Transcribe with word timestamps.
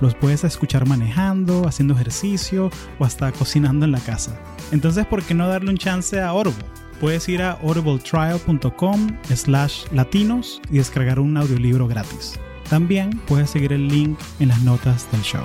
Los 0.00 0.14
puedes 0.14 0.44
escuchar 0.44 0.86
manejando, 0.86 1.66
haciendo 1.66 1.94
ejercicio 1.94 2.70
o 2.98 3.04
hasta 3.04 3.32
cocinando 3.32 3.84
en 3.84 3.92
la 3.92 4.00
casa. 4.00 4.38
Entonces, 4.72 5.06
¿por 5.06 5.22
qué 5.22 5.34
no 5.34 5.48
darle 5.48 5.70
un 5.70 5.78
chance 5.78 6.20
a 6.20 6.28
Audible? 6.28 6.64
Puedes 7.00 7.28
ir 7.28 7.42
a 7.42 7.52
audibletrial.com 7.52 9.18
slash 9.34 9.84
latinos 9.92 10.60
y 10.70 10.78
descargar 10.78 11.18
un 11.18 11.36
audiolibro 11.36 11.86
gratis. 11.86 12.38
También 12.70 13.10
puedes 13.26 13.50
seguir 13.50 13.72
el 13.72 13.88
link 13.88 14.18
en 14.40 14.48
las 14.48 14.60
notas 14.62 15.10
del 15.12 15.22
show. 15.22 15.44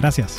Gracias. 0.00 0.38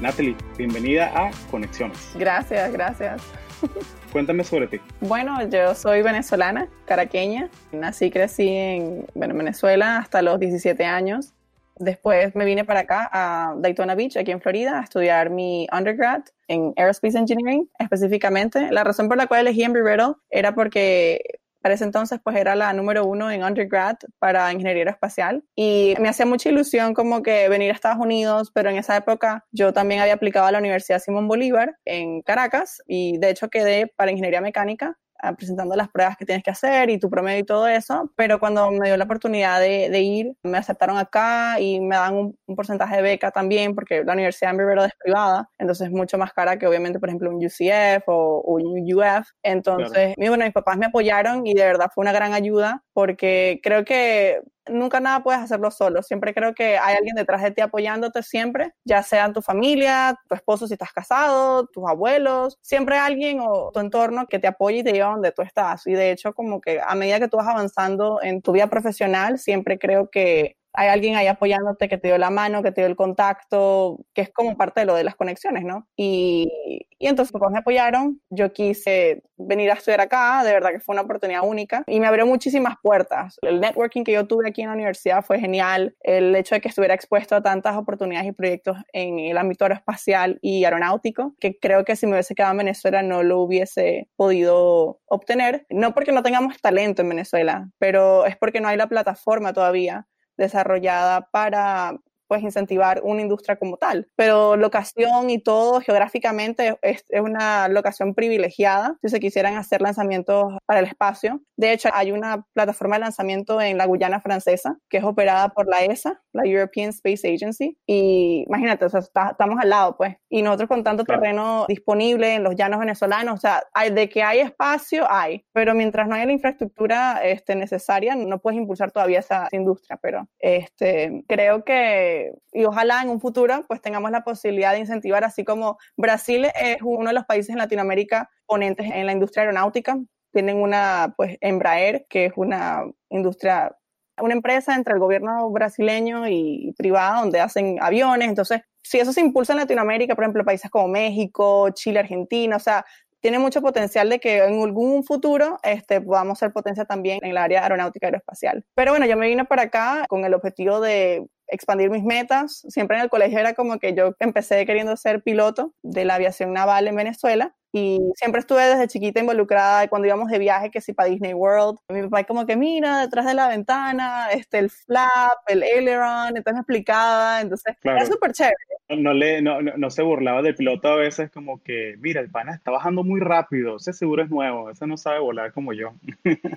Natalie, 0.00 0.36
bienvenida 0.58 1.12
a 1.14 1.30
Conexiones. 1.50 2.10
Gracias, 2.14 2.72
gracias. 2.72 3.22
Cuéntame 4.12 4.44
sobre 4.44 4.66
ti. 4.66 4.78
Bueno, 5.00 5.38
yo 5.48 5.74
soy 5.74 6.02
venezolana, 6.02 6.68
caraqueña. 6.84 7.48
Nací 7.72 8.06
y 8.06 8.10
crecí 8.10 8.48
en 8.48 9.06
Venezuela 9.14 9.96
hasta 9.96 10.20
los 10.20 10.38
17 10.38 10.84
años. 10.84 11.32
Después 11.76 12.36
me 12.36 12.44
vine 12.44 12.66
para 12.66 12.80
acá 12.80 13.08
a 13.10 13.54
Daytona 13.56 13.94
Beach, 13.94 14.18
aquí 14.18 14.30
en 14.30 14.42
Florida, 14.42 14.78
a 14.78 14.82
estudiar 14.82 15.30
mi 15.30 15.66
undergrad 15.72 16.20
en 16.46 16.74
Aerospace 16.76 17.18
Engineering 17.18 17.68
específicamente. 17.78 18.70
La 18.70 18.84
razón 18.84 19.08
por 19.08 19.16
la 19.16 19.26
cual 19.26 19.40
elegí 19.40 19.64
Embry-Riddle 19.64 20.16
era 20.30 20.54
porque 20.54 21.40
para 21.62 21.74
ese 21.74 21.84
entonces 21.84 22.20
pues 22.22 22.36
era 22.36 22.54
la 22.54 22.72
número 22.72 23.06
uno 23.06 23.30
en 23.30 23.44
undergrad 23.44 23.96
para 24.18 24.52
ingeniería 24.52 24.90
espacial 24.90 25.44
y 25.54 25.94
me 26.00 26.08
hacía 26.08 26.26
mucha 26.26 26.48
ilusión 26.48 26.94
como 26.94 27.22
que 27.22 27.48
venir 27.48 27.70
a 27.70 27.74
Estados 27.74 27.98
Unidos, 27.98 28.50
pero 28.52 28.70
en 28.70 28.76
esa 28.76 28.96
época 28.96 29.44
yo 29.52 29.72
también 29.72 30.00
había 30.00 30.14
aplicado 30.14 30.46
a 30.46 30.52
la 30.52 30.58
Universidad 30.58 30.98
Simón 30.98 31.28
Bolívar 31.28 31.76
en 31.84 32.22
Caracas 32.22 32.82
y 32.86 33.18
de 33.18 33.30
hecho 33.30 33.48
quedé 33.48 33.86
para 33.86 34.10
ingeniería 34.10 34.40
mecánica 34.40 34.98
presentando 35.36 35.76
las 35.76 35.88
pruebas 35.88 36.16
que 36.16 36.24
tienes 36.24 36.42
que 36.42 36.50
hacer 36.50 36.90
y 36.90 36.98
tu 36.98 37.08
promedio 37.08 37.40
y 37.40 37.44
todo 37.44 37.68
eso, 37.68 38.10
pero 38.16 38.40
cuando 38.40 38.70
me 38.70 38.88
dio 38.88 38.96
la 38.96 39.04
oportunidad 39.04 39.60
de, 39.60 39.88
de 39.90 40.00
ir, 40.00 40.36
me 40.42 40.58
aceptaron 40.58 40.98
acá 40.98 41.60
y 41.60 41.80
me 41.80 41.96
dan 41.96 42.14
un, 42.14 42.38
porcentaje 42.56 42.96
de 42.96 43.02
beca 43.02 43.30
también, 43.30 43.74
porque 43.74 44.04
la 44.04 44.12
Universidad 44.12 44.52
de 44.52 44.62
Embry 44.62 44.84
es 44.84 44.92
privada, 45.02 45.48
entonces 45.58 45.86
es 45.86 45.92
mucho 45.92 46.18
más 46.18 46.32
cara 46.32 46.58
que 46.58 46.66
obviamente, 46.66 46.98
por 46.98 47.08
ejemplo, 47.08 47.30
un 47.30 47.44
UCF 47.44 48.02
o, 48.06 48.42
un 48.44 48.94
UF. 48.94 49.28
Entonces, 49.42 50.14
bueno, 50.16 50.44
mis 50.44 50.52
papás 50.52 50.76
me 50.76 50.86
apoyaron 50.86 51.46
y 51.46 51.54
de 51.54 51.64
verdad 51.64 51.90
fue 51.94 52.02
una 52.02 52.12
gran 52.12 52.34
ayuda, 52.34 52.82
porque 52.92 53.60
creo 53.62 53.84
que 53.84 54.40
nunca 54.68 55.00
nada 55.00 55.22
puedes 55.22 55.40
hacerlo 55.40 55.70
solo. 55.70 56.02
Siempre 56.02 56.34
creo 56.34 56.54
que 56.54 56.78
hay 56.78 56.96
alguien 56.96 57.14
detrás 57.16 57.42
de 57.42 57.50
ti 57.50 57.60
apoyándote 57.60 58.22
siempre, 58.22 58.72
ya 58.84 59.02
sea 59.02 59.32
tu 59.32 59.42
familia, 59.42 60.18
tu 60.28 60.34
esposo 60.34 60.66
si 60.66 60.74
estás 60.74 60.92
casado, 60.92 61.66
tus 61.66 61.88
abuelos, 61.88 62.58
siempre 62.60 62.98
alguien 62.98 63.40
o 63.40 63.70
tu 63.72 63.80
entorno 63.80 64.26
que 64.26 64.38
te 64.38 64.46
apoye 64.46 64.78
y 64.78 64.84
te 64.84 64.92
lleva 64.92 65.10
donde 65.10 65.32
tú 65.32 65.42
estás. 65.42 65.86
Y 65.86 65.92
de 65.92 66.12
hecho, 66.12 66.32
como 66.34 66.60
que 66.60 66.80
a 66.80 66.94
medida 66.94 67.18
que 67.20 67.28
tú 67.28 67.36
vas 67.38 67.48
avanzando 67.48 68.20
en 68.22 68.42
tu 68.42 68.52
vida 68.52 68.68
profesional, 68.68 69.38
siempre 69.38 69.78
creo 69.78 70.10
que 70.10 70.56
hay 70.74 70.88
alguien 70.88 71.16
ahí 71.16 71.26
apoyándote 71.26 71.88
que 71.88 71.98
te 71.98 72.08
dio 72.08 72.18
la 72.18 72.30
mano, 72.30 72.62
que 72.62 72.72
te 72.72 72.80
dio 72.80 72.88
el 72.88 72.96
contacto, 72.96 74.04
que 74.14 74.22
es 74.22 74.30
como 74.30 74.56
parte 74.56 74.80
de 74.80 74.86
lo 74.86 74.94
de 74.94 75.04
las 75.04 75.16
conexiones, 75.16 75.64
¿no? 75.64 75.86
Y, 75.96 76.86
y 76.98 77.08
entonces 77.08 77.32
pues 77.32 77.50
me 77.50 77.58
apoyaron, 77.58 78.20
yo 78.30 78.52
quise 78.52 79.22
venir 79.36 79.70
a 79.70 79.74
estudiar 79.74 80.00
acá, 80.00 80.44
de 80.44 80.52
verdad 80.52 80.70
que 80.70 80.80
fue 80.80 80.94
una 80.94 81.02
oportunidad 81.02 81.42
única 81.44 81.82
y 81.86 82.00
me 82.00 82.06
abrió 82.06 82.26
muchísimas 82.26 82.76
puertas. 82.80 83.38
El 83.42 83.60
networking 83.60 84.04
que 84.04 84.12
yo 84.12 84.26
tuve 84.26 84.48
aquí 84.48 84.62
en 84.62 84.68
la 84.68 84.74
universidad 84.74 85.24
fue 85.24 85.40
genial, 85.40 85.96
el 86.00 86.34
hecho 86.36 86.54
de 86.54 86.60
que 86.60 86.68
estuviera 86.68 86.94
expuesto 86.94 87.34
a 87.34 87.42
tantas 87.42 87.76
oportunidades 87.76 88.28
y 88.28 88.32
proyectos 88.32 88.78
en 88.92 89.18
el 89.18 89.36
ámbito 89.36 89.64
aeroespacial 89.64 90.38
y 90.42 90.64
aeronáutico, 90.64 91.34
que 91.40 91.58
creo 91.58 91.84
que 91.84 91.96
si 91.96 92.06
me 92.06 92.12
hubiese 92.12 92.34
quedado 92.34 92.52
en 92.52 92.58
Venezuela 92.58 93.02
no 93.02 93.22
lo 93.22 93.40
hubiese 93.40 94.08
podido 94.16 95.00
obtener, 95.06 95.66
no 95.70 95.94
porque 95.94 96.12
no 96.12 96.22
tengamos 96.22 96.60
talento 96.60 97.02
en 97.02 97.08
Venezuela, 97.08 97.68
pero 97.78 98.26
es 98.26 98.36
porque 98.36 98.60
no 98.60 98.68
hay 98.68 98.76
la 98.76 98.86
plataforma 98.86 99.52
todavía 99.52 100.06
desarrollada 100.36 101.28
para 101.30 101.98
pues 102.32 102.42
incentivar 102.42 103.02
una 103.04 103.20
industria 103.20 103.56
como 103.56 103.76
tal. 103.76 104.08
Pero 104.16 104.56
locación 104.56 105.28
y 105.28 105.38
todo 105.38 105.82
geográficamente 105.82 106.78
es, 106.80 107.04
es, 107.10 107.20
una 107.20 107.68
locación 107.68 108.14
privilegiada 108.14 108.96
si 109.02 109.10
se 109.10 109.20
quisieran 109.20 109.56
hacer 109.56 109.82
lanzamientos 109.82 110.54
para 110.64 110.80
el 110.80 110.86
espacio. 110.86 111.42
De 111.58 111.72
hecho, 111.74 111.90
hay 111.92 112.10
una 112.10 112.46
plataforma 112.54 112.96
de 112.96 113.00
lanzamiento 113.00 113.60
en 113.60 113.76
la 113.76 113.84
Guyana 113.84 114.22
francesa 114.22 114.78
que 114.88 114.96
es 114.96 115.04
operada 115.04 115.50
por 115.50 115.68
la 115.68 115.84
ESA, 115.84 116.22
la 116.32 116.44
European 116.46 116.88
Space 116.88 117.28
Agency. 117.28 117.76
Y 117.86 118.44
imagínate, 118.46 118.86
o 118.86 118.88
sea, 118.88 119.00
estamos 119.00 119.58
al 119.60 119.68
lado, 119.68 119.94
pues. 119.98 120.16
Y 120.30 120.40
nosotros 120.40 120.70
con 120.70 120.84
tanto 120.84 121.04
terreno 121.04 121.66
disponible 121.68 122.36
en 122.36 122.44
los 122.44 122.56
llanos 122.56 122.80
venezolanos, 122.80 123.34
o 123.34 123.40
sea, 123.40 123.62
hay, 123.74 123.90
de 123.90 124.08
que 124.08 124.22
hay 124.22 124.38
espacio, 124.38 125.04
hay. 125.10 125.44
Pero 125.52 125.74
mientras 125.74 126.08
no 126.08 126.14
haya 126.14 126.24
la 126.24 126.32
infraestructura 126.32 127.20
este, 127.22 127.56
necesaria, 127.56 128.14
no 128.16 128.38
puedes 128.38 128.58
impulsar 128.58 128.90
todavía 128.90 129.18
esa, 129.18 129.48
esa 129.48 129.56
industria. 129.56 129.98
Pero 130.00 130.26
este, 130.38 131.24
creo 131.28 131.62
que 131.62 132.21
y 132.52 132.64
ojalá 132.64 133.02
en 133.02 133.08
un 133.10 133.20
futuro 133.20 133.64
pues 133.68 133.80
tengamos 133.80 134.10
la 134.10 134.24
posibilidad 134.24 134.72
de 134.72 134.80
incentivar, 134.80 135.24
así 135.24 135.44
como 135.44 135.78
Brasil 135.96 136.46
es 136.60 136.78
uno 136.82 137.08
de 137.08 137.14
los 137.14 137.24
países 137.24 137.50
en 137.50 137.58
Latinoamérica 137.58 138.30
ponentes 138.46 138.90
en 138.90 139.06
la 139.06 139.12
industria 139.12 139.42
aeronáutica, 139.42 139.98
tienen 140.32 140.56
una 140.56 141.14
pues 141.16 141.36
Embraer, 141.40 142.06
que 142.08 142.26
es 142.26 142.32
una 142.36 142.84
industria 143.10 143.76
una 144.20 144.34
empresa 144.34 144.74
entre 144.74 144.94
el 144.94 145.00
gobierno 145.00 145.50
brasileño 145.50 146.28
y 146.28 146.74
privada 146.76 147.20
donde 147.20 147.40
hacen 147.40 147.78
aviones. 147.80 148.28
Entonces, 148.28 148.60
si 148.82 148.98
eso 148.98 149.12
se 149.12 149.20
impulsa 149.20 149.52
en 149.52 149.60
Latinoamérica, 149.60 150.14
por 150.14 150.24
ejemplo, 150.24 150.44
países 150.44 150.70
como 150.70 150.88
México, 150.88 151.70
Chile, 151.70 152.00
Argentina, 152.00 152.56
o 152.56 152.60
sea, 152.60 152.84
tiene 153.20 153.38
mucho 153.38 153.62
potencial 153.62 154.08
de 154.10 154.18
que 154.18 154.38
en 154.38 154.60
algún 154.60 155.04
futuro 155.04 155.58
este, 155.62 156.00
podamos 156.00 156.38
ser 156.38 156.52
potencia 156.52 156.84
también 156.84 157.20
en 157.22 157.30
el 157.30 157.36
área 157.36 157.62
aeronáutica 157.62 158.08
aeroespacial. 158.08 158.64
Pero 158.74 158.92
bueno, 158.92 159.06
yo 159.06 159.16
me 159.16 159.28
vine 159.28 159.44
para 159.44 159.62
acá 159.62 160.04
con 160.08 160.24
el 160.24 160.34
objetivo 160.34 160.80
de 160.80 161.24
expandir 161.52 161.90
mis 161.90 162.02
metas. 162.02 162.64
Siempre 162.68 162.96
en 162.96 163.04
el 163.04 163.10
colegio 163.10 163.38
era 163.38 163.54
como 163.54 163.78
que 163.78 163.94
yo 163.94 164.14
empecé 164.18 164.66
queriendo 164.66 164.96
ser 164.96 165.22
piloto 165.22 165.74
de 165.82 166.04
la 166.04 166.16
aviación 166.16 166.52
naval 166.52 166.88
en 166.88 166.96
Venezuela 166.96 167.54
y 167.72 168.00
siempre 168.16 168.40
estuve 168.40 168.62
desde 168.66 168.86
chiquita 168.86 169.20
involucrada 169.20 169.88
cuando 169.88 170.06
íbamos 170.06 170.28
de 170.28 170.38
viaje, 170.38 170.70
que 170.70 170.82
si 170.82 170.92
para 170.92 171.08
Disney 171.08 171.32
World. 171.32 171.78
Mi 171.88 172.02
papá 172.02 172.24
como 172.24 172.44
que, 172.44 172.54
mira, 172.54 173.00
detrás 173.00 173.24
de 173.24 173.32
la 173.32 173.48
ventana, 173.48 174.28
este, 174.30 174.58
el 174.58 174.68
flap, 174.68 175.38
el 175.46 175.62
aileron, 175.62 176.36
entonces 176.36 176.52
me 176.54 176.60
explicaba, 176.60 177.40
entonces 177.40 177.74
era 177.82 178.04
súper 178.04 178.32
chévere. 178.32 178.56
No, 178.98 179.14
le, 179.14 179.40
no, 179.40 179.62
no, 179.62 179.90
se 179.90 180.02
burlaba 180.02 180.42
del 180.42 180.54
piloto 180.54 180.88
a 180.88 180.96
veces 180.96 181.30
como 181.30 181.62
que, 181.62 181.96
mira, 181.98 182.20
el 182.20 182.30
pana 182.30 182.54
está 182.54 182.70
bajando 182.70 183.02
muy 183.02 183.20
rápido, 183.20 183.76
ese 183.76 183.94
seguro 183.94 184.22
es 184.22 184.28
nuevo, 184.28 184.68
ese 184.68 184.86
no 184.86 184.98
sabe 184.98 185.18
volar 185.20 185.52
como 185.52 185.72
yo. 185.72 185.94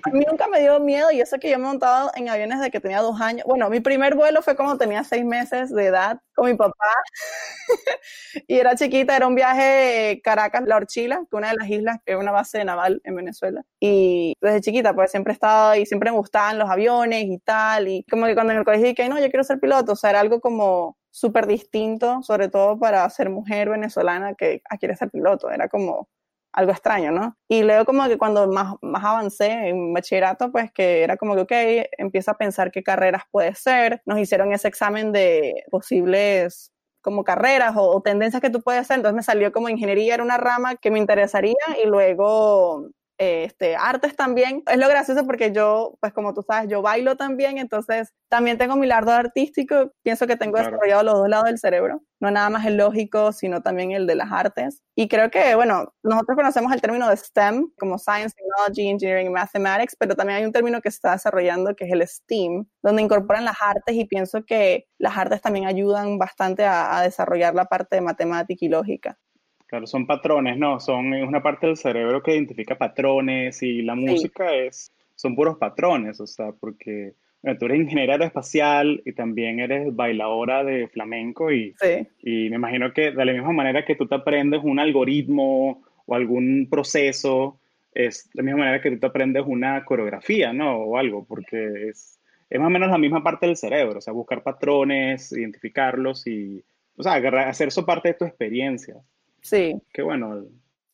A 0.04 0.10
mí 0.10 0.24
nunca 0.28 0.46
me 0.48 0.60
dio 0.60 0.78
miedo 0.80 1.10
y 1.10 1.20
eso 1.20 1.38
que 1.38 1.48
yo 1.50 1.58
me 1.58 1.64
he 1.64 1.68
montado 1.68 2.10
en 2.14 2.28
aviones 2.28 2.58
desde 2.58 2.70
que 2.70 2.80
tenía 2.80 3.00
dos 3.00 3.18
años. 3.22 3.46
Bueno, 3.46 3.70
mi 3.70 3.80
primer 3.80 4.14
vuelo 4.14 4.42
fue 4.42 4.54
como 4.54 4.76
tenía 4.76 5.02
seis 5.02 5.24
meses 5.24 5.72
de 5.72 5.86
edad 5.86 6.20
con 6.34 6.46
mi 6.46 6.54
papá 6.54 6.74
y 8.46 8.58
era 8.58 8.76
chiquita, 8.76 9.16
era 9.16 9.26
un 9.26 9.34
viaje 9.34 10.20
Caracas-La 10.22 10.76
Orchila, 10.76 11.05
que 11.08 11.36
una 11.36 11.50
de 11.50 11.56
las 11.56 11.68
islas 11.68 11.98
que 12.04 12.12
es 12.12 12.18
una 12.18 12.32
base 12.32 12.64
naval 12.64 13.00
en 13.04 13.16
Venezuela. 13.16 13.62
Y 13.80 14.34
desde 14.40 14.60
chiquita, 14.60 14.94
pues 14.94 15.10
siempre 15.10 15.32
he 15.32 15.34
estado 15.34 15.74
y 15.76 15.86
siempre 15.86 16.10
me 16.10 16.16
gustaban 16.16 16.58
los 16.58 16.70
aviones 16.70 17.24
y 17.24 17.38
tal. 17.38 17.88
Y 17.88 18.04
como 18.10 18.26
que 18.26 18.34
cuando 18.34 18.52
en 18.52 18.58
el 18.60 18.64
colegio 18.64 18.88
dije, 18.88 19.08
no, 19.08 19.18
yo 19.18 19.30
quiero 19.30 19.44
ser 19.44 19.60
piloto, 19.60 19.92
o 19.92 19.96
sea, 19.96 20.10
era 20.10 20.20
algo 20.20 20.40
como 20.40 20.96
súper 21.10 21.46
distinto, 21.46 22.22
sobre 22.22 22.48
todo 22.48 22.78
para 22.78 23.08
ser 23.10 23.30
mujer 23.30 23.70
venezolana 23.70 24.34
que 24.34 24.62
quiere 24.78 24.96
ser 24.96 25.10
piloto. 25.10 25.50
Era 25.50 25.68
como 25.68 26.08
algo 26.56 26.72
extraño, 26.72 27.12
¿no? 27.12 27.36
Y 27.48 27.62
luego 27.62 27.84
como 27.84 28.08
que 28.08 28.18
cuando 28.18 28.48
más, 28.48 28.74
más 28.80 29.04
avancé 29.04 29.68
en 29.68 29.92
bachillerato, 29.92 30.50
pues 30.50 30.72
que 30.72 31.02
era 31.02 31.16
como 31.18 31.34
que, 31.34 31.42
ok, 31.42 31.88
empieza 31.98 32.32
a 32.32 32.38
pensar 32.38 32.70
qué 32.72 32.82
carreras 32.82 33.24
puede 33.30 33.54
ser. 33.54 34.00
Nos 34.06 34.18
hicieron 34.18 34.52
ese 34.52 34.68
examen 34.68 35.12
de 35.12 35.64
posibles 35.70 36.72
como 37.06 37.22
carreras 37.22 37.74
o, 37.76 38.00
tendencias 38.00 38.42
que 38.42 38.50
tú 38.50 38.62
puedes 38.62 38.80
hacer. 38.80 38.96
Entonces 38.96 39.14
me 39.14 39.22
salió 39.22 39.52
como 39.52 39.68
ingeniería, 39.68 40.14
era 40.14 40.24
una 40.24 40.38
rama 40.38 40.74
que 40.74 40.90
me 40.90 40.98
interesaría 40.98 41.54
y 41.80 41.86
luego 41.86 42.88
este, 43.18 43.76
artes 43.76 44.16
también. 44.16 44.62
Es 44.66 44.78
lo 44.78 44.88
gracioso 44.88 45.24
porque 45.24 45.52
yo, 45.52 45.96
pues 46.00 46.12
como 46.12 46.34
tú 46.34 46.42
sabes, 46.42 46.68
yo 46.70 46.82
bailo 46.82 47.16
también, 47.16 47.58
entonces 47.58 48.12
también 48.28 48.58
tengo 48.58 48.76
mi 48.76 48.86
lado 48.86 49.12
artístico. 49.12 49.92
Pienso 50.02 50.26
que 50.26 50.36
tengo 50.36 50.58
desarrollado 50.58 51.02
los 51.02 51.14
dos 51.14 51.28
lados 51.28 51.46
del 51.46 51.58
cerebro, 51.58 52.02
no 52.20 52.30
nada 52.30 52.50
más 52.50 52.66
el 52.66 52.76
lógico, 52.76 53.32
sino 53.32 53.62
también 53.62 53.92
el 53.92 54.06
de 54.06 54.14
las 54.16 54.30
artes. 54.32 54.82
Y 54.94 55.08
creo 55.08 55.30
que, 55.30 55.54
bueno, 55.54 55.94
nosotros 56.02 56.36
conocemos 56.36 56.72
el 56.72 56.80
término 56.80 57.08
de 57.08 57.16
STEM, 57.16 57.70
como 57.78 57.98
Science, 57.98 58.34
Technology, 58.36 58.88
Engineering, 58.88 59.32
Mathematics, 59.32 59.96
pero 59.98 60.14
también 60.14 60.38
hay 60.38 60.44
un 60.44 60.52
término 60.52 60.80
que 60.80 60.90
se 60.90 60.96
está 60.96 61.12
desarrollando 61.12 61.74
que 61.74 61.84
es 61.84 61.92
el 61.92 62.06
STEAM, 62.06 62.66
donde 62.82 63.02
incorporan 63.02 63.44
las 63.44 63.56
artes 63.60 63.94
y 63.94 64.04
pienso 64.04 64.44
que 64.44 64.86
las 64.98 65.16
artes 65.16 65.40
también 65.40 65.66
ayudan 65.66 66.18
bastante 66.18 66.64
a, 66.64 66.98
a 66.98 67.02
desarrollar 67.02 67.54
la 67.54 67.66
parte 67.66 67.96
de 67.96 68.02
matemática 68.02 68.64
y 68.64 68.68
lógica. 68.68 69.18
Claro, 69.66 69.86
son 69.86 70.06
patrones, 70.06 70.56
¿no? 70.56 70.78
Son 70.78 71.12
es 71.14 71.26
una 71.26 71.42
parte 71.42 71.66
del 71.66 71.76
cerebro 71.76 72.22
que 72.22 72.34
identifica 72.34 72.78
patrones 72.78 73.62
y 73.62 73.82
la 73.82 73.96
música 73.96 74.54
es, 74.54 74.92
son 75.16 75.34
puros 75.34 75.58
patrones, 75.58 76.20
o 76.20 76.26
sea, 76.26 76.52
porque 76.52 77.14
tú 77.58 77.66
eres 77.66 77.78
ingeniera 77.78 78.14
aeroespacial 78.14 79.02
y 79.04 79.12
también 79.12 79.60
eres 79.60 79.94
bailadora 79.94 80.62
de 80.64 80.88
flamenco 80.88 81.52
y, 81.52 81.74
y 82.22 82.48
me 82.50 82.56
imagino 82.56 82.92
que 82.92 83.10
de 83.10 83.24
la 83.24 83.32
misma 83.32 83.52
manera 83.52 83.84
que 83.84 83.96
tú 83.96 84.06
te 84.06 84.14
aprendes 84.14 84.60
un 84.62 84.78
algoritmo 84.78 85.82
o 86.06 86.14
algún 86.14 86.68
proceso, 86.70 87.58
es 87.92 88.28
de 88.28 88.30
la 88.34 88.42
misma 88.42 88.60
manera 88.60 88.80
que 88.80 88.90
tú 88.90 88.98
te 88.98 89.06
aprendes 89.06 89.44
una 89.46 89.84
coreografía, 89.84 90.52
¿no? 90.52 90.76
O 90.76 90.98
algo, 90.98 91.24
porque 91.24 91.88
es, 91.88 92.20
es 92.48 92.58
más 92.60 92.68
o 92.68 92.70
menos 92.70 92.90
la 92.90 92.98
misma 92.98 93.22
parte 93.22 93.46
del 93.46 93.56
cerebro, 93.56 93.98
o 93.98 94.00
sea, 94.00 94.12
buscar 94.12 94.42
patrones, 94.42 95.32
identificarlos 95.32 96.26
y, 96.26 96.62
o 96.96 97.02
sea, 97.02 97.14
hacer 97.48 97.68
eso 97.68 97.84
parte 97.84 98.08
de 98.08 98.14
tu 98.14 98.24
experiencia. 98.24 98.96
Sí. 99.46 99.80
Qué 99.92 100.02
bueno. 100.02 100.44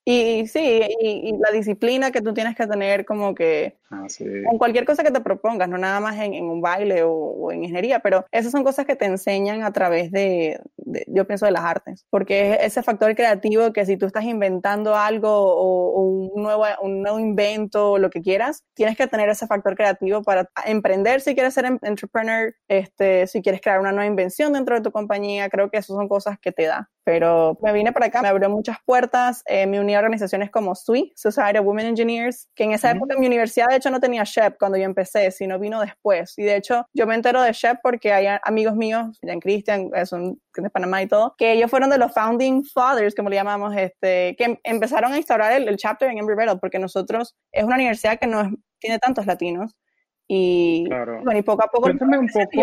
Y, 0.04 0.48
sí, 0.48 0.82
y, 1.00 1.32
la 1.38 1.52
disciplina 1.52 2.10
que 2.10 2.20
tú 2.20 2.34
tienes 2.34 2.56
que 2.56 2.66
tener 2.66 3.04
como 3.04 3.36
que 3.36 3.78
ah, 3.88 4.04
con 4.48 4.58
cualquier 4.58 4.84
cosa 4.84 5.04
que 5.04 5.12
te 5.12 5.20
propongas, 5.20 5.68
no 5.68 5.78
nada 5.78 6.00
más 6.00 6.18
en, 6.18 6.44
un 6.44 6.60
baile 6.60 7.04
o, 7.04 7.52
en 7.52 7.62
ingeniería, 7.62 8.00
pero 8.00 8.26
esas 8.32 8.50
son 8.50 8.64
cosas 8.64 8.84
que 8.84 8.96
te 8.96 9.04
enseñan 9.04 9.62
a 9.62 9.72
través 9.72 10.10
de, 10.10 10.60
yo 11.06 11.24
pienso, 11.28 11.46
de 11.46 11.52
las 11.52 11.62
artes, 11.62 12.04
porque 12.10 12.54
es 12.54 12.58
ese 12.62 12.82
factor 12.82 13.14
creativo 13.14 13.72
que 13.72 13.86
si 13.86 13.96
tú 13.96 14.06
estás 14.06 14.24
inventando 14.24 14.96
algo 14.96 15.30
o, 15.30 16.02
un, 16.02 16.42
nuevo, 16.42 16.64
un 16.82 17.02
nuevo 17.02 17.20
invento 17.20 17.92
o 17.92 17.98
lo 17.98 18.10
que 18.10 18.22
quieras, 18.22 18.64
tienes 18.74 18.96
que 18.96 19.06
tener 19.06 19.28
ese 19.28 19.46
factor 19.46 19.76
creativo 19.76 20.22
para 20.24 20.50
emprender 20.66 21.20
si 21.20 21.34
quieres 21.34 21.54
ser 21.54 21.66
entrepreneur, 21.80 22.52
este, 22.66 23.28
si 23.28 23.40
quieres 23.40 23.60
crear 23.60 23.78
una 23.78 23.92
nueva 23.92 24.06
invención 24.06 24.52
dentro 24.52 24.74
de 24.74 24.82
tu 24.82 24.90
compañía, 24.90 25.48
creo 25.48 25.70
que 25.70 25.76
esas 25.76 25.96
son 25.96 26.08
cosas 26.08 26.40
que 26.40 26.50
te 26.50 26.64
da. 26.64 26.90
Pero 27.04 27.58
me 27.62 27.72
vine 27.72 27.92
para 27.92 28.06
acá, 28.06 28.22
me 28.22 28.28
abrió 28.28 28.48
muchas 28.48 28.76
puertas, 28.84 29.42
eh, 29.46 29.66
me 29.66 29.80
uní 29.80 29.94
a 29.94 29.98
organizaciones 29.98 30.50
como 30.50 30.74
SWE, 30.74 31.12
Society 31.16 31.58
of 31.58 31.66
Women 31.66 31.86
Engineers, 31.86 32.48
que 32.54 32.64
en 32.64 32.72
esa 32.72 32.90
época 32.92 33.14
en 33.14 33.20
mi 33.20 33.26
universidad 33.26 33.68
de 33.68 33.76
hecho 33.76 33.90
no 33.90 34.00
tenía 34.00 34.24
SHEP 34.24 34.56
cuando 34.58 34.78
yo 34.78 34.84
empecé, 34.84 35.30
sino 35.30 35.58
vino 35.58 35.80
después. 35.80 36.34
Y 36.38 36.44
de 36.44 36.56
hecho 36.56 36.86
yo 36.92 37.06
me 37.06 37.14
entero 37.14 37.42
de 37.42 37.52
SHEP 37.52 37.78
porque 37.82 38.12
hay 38.12 38.38
amigos 38.44 38.76
míos, 38.76 39.18
Jan 39.22 39.40
Christian, 39.40 39.90
son 40.06 40.40
de 40.56 40.70
Panamá 40.70 41.02
y 41.02 41.08
todo, 41.08 41.34
que 41.36 41.52
ellos 41.52 41.70
fueron 41.70 41.90
de 41.90 41.98
los 41.98 42.12
founding 42.12 42.64
fathers, 42.64 43.14
como 43.14 43.30
le 43.30 43.36
llamamos, 43.36 43.74
este, 43.76 44.36
que 44.36 44.60
empezaron 44.64 45.12
a 45.12 45.16
instaurar 45.16 45.52
el, 45.52 45.76
chapter 45.76 46.10
en 46.10 46.18
Embry-Riddle, 46.18 46.58
porque 46.58 46.78
nosotros 46.78 47.34
es 47.50 47.64
una 47.64 47.76
universidad 47.76 48.18
que 48.18 48.26
no 48.26 48.50
tiene 48.78 48.98
tantos 48.98 49.26
latinos 49.26 49.74
y, 50.34 50.88
bueno, 50.88 51.38
y 51.38 51.42
poco 51.42 51.62
a 51.62 51.66
poco... 51.66 51.82
Cuéntame 51.82 52.18
un 52.18 52.26
poco... 52.26 52.62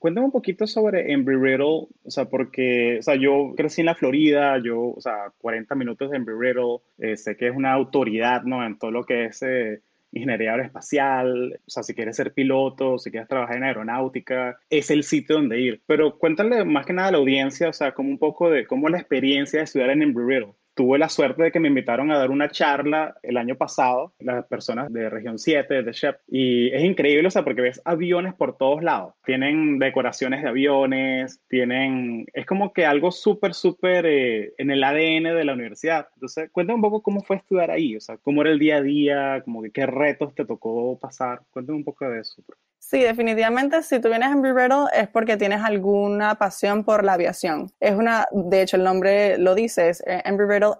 Cuéntame 0.00 0.26
un 0.26 0.32
poquito 0.32 0.66
sobre 0.66 1.12
Embry 1.12 1.36
Riddle, 1.36 1.86
o 2.04 2.10
sea, 2.10 2.24
porque, 2.24 2.96
o 2.98 3.02
sea, 3.02 3.14
yo 3.14 3.52
crecí 3.56 3.82
en 3.82 3.86
la 3.86 3.94
Florida, 3.94 4.58
yo, 4.58 4.88
o 4.88 5.00
sea, 5.00 5.32
40 5.38 5.72
minutos 5.76 6.10
de 6.10 6.16
Embry 6.16 6.34
Riddle, 6.36 6.78
eh, 6.98 7.16
sé 7.16 7.36
que 7.36 7.46
es 7.46 7.54
una 7.54 7.72
autoridad, 7.72 8.42
¿no? 8.42 8.66
En 8.66 8.76
todo 8.76 8.90
lo 8.90 9.04
que 9.04 9.26
es 9.26 9.40
eh, 9.42 9.82
ingeniería 10.10 10.50
aeroespacial, 10.50 11.60
o 11.64 11.70
sea, 11.70 11.84
si 11.84 11.94
quieres 11.94 12.16
ser 12.16 12.32
piloto, 12.32 12.98
si 12.98 13.12
quieres 13.12 13.28
trabajar 13.28 13.58
en 13.58 13.62
aeronáutica, 13.62 14.58
es 14.68 14.90
el 14.90 15.04
sitio 15.04 15.36
donde 15.36 15.60
ir. 15.60 15.80
Pero 15.86 16.18
cuéntale 16.18 16.64
más 16.64 16.86
que 16.86 16.92
nada 16.92 17.10
a 17.10 17.12
la 17.12 17.18
audiencia, 17.18 17.68
o 17.68 17.72
sea, 17.72 17.92
como 17.92 18.08
un 18.08 18.18
poco 18.18 18.50
de 18.50 18.66
cómo 18.66 18.88
la 18.88 18.98
experiencia 18.98 19.60
de 19.60 19.64
estudiar 19.64 19.90
en 19.90 20.02
Embry 20.02 20.24
Riddle 20.24 20.54
tuve 20.80 20.98
la 20.98 21.10
suerte 21.10 21.42
de 21.42 21.52
que 21.52 21.60
me 21.60 21.68
invitaron 21.68 22.10
a 22.10 22.16
dar 22.16 22.30
una 22.30 22.48
charla 22.48 23.14
el 23.22 23.36
año 23.36 23.54
pasado, 23.54 24.14
las 24.18 24.46
personas 24.46 24.90
de 24.90 25.10
Región 25.10 25.38
7, 25.38 25.82
de 25.82 25.92
Shep, 25.92 26.20
y 26.26 26.74
es 26.74 26.82
increíble, 26.82 27.28
o 27.28 27.30
sea, 27.30 27.44
porque 27.44 27.60
ves 27.60 27.82
aviones 27.84 28.32
por 28.32 28.56
todos 28.56 28.82
lados. 28.82 29.12
Tienen 29.22 29.78
decoraciones 29.78 30.42
de 30.42 30.48
aviones, 30.48 31.38
tienen, 31.50 32.24
es 32.32 32.46
como 32.46 32.72
que 32.72 32.86
algo 32.86 33.12
súper, 33.12 33.52
súper 33.52 34.06
eh, 34.06 34.54
en 34.56 34.70
el 34.70 34.82
ADN 34.82 35.24
de 35.24 35.44
la 35.44 35.52
universidad. 35.52 36.08
Entonces, 36.14 36.48
cuéntame 36.50 36.76
un 36.76 36.82
poco 36.82 37.02
cómo 37.02 37.20
fue 37.20 37.36
estudiar 37.36 37.70
ahí, 37.70 37.94
o 37.96 38.00
sea, 38.00 38.16
cómo 38.16 38.40
era 38.40 38.50
el 38.50 38.58
día 38.58 38.78
a 38.78 38.82
día, 38.82 39.42
como 39.44 39.60
que 39.60 39.72
qué 39.72 39.84
retos 39.84 40.34
te 40.34 40.46
tocó 40.46 40.98
pasar. 40.98 41.42
Cuéntame 41.50 41.76
un 41.76 41.84
poco 41.84 42.08
de 42.08 42.20
eso. 42.20 42.42
Sí, 42.90 42.98
definitivamente 43.00 43.82
si 43.82 44.00
tú 44.00 44.08
vienes 44.08 44.30
a 44.30 44.32
Embry-Riddle 44.32 44.86
es 44.94 45.06
porque 45.08 45.36
tienes 45.36 45.60
alguna 45.62 46.36
pasión 46.36 46.82
por 46.82 47.04
la 47.04 47.12
aviación. 47.12 47.70
Es 47.78 47.94
una, 47.94 48.26
de 48.32 48.62
hecho 48.62 48.78
el 48.78 48.82
nombre 48.82 49.38
lo 49.38 49.54
dice, 49.54 49.90
es 49.90 50.02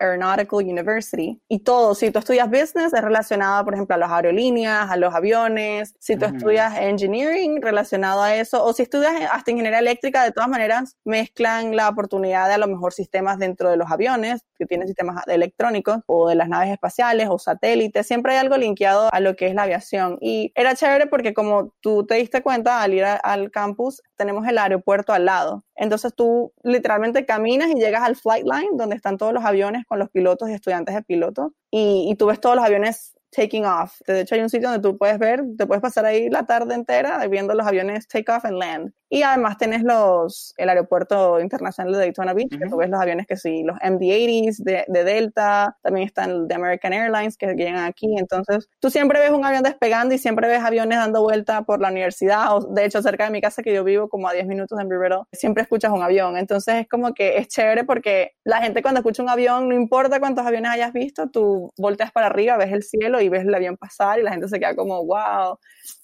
eh, 0.01 0.05
Aeronautical 0.05 0.59
University. 0.59 1.41
Y 1.49 1.61
todo, 1.61 1.95
si 1.95 2.11
tú 2.11 2.19
estudias 2.19 2.49
business 2.49 2.93
es 2.93 3.03
relacionado, 3.03 3.65
por 3.65 3.75
ejemplo, 3.75 3.95
a 3.95 3.99
las 3.99 4.11
aerolíneas, 4.11 4.91
a 4.91 4.97
los 4.97 5.15
aviones. 5.15 5.95
Si 5.99 6.17
tú 6.17 6.27
estudias 6.27 6.77
engineering 6.79 7.61
relacionado 7.63 8.23
a 8.23 8.35
eso, 8.35 8.65
o 8.65 8.73
si 8.73 8.83
estudias 8.83 9.13
hasta 9.33 9.51
ingeniería 9.51 9.79
eléctrica, 9.79 10.25
de 10.25 10.33
todas 10.33 10.49
maneras 10.49 10.97
mezclan 11.05 11.75
la 11.77 11.89
oportunidad 11.89 12.49
de 12.49 12.55
a 12.55 12.59
lo 12.59 12.67
mejor 12.67 12.93
sistemas 12.93 13.39
dentro 13.39 13.71
de 13.71 13.77
los 13.77 13.91
aviones, 13.91 14.45
que 14.57 14.67
tienen 14.67 14.87
sistemas 14.87 15.25
electrónicos, 15.27 15.99
o 16.07 16.29
de 16.29 16.35
las 16.35 16.49
naves 16.49 16.71
espaciales 16.71 17.29
o 17.31 17.39
satélites. 17.39 18.07
Siempre 18.07 18.33
hay 18.33 18.39
algo 18.39 18.57
linkeado 18.57 19.09
a 19.13 19.21
lo 19.21 19.37
que 19.37 19.47
es 19.47 19.55
la 19.55 19.63
aviación. 19.63 20.19
Y 20.21 20.53
era 20.55 20.75
chévere 20.75 21.07
porque 21.07 21.35
como 21.35 21.73
tú 21.81 22.05
te 22.07 22.17
diste 22.17 22.43
cuenta, 22.43 22.83
al 22.83 22.95
ir 22.95 23.05
al 23.05 23.51
campus, 23.51 24.03
tenemos 24.17 24.47
el 24.47 24.59
aeropuerto 24.59 25.13
al 25.13 25.25
lado. 25.25 25.65
Entonces 25.81 26.15
tú 26.15 26.53
literalmente 26.63 27.25
caminas 27.25 27.71
y 27.71 27.75
llegas 27.75 28.03
al 28.03 28.15
flight 28.15 28.45
line, 28.45 28.69
donde 28.75 28.97
están 28.97 29.17
todos 29.17 29.33
los 29.33 29.45
aviones 29.45 29.87
con 29.87 29.99
los 29.99 30.11
pilotos 30.11 30.51
y 30.51 30.53
estudiantes 30.53 30.95
de 30.95 31.03
piloto, 31.03 31.55
y, 31.71 32.07
y 32.11 32.17
tú 32.17 32.27
ves 32.27 32.39
todos 32.39 32.55
los 32.55 32.65
aviones 32.65 33.17
taking 33.31 33.65
off. 33.65 33.95
De 34.07 34.21
hecho, 34.21 34.35
hay 34.35 34.43
un 34.43 34.51
sitio 34.51 34.69
donde 34.71 34.87
tú 34.87 34.99
puedes 34.99 35.19
ver, 35.19 35.43
te 35.57 35.67
puedes 35.67 35.81
pasar 35.81 36.05
ahí 36.05 36.29
la 36.29 36.45
tarde 36.45 36.75
entera 36.75 37.27
viendo 37.29 37.55
los 37.55 37.67
aviones 37.67 38.07
take 38.09 38.31
off 38.31 38.45
and 38.45 38.59
land. 38.59 38.93
Y 39.13 39.25
además 39.25 39.59
tenés 39.59 39.83
los, 39.83 40.55
el 40.57 40.69
aeropuerto 40.69 41.41
internacional 41.41 41.93
de 41.93 41.99
Daytona 41.99 42.33
Beach, 42.33 42.51
que 42.51 42.69
tú 42.69 42.77
ves 42.77 42.89
los 42.89 43.01
aviones 43.01 43.27
que 43.27 43.37
sí, 43.37 43.65
los 43.65 43.77
MD-80s 43.79 44.59
de, 44.59 44.85
de, 44.87 45.05
Delta, 45.05 45.77
también 45.83 46.07
están 46.07 46.47
de 46.47 46.55
American 46.55 46.93
Airlines 46.93 47.37
que 47.37 47.55
llegan 47.55 47.79
aquí. 47.79 48.07
Entonces, 48.17 48.69
tú 48.79 48.89
siempre 48.89 49.19
ves 49.19 49.33
un 49.33 49.45
avión 49.45 49.65
despegando 49.65 50.15
y 50.15 50.19
siempre 50.19 50.47
ves 50.47 50.63
aviones 50.63 50.99
dando 50.99 51.23
vuelta 51.23 51.63
por 51.63 51.81
la 51.81 51.89
universidad. 51.89 52.57
O, 52.57 52.61
de 52.61 52.85
hecho, 52.85 53.03
cerca 53.03 53.25
de 53.25 53.33
mi 53.33 53.41
casa 53.41 53.65
que 53.65 53.75
yo 53.75 53.83
vivo, 53.83 54.09
como 54.09 54.29
a 54.29 54.33
10 54.33 54.47
minutos 54.47 54.79
en 54.81 54.89
Rivero, 54.89 55.27
siempre 55.33 55.65
escuchas 55.65 55.91
un 55.91 56.05
avión. 56.05 56.37
Entonces, 56.37 56.77
es 56.77 56.89
como 56.89 57.13
que 57.13 57.39
es 57.39 57.49
chévere 57.49 57.83
porque 57.83 58.37
la 58.45 58.63
gente 58.63 58.81
cuando 58.81 59.01
escucha 59.01 59.25
un 59.25 59.29
avión, 59.29 59.69
no 59.69 59.75
importa 59.75 60.21
cuántos 60.21 60.47
aviones 60.47 60.71
hayas 60.71 60.93
visto, 60.93 61.29
tú 61.31 61.73
volteas 61.77 62.13
para 62.13 62.29
arriba, 62.29 62.57
ves 62.57 62.73
el 62.73 62.85
cielo 62.85 63.21
y 63.21 63.29
ves 63.29 63.43
el 63.43 63.53
avión 63.53 63.77
pasar 63.77 64.21
y 64.21 64.23
la 64.23 64.31
gente 64.31 64.47
se 64.47 64.61
queda 64.61 64.77
como, 64.77 65.05
wow, 65.05 65.59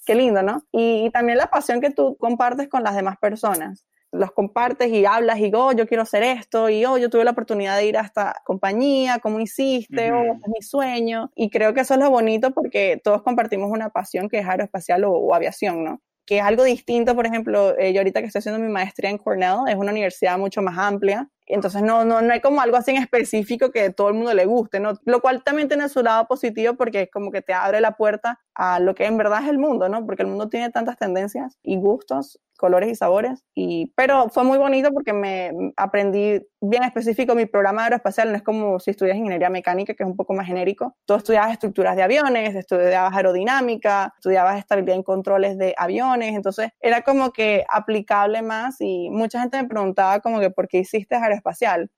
qué 0.07 0.15
lindo, 0.15 0.43
¿no? 0.43 0.63
Y, 0.73 1.11
también 1.11 1.37
la 1.37 1.49
pasión 1.49 1.81
que 1.81 1.91
tú 1.91 2.17
compartes 2.19 2.69
con 2.69 2.83
las 2.83 2.97
demás 2.97 3.17
personas. 3.21 3.85
Los 4.13 4.33
compartes 4.33 4.89
y 4.91 5.05
hablas 5.05 5.39
y, 5.41 5.51
oh, 5.53 5.73
yo 5.73 5.87
quiero 5.87 6.05
hacer 6.05 6.23
esto, 6.23 6.71
y, 6.71 6.85
oh, 6.87 6.97
yo 6.97 7.11
tuve 7.11 7.25
la 7.25 7.33
oportunidad 7.33 7.77
de 7.77 7.87
ir 7.87 7.99
a 7.99 8.03
esta 8.03 8.41
compañía, 8.45 9.19
¿cómo 9.19 9.41
hiciste? 9.41 10.13
Oh, 10.13 10.35
es 10.35 10.49
mi 10.49 10.63
sueño. 10.63 11.31
Y 11.35 11.51
creo 11.51 11.75
que 11.75 11.81
eso 11.81 11.95
es 11.95 12.01
lo 12.01 12.09
bonito 12.09 12.53
porque 12.53 13.01
todos 13.03 13.23
compartimos 13.23 13.71
una 13.71 13.91
pasión 13.91 14.29
que 14.29 14.39
es 14.39 14.47
aeroespacial 14.47 15.05
o, 15.05 15.35
aviación, 15.35 15.85
¿no? 15.85 16.01
que 16.25 16.39
es 16.39 16.43
algo 16.43 16.65
distinto, 16.65 17.15
por 17.15 17.25
ejemplo, 17.25 17.79
eh, 17.79 17.93
yo 17.93 18.01
ahorita 18.01 18.21
que 18.21 18.27
estoy 18.27 18.41
haciendo 18.41 18.59
mi 18.59 18.69
maestría 18.69 19.11
en 19.11 19.19
Cornell, 19.19 19.69
es 19.69 19.77
una 19.77 19.93
universidad 19.93 20.37
mucho 20.39 20.61
más 20.61 20.77
amplia, 20.77 21.29
entonces 21.47 21.83
no, 21.83 22.05
no, 22.05 22.21
no 22.23 22.33
hay 22.33 22.41
como 22.41 22.61
algo 22.61 22.77
así 22.77 22.91
en 22.91 22.99
específico 22.99 23.71
que 23.71 23.91
todo 23.91 24.09
el 24.09 24.15
mundo 24.15 24.35
le 24.35 24.47
guste, 24.47 24.81
¿no? 24.81 24.95
Lo 25.05 25.21
cual 25.21 25.43
también 25.43 25.69
tiene 25.69 25.89
su 25.89 26.03
lado 26.03 26.27
positivo 26.27 26.75
porque 26.75 27.03
es 27.03 27.11
como 27.11 27.31
que 27.31 27.43
te 27.43 27.53
abre 27.53 27.81
la 27.81 27.93
puerta 27.93 28.41
a 28.55 28.81
lo 28.81 28.95
que 28.95 29.07
en 29.07 29.17
verdad 29.17 29.43
es 29.43 29.49
el 29.49 29.59
mundo, 29.59 29.89
¿no? 29.89 30.05
Porque 30.07 30.23
el 30.23 30.29
mundo 30.29 30.49
tiene 30.49 30.71
tantas 30.71 30.97
tendencias 30.97 31.59
y 31.63 31.77
gustos 31.77 32.41
colores 32.57 32.91
y 32.91 32.95
sabores. 32.95 33.45
Y, 33.55 33.93
pero 33.97 34.29
fue 34.29 34.45
muy 34.45 34.59
bonito 34.59 34.91
porque 34.93 35.13
me 35.13 35.53
aprendí 35.77 36.41
bien 36.61 36.83
específico 36.83 37.35
mi 37.35 37.47
programa 37.47 37.85
aeroespacial. 37.85 38.31
No 38.31 38.37
es 38.37 38.43
como 38.43 38.81
si 38.81 38.91
estudias 38.91 39.17
ingeniería 39.17 39.51
mecánica, 39.51 39.95
que 39.95 40.03
es 40.03 40.09
un 40.09 40.17
poco 40.17 40.35
más 40.35 40.47
genérico. 40.47 40.97
Tú 41.05 41.15
estudiabas 41.15 41.53
estructuras 41.53 41.97
de 41.97 42.03
aviones, 42.03 42.55
estudiabas 42.55 43.15
aerodinámica, 43.15 44.13
estudiabas 44.17 44.59
estabilidad 44.59 44.97
en 44.97 45.03
controles 45.03 45.59
de 45.59 45.75
aviones. 45.77 46.35
Entonces 46.35 46.71
era 46.81 47.03
como 47.03 47.31
que 47.33 47.65
aplicable 47.71 48.43
más 48.43 48.77
y 48.81 49.11
mucha 49.11 49.41
gente 49.41 49.63
me 49.63 49.69
preguntaba 49.69 50.21
como 50.21 50.41
que 50.41 50.51
por 50.51 50.69
qué 50.69 50.79
hiciste 50.79 51.15
aeroespacial, 51.15 51.36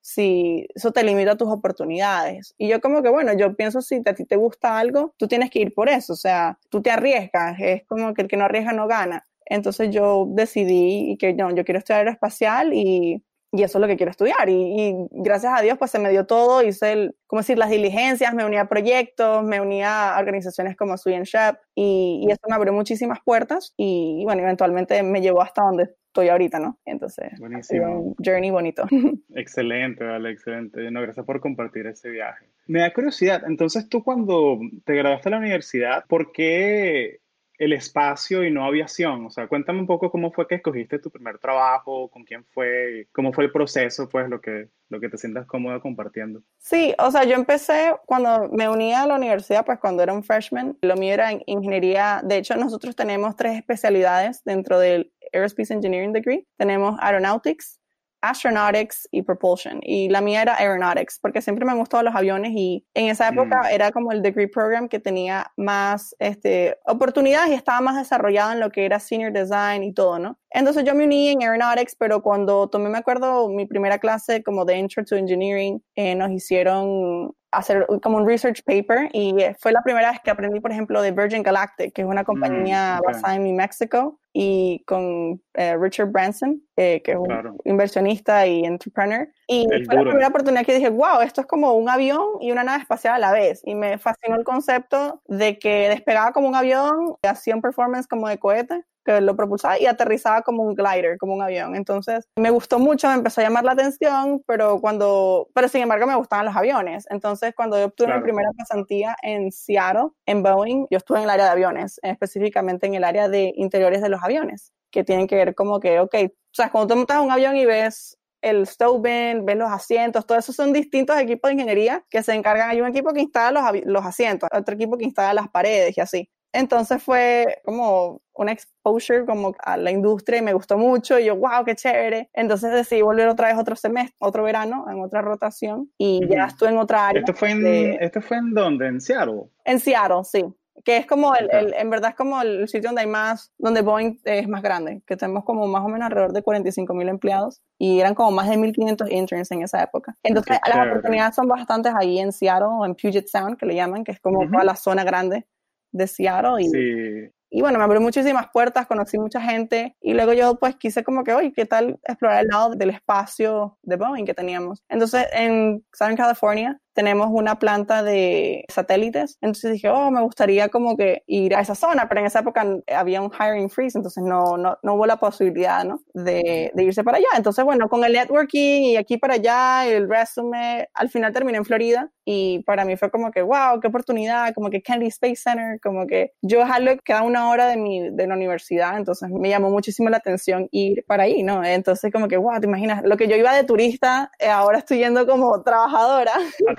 si 0.01 0.67
eso 0.75 0.93
te 0.93 1.03
limita 1.03 1.37
tus 1.37 1.49
oportunidades. 1.49 2.55
Y 2.59 2.69
yo 2.69 2.81
como 2.81 3.03
que 3.03 3.09
bueno, 3.09 3.33
yo 3.35 3.55
pienso 3.57 3.81
si 3.83 4.03
a 4.05 4.15
ti 4.15 4.25
te 4.25 4.37
gusta 4.37 4.79
algo, 4.79 5.15
tú 5.17 5.29
tienes 5.29 5.51
que 5.51 5.61
ir 5.61 5.75
por 5.75 5.89
eso. 5.89 6.13
O 6.13 6.17
sea, 6.17 6.59
tú 6.71 6.83
te 6.83 6.91
arriesgas. 6.91 7.57
Es 7.61 7.85
como 7.87 8.15
que 8.15 8.23
el 8.23 8.29
que 8.29 8.37
no 8.37 8.45
arriesga 8.45 8.73
no 8.73 8.87
gana. 8.87 9.27
Entonces 9.47 9.91
yo 9.91 10.27
decidí 10.29 11.17
que 11.19 11.33
no, 11.33 11.55
yo 11.55 11.65
quiero 11.65 11.79
estudiar 11.79 12.01
aeroespacial 12.01 12.75
y 12.75 13.25
y 13.53 13.63
eso 13.63 13.79
es 13.79 13.81
lo 13.81 13.89
que 13.89 13.97
quiero 13.97 14.11
estudiar. 14.11 14.49
Y, 14.49 14.95
gracias 15.11 15.53
a 15.57 15.63
Dios, 15.63 15.79
pues 15.79 15.91
se 15.91 15.99
me 15.99 16.11
dio 16.11 16.27
todo, 16.27 16.63
hice, 16.63 16.93
el, 16.93 17.17
como 17.27 17.41
decir, 17.41 17.59
las 17.59 17.71
diligencias, 17.71 18.35
me 18.35 18.45
unía 18.45 18.63
a 18.63 18.69
proyectos, 18.69 19.45
me 19.45 19.61
unía 19.61 20.15
a 20.15 20.19
organizaciones 20.19 20.77
como 20.77 20.97
Sweden 20.97 21.25
Shep 21.25 21.57
y, 21.75 22.25
y 22.27 22.31
eso 22.31 22.43
me 22.49 22.55
abrió 22.55 22.73
muchísimas 22.73 23.19
puertas 23.25 23.75
y, 23.77 24.23
bueno, 24.25 24.43
eventualmente 24.43 25.03
me 25.03 25.21
llevó 25.21 25.43
hasta 25.43 25.63
donde 25.63 25.95
estoy 26.19 26.29
ahorita, 26.29 26.59
¿no? 26.59 26.79
Entonces, 26.85 27.31
un 27.41 28.15
journey 28.25 28.51
bonito. 28.51 28.85
Excelente, 29.35 30.05
vale, 30.05 30.31
excelente. 30.31 30.91
No, 30.91 31.01
gracias 31.01 31.25
por 31.25 31.41
compartir 31.41 31.87
ese 31.87 32.11
viaje. 32.11 32.47
Me 32.67 32.81
da 32.81 32.93
curiosidad, 32.93 33.43
entonces 33.47 33.89
tú 33.89 34.03
cuando 34.03 34.59
te 34.85 34.95
graduaste 34.95 35.29
de 35.29 35.31
la 35.31 35.39
universidad, 35.39 36.05
¿por 36.09 36.33
qué 36.33 37.21
el 37.59 37.73
espacio 37.73 38.45
y 38.45 38.51
no 38.51 38.65
aviación? 38.65 39.27
O 39.27 39.31
sea, 39.31 39.49
cuéntame 39.49 39.81
un 39.81 39.87
poco 39.87 40.11
cómo 40.11 40.33
fue 40.33 40.47
que 40.47 40.57
escogiste 40.57 40.99
tu 40.99 41.11
primer 41.11 41.39
trabajo, 41.39 42.09
con 42.09 42.25
quién 42.25 42.45
fue, 42.45 43.09
cómo 43.13 43.33
fue 43.33 43.45
el 43.45 43.53
proceso, 43.53 44.09
pues 44.09 44.29
lo 44.29 44.41
que, 44.41 44.69
lo 44.89 45.01
que 45.01 45.09
te 45.09 45.19
sientas 45.19 45.47
cómoda 45.47 45.81
compartiendo. 45.81 46.43
Sí, 46.59 46.95
o 46.99 47.11
sea, 47.11 47.25
yo 47.25 47.35
empecé 47.35 47.95
cuando 48.07 48.49
me 48.51 48.69
uní 48.69 48.95
a 48.95 49.07
la 49.07 49.17
universidad, 49.17 49.65
pues 49.65 49.79
cuando 49.79 50.03
era 50.03 50.13
un 50.13 50.23
freshman, 50.23 50.79
lo 50.81 50.97
mío 50.97 51.15
era 51.15 51.33
en 51.33 51.43
ingeniería. 51.47 52.21
De 52.25 52.39
hecho, 52.39 52.57
nosotros 52.57 52.97
tenemos 52.97 53.37
tres 53.37 53.57
especialidades 53.57 54.43
dentro 54.45 54.79
del 54.79 55.13
Aerospace 55.33 55.75
Engineering 55.75 56.13
Degree. 56.13 56.47
Tenemos 56.57 56.97
Aeronautics, 57.01 57.78
astronautics 58.21 59.09
y 59.11 59.23
propulsion. 59.23 59.81
Y 59.83 60.09
la 60.09 60.21
mía 60.21 60.43
era 60.43 60.57
aeronautics, 60.57 61.19
porque 61.21 61.43
siempre 61.43 61.65
me 61.65 61.73
han 61.73 61.79
gustado 61.79 62.03
los 62.03 62.15
aviones 62.15 62.53
y 62.55 62.87
en 62.95 63.09
esa 63.09 63.29
época 63.29 63.63
mm. 63.63 63.73
era 63.73 63.93
como 63.93 64.13
el 64.13 64.23
degree 64.23 64.49
program 64.49 64.89
que 64.89 64.99
tenía 64.99 65.53
más 65.57 66.15
este, 66.19 66.79
oportunidades 66.87 67.51
y 67.51 67.55
estaba 67.55 67.81
más 67.81 67.97
desarrollado 67.97 68.53
en 68.53 68.61
lo 68.61 68.71
que 68.71 68.85
era 68.85 68.99
senior 69.01 69.33
design 69.33 69.85
y 69.85 69.93
todo, 69.93 70.19
¿no? 70.19 70.39
Entonces 70.51 70.85
yo 70.85 70.95
me 70.95 71.05
uní 71.05 71.29
en 71.29 71.43
aeronautics, 71.43 71.95
pero 71.97 72.23
cuando 72.23 72.69
tomé, 72.69 72.89
me 72.89 72.99
acuerdo, 72.99 73.49
mi 73.49 73.67
primera 73.67 73.99
clase 73.99 74.43
como 74.43 74.65
de 74.65 74.79
Intro 74.79 75.05
to 75.05 75.17
Engineering, 75.17 75.83
eh, 75.95 76.15
nos 76.15 76.31
hicieron 76.31 77.35
hacer 77.51 77.87
como 78.03 78.19
un 78.19 78.27
research 78.27 78.63
paper 78.65 79.09
y 79.13 79.35
fue 79.59 79.73
la 79.73 79.83
primera 79.83 80.11
vez 80.11 80.21
que 80.23 80.31
aprendí, 80.31 80.61
por 80.61 80.71
ejemplo, 80.71 81.01
de 81.01 81.13
Virgin 81.13 81.43
Galactic, 81.43 81.93
que 81.95 82.03
es 82.03 82.09
una 82.09 82.23
mm, 82.23 82.27
compañía 82.27 83.01
basada 83.05 83.37
en 83.37 83.45
New 83.45 83.55
Mexico 83.55 84.21
y 84.33 84.85
con 84.87 85.43
eh, 85.55 85.77
Richard 85.77 86.11
Branson, 86.11 86.63
eh, 86.77 87.03
que 87.03 87.13
es 87.13 87.17
un 87.17 87.59
inversionista 87.65 88.47
y 88.47 88.65
entrepreneur. 88.65 89.29
Y 89.47 89.67
fue 89.87 89.97
la 89.97 90.03
primera 90.03 90.29
oportunidad 90.29 90.65
que 90.65 90.75
dije, 90.75 90.91
wow, 90.91 91.21
esto 91.23 91.41
es 91.41 91.47
como 91.47 91.73
un 91.73 91.89
avión 91.89 92.23
y 92.41 92.53
una 92.53 92.65
nave 92.65 92.83
espacial 92.83 93.15
a 93.15 93.19
la 93.19 93.33
vez. 93.33 93.61
Y 93.65 93.75
me 93.75 93.99
fascinó 93.99 94.37
el 94.37 94.45
concepto 94.45 95.23
de 95.27 95.59
que 95.59 95.89
despegaba 95.89 96.33
como 96.33 96.49
un 96.49 96.55
avión, 96.55 97.17
hacía 97.23 97.55
un 97.55 97.63
performance 97.63 98.07
como 98.07 98.29
de 98.29 98.39
cohete 98.39 98.85
que 99.09 99.23
lo 99.23 99.35
propulsaba 99.35 99.81
y 99.81 99.87
aterrizaba 99.87 100.43
como 100.43 100.63
un 100.63 100.75
glider, 100.75 101.17
como 101.17 101.33
un 101.35 101.41
avión. 101.43 101.75
Entonces 101.75 102.29
me 102.37 102.51
gustó 102.51 102.79
mucho, 102.79 103.09
me 103.09 103.15
empezó 103.15 103.41
a 103.41 103.45
llamar 103.45 103.65
la 103.65 103.73
atención, 103.73 104.43
pero 104.47 104.81
cuando, 104.83 105.49
pero 105.55 105.67
sin 105.69 105.81
embargo 105.81 106.07
me 106.07 106.15
gustaban 106.15 106.45
los 106.45 106.55
aviones. 106.55 107.07
Entonces 107.09 107.55
cuando 107.55 107.79
yo 107.79 107.87
obtuve 107.87 108.15
mi 108.15 108.23
primera 108.23 108.51
pasantía 108.57 109.17
en 109.23 109.51
Seattle, 109.51 110.11
en 110.27 110.43
Boeing, 110.43 110.87
yo 110.91 110.99
estuve 110.99 111.19
en 111.19 111.25
el 111.25 111.31
área 111.31 111.47
de 111.47 111.53
aviones, 111.53 111.99
específicamente 112.03 112.87
en 112.87 112.95
el 112.95 113.05
área 113.05 113.31
de 113.31 113.53
interiores 113.57 114.03
de 114.03 114.11
los 114.11 114.23
aviones, 114.23 114.75
que 114.91 115.05
tienen 115.05 115.27
que 115.27 115.37
ver 115.37 115.55
como 115.55 115.81
que, 115.81 116.01
ok, 116.01 116.15
o 116.15 116.31
sea, 116.53 116.71
cuando 116.71 116.93
tú 116.93 116.99
montas 116.99 117.21
un 117.23 117.31
avión 117.31 117.57
y 117.57 117.65
ves 117.65 118.19
el 118.43 118.67
stove 118.67 119.41
ves 119.43 119.57
los 119.57 119.71
asientos, 119.71 120.27
todo 120.27 120.39
eso 120.39 120.53
son 120.53 120.75
distintos 120.75 121.19
equipos 121.19 121.49
de 121.49 121.55
ingeniería 121.55 122.05
que 122.11 122.23
se 122.23 122.35
encargan. 122.35 122.69
Hay 122.69 122.81
un 122.81 122.89
equipo 122.89 123.13
que 123.15 123.23
instala 123.23 123.73
los, 123.73 123.83
los 123.87 124.05
asientos, 124.05 124.51
otro 124.53 124.75
equipo 124.75 124.99
que 124.99 125.07
instala 125.07 125.33
las 125.33 125.49
paredes 125.49 125.97
y 125.97 126.01
así. 126.01 126.31
Entonces 126.59 127.01
fue 127.01 127.61
como 127.65 128.21
una 128.35 128.51
exposure 128.51 129.25
como 129.25 129.55
a 129.61 129.77
la 129.77 129.93
industria 129.93 130.41
y 130.41 130.43
me 130.43 130.53
gustó 130.53 130.77
mucho 130.77 131.17
y 131.17 131.27
yo, 131.27 131.37
wow, 131.37 131.65
qué 131.65 131.77
chévere. 131.77 132.31
Entonces 132.33 132.73
decidí 132.73 133.01
volver 133.01 133.29
otra 133.29 133.47
vez 133.47 133.59
otro 133.59 133.77
semestre, 133.77 134.17
otro 134.19 134.43
verano, 134.43 134.85
en 134.91 135.01
otra 135.01 135.23
rotación 135.23 135.89
y 135.97 136.27
ya 136.29 136.47
estuve 136.47 136.71
en 136.71 136.79
otra 136.79 137.07
área. 137.07 137.21
¿Esto 137.21 137.33
fue 137.33 137.53
en, 137.53 138.03
¿Esto 138.03 138.21
fue 138.21 138.39
en 138.39 138.55
dónde? 138.55 138.89
¿En 138.89 139.01
Seattle? 139.01 139.45
En 139.65 139.79
Seattle, 139.79 140.25
sí. 140.25 140.45
Que 140.85 140.97
es 140.97 141.07
como 141.07 141.37
el, 141.37 141.49
el, 141.53 141.75
en 141.75 141.91
verdad 141.91 142.11
es 142.11 142.17
como 142.17 142.43
el 142.43 142.67
sitio 142.67 142.89
donde 142.89 143.03
hay 143.03 143.09
más, 143.09 143.53
donde 143.57 143.83
Boeing 143.83 144.19
es 144.25 144.49
más 144.49 144.63
grande, 144.63 145.03
que 145.07 145.17
tenemos 145.17 145.45
como 145.45 145.65
más 145.69 145.85
o 145.85 145.89
menos 145.89 146.07
alrededor 146.07 146.33
de 146.33 146.43
45 146.43 146.93
mil 146.95 147.09
empleados 147.09 147.61
y 147.79 148.01
eran 148.01 148.15
como 148.17 148.33
más 148.33 148.49
de 148.49 148.57
1.500 148.57 149.13
interns 149.13 149.51
en 149.53 149.63
esa 149.63 149.81
época. 149.81 150.17
Entonces 150.25 150.59
las 150.67 150.89
oportunidades 150.89 151.37
son 151.37 151.47
bastantes 151.47 151.93
ahí 151.97 152.19
en 152.19 152.33
Seattle, 152.33 152.85
en 152.85 152.97
Puget 152.97 153.29
Sound, 153.29 153.57
que 153.59 153.67
le 153.67 153.77
llaman, 153.77 154.03
que 154.03 154.11
es 154.11 154.21
como 154.21 154.49
toda 154.51 154.65
la 154.65 154.75
zona 154.75 155.05
grande 155.05 155.47
de 155.93 156.07
Seattle 156.07 156.63
y, 156.63 157.31
y 157.51 157.61
bueno, 157.61 157.79
me 157.79 157.85
abrió 157.85 158.01
muchísimas 158.01 158.49
puertas, 158.53 158.87
conocí 158.87 159.19
mucha 159.19 159.41
gente 159.41 159.97
y 160.01 160.13
luego 160.13 160.33
yo 160.33 160.59
pues 160.59 160.77
quise 160.77 161.03
como 161.03 161.25
que, 161.25 161.33
oye, 161.33 161.53
¿qué 161.53 161.65
tal 161.65 161.99
explorar 162.05 162.43
el 162.43 162.49
lado 162.49 162.71
del 162.75 162.91
espacio 162.91 163.79
de 163.83 163.97
Boeing 163.97 164.27
que 164.27 164.35
teníamos? 164.35 164.83
Entonces 164.89 165.27
en 165.33 165.85
Southern 165.93 166.17
California 166.17 166.81
tenemos 166.99 167.29
una 167.31 167.61
planta 167.61 168.03
de 168.03 168.65
satélites. 168.69 169.39
Entonces 169.41 169.71
dije, 169.71 169.89
oh, 169.89 170.11
me 170.11 170.21
gustaría 170.21 170.69
como 170.69 170.97
que 170.97 171.23
ir 171.29 171.55
a 171.55 171.61
esa 171.61 171.77
zona, 171.77 172.09
pero 172.09 172.23
en 172.23 172.27
esa 172.27 172.41
época 172.41 172.67
había 172.93 173.23
un 173.23 173.31
hiring 173.31 173.71
freeze, 173.71 173.97
entonces 173.97 174.25
no, 174.25 174.57
no, 174.57 174.77
no 174.83 174.95
hubo 174.95 175.07
la 175.07 175.17
posibilidad, 175.19 175.85
¿no? 175.85 176.01
De, 176.13 176.73
de, 176.75 176.83
irse 176.83 177.05
para 177.05 177.19
allá. 177.19 177.29
Entonces, 177.37 177.65
bueno, 177.65 177.89
con 177.89 178.03
el 178.03 178.15
networking 178.15 178.83
y 178.83 178.97
aquí 178.97 179.17
para 179.17 179.35
allá, 179.35 179.87
el 179.87 180.09
resume, 180.09 180.89
al 180.93 181.09
final 181.09 181.33
terminé 181.33 181.59
en 181.59 181.65
Florida 181.65 182.11
y 182.25 182.65
para 182.65 182.85
mí 182.85 182.97
fue 182.97 183.13
como 183.13 183.31
que, 183.31 183.43
wow, 183.43 183.79
qué 183.81 183.87
oportunidad, 183.87 184.53
como 184.53 184.69
que 184.69 184.83
Kennedy 184.83 185.07
Space 185.07 185.37
Center, 185.37 185.79
como 185.81 186.05
que 186.09 186.33
yo 186.43 186.65
que 186.85 186.99
queda 187.05 187.23
una 187.23 187.49
hora 187.49 187.69
de, 187.69 187.77
mi, 187.77 188.11
de 188.11 188.27
la 188.27 188.35
universidad, 188.35 188.99
entonces 188.99 189.31
me 189.31 189.49
llamó 189.49 189.71
muchísimo 189.71 190.11
la 190.11 190.17
atención 190.17 190.69
ir 190.73 191.05
para 191.07 191.23
ahí, 191.23 191.45
¿no? 191.45 191.65
Entonces 191.65 192.13
como 192.13 192.27
que, 192.27 192.37
wow, 192.37 192.59
te 192.61 192.67
imaginas, 192.67 193.05
lo 193.05 193.17
que 193.17 193.29
yo 193.29 193.37
iba 193.37 193.55
de 193.55 193.63
turista, 193.63 194.33
eh, 194.41 194.49
ahora 194.49 194.79
estoy 194.79 194.99
yendo 194.99 195.27
como 195.29 195.63
trabajadora. 195.63 196.33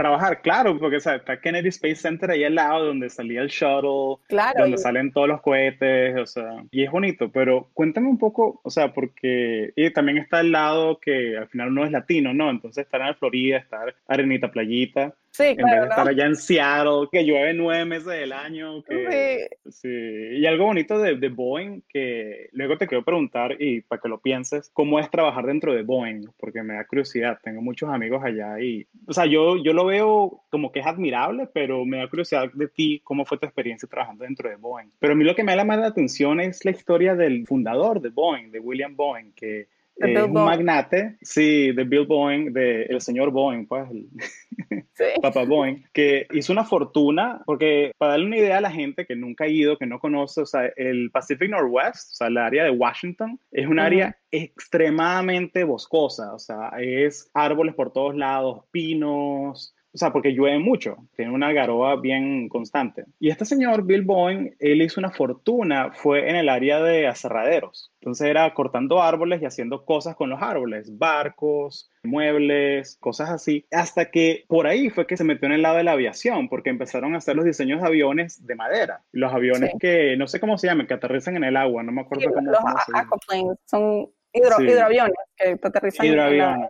Trabajar, 0.10 0.42
claro, 0.42 0.78
porque 0.80 0.98
está 0.98 1.39
Kennedy 1.39 1.70
Space 1.70 1.96
Center 1.98 2.32
ahí 2.32 2.44
al 2.44 2.56
lado 2.56 2.88
donde 2.88 3.10
salía 3.10 3.42
el 3.42 3.50
shuttle, 3.50 4.18
donde 4.58 4.78
salen 4.78 5.12
todos 5.12 5.28
los 5.28 5.42
cohetes, 5.42 6.18
o 6.18 6.25
sea, 6.25 6.63
y 6.72 6.84
es 6.84 6.92
bonito, 6.92 7.32
pero 7.32 7.70
cuéntame 7.74 8.08
un 8.08 8.18
poco, 8.18 8.60
o 8.63 8.70
sea, 8.70 8.94
porque 8.94 9.72
y 9.75 9.89
también 9.92 10.18
está 10.18 10.39
el 10.39 10.51
lado 10.51 11.00
que 11.00 11.38
al 11.38 11.48
final 11.50 11.70
uno 11.70 11.86
es 11.86 11.92
latino, 11.92 12.34
¿no? 12.34 12.50
Entonces 12.50 12.86
estar 12.86 13.01
en 13.01 13.16
Florida, 13.16 13.58
estar 13.58 13.96
arenita, 14.08 14.51
playita, 14.51 15.13
Sí, 15.39 15.55
claro. 15.55 15.74
En 15.74 15.79
vez 15.79 15.81
de 15.81 15.89
estar 15.89 16.08
allá 16.10 16.25
en 16.25 16.36
Seattle, 16.36 17.08
que 17.10 17.24
llueve 17.24 17.53
nueve 17.53 17.86
meses 17.86 18.08
del 18.08 18.34
año. 18.34 18.84
Que, 18.84 19.48
sí. 19.69 19.88
Y 19.88 20.46
algo 20.46 20.65
bonito 20.65 21.00
de, 21.00 21.15
de, 21.15 21.29
Boeing, 21.29 21.81
que 21.88 22.50
luego 22.51 22.77
te 22.77 22.88
quiero 22.88 23.05
preguntar, 23.05 23.55
y 23.58 23.79
para 23.79 24.01
que 24.01 24.10
lo 24.10 24.19
pienses, 24.19 24.69
¿cómo 24.74 25.00
es 25.00 25.10
trabajar 25.10 25.46
dentro 25.46 25.74
de 25.74 25.84
Boeing? 25.84 26.25
Porque 26.38 26.62
me 26.62 26.74
da 26.74 26.86
curiosidad, 26.86 27.39
tengo 27.41 27.62
muchos 27.62 27.89
amigos 27.89 28.22
allá 28.22 28.60
y, 28.60 28.86
o 29.08 29.13
sea, 29.13 29.27
yo, 29.27 29.55
yo 29.63 29.72
lo 29.72 29.86
veo 29.86 30.43
como 30.50 30.74
que 30.74 30.81
es 30.81 30.86
admirable, 30.86 31.48
pero 31.53 31.86
me 31.86 32.00
da 32.00 32.10
curiosidad 32.10 32.51
de 32.53 32.67
ti, 32.67 33.00
¿cómo 33.05 33.24
fue 33.24 33.38
tu 33.38 33.46
experiencia 33.46 33.88
trabajando 33.88 34.25
dentro 34.25 34.50
de 34.50 34.58
Boeing? 34.58 34.89
Pero 35.00 35.13
a 35.13 35.15
mí 35.15 35.24
lo 35.24 35.36
que 35.36 35.46
me 35.46 35.55
da 35.55 35.63
más 35.63 35.79
la 35.79 35.88
atención 35.88 36.41
es 36.41 36.65
la 36.65 36.72
historia 36.72 37.15
del 37.15 37.48
fundador 37.48 38.01
de 38.01 38.10
Boeing, 38.10 38.51
de 38.51 38.60
William 38.60 38.93
Boeing, 38.93 39.31
que 39.34 39.69
eh, 40.00 40.24
un 40.24 40.34
magnate, 40.34 41.18
sí, 41.22 41.72
de 41.72 41.84
Bill 41.84 42.06
Boeing, 42.06 42.53
de 42.53 42.84
el 42.84 43.01
señor 43.01 43.32
Boeing, 43.32 43.65
pues, 43.65 43.89
el 43.89 44.08
papá 45.22 45.44
Boeing, 45.44 45.84
que 45.94 46.27
hizo 46.34 46.53
una 46.53 46.63
fortuna, 46.63 47.41
porque 47.46 47.91
para 47.98 48.12
darle 48.12 48.25
una 48.27 48.38
idea 48.38 48.58
a 48.58 48.62
la 48.62 48.72
gente 48.72 49.06
que 49.06 49.15
nunca 49.15 49.46
ha 49.46 49.48
ido, 49.48 49.77
que 49.77 49.86
no 49.86 50.00
conoce, 50.00 50.41
o 50.41 50.46
sea, 50.46 50.72
el 50.75 51.12
Pacific 51.12 51.50
Northwest, 51.50 52.12
o 52.12 52.15
sea, 52.15 52.27
el 52.27 52.38
área 52.38 52.63
de 52.63 52.72
Washington, 52.72 53.39
es 53.51 53.68
un 53.68 53.79
área 53.79 54.18
extremadamente 54.32 55.63
boscosa, 55.63 56.34
o 56.34 56.39
sea, 56.39 56.72
es 56.79 57.29
árboles 57.34 57.75
por 57.75 57.91
todos 57.91 58.15
lados, 58.15 58.65
pinos, 58.72 59.75
o 59.91 59.98
sea, 59.98 60.12
porque 60.12 60.34
llueve 60.34 60.60
mucho, 60.60 60.98
tiene 61.15 61.31
una 61.31 61.51
garoa 61.51 61.96
bien 62.00 62.48
constante. 62.48 63.05
Y 63.19 63.29
este 63.29 63.46
señor, 63.46 63.84
Bill 63.84 64.03
Boeing, 64.03 64.51
él 64.60 64.81
hizo 64.84 65.00
una 65.00 65.10
fortuna, 65.10 65.91
fue 65.93 66.29
en 66.29 66.36
el 66.36 66.48
área 66.48 66.79
de 66.79 67.08
aserraderos. 67.08 67.91
Entonces 68.00 68.27
era 68.27 68.53
cortando 68.53 69.01
árboles 69.01 69.41
y 69.41 69.46
haciendo 69.46 69.86
cosas 69.86 70.15
con 70.15 70.29
los 70.29 70.41
árboles, 70.41 70.98
barcos, 70.98 71.91
muebles, 72.03 72.98
cosas 73.00 73.31
así, 73.31 73.65
hasta 73.72 74.12
que 74.12 74.46
por 74.48 74.67
ahí 74.67 74.89
fue 74.89 75.08
que 75.08 75.17
se 75.17 75.24
metió 75.24 75.48
en 75.48 75.53
el 75.53 75.63
lado 75.63 75.77
de 75.77 75.84
la 75.84 75.93
aviación, 75.93 76.50
porque 76.50 76.69
empezaron 76.69 77.15
a 77.15 77.17
hacer 77.17 77.36
los 77.36 77.46
diseños 77.46 77.81
de 77.81 77.88
aviones 77.88 78.46
de 78.46 78.55
madera. 78.55 79.01
Los 79.12 79.34
aviones 79.34 79.72
que, 79.79 80.15
no 80.17 80.27
sé 80.27 80.39
cómo 80.39 80.58
se 80.60 80.67
llaman, 80.67 80.86
que 80.86 80.93
aterrizan 80.93 81.36
en 81.36 81.46
el 81.46 81.58
agua, 81.58 81.81
no 81.81 81.91
me 81.91 82.01
acuerdo 82.01 82.31
cómo, 82.31 82.51
los 82.51 82.60
aquaplanes, 82.93 83.58
son 83.65 84.08
hidroaviones 84.34 85.15
que 85.36 85.60
aterrizan 85.62 86.05
hidroaviones. 86.05 86.58
En, 86.58 86.69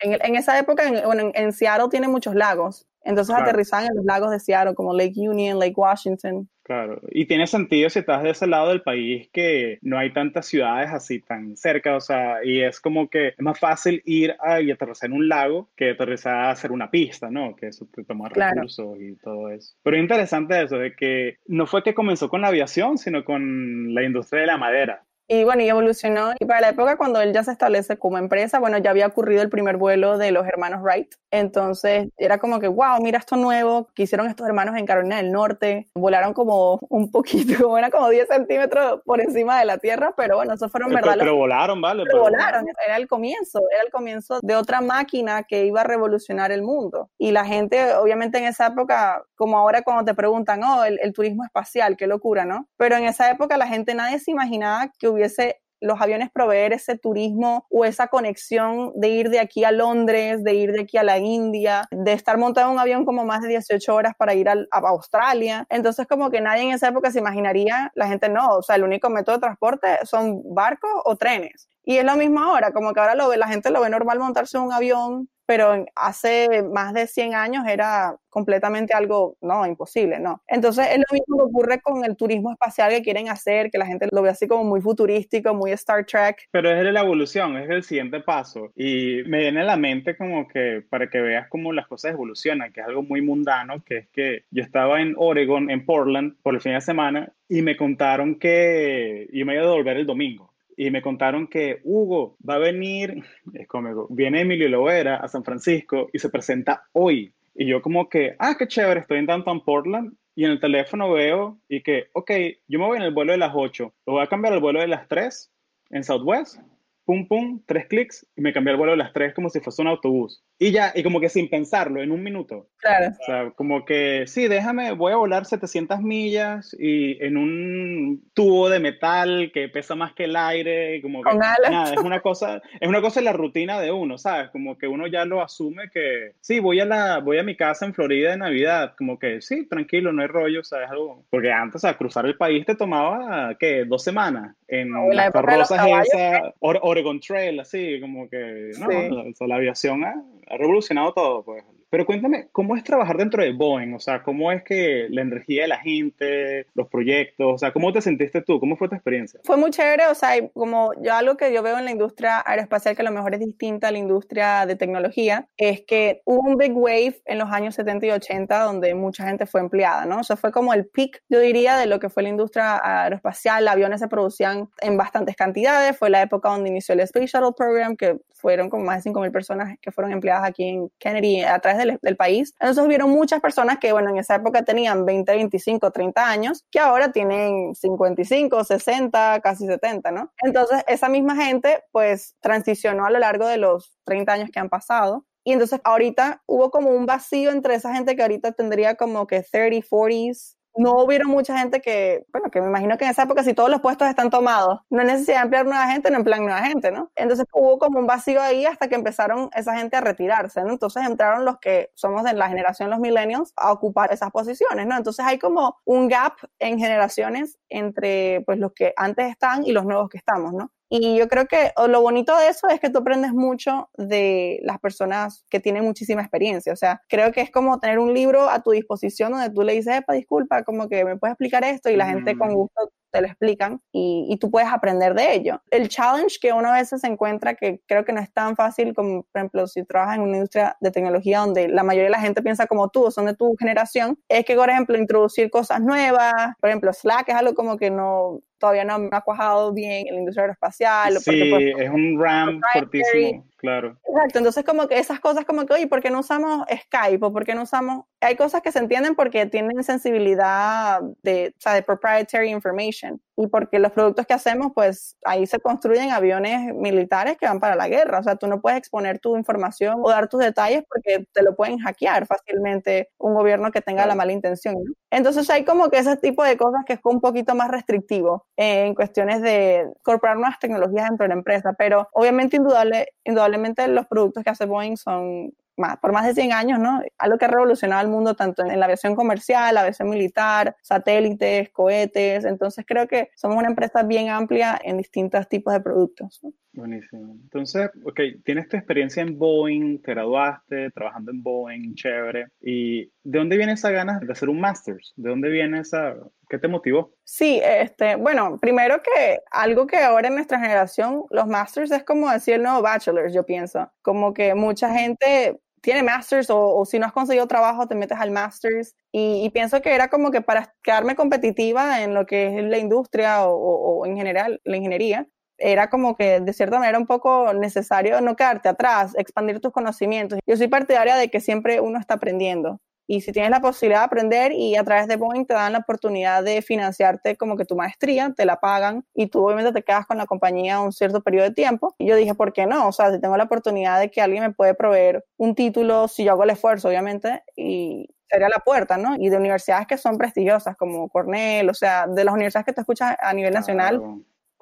esa 0.00 0.58
época, 0.58 0.86
en, 0.86 1.32
en, 1.34 1.52
Seattle 1.52 1.88
tiene 1.90 2.08
muchos 2.08 2.34
lagos, 2.34 2.86
entonces 3.04 3.34
aterrizan 3.34 3.84
en 3.84 3.96
los 3.96 4.04
lagos 4.04 4.30
de 4.30 4.40
Seattle, 4.40 4.74
como 4.74 4.94
Lake 4.94 5.14
Union, 5.16 5.58
Lake 5.58 5.74
Washington. 5.76 6.48
Claro, 6.64 7.00
y 7.10 7.26
tiene 7.26 7.48
sentido 7.48 7.90
si 7.90 7.98
estás 7.98 8.22
de 8.22 8.30
ese 8.30 8.46
lado 8.46 8.68
del 8.68 8.82
país 8.82 9.28
que 9.32 9.78
no 9.82 9.98
hay 9.98 10.12
tantas 10.12 10.46
ciudades 10.46 10.90
así 10.92 11.20
tan 11.20 11.56
cerca, 11.56 11.96
o 11.96 12.00
sea, 12.00 12.44
y 12.44 12.60
es 12.60 12.80
como 12.80 13.10
que 13.10 13.28
es 13.28 13.40
más 13.40 13.58
fácil 13.58 14.00
ir 14.04 14.36
a, 14.38 14.60
y 14.60 14.70
aterrizar 14.70 15.10
en 15.10 15.16
un 15.16 15.28
lago 15.28 15.70
que 15.76 15.90
aterrizar 15.90 16.34
a 16.34 16.50
hacer 16.50 16.70
una 16.70 16.90
pista, 16.90 17.30
¿no? 17.30 17.56
Que 17.56 17.66
eso 17.66 17.88
te 17.92 18.04
toma 18.04 18.28
recursos 18.28 18.96
y 19.00 19.16
todo 19.16 19.50
eso. 19.50 19.74
Pero 19.82 19.96
es 19.96 20.02
interesante 20.02 20.62
eso, 20.62 20.78
de 20.78 20.94
que 20.94 21.38
no 21.46 21.66
fue 21.66 21.82
que 21.82 21.94
comenzó 21.94 22.28
con 22.28 22.42
la 22.42 22.48
aviación, 22.48 22.96
sino 22.96 23.24
con 23.24 23.92
la 23.92 24.04
industria 24.04 24.42
de 24.42 24.46
la 24.46 24.56
madera. 24.56 25.04
Y 25.28 25.44
bueno, 25.44 25.62
y 25.62 25.68
evolucionó. 25.68 26.32
Y 26.38 26.44
para 26.44 26.60
la 26.60 26.68
época 26.70 26.96
cuando 26.96 27.20
él 27.20 27.32
ya 27.32 27.42
se 27.44 27.52
establece 27.52 27.98
como 27.98 28.18
empresa, 28.18 28.58
bueno, 28.58 28.78
ya 28.78 28.90
había 28.90 29.06
ocurrido 29.06 29.42
el 29.42 29.48
primer 29.48 29.76
vuelo 29.76 30.18
de 30.18 30.30
los 30.30 30.46
hermanos 30.46 30.82
Wright. 30.82 31.14
Entonces 31.30 32.08
era 32.18 32.38
como 32.38 32.60
que, 32.60 32.68
wow, 32.68 33.00
mira 33.00 33.18
esto 33.18 33.36
nuevo 33.36 33.88
que 33.94 34.02
hicieron 34.02 34.26
estos 34.28 34.46
hermanos 34.46 34.76
en 34.76 34.84
Carolina 34.84 35.16
del 35.16 35.32
Norte. 35.32 35.88
Volaron 35.94 36.34
como 36.34 36.78
un 36.90 37.10
poquito, 37.10 37.62
como 37.62 37.78
era 37.78 37.90
como 37.90 38.08
10 38.10 38.28
centímetros 38.28 39.00
por 39.04 39.20
encima 39.20 39.58
de 39.58 39.64
la 39.64 39.78
Tierra, 39.78 40.12
pero 40.16 40.36
bueno, 40.36 40.54
eso 40.54 40.68
fueron 40.68 40.90
verdad. 40.90 41.14
Pero, 41.18 41.36
volaron, 41.36 41.80
¿vale? 41.80 42.04
Pero, 42.04 42.22
volaron, 42.22 42.66
era 42.86 42.96
el 42.96 43.08
comienzo, 43.08 43.60
era 43.72 43.82
el 43.82 43.90
comienzo 43.90 44.40
de 44.42 44.56
otra 44.56 44.80
máquina 44.80 45.44
que 45.44 45.64
iba 45.64 45.80
a 45.80 45.84
revolucionar 45.84 46.52
el 46.52 46.62
mundo. 46.62 47.10
Y 47.18 47.30
la 47.30 47.44
gente, 47.44 47.94
obviamente 47.94 48.38
en 48.38 48.44
esa 48.44 48.66
época, 48.66 49.24
como 49.36 49.56
ahora 49.56 49.82
cuando 49.82 50.04
te 50.04 50.14
preguntan, 50.14 50.62
oh, 50.64 50.84
el, 50.84 50.98
el 51.02 51.12
turismo 51.12 51.44
espacial, 51.44 51.96
qué 51.96 52.06
locura, 52.06 52.44
¿no? 52.44 52.68
Pero 52.76 52.96
en 52.96 53.04
esa 53.04 53.30
época 53.30 53.56
la 53.56 53.66
gente, 53.66 53.94
nadie 53.94 54.18
se 54.18 54.30
imaginaba 54.30 54.90
que 54.98 55.08
hubiese 55.12 55.62
los 55.82 56.00
aviones 56.00 56.30
proveer 56.32 56.72
ese 56.72 56.96
turismo 56.96 57.66
o 57.68 57.84
esa 57.84 58.06
conexión 58.06 58.92
de 58.94 59.08
ir 59.08 59.30
de 59.30 59.40
aquí 59.40 59.64
a 59.64 59.72
Londres, 59.72 60.42
de 60.44 60.54
ir 60.54 60.72
de 60.72 60.82
aquí 60.82 60.96
a 60.96 61.02
la 61.02 61.18
India, 61.18 61.86
de 61.90 62.12
estar 62.12 62.38
montado 62.38 62.68
en 62.68 62.74
un 62.74 62.78
avión 62.78 63.04
como 63.04 63.24
más 63.24 63.42
de 63.42 63.48
18 63.48 63.92
horas 63.92 64.14
para 64.16 64.34
ir 64.34 64.48
a, 64.48 64.56
Australia. 64.70 65.66
Entonces 65.70 66.06
como 66.06 66.30
que 66.30 66.40
nadie 66.40 66.62
en 66.62 66.70
esa 66.70 66.88
época 66.88 67.10
se 67.10 67.18
imaginaría, 67.18 67.90
la 67.94 68.06
gente 68.06 68.28
no, 68.28 68.58
o 68.58 68.62
sea, 68.62 68.76
el 68.76 68.84
único 68.84 69.10
método 69.10 69.36
de 69.36 69.40
transporte 69.40 69.98
son 70.04 70.42
barcos 70.54 70.90
o 71.04 71.16
trenes. 71.16 71.68
Y 71.84 71.96
es 71.96 72.04
lo 72.04 72.16
mismo 72.16 72.40
ahora, 72.40 72.72
como 72.72 72.92
que 72.92 73.00
ahora 73.00 73.16
lo 73.16 73.28
ve, 73.28 73.36
la 73.36 73.48
gente 73.48 73.70
lo 73.70 73.80
ve 73.80 73.90
normal 73.90 74.20
montarse 74.20 74.56
en 74.56 74.64
un 74.64 74.72
avión, 74.72 75.28
pero 75.46 75.84
hace 75.94 76.62
más 76.62 76.94
de 76.94 77.06
100 77.06 77.34
años 77.34 77.64
era 77.66 78.16
completamente 78.28 78.94
algo, 78.94 79.36
no, 79.42 79.66
imposible, 79.66 80.18
no. 80.18 80.42
Entonces 80.48 80.86
es 80.90 80.98
lo 80.98 81.04
mismo 81.12 81.36
que 81.36 81.42
ocurre 81.42 81.80
con 81.80 82.04
el 82.04 82.16
turismo 82.16 82.50
espacial 82.50 82.90
que 82.90 83.02
quieren 83.02 83.28
hacer, 83.28 83.70
que 83.70 83.78
la 83.78 83.86
gente 83.86 84.08
lo 84.10 84.22
ve 84.22 84.30
así 84.30 84.48
como 84.48 84.64
muy 84.64 84.80
futurístico, 84.80 85.52
muy 85.54 85.72
Star 85.72 86.06
Trek. 86.06 86.48
Pero 86.50 86.70
es 86.70 86.92
la 86.92 87.00
evolución, 87.00 87.56
es 87.58 87.68
el 87.68 87.82
siguiente 87.82 88.20
paso. 88.20 88.72
Y 88.74 89.22
me 89.26 89.40
viene 89.40 89.60
a 89.60 89.64
la 89.64 89.76
mente 89.76 90.16
como 90.16 90.48
que 90.48 90.82
para 90.88 91.10
que 91.10 91.20
veas 91.20 91.48
cómo 91.48 91.72
las 91.72 91.86
cosas 91.86 92.12
evolucionan, 92.12 92.72
que 92.72 92.80
es 92.80 92.86
algo 92.86 93.02
muy 93.02 93.20
mundano, 93.20 93.82
que 93.84 93.98
es 93.98 94.08
que 94.08 94.44
yo 94.50 94.62
estaba 94.62 95.00
en 95.02 95.14
Oregon, 95.18 95.70
en 95.70 95.84
Portland, 95.84 96.36
por 96.42 96.54
el 96.54 96.60
fin 96.60 96.72
de 96.72 96.80
semana, 96.80 97.32
y 97.48 97.60
me 97.60 97.76
contaron 97.76 98.38
que 98.38 99.28
yo 99.32 99.44
me 99.44 99.54
iba 99.54 99.62
a 99.62 99.66
devolver 99.66 99.98
el 99.98 100.06
domingo 100.06 100.51
y 100.86 100.90
me 100.90 101.02
contaron 101.02 101.46
que 101.46 101.80
Hugo 101.84 102.36
va 102.48 102.54
a 102.54 102.58
venir, 102.58 103.22
es 103.54 103.68
cómico, 103.68 104.08
viene 104.10 104.40
Emilio 104.40 104.68
Lovera 104.68 105.16
a 105.16 105.28
San 105.28 105.44
Francisco 105.44 106.08
y 106.12 106.18
se 106.18 106.28
presenta 106.28 106.84
hoy. 106.92 107.32
Y 107.54 107.66
yo 107.66 107.82
como 107.82 108.08
que, 108.08 108.34
ah, 108.38 108.56
qué 108.58 108.66
chévere, 108.66 109.00
estoy 109.00 109.18
en 109.18 109.26
Downtown 109.26 109.64
Portland 109.64 110.14
y 110.34 110.44
en 110.44 110.52
el 110.52 110.60
teléfono 110.60 111.12
veo 111.12 111.58
y 111.68 111.82
que, 111.82 112.06
ok, 112.14 112.30
yo 112.66 112.78
me 112.78 112.86
voy 112.86 112.96
en 112.96 113.04
el 113.04 113.14
vuelo 113.14 113.32
de 113.32 113.38
las 113.38 113.52
8, 113.54 113.94
lo 114.06 114.12
voy 114.14 114.22
a 114.22 114.28
cambiar 114.28 114.54
al 114.54 114.60
vuelo 114.60 114.80
de 114.80 114.88
las 114.88 115.06
3 115.08 115.52
en 115.90 116.04
Southwest 116.04 116.58
pum, 117.04 117.26
pum, 117.26 117.60
tres 117.66 117.86
clics 117.88 118.26
y 118.36 118.40
me 118.40 118.52
cambié 118.52 118.72
el 118.72 118.78
vuelo 118.78 118.92
de 118.92 118.98
las 118.98 119.12
tres 119.12 119.34
como 119.34 119.48
si 119.48 119.60
fuese 119.60 119.82
un 119.82 119.88
autobús. 119.88 120.42
Y 120.62 120.70
ya, 120.70 120.92
y 120.94 121.02
como 121.02 121.18
que 121.18 121.28
sin 121.28 121.50
pensarlo, 121.50 122.00
en 122.00 122.12
un 122.12 122.22
minuto. 122.22 122.68
Claro. 122.76 123.16
O 123.20 123.24
sea, 123.24 123.50
como 123.50 123.84
que, 123.84 124.28
sí, 124.28 124.46
déjame, 124.46 124.92
voy 124.92 125.12
a 125.12 125.16
volar 125.16 125.44
700 125.44 126.00
millas 126.00 126.76
y 126.78 127.20
en 127.20 127.36
un 127.36 128.30
tubo 128.32 128.68
de 128.68 128.78
metal 128.78 129.50
que 129.52 129.68
pesa 129.68 129.96
más 129.96 130.12
que 130.12 130.24
el 130.24 130.36
aire, 130.36 130.98
y 130.98 131.02
como 131.02 131.24
que, 131.24 131.34
nada, 131.34 131.92
es 131.92 131.98
una 131.98 132.20
cosa, 132.20 132.62
es 132.78 132.88
una 132.88 133.00
cosa 133.00 133.18
en 133.18 133.24
la 133.24 133.32
rutina 133.32 133.80
de 133.80 133.90
uno, 133.90 134.18
¿sabes? 134.18 134.50
Como 134.50 134.78
que 134.78 134.86
uno 134.86 135.08
ya 135.08 135.24
lo 135.24 135.42
asume 135.42 135.90
que, 135.90 136.34
sí, 136.40 136.60
voy 136.60 136.78
a 136.78 136.84
la, 136.84 137.18
voy 137.18 137.38
a 137.38 137.42
mi 137.42 137.56
casa 137.56 137.84
en 137.84 137.94
Florida 137.94 138.30
de 138.30 138.36
Navidad, 138.36 138.94
como 138.96 139.18
que, 139.18 139.40
sí, 139.40 139.66
tranquilo, 139.66 140.12
no 140.12 140.22
hay 140.22 140.28
rollo, 140.28 140.62
¿sabes? 140.62 140.88
Algo, 140.88 141.24
porque 141.28 141.50
antes, 141.50 141.84
a 141.84 141.98
cruzar 141.98 142.24
el 142.26 142.36
país 142.36 142.64
te 142.64 142.76
tomaba, 142.76 143.56
¿qué? 143.58 143.84
Dos 143.84 144.04
semanas 144.04 144.54
en 144.68 144.92
las 145.14 145.32
carrozas 145.32 145.86
esas, 146.06 146.54
Oregon 146.60 147.18
Trail, 147.18 147.58
así, 147.58 148.00
como 148.00 148.28
que, 148.30 148.70
no, 148.78 149.46
la, 149.46 149.56
aviación 149.56 150.04
ha, 150.04 150.22
ha, 150.52 150.56
revolucionado 150.56 151.12
todo, 151.12 151.44
pues. 151.44 151.64
Pero 151.92 152.06
cuéntame, 152.06 152.48
¿cómo 152.52 152.74
es 152.74 152.84
trabajar 152.84 153.18
dentro 153.18 153.42
de 153.42 153.52
Boeing? 153.52 153.92
O 153.92 154.00
sea, 154.00 154.22
¿cómo 154.22 154.50
es 154.50 154.62
que 154.62 155.08
la 155.10 155.20
energía 155.20 155.62
de 155.62 155.68
la 155.68 155.78
gente, 155.78 156.66
los 156.72 156.88
proyectos, 156.88 157.46
o 157.54 157.58
sea, 157.58 157.70
¿cómo 157.70 157.92
te 157.92 158.00
sentiste 158.00 158.40
tú? 158.40 158.58
¿Cómo 158.58 158.76
fue 158.76 158.88
tu 158.88 158.94
experiencia? 158.94 159.40
Fue 159.44 159.58
muy 159.58 159.70
chévere, 159.70 160.06
o 160.06 160.14
sea, 160.14 160.30
como 160.54 160.94
yo 161.02 161.12
algo 161.12 161.36
que 161.36 161.52
yo 161.52 161.62
veo 161.62 161.76
en 161.78 161.84
la 161.84 161.90
industria 161.90 162.42
aeroespacial 162.46 162.96
que 162.96 163.02
a 163.02 163.04
lo 163.04 163.10
mejor 163.10 163.34
es 163.34 163.40
distinta 163.40 163.88
a 163.88 163.92
la 163.92 163.98
industria 163.98 164.64
de 164.64 164.74
tecnología, 164.74 165.50
es 165.58 165.82
que 165.82 166.22
hubo 166.24 166.48
un 166.48 166.56
big 166.56 166.74
wave 166.74 167.20
en 167.26 167.38
los 167.38 167.50
años 167.50 167.74
70 167.74 168.06
y 168.06 168.10
80 168.12 168.62
donde 168.62 168.94
mucha 168.94 169.26
gente 169.26 169.44
fue 169.44 169.60
empleada, 169.60 170.06
¿no? 170.06 170.20
O 170.20 170.24
sea, 170.24 170.36
fue 170.36 170.50
como 170.50 170.72
el 170.72 170.86
peak, 170.86 171.22
yo 171.28 171.40
diría, 171.40 171.76
de 171.76 171.84
lo 171.84 172.00
que 172.00 172.08
fue 172.08 172.22
la 172.22 172.30
industria 172.30 172.80
aeroespacial. 172.82 173.68
Aviones 173.68 174.00
se 174.00 174.08
producían 174.08 174.70
en 174.80 174.96
bastantes 174.96 175.36
cantidades, 175.36 175.98
fue 175.98 176.08
la 176.08 176.22
época 176.22 176.48
donde 176.48 176.70
inició 176.70 176.94
el 176.94 177.00
Space 177.00 177.26
Shuttle 177.26 177.52
Program, 177.54 177.96
que 177.96 178.16
fueron 178.42 178.68
como 178.68 178.84
más 178.84 179.02
de 179.02 179.10
5.000 179.10 179.32
personas 179.32 179.78
que 179.80 179.92
fueron 179.92 180.12
empleadas 180.12 180.44
aquí 180.44 180.64
en 180.68 180.90
Kennedy 180.98 181.42
a 181.42 181.60
través 181.60 181.98
del, 182.02 182.16
país. 182.16 182.54
Entonces 182.60 182.84
hubieron 182.84 183.08
muchas 183.10 183.40
personas 183.40 183.78
que, 183.78 183.92
bueno, 183.92 184.10
en 184.10 184.18
esa 184.18 184.34
época 184.34 184.64
tenían 184.64 185.06
20, 185.06 185.32
25, 185.34 185.90
30 185.92 186.28
años, 186.28 186.64
que 186.70 186.78
ahora 186.78 187.12
tienen 187.12 187.74
55, 187.74 188.64
60, 188.64 189.40
casi 189.40 189.66
70, 189.66 190.10
¿no? 190.10 190.30
Entonces 190.42 190.84
esa 190.88 191.08
misma 191.08 191.36
gente, 191.36 191.84
pues, 191.92 192.34
transicionó 192.40 193.06
a 193.06 193.10
lo 193.10 193.20
largo 193.20 193.46
de 193.46 193.56
los 193.56 193.96
30 194.04 194.32
años 194.32 194.50
que 194.52 194.58
han 194.58 194.68
pasado. 194.68 195.24
Y 195.44 195.52
entonces 195.52 195.80
ahorita 195.84 196.42
hubo 196.46 196.70
como 196.70 196.90
un 196.90 197.06
vacío 197.06 197.50
entre 197.50 197.74
esa 197.76 197.94
gente 197.94 198.14
que 198.14 198.22
ahorita 198.22 198.52
tendría 198.52 198.96
como 198.96 199.26
que 199.26 199.42
30, 199.42 199.86
40s, 199.88 200.56
no 200.76 201.02
hubieron 201.02 201.28
mucha 201.28 201.58
gente 201.58 201.80
que, 201.80 202.24
bueno, 202.32 202.50
que 202.50 202.60
me 202.60 202.66
imagino 202.68 202.96
que 202.96 203.04
en 203.04 203.10
esa 203.10 203.24
época 203.24 203.42
si 203.42 203.54
todos 203.54 203.70
los 203.70 203.80
puestos 203.80 204.08
están 204.08 204.30
tomados, 204.30 204.80
no 204.90 205.00
hay 205.00 205.06
necesidad 205.06 205.38
de 205.38 205.42
emplear 205.44 205.66
nueva 205.66 205.86
gente, 205.88 206.10
no 206.10 206.16
emplean 206.16 206.42
nueva 206.42 206.62
gente, 206.62 206.90
¿no? 206.90 207.10
Entonces 207.14 207.46
hubo 207.52 207.78
como 207.78 207.98
un 207.98 208.06
vacío 208.06 208.40
ahí 208.40 208.64
hasta 208.64 208.88
que 208.88 208.94
empezaron 208.94 209.50
esa 209.54 209.76
gente 209.76 209.96
a 209.96 210.00
retirarse, 210.00 210.62
¿no? 210.62 210.70
Entonces 210.70 211.04
entraron 211.06 211.44
los 211.44 211.58
que 211.58 211.90
somos 211.94 212.24
de 212.24 212.34
la 212.34 212.48
generación 212.48 212.90
los 212.90 213.00
millennials 213.00 213.52
a 213.56 213.72
ocupar 213.72 214.12
esas 214.12 214.30
posiciones, 214.30 214.86
¿no? 214.86 214.96
Entonces 214.96 215.24
hay 215.24 215.38
como 215.38 215.76
un 215.84 216.08
gap 216.08 216.34
en 216.58 216.78
generaciones 216.78 217.58
entre 217.68 218.42
pues 218.46 218.58
los 218.58 218.72
que 218.72 218.92
antes 218.96 219.30
están 219.30 219.64
y 219.64 219.72
los 219.72 219.84
nuevos 219.84 220.08
que 220.08 220.18
estamos, 220.18 220.52
¿no? 220.52 220.72
Y 220.94 221.16
yo 221.16 221.26
creo 221.26 221.46
que 221.46 221.72
lo 221.88 222.02
bonito 222.02 222.36
de 222.36 222.48
eso 222.48 222.68
es 222.68 222.78
que 222.78 222.90
tú 222.90 222.98
aprendes 222.98 223.32
mucho 223.32 223.88
de 223.96 224.60
las 224.62 224.78
personas 224.78 225.46
que 225.48 225.58
tienen 225.58 225.84
muchísima 225.84 226.20
experiencia. 226.20 226.70
O 226.70 226.76
sea, 226.76 227.00
creo 227.08 227.32
que 227.32 227.40
es 227.40 227.50
como 227.50 227.80
tener 227.80 227.98
un 227.98 228.12
libro 228.12 228.50
a 228.50 228.62
tu 228.62 228.72
disposición 228.72 229.32
donde 229.32 229.48
tú 229.48 229.62
le 229.62 229.72
dices, 229.72 229.96
epa, 229.96 230.12
disculpa, 230.12 230.64
como 230.64 230.90
que 230.90 231.02
me 231.06 231.16
puedes 231.16 231.32
explicar 231.32 231.64
esto 231.64 231.88
y 231.88 231.96
la 231.96 232.08
gente 232.08 232.36
con 232.36 232.50
mm. 232.50 232.54
gusto 232.54 232.92
te 233.12 233.20
lo 233.20 233.26
explican 233.26 233.80
y, 233.92 234.26
y, 234.28 234.36
tú 234.38 234.50
puedes 234.50 234.68
aprender 234.72 235.14
de 235.14 235.34
ello. 235.34 235.62
El 235.70 235.88
challenge 235.88 236.38
que 236.40 236.52
uno 236.52 236.70
a 236.70 236.78
veces 236.78 237.04
encuentra, 237.04 237.54
que 237.54 237.80
creo 237.86 238.04
que 238.04 238.12
no 238.12 238.20
es 238.20 238.32
tan 238.32 238.56
fácil 238.56 238.94
como, 238.94 239.24
por 239.24 239.38
ejemplo, 239.38 239.66
si 239.66 239.84
trabajas 239.84 240.16
en 240.16 240.22
una 240.22 240.36
industria 240.38 240.76
de 240.80 240.90
tecnología 240.90 241.40
donde 241.40 241.68
la 241.68 241.82
mayoría 241.82 242.06
de 242.06 242.10
la 242.10 242.20
gente 242.20 242.42
piensa 242.42 242.66
como 242.66 242.88
tú 242.88 243.04
o 243.04 243.10
son 243.10 243.26
de 243.26 243.36
tu 243.36 243.54
generación, 243.56 244.18
es 244.28 244.44
que, 244.44 244.56
por 244.56 244.70
ejemplo, 244.70 244.96
introducir 244.96 245.50
cosas 245.50 245.80
nuevas, 245.80 246.32
por 246.58 246.70
ejemplo, 246.70 246.92
Slack 246.92 247.28
es 247.28 247.34
algo 247.34 247.54
como 247.54 247.76
que 247.76 247.90
no 247.90 248.40
todavía 248.62 248.84
no, 248.84 249.08
ha 249.10 249.20
cuajado 249.22 249.72
bien 249.72 250.06
en 250.06 250.14
la 250.14 250.20
industria 250.20 250.44
aeroespacial. 250.44 251.18
Sí, 251.18 251.50
pues, 251.50 251.74
es 251.78 251.90
un 251.90 252.18
RAM 252.18 252.60
fortísimo. 252.72 253.44
Claro. 253.62 253.96
Exacto, 254.04 254.38
entonces 254.38 254.64
como 254.64 254.88
que 254.88 254.98
esas 254.98 255.20
cosas 255.20 255.44
como 255.44 255.64
que, 255.66 255.74
oye, 255.74 255.86
¿por 255.86 256.02
qué 256.02 256.10
no 256.10 256.18
usamos 256.18 256.66
Skype 256.68 257.24
o 257.24 257.32
por 257.32 257.44
qué 257.44 257.54
no 257.54 257.62
usamos... 257.62 258.06
Hay 258.20 258.34
cosas 258.34 258.60
que 258.60 258.72
se 258.72 258.80
entienden 258.80 259.14
porque 259.14 259.46
tienen 259.46 259.84
sensibilidad 259.84 261.00
de, 261.22 261.54
o 261.64 261.70
de 261.70 261.82
proprietary 261.82 262.50
information 262.50 263.22
y 263.36 263.46
porque 263.46 263.78
los 263.78 263.92
productos 263.92 264.26
que 264.26 264.34
hacemos, 264.34 264.72
pues 264.74 265.16
ahí 265.24 265.46
se 265.46 265.60
construyen 265.60 266.10
aviones 266.10 266.74
militares 266.74 267.36
que 267.38 267.46
van 267.46 267.60
para 267.60 267.76
la 267.76 267.88
guerra. 267.88 268.18
O 268.18 268.22
sea, 268.22 268.36
tú 268.36 268.46
no 268.46 268.60
puedes 268.60 268.78
exponer 268.78 269.18
tu 269.18 269.36
información 269.36 270.00
o 270.02 270.10
dar 270.10 270.28
tus 270.28 270.40
detalles 270.40 270.82
porque 270.88 271.26
te 271.32 271.42
lo 271.42 271.54
pueden 271.54 271.78
hackear 271.78 272.26
fácilmente 272.26 273.10
un 273.18 273.34
gobierno 273.34 273.70
que 273.70 273.80
tenga 273.80 274.06
la 274.06 274.14
mala 274.14 274.32
intención. 274.32 274.76
Entonces 275.10 275.48
hay 275.50 275.64
como 275.64 275.88
que 275.90 275.98
ese 275.98 276.16
tipo 276.16 276.42
de 276.42 276.56
cosas 276.56 276.82
que 276.86 276.94
es 276.94 277.00
un 277.04 277.20
poquito 277.20 277.54
más 277.54 277.68
restrictivo 277.70 278.46
en 278.56 278.94
cuestiones 278.94 279.40
de 279.42 279.86
incorporar 279.98 280.36
nuevas 280.36 280.58
tecnologías 280.58 281.08
dentro 281.08 281.24
de 281.24 281.28
la 281.28 281.34
empresa, 281.34 281.74
pero 281.76 282.08
obviamente 282.12 282.56
indudable, 282.56 283.08
indudable 283.24 283.52
probablemente 283.52 283.88
los 283.88 284.06
productos 284.06 284.44
que 284.44 284.50
hace 284.50 284.66
Boeing 284.66 284.96
son 284.96 285.52
más, 285.82 285.98
por 285.98 286.12
más 286.12 286.24
de 286.24 286.34
100 286.34 286.52
años, 286.52 286.78
¿no? 286.78 287.02
Algo 287.18 287.36
que 287.36 287.44
ha 287.44 287.48
revolucionado 287.48 288.00
el 288.02 288.08
mundo 288.08 288.34
tanto 288.34 288.64
en 288.64 288.78
la 288.78 288.86
aviación 288.86 289.14
comercial, 289.14 289.74
la 289.74 289.80
aviación 289.82 290.08
militar, 290.08 290.76
satélites, 290.80 291.70
cohetes. 291.70 292.44
Entonces 292.44 292.84
creo 292.86 293.08
que 293.08 293.30
somos 293.34 293.58
una 293.58 293.68
empresa 293.68 294.02
bien 294.02 294.30
amplia 294.30 294.80
en 294.82 294.96
distintos 294.96 295.48
tipos 295.48 295.74
de 295.74 295.80
productos. 295.80 296.40
Buenísimo. 296.74 297.34
Entonces, 297.42 297.90
ok, 298.02 298.20
tienes 298.44 298.66
tu 298.68 298.78
experiencia 298.78 299.22
en 299.22 299.38
Boeing, 299.38 299.98
te 300.00 300.12
graduaste 300.12 300.90
trabajando 300.92 301.30
en 301.30 301.42
Boeing, 301.42 301.94
chévere. 301.94 302.46
¿Y 302.62 303.04
de 303.22 303.38
dónde 303.38 303.58
viene 303.58 303.72
esa 303.72 303.90
ganas 303.90 304.20
de 304.20 304.32
hacer 304.32 304.48
un 304.48 304.58
master's? 304.58 305.12
¿De 305.16 305.28
dónde 305.28 305.50
viene 305.50 305.80
esa, 305.80 306.16
qué 306.48 306.58
te 306.58 306.68
motivó? 306.68 307.12
Sí, 307.24 307.60
este, 307.62 308.16
bueno, 308.16 308.56
primero 308.58 309.02
que 309.02 309.40
algo 309.50 309.86
que 309.86 309.98
ahora 309.98 310.28
en 310.28 310.34
nuestra 310.34 310.58
generación, 310.60 311.24
los 311.28 311.46
masters 311.46 311.90
es 311.90 312.04
como 312.04 312.30
decir 312.30 312.54
el 312.54 312.62
nuevo 312.62 312.80
bachelor, 312.80 313.30
yo 313.30 313.44
pienso. 313.44 313.92
Como 314.00 314.32
que 314.32 314.54
mucha 314.54 314.94
gente 314.94 315.60
tiene 315.82 316.02
masters 316.02 316.48
o, 316.50 316.84
si 316.86 316.98
no 316.98 317.06
has 317.06 317.12
conseguido 317.12 317.46
trabajo 317.46 317.86
te 317.86 317.94
metes 317.94 318.18
al 318.18 318.30
masters 318.30 318.94
y, 319.12 319.50
pienso 319.50 319.82
que 319.82 319.94
era 319.94 320.08
como 320.08 320.30
que 320.30 320.40
para 320.40 320.74
quedarme 320.82 321.16
competitiva 321.16 322.02
en 322.02 322.14
lo 322.14 322.24
que 322.24 322.58
es 322.58 322.64
la 322.64 322.78
industria 322.78 323.46
o, 323.46 323.54
o 323.54 324.06
en 324.06 324.16
general 324.16 324.60
la 324.64 324.76
ingeniería, 324.76 325.26
era 325.58 325.90
como 325.90 326.16
que 326.16 326.40
de 326.40 326.52
cierta 326.52 326.78
manera 326.78 326.98
un 326.98 327.06
poco 327.06 327.52
necesario 327.54 328.20
no 328.20 328.36
quedarte 328.36 328.68
atrás, 328.68 329.12
expandir 329.16 329.60
tus 329.60 329.72
conocimientos. 329.72 330.38
Yo 330.46 330.56
soy 330.56 330.68
partidaria 330.68 331.16
de 331.16 331.30
que 331.30 331.40
siempre 331.40 331.80
uno 331.80 331.98
está 331.98 332.14
aprendiendo. 332.14 332.80
Y 333.06 333.20
si 333.20 333.32
tienes 333.32 333.50
la 333.50 333.60
posibilidad 333.60 334.00
de 334.00 334.04
aprender 334.06 334.52
y 334.52 334.76
a 334.76 334.84
través 334.84 335.08
de 335.08 335.16
Boeing 335.16 335.44
te 335.44 335.54
dan 335.54 335.72
la 335.72 335.78
oportunidad 335.78 336.42
de 336.42 336.62
financiarte 336.62 337.36
como 337.36 337.56
que 337.56 337.64
tu 337.64 337.76
maestría, 337.76 338.32
te 338.36 338.44
la 338.44 338.56
pagan 338.56 339.04
y 339.14 339.26
tú 339.26 339.44
obviamente 339.44 339.72
te 339.72 339.82
quedas 339.82 340.06
con 340.06 340.18
la 340.18 340.26
compañía 340.26 340.80
un 340.80 340.92
cierto 340.92 341.22
periodo 341.22 341.44
de 341.48 341.54
tiempo. 341.54 341.94
Y 341.98 342.06
yo 342.06 342.16
dije, 342.16 342.34
¿por 342.34 342.52
qué 342.52 342.66
no? 342.66 342.88
O 342.88 342.92
sea, 342.92 343.12
si 343.12 343.20
tengo 343.20 343.36
la 343.36 343.44
oportunidad 343.44 344.00
de 344.00 344.10
que 344.10 344.20
alguien 344.20 344.42
me 344.42 344.52
puede 344.52 344.74
proveer 344.74 345.24
un 345.36 345.54
título, 345.54 346.08
si 346.08 346.24
yo 346.24 346.32
hago 346.32 346.44
el 346.44 346.50
esfuerzo, 346.50 346.88
obviamente, 346.88 347.42
y 347.56 348.08
sería 348.30 348.48
la 348.48 348.62
puerta, 348.64 348.96
¿no? 348.96 349.16
Y 349.16 349.28
de 349.28 349.36
universidades 349.36 349.86
que 349.86 349.98
son 349.98 350.16
prestigiosas 350.16 350.76
como 350.76 351.08
Cornell, 351.10 351.68
o 351.68 351.74
sea, 351.74 352.06
de 352.06 352.24
las 352.24 352.32
universidades 352.32 352.64
que 352.64 352.72
te 352.72 352.80
escuchas 352.80 353.16
a 353.20 353.32
nivel 353.34 353.52
nacional, 353.52 354.00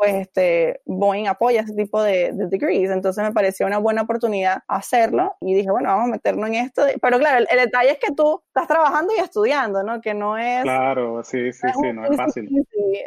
pues 0.01 0.15
este, 0.15 0.81
Boeing 0.87 1.27
apoya 1.27 1.61
ese 1.61 1.75
tipo 1.75 2.03
de, 2.03 2.33
degrees. 2.33 2.91
Entonces 2.91 3.23
me 3.23 3.33
pareció 3.33 3.67
una 3.67 3.77
buena 3.77 4.01
oportunidad 4.01 4.63
hacerlo 4.67 5.37
y 5.43 5.53
dije, 5.53 5.71
bueno, 5.71 5.91
vamos 5.91 6.07
a 6.07 6.13
meternos 6.13 6.49
en 6.49 6.55
esto. 6.55 6.85
Pero 7.03 7.19
claro, 7.19 7.45
el, 7.47 7.59
detalle 7.59 7.91
es 7.91 7.99
que 7.99 8.15
tú 8.15 8.43
estás 8.47 8.67
trabajando 8.67 9.13
y 9.15 9.21
estudiando, 9.21 9.83
¿no? 9.83 10.01
Que 10.01 10.15
no 10.15 10.39
es... 10.39 10.63
Claro, 10.63 11.23
sí, 11.23 11.53
sí, 11.53 11.69
sí, 11.83 11.93
no 11.93 12.07
es 12.07 12.17
fácil. 12.17 12.49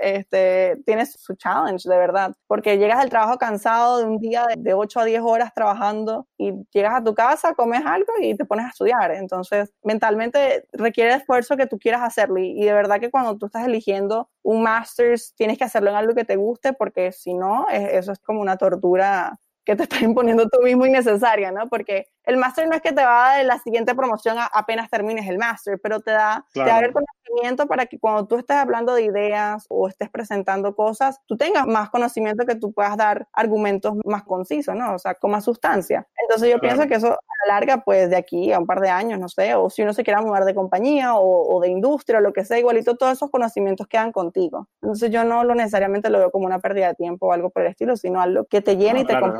Este, 0.03 0.77
tienes 0.86 1.13
su 1.13 1.34
challenge, 1.34 1.89
de 1.89 1.97
verdad, 1.97 2.36
porque 2.45 2.77
llegas 2.77 2.99
del 2.99 3.10
trabajo 3.10 3.39
cansado 3.39 3.97
de 3.97 4.06
un 4.06 4.19
día 4.19 4.45
de 4.56 4.75
8 4.75 4.99
a 4.99 5.06
10 5.06 5.21
horas 5.23 5.51
trabajando 5.56 6.27
y 6.38 6.53
llegas 6.71 6.93
a 6.93 7.03
tu 7.03 7.15
casa, 7.15 7.56
comes 7.56 7.82
algo 7.88 8.13
y 8.21 8.38
te 8.38 8.45
pones 8.45 8.67
a 8.67 8.69
estudiar. 8.69 9.13
Entonces, 9.13 9.73
mentalmente 9.84 10.67
requiere 10.71 11.15
esfuerzo 11.15 11.58
que 11.58 11.65
tú 11.65 11.79
quieras 11.79 12.03
hacerlo 12.03 12.38
y, 12.38 12.51
y 12.51 12.65
de 12.65 12.73
verdad 12.73 12.99
que 12.99 13.10
cuando 13.10 13.36
tú 13.36 13.47
estás 13.47 13.65
eligiendo 13.65 14.29
un 14.43 14.62
master's, 14.62 15.34
tienes 15.36 15.58
que 15.58 15.63
hacerlo 15.63 15.89
en 15.89 15.95
algo 15.95 16.13
que 16.13 16.25
te 16.25 16.36
guste 16.36 16.73
porque 16.73 17.12
si 17.12 17.34
no, 17.34 17.67
eso 17.69 18.12
es 18.12 18.19
como 18.19 18.41
una 18.41 18.58
tortura 18.58 19.39
que 19.65 19.75
te 19.75 19.84
estás 19.84 20.01
imponiendo 20.01 20.47
tú 20.49 20.62
mismo 20.62 20.86
innecesaria, 20.86 21.51
¿no? 21.51 21.67
Porque 21.67 22.08
el 22.25 22.38
máster 22.38 22.67
no 22.67 22.75
es 22.75 22.81
que 22.81 22.91
te 22.91 23.03
va 23.03 23.31
a 23.31 23.38
dar 23.38 23.45
la 23.45 23.59
siguiente 23.59 23.95
promoción 23.95 24.38
apenas 24.51 24.89
termines 24.89 25.27
el 25.27 25.38
máster, 25.38 25.79
pero 25.81 25.99
te 25.99 26.12
da, 26.12 26.45
te 26.53 26.62
da 26.62 26.79
el 26.79 26.93
conocimiento 26.93 27.67
para 27.67 27.86
que 27.86 27.99
cuando 27.99 28.25
tú 28.25 28.38
estés 28.38 28.57
hablando 28.57 28.93
de 28.93 29.03
ideas 29.03 29.65
o 29.69 29.88
estés 29.88 30.09
presentando 30.09 30.75
cosas, 30.75 31.19
tú 31.25 31.36
tengas 31.36 31.65
más 31.67 31.89
conocimiento 31.89 32.45
que 32.45 32.55
tú 32.55 32.71
puedas 32.71 32.95
dar 32.95 33.27
argumentos 33.33 33.95
más 34.05 34.23
concisos, 34.23 34.75
¿no? 34.75 34.95
O 34.95 34.99
sea, 34.99 35.15
con 35.15 35.31
más 35.31 35.43
sustancia. 35.43 36.07
Entonces 36.21 36.49
yo 36.51 36.59
pienso 36.59 36.88
que 36.88 36.95
eso 36.95 37.07
a 37.07 37.47
la 37.47 37.53
larga, 37.53 37.83
pues 37.83 38.09
de 38.09 38.15
aquí 38.15 38.51
a 38.51 38.59
un 38.59 38.65
par 38.65 38.79
de 38.79 38.89
años, 38.89 39.19
no 39.19 39.27
sé, 39.27 39.55
o 39.55 39.69
si 39.69 39.81
uno 39.81 39.93
se 39.93 40.03
quiera 40.03 40.21
mudar 40.21 40.45
de 40.45 40.55
compañía 40.55 41.15
o, 41.15 41.59
de 41.62 41.69
industria 41.69 42.19
o 42.19 42.21
lo 42.21 42.33
que 42.33 42.45
sea, 42.45 42.59
igualito 42.59 42.95
todos 42.95 43.13
esos 43.13 43.29
conocimientos 43.29 43.88
quedan 43.88 44.12
contigo. 44.12 44.67
Entonces 44.81 45.12
yo 45.12 45.23
no 45.23 45.43
lo 45.43 45.55
necesariamente 45.55 46.09
lo 46.09 46.19
veo 46.19 46.31
como 46.31 46.45
una 46.45 46.59
pérdida 46.59 46.88
de 46.88 46.95
tiempo 46.95 47.27
o 47.27 47.33
algo 47.33 47.49
por 47.49 47.63
el 47.63 47.69
estilo, 47.69 47.95
sino 47.97 48.21
algo 48.21 48.45
que 48.45 48.62
te 48.62 48.77
llene 48.77 49.01
y 49.01 49.05
te 49.05 49.13
claro, 49.13 49.33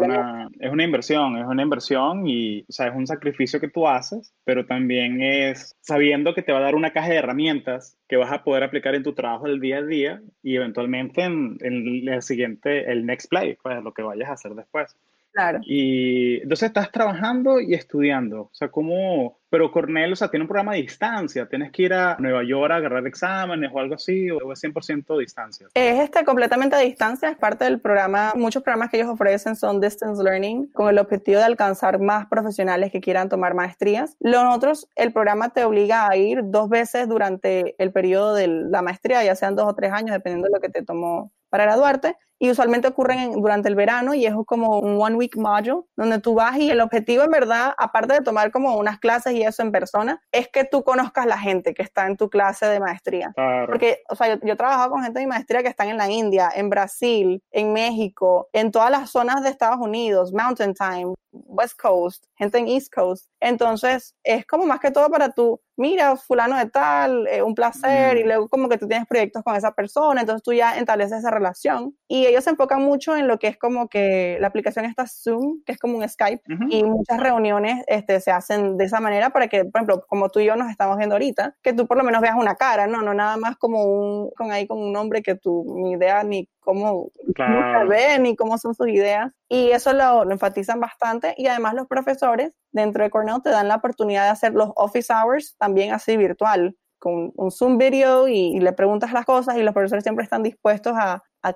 es 0.60 0.72
una 0.72 0.84
inversión, 0.84 1.38
es 1.38 1.46
una 1.46 1.62
inversión 1.62 2.28
y 2.28 2.66
o 2.74 2.76
sea, 2.76 2.88
es 2.88 2.96
un 2.96 3.06
sacrificio 3.06 3.60
que 3.60 3.68
tú 3.68 3.88
haces, 3.88 4.34
pero 4.44 4.66
también 4.66 5.22
es 5.22 5.76
sabiendo 5.80 6.34
que 6.34 6.42
te 6.42 6.52
va 6.52 6.58
a 6.58 6.64
dar 6.64 6.74
una 6.74 6.92
caja 6.92 7.10
de 7.10 7.18
herramientas 7.18 8.00
que 8.08 8.18
vas 8.18 8.32
a 8.32 8.44
poder 8.44 8.64
aplicar 8.64 8.96
en 8.96 9.04
tu 9.04 9.14
trabajo 9.14 9.46
del 9.46 9.60
día 9.60 9.78
a 9.78 9.84
día 9.84 10.22
y 10.42 10.56
eventualmente 10.56 11.22
en, 11.22 11.60
el 11.62 12.22
siguiente, 12.24 12.92
el 12.92 13.06
next 13.06 13.30
play, 13.30 13.58
pues 13.62 13.84
lo 13.84 13.94
que 13.94 14.02
vayas 14.02 14.28
a 14.28 14.34
hacer 14.34 14.56
después. 14.56 14.96
Claro. 15.34 15.60
Y 15.64 16.42
entonces 16.44 16.68
estás 16.68 16.92
trabajando 16.92 17.60
y 17.60 17.74
estudiando. 17.74 18.42
O 18.42 18.50
sea, 18.54 18.70
¿cómo? 18.70 19.40
Pero 19.50 19.72
Cornell, 19.72 20.14
o 20.14 20.16
sea, 20.16 20.30
tiene 20.30 20.44
un 20.44 20.48
programa 20.48 20.74
de 20.74 20.84
distancia. 20.84 21.48
¿Tienes 21.48 21.72
que 21.72 21.84
ir 21.84 21.94
a 21.94 22.16
Nueva 22.20 22.44
York 22.44 22.72
a 22.72 22.76
agarrar 22.76 23.06
exámenes 23.08 23.72
o 23.74 23.80
algo 23.80 23.96
así? 23.96 24.30
¿O 24.30 24.54
es 24.54 24.64
100% 24.64 25.18
distancia? 25.18 25.68
Es 25.74 26.00
este, 26.00 26.24
completamente 26.24 26.76
a 26.76 26.80
distancia. 26.80 27.30
Es 27.30 27.38
parte 27.38 27.66
del 27.66 27.80
programa. 27.80 28.34
Muchos 28.36 28.62
programas 28.62 28.92
que 28.92 28.98
ellos 28.98 29.10
ofrecen 29.10 29.56
son 29.56 29.82
distance 29.82 30.24
learning 30.24 30.68
con 30.68 30.88
el 30.90 31.00
objetivo 31.00 31.40
de 31.40 31.46
alcanzar 31.46 32.00
más 32.00 32.28
profesionales 32.28 32.92
que 32.92 33.02
quieran 33.02 33.28
tomar 33.28 33.56
maestrías. 33.56 34.16
Los 34.20 34.44
otros, 34.56 34.88
el 34.96 35.12
programa 35.12 35.50
te 35.50 35.64
obliga 35.64 36.08
a 36.08 36.16
ir 36.16 36.42
dos 36.44 36.70
veces 36.70 37.10
durante 37.10 37.76
el 37.82 37.92
periodo 37.92 38.36
de 38.36 38.48
la 38.48 38.84
maestría, 38.84 39.24
ya 39.24 39.36
sean 39.36 39.56
dos 39.56 39.66
o 39.68 39.74
tres 39.74 39.92
años, 39.94 40.12
dependiendo 40.12 40.48
de 40.48 40.54
lo 40.54 40.62
que 40.62 40.70
te 40.70 40.84
tomó 40.84 41.32
para 41.50 41.66
graduarte 41.66 42.18
y 42.40 42.52
usualmente 42.52 42.88
ocurren 42.88 43.42
durante 43.42 43.70
el 43.70 43.76
verano 43.76 44.14
y 44.14 44.26
es 44.26 44.34
como 44.46 44.80
un 44.80 45.02
one 45.02 45.16
week 45.16 45.38
module 45.38 45.84
donde 45.96 46.20
tú 46.20 46.34
vas 46.34 46.58
y 46.58 46.70
el 46.70 46.82
objetivo 46.82 47.24
en 47.24 47.32
verdad, 47.32 47.74
aparte 47.78 48.14
de 48.14 48.22
tomar 48.22 48.52
como 48.52 48.76
unas 48.78 49.00
clases 49.00 49.34
y 49.34 49.44
eso 49.44 49.62
en 49.62 49.72
persona, 49.72 50.22
es 50.32 50.48
que 50.50 50.66
tú 50.66 50.84
conozcas 50.84 51.26
la 51.26 51.38
gente 51.38 51.74
que 51.74 51.84
está 51.84 52.08
en 52.08 52.18
tu 52.18 52.30
clase 52.30 52.66
de 52.66 52.80
maestría. 52.80 53.34
Porque, 53.66 54.02
o 54.10 54.16
sea, 54.16 54.36
yo, 54.36 54.40
yo, 54.44 54.54
he 54.54 54.58
trabajado 54.58 54.92
con 54.92 55.04
gente 55.04 55.20
de 55.20 55.28
maestría 55.28 55.64
que 55.64 55.70
están 55.70 55.90
en 55.90 55.98
la 55.98 56.10
India, 56.10 56.50
en 56.54 56.70
Brasil, 56.70 57.42
en 57.52 57.74
México, 57.74 58.50
en 58.54 58.72
todas 58.72 58.92
las 58.92 59.10
zonas 59.10 59.44
de 59.44 59.50
Estados 59.50 59.80
Unidos, 59.80 60.34
Mountain 60.34 60.74
Time, 60.74 61.14
West 61.34 61.80
Coast, 61.82 62.26
gente 62.36 62.58
en 62.58 62.68
East 62.68 62.94
Coast. 62.94 63.28
Entonces, 63.40 64.16
es 64.24 64.46
como 64.46 64.66
más 64.66 64.80
que 64.80 64.92
todo 64.92 65.10
para 65.10 65.30
tú, 65.30 65.60
mira, 65.76 66.16
fulano 66.16 66.58
de 66.58 66.68
tal, 66.68 67.28
eh, 67.28 67.42
un 67.42 67.56
placer, 67.56 68.18
y 68.18 68.24
luego 68.24 68.48
como 68.48 68.70
que 68.70 68.78
tú 68.78 68.88
tienes 68.88 69.08
proyectos 69.08 69.44
con 69.44 69.56
esa 69.56 69.74
persona, 69.74 70.22
entonces 70.22 70.44
tú 70.44 70.54
ya 70.54 70.78
estableces 70.78 71.20
esa 71.20 71.32
relación. 71.32 71.98
Y 72.08 72.23
ellos 72.26 72.44
se 72.44 72.52
enfocan 72.52 72.82
mucho 72.82 73.16
en 73.16 73.28
lo 73.28 73.40
que 73.40 73.48
es 73.48 73.58
como 73.58 73.88
que 73.88 74.38
la 74.40 74.48
aplicación 74.48 74.86
está 74.86 75.06
Zoom, 75.08 75.64
que 75.66 75.72
es 75.74 75.80
como 75.80 75.98
un 75.98 76.08
Skype, 76.08 76.44
y 76.70 76.84
muchas 76.84 77.20
reuniones 77.20 77.84
este, 77.88 78.20
se 78.20 78.32
hacen 78.32 78.78
de 78.78 78.86
esa 78.86 79.00
manera 79.00 79.32
para 79.32 79.48
que, 79.48 79.66
por 79.66 79.80
ejemplo, 79.80 80.06
como 80.08 80.30
tú 80.30 80.40
y 80.40 80.46
yo 80.46 80.56
nos 80.56 80.70
estamos 80.70 80.98
viendo 80.98 81.16
ahorita, 81.16 81.56
que 81.62 81.74
tú 81.74 81.88
por 81.88 81.98
lo 81.98 82.04
menos 82.04 82.22
veas 82.22 82.36
una 82.36 82.56
cara, 82.56 82.88
no, 82.88 83.02
no 83.02 83.14
nada 83.14 83.38
más 83.38 83.58
como 83.58 83.84
un, 83.84 84.32
con 84.32 84.52
ahí 84.52 84.68
con 84.68 84.80
un 84.80 84.92
nombre 84.92 85.22
que 85.22 85.36
tú 85.36 85.66
ni 85.78 85.92
idea 85.92 86.24
ni 86.24 86.50
cómo, 86.64 87.12
se 87.36 87.86
ve 87.88 88.20
ni 88.20 88.36
cómo 88.36 88.58
son 88.58 88.74
sus 88.74 88.88
ideas. 88.88 89.32
Y 89.50 89.72
eso 89.72 89.94
lo, 89.94 90.30
enfatizan 90.32 90.80
bastante. 90.80 91.36
Y 91.38 91.48
además 91.48 91.74
los 91.76 91.88
profesores 91.88 92.54
dentro 92.72 93.04
de 93.04 93.10
Cornell 93.10 93.42
te 93.44 93.50
dan 93.50 93.68
la 93.68 93.76
oportunidad 93.76 94.24
de 94.24 94.30
hacer 94.30 94.54
los 94.54 94.72
office 94.76 95.14
hours 95.14 95.56
también 95.58 95.94
así 95.94 96.18
virtual 96.18 96.76
con 97.00 97.34
un 97.36 97.52
Zoom 97.52 97.78
video 97.78 98.30
y, 98.30 98.60
le 98.62 98.72
preguntas 98.72 99.12
las 99.12 99.26
cosas 99.26 99.58
y 99.58 99.64
los 99.64 99.74
profesores 99.74 100.04
siempre 100.04 100.24
están 100.24 100.42
dispuestos 100.42 100.94
a, 100.96 101.22
a 101.44 101.54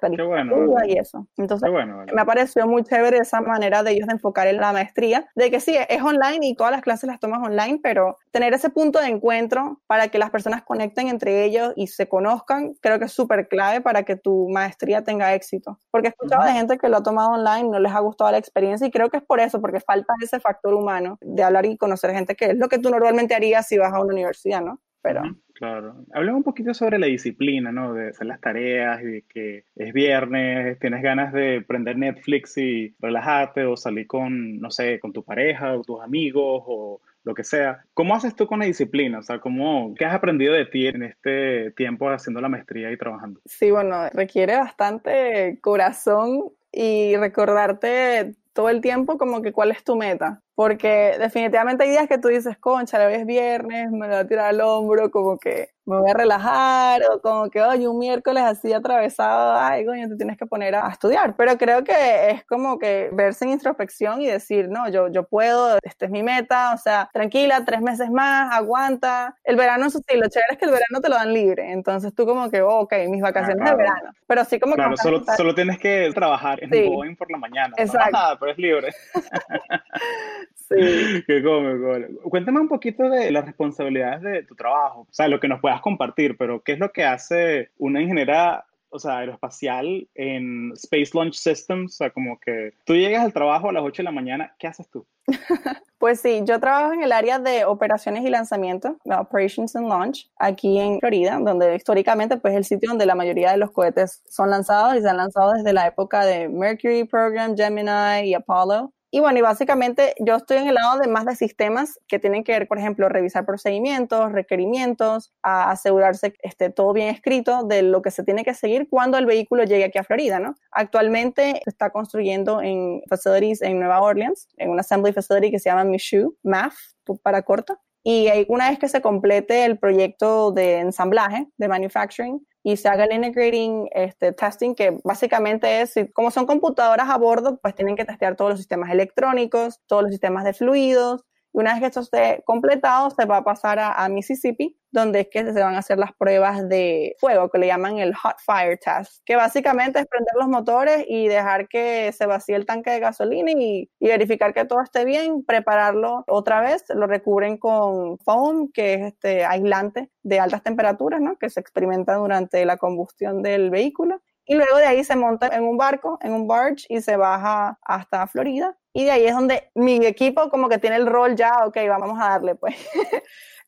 y 0.87 0.97
eso. 0.97 1.27
Entonces, 1.37 1.69
me 2.13 2.25
pareció 2.25 2.67
muy 2.67 2.83
chévere 2.83 3.19
esa 3.19 3.41
manera 3.41 3.83
de 3.83 3.91
ellos 3.91 4.07
de 4.07 4.13
enfocar 4.13 4.47
en 4.47 4.57
la 4.57 4.73
maestría, 4.73 5.27
de 5.35 5.49
que 5.49 5.59
sí, 5.59 5.77
es 5.89 6.01
online 6.01 6.39
y 6.41 6.55
todas 6.55 6.71
las 6.71 6.81
clases 6.81 7.07
las 7.07 7.19
tomas 7.19 7.39
online, 7.41 7.79
pero 7.81 8.17
tener 8.31 8.53
ese 8.53 8.69
punto 8.69 8.99
de 8.99 9.07
encuentro 9.07 9.81
para 9.87 10.09
que 10.09 10.19
las 10.19 10.29
personas 10.29 10.63
conecten 10.63 11.07
entre 11.07 11.45
ellos 11.45 11.73
y 11.75 11.87
se 11.87 12.07
conozcan, 12.09 12.73
creo 12.81 12.99
que 12.99 13.05
es 13.05 13.13
súper 13.13 13.47
clave 13.47 13.81
para 13.81 14.03
que 14.03 14.17
tu 14.17 14.49
maestría 14.49 15.03
tenga 15.03 15.33
éxito. 15.33 15.79
Porque 15.89 16.07
he 16.07 16.11
escuchado 16.11 16.45
de 16.45 16.51
gente 16.51 16.77
que 16.77 16.89
lo 16.89 16.97
ha 16.97 17.03
tomado 17.03 17.31
online, 17.31 17.69
no 17.69 17.79
les 17.79 17.93
ha 17.93 17.99
gustado 17.99 18.31
la 18.31 18.37
experiencia 18.37 18.85
y 18.87 18.91
creo 18.91 19.09
que 19.09 19.17
es 19.17 19.23
por 19.23 19.39
eso, 19.39 19.61
porque 19.61 19.79
falta 19.79 20.13
ese 20.21 20.39
factor 20.39 20.73
humano 20.73 21.17
de 21.21 21.43
hablar 21.43 21.65
y 21.65 21.77
conocer 21.77 22.11
gente, 22.11 22.35
que 22.35 22.45
es 22.51 22.57
lo 22.57 22.67
que 22.67 22.79
tú 22.79 22.89
normalmente 22.89 23.35
harías 23.35 23.67
si 23.67 23.77
vas 23.77 23.93
a 23.93 24.01
una 24.01 24.13
universidad, 24.13 24.61
¿no? 24.61 24.79
Pero... 25.01 25.21
Claro. 25.57 25.95
Hablemos 26.13 26.37
un 26.37 26.43
poquito 26.43 26.73
sobre 26.75 26.99
la 26.99 27.07
disciplina, 27.07 27.71
¿no? 27.71 27.93
De 27.93 28.09
hacer 28.09 28.27
las 28.27 28.39
tareas 28.39 29.01
y 29.01 29.05
de 29.05 29.21
que 29.23 29.63
es 29.75 29.91
viernes, 29.91 30.77
tienes 30.77 31.01
ganas 31.01 31.33
de 31.33 31.61
prender 31.61 31.97
Netflix 31.97 32.57
y 32.59 32.93
relajarte 32.99 33.65
o 33.65 33.75
salir 33.75 34.05
con, 34.05 34.59
no 34.59 34.69
sé, 34.69 34.99
con 34.99 35.13
tu 35.13 35.23
pareja 35.23 35.75
o 35.75 35.81
tus 35.81 35.99
amigos 36.01 36.63
o 36.67 37.01
lo 37.23 37.33
que 37.33 37.43
sea. 37.43 37.83
¿Cómo 37.95 38.13
haces 38.13 38.35
tú 38.35 38.45
con 38.45 38.59
la 38.59 38.65
disciplina? 38.65 39.17
O 39.17 39.23
sea, 39.23 39.39
¿cómo, 39.39 39.95
¿qué 39.97 40.05
has 40.05 40.13
aprendido 40.13 40.53
de 40.53 40.65
ti 40.67 40.85
en 40.85 41.01
este 41.01 41.71
tiempo 41.71 42.07
haciendo 42.07 42.39
la 42.39 42.49
maestría 42.49 42.91
y 42.91 42.97
trabajando? 42.97 43.41
Sí, 43.45 43.71
bueno, 43.71 44.09
requiere 44.13 44.57
bastante 44.57 45.57
corazón 45.61 46.51
y 46.71 47.15
recordarte 47.17 48.35
todo 48.53 48.69
el 48.69 48.81
tiempo 48.81 49.17
como 49.17 49.41
que 49.41 49.53
cuál 49.53 49.71
es 49.71 49.83
tu 49.83 49.95
meta 49.95 50.43
porque 50.57 51.17
definitivamente 51.19 51.83
hay 51.83 51.91
días 51.91 52.07
que 52.07 52.17
tú 52.17 52.29
dices, 52.29 52.57
concha, 52.57 52.97
hoy 53.05 53.13
es 53.13 53.27
viernes, 53.27 53.91
me 53.91 54.07
lo 54.07 54.13
voy 54.13 54.23
a 54.23 54.27
tirar 54.27 54.47
al 54.47 54.61
hombro, 54.61 55.11
como 55.11 55.37
que 55.37 55.69
me 55.85 55.99
voy 55.99 56.09
a 56.09 56.15
relajar, 56.15 57.01
o 57.11 57.21
como 57.21 57.51
que, 57.51 57.61
oye, 57.61 57.87
un 57.87 57.99
miércoles 57.99 58.43
así 58.43 58.73
atravesado, 58.73 59.55
ay, 59.55 59.85
coño, 59.85 60.09
te 60.09 60.17
tienes 60.17 60.35
que 60.35 60.47
poner 60.47 60.73
a, 60.73 60.89
estudiar. 60.89 61.35
Pero 61.37 61.59
creo 61.59 61.83
que 61.83 62.31
es 62.31 62.43
como 62.45 62.79
que 62.79 63.09
verse 63.13 63.45
en 63.45 63.51
introspección 63.51 64.19
y 64.19 64.25
decir, 64.25 64.67
no, 64.67 64.89
yo, 64.89 65.09
yo 65.09 65.27
puedo, 65.27 65.77
esta 65.83 66.05
es 66.05 66.11
mi 66.11 66.23
meta, 66.23 66.73
o 66.73 66.77
sea, 66.79 67.07
tranquila, 67.13 67.63
tres 67.63 67.81
meses 67.81 68.09
más, 68.09 68.51
aguanta. 68.51 69.37
El 69.43 69.57
verano, 69.57 69.85
eso 69.85 69.99
sí, 69.99 70.17
lo 70.17 70.27
chévere 70.27 70.53
es 70.53 70.57
que 70.57 70.65
el 70.65 70.71
verano 70.71 71.01
te 71.01 71.07
lo 71.07 71.15
dan 71.15 71.33
libre, 71.33 71.71
entonces 71.71 72.15
tú 72.15 72.25
como 72.25 72.49
que, 72.49 72.63
oh, 72.63 72.79
ok, 72.79 72.93
mis 73.09 73.21
vacaciones 73.21 73.63
de 73.63 73.75
verano. 73.75 74.11
Pero 74.25 74.43
sí 74.43 74.59
como 74.59 74.73
claro, 74.73 74.97
solo, 74.97 75.23
solo 75.37 75.53
tienes 75.53 75.77
que 75.77 76.09
trabajar 76.15 76.63
en 76.63 76.71
sí. 76.71 76.89
Boeing 76.89 77.15
por 77.15 77.29
la 77.29 77.37
mañana. 77.37 77.75
Exacto. 77.77 78.17
¿no? 78.17 78.37
pero 78.39 78.51
es 78.51 78.57
libre. 78.57 78.89
Sí. 80.55 80.75
Qué 81.27 81.43
cómico. 81.43 82.29
Cuéntame 82.29 82.59
un 82.59 82.67
poquito 82.67 83.09
de 83.09 83.31
las 83.31 83.45
responsabilidades 83.45 84.21
de 84.21 84.43
tu 84.43 84.55
trabajo, 84.55 85.01
o 85.01 85.13
sea, 85.13 85.27
lo 85.27 85.39
que 85.39 85.47
nos 85.47 85.61
puedas 85.61 85.81
compartir, 85.81 86.37
pero 86.37 86.61
¿qué 86.61 86.73
es 86.73 86.79
lo 86.79 86.91
que 86.91 87.05
hace 87.05 87.71
una 87.77 88.01
ingeniera 88.01 88.65
o 88.89 88.99
sea, 88.99 89.17
aeroespacial 89.17 90.07
en 90.15 90.71
Space 90.73 91.11
Launch 91.13 91.35
Systems, 91.35 91.93
o 91.93 91.97
sea, 91.97 92.09
como 92.09 92.39
que 92.39 92.73
tú 92.85 92.95
llegas 92.95 93.23
al 93.23 93.33
trabajo 93.33 93.69
a 93.69 93.73
las 93.73 93.83
8 93.83 94.01
de 94.01 94.03
la 94.05 94.11
mañana, 94.11 94.55
¿qué 94.57 94.67
haces 94.67 94.89
tú? 94.89 95.05
Pues 95.99 96.21
sí, 96.21 96.41
yo 96.45 96.59
trabajo 96.59 96.93
en 96.93 97.01
el 97.01 97.11
área 97.11 97.39
de 97.39 97.65
operaciones 97.65 98.23
y 98.23 98.29
lanzamiento, 98.29 98.97
Operations 99.03 99.75
and 99.75 99.87
Launch, 99.87 100.29
aquí 100.37 100.77
en 100.77 100.99
Florida, 100.99 101.39
donde 101.41 101.75
históricamente 101.75 102.37
pues 102.37 102.53
es 102.53 102.57
el 102.57 102.65
sitio 102.65 102.89
donde 102.89 103.07
la 103.07 103.15
mayoría 103.15 103.49
de 103.49 103.57
los 103.57 103.71
cohetes 103.71 104.21
son 104.29 104.51
lanzados 104.51 104.95
y 104.95 105.01
se 105.01 105.09
han 105.09 105.17
lanzado 105.17 105.53
desde 105.53 105.73
la 105.73 105.87
época 105.87 106.23
de 106.23 106.49
Mercury 106.49 107.03
Program, 107.05 107.57
Gemini 107.57 108.29
y 108.29 108.35
Apollo. 108.35 108.93
Y 109.09 109.21
bueno, 109.21 109.39
y 109.39 109.41
básicamente 109.41 110.15
yo 110.19 110.35
estoy 110.35 110.57
en 110.57 110.67
el 110.67 110.75
lado 110.75 110.99
de 110.99 111.07
más 111.07 111.25
de 111.25 111.35
sistemas 111.35 111.97
que 112.07 112.19
tienen 112.19 112.43
que 112.43 112.51
ver, 112.51 112.67
por 112.67 112.77
ejemplo, 112.77 113.07
revisar 113.07 113.45
procedimientos, 113.45 114.33
requerimientos, 114.33 115.33
a 115.43 115.71
asegurarse 115.71 116.33
que 116.33 116.39
esté 116.43 116.69
todo 116.69 116.91
bien 116.91 117.07
escrito 117.07 117.63
de 117.63 117.83
lo 117.83 118.01
que 118.01 118.11
se 118.11 118.23
tiene 118.23 118.43
que 118.43 118.53
seguir 118.53 118.89
cuando 118.89 119.17
el 119.17 119.25
vehículo 119.25 119.63
llegue 119.63 119.85
aquí 119.85 119.97
a 119.97 120.03
Florida, 120.03 120.39
¿no? 120.39 120.55
Actualmente 120.71 121.61
se 121.63 121.69
está 121.69 121.89
construyendo 121.91 122.61
en 122.61 123.01
facilities 123.09 123.61
en 123.61 123.79
Nueva 123.79 124.01
Orleans, 124.01 124.49
en 124.57 124.71
una 124.71 124.81
assembly 124.81 125.13
facility 125.13 125.51
que 125.51 125.59
se 125.59 125.69
llama 125.69 125.85
Michoud, 125.85 126.33
MAF, 126.43 126.75
para 127.23 127.43
corto. 127.43 127.79
Y 128.03 128.29
una 128.47 128.69
vez 128.69 128.79
que 128.79 128.87
se 128.87 129.01
complete 129.01 129.65
el 129.65 129.79
proyecto 129.79 130.51
de 130.51 130.79
ensamblaje, 130.79 131.47
de 131.57 131.67
manufacturing, 131.67 132.45
y 132.67 132.75
se 132.75 132.89
haga 132.89 133.05
el 133.05 133.13
integrating 133.13 133.87
este, 133.93 134.33
testing, 134.33 134.75
que 134.75 134.99
básicamente 135.05 135.79
es, 135.79 135.93
como 136.13 136.31
son 136.31 136.45
computadoras 136.45 137.09
a 137.09 137.17
bordo, 137.17 137.59
pues 137.61 137.73
tienen 137.73 137.95
que 137.95 138.03
testear 138.03 138.35
todos 138.35 138.51
los 138.51 138.59
sistemas 138.59 138.91
electrónicos, 138.91 139.79
todos 139.87 140.03
los 140.03 140.11
sistemas 140.11 140.43
de 140.43 140.51
fluidos, 140.51 141.23
y 141.53 141.59
una 141.59 141.73
vez 141.73 141.81
que 141.81 141.87
esto 141.87 142.01
esté 142.01 142.43
completado, 142.45 143.09
se 143.09 143.25
va 143.25 143.37
a 143.37 143.43
pasar 143.43 143.79
a, 143.79 144.07
Mississippi, 144.09 144.77
donde 144.91 145.21
es 145.21 145.27
que 145.29 145.43
se 145.53 145.61
van 145.61 145.75
a 145.75 145.79
hacer 145.79 145.97
las 145.97 146.13
pruebas 146.13 146.67
de 146.69 147.15
fuego, 147.19 147.49
que 147.49 147.57
le 147.57 147.67
llaman 147.67 147.99
el 147.99 148.15
hot 148.15 148.37
fire 148.45 148.77
test, 148.77 149.21
que 149.25 149.35
básicamente 149.35 149.99
es 149.99 150.07
prender 150.07 150.33
los 150.39 150.47
motores 150.47 151.05
y 151.07 151.27
dejar 151.27 151.67
que 151.67 152.11
se 152.13 152.25
vacíe 152.25 152.55
el 152.55 152.65
tanque 152.65 152.91
de 152.91 152.99
gasolina 152.99 153.51
y, 153.51 153.89
verificar 153.99 154.53
que 154.53 154.65
todo 154.65 154.81
esté 154.81 155.05
bien, 155.05 155.43
prepararlo 155.43 156.23
otra 156.27 156.61
vez, 156.61 156.85
lo 156.89 157.07
recubren 157.07 157.57
con 157.57 158.17
foam, 158.19 158.71
que 158.71 158.93
es 158.93 159.01
este 159.13 159.45
aislante 159.45 160.09
de 160.23 160.39
altas 160.39 160.63
temperaturas, 160.63 161.21
¿no? 161.21 161.37
que 161.37 161.49
se 161.49 161.59
experimenta 161.59 162.15
durante 162.15 162.65
la 162.65 162.77
combustión 162.77 163.41
del 163.41 163.69
vehículo. 163.69 164.21
Y 164.47 164.55
luego 164.55 164.77
de 164.77 164.85
ahí 164.85 165.03
se 165.03 165.15
monta 165.15 165.47
en 165.49 165.63
un 165.63 165.77
barco, 165.77 166.17
en 166.21 166.33
un 166.33 166.47
barge, 166.47 166.85
y 166.89 167.01
se 167.01 167.17
baja 167.17 167.77
hasta 167.83 168.25
Florida 168.27 168.75
y 168.93 169.03
de 169.05 169.11
ahí 169.11 169.25
es 169.27 169.35
donde 169.35 169.69
mi 169.75 170.03
equipo 170.05 170.49
como 170.49 170.69
que 170.69 170.79
tiene 170.79 170.95
el 170.95 171.05
rol 171.05 171.35
ya, 171.35 171.65
ok, 171.67 171.77
vamos 171.87 172.17
a 172.19 172.29
darle 172.29 172.55
pues. 172.55 172.75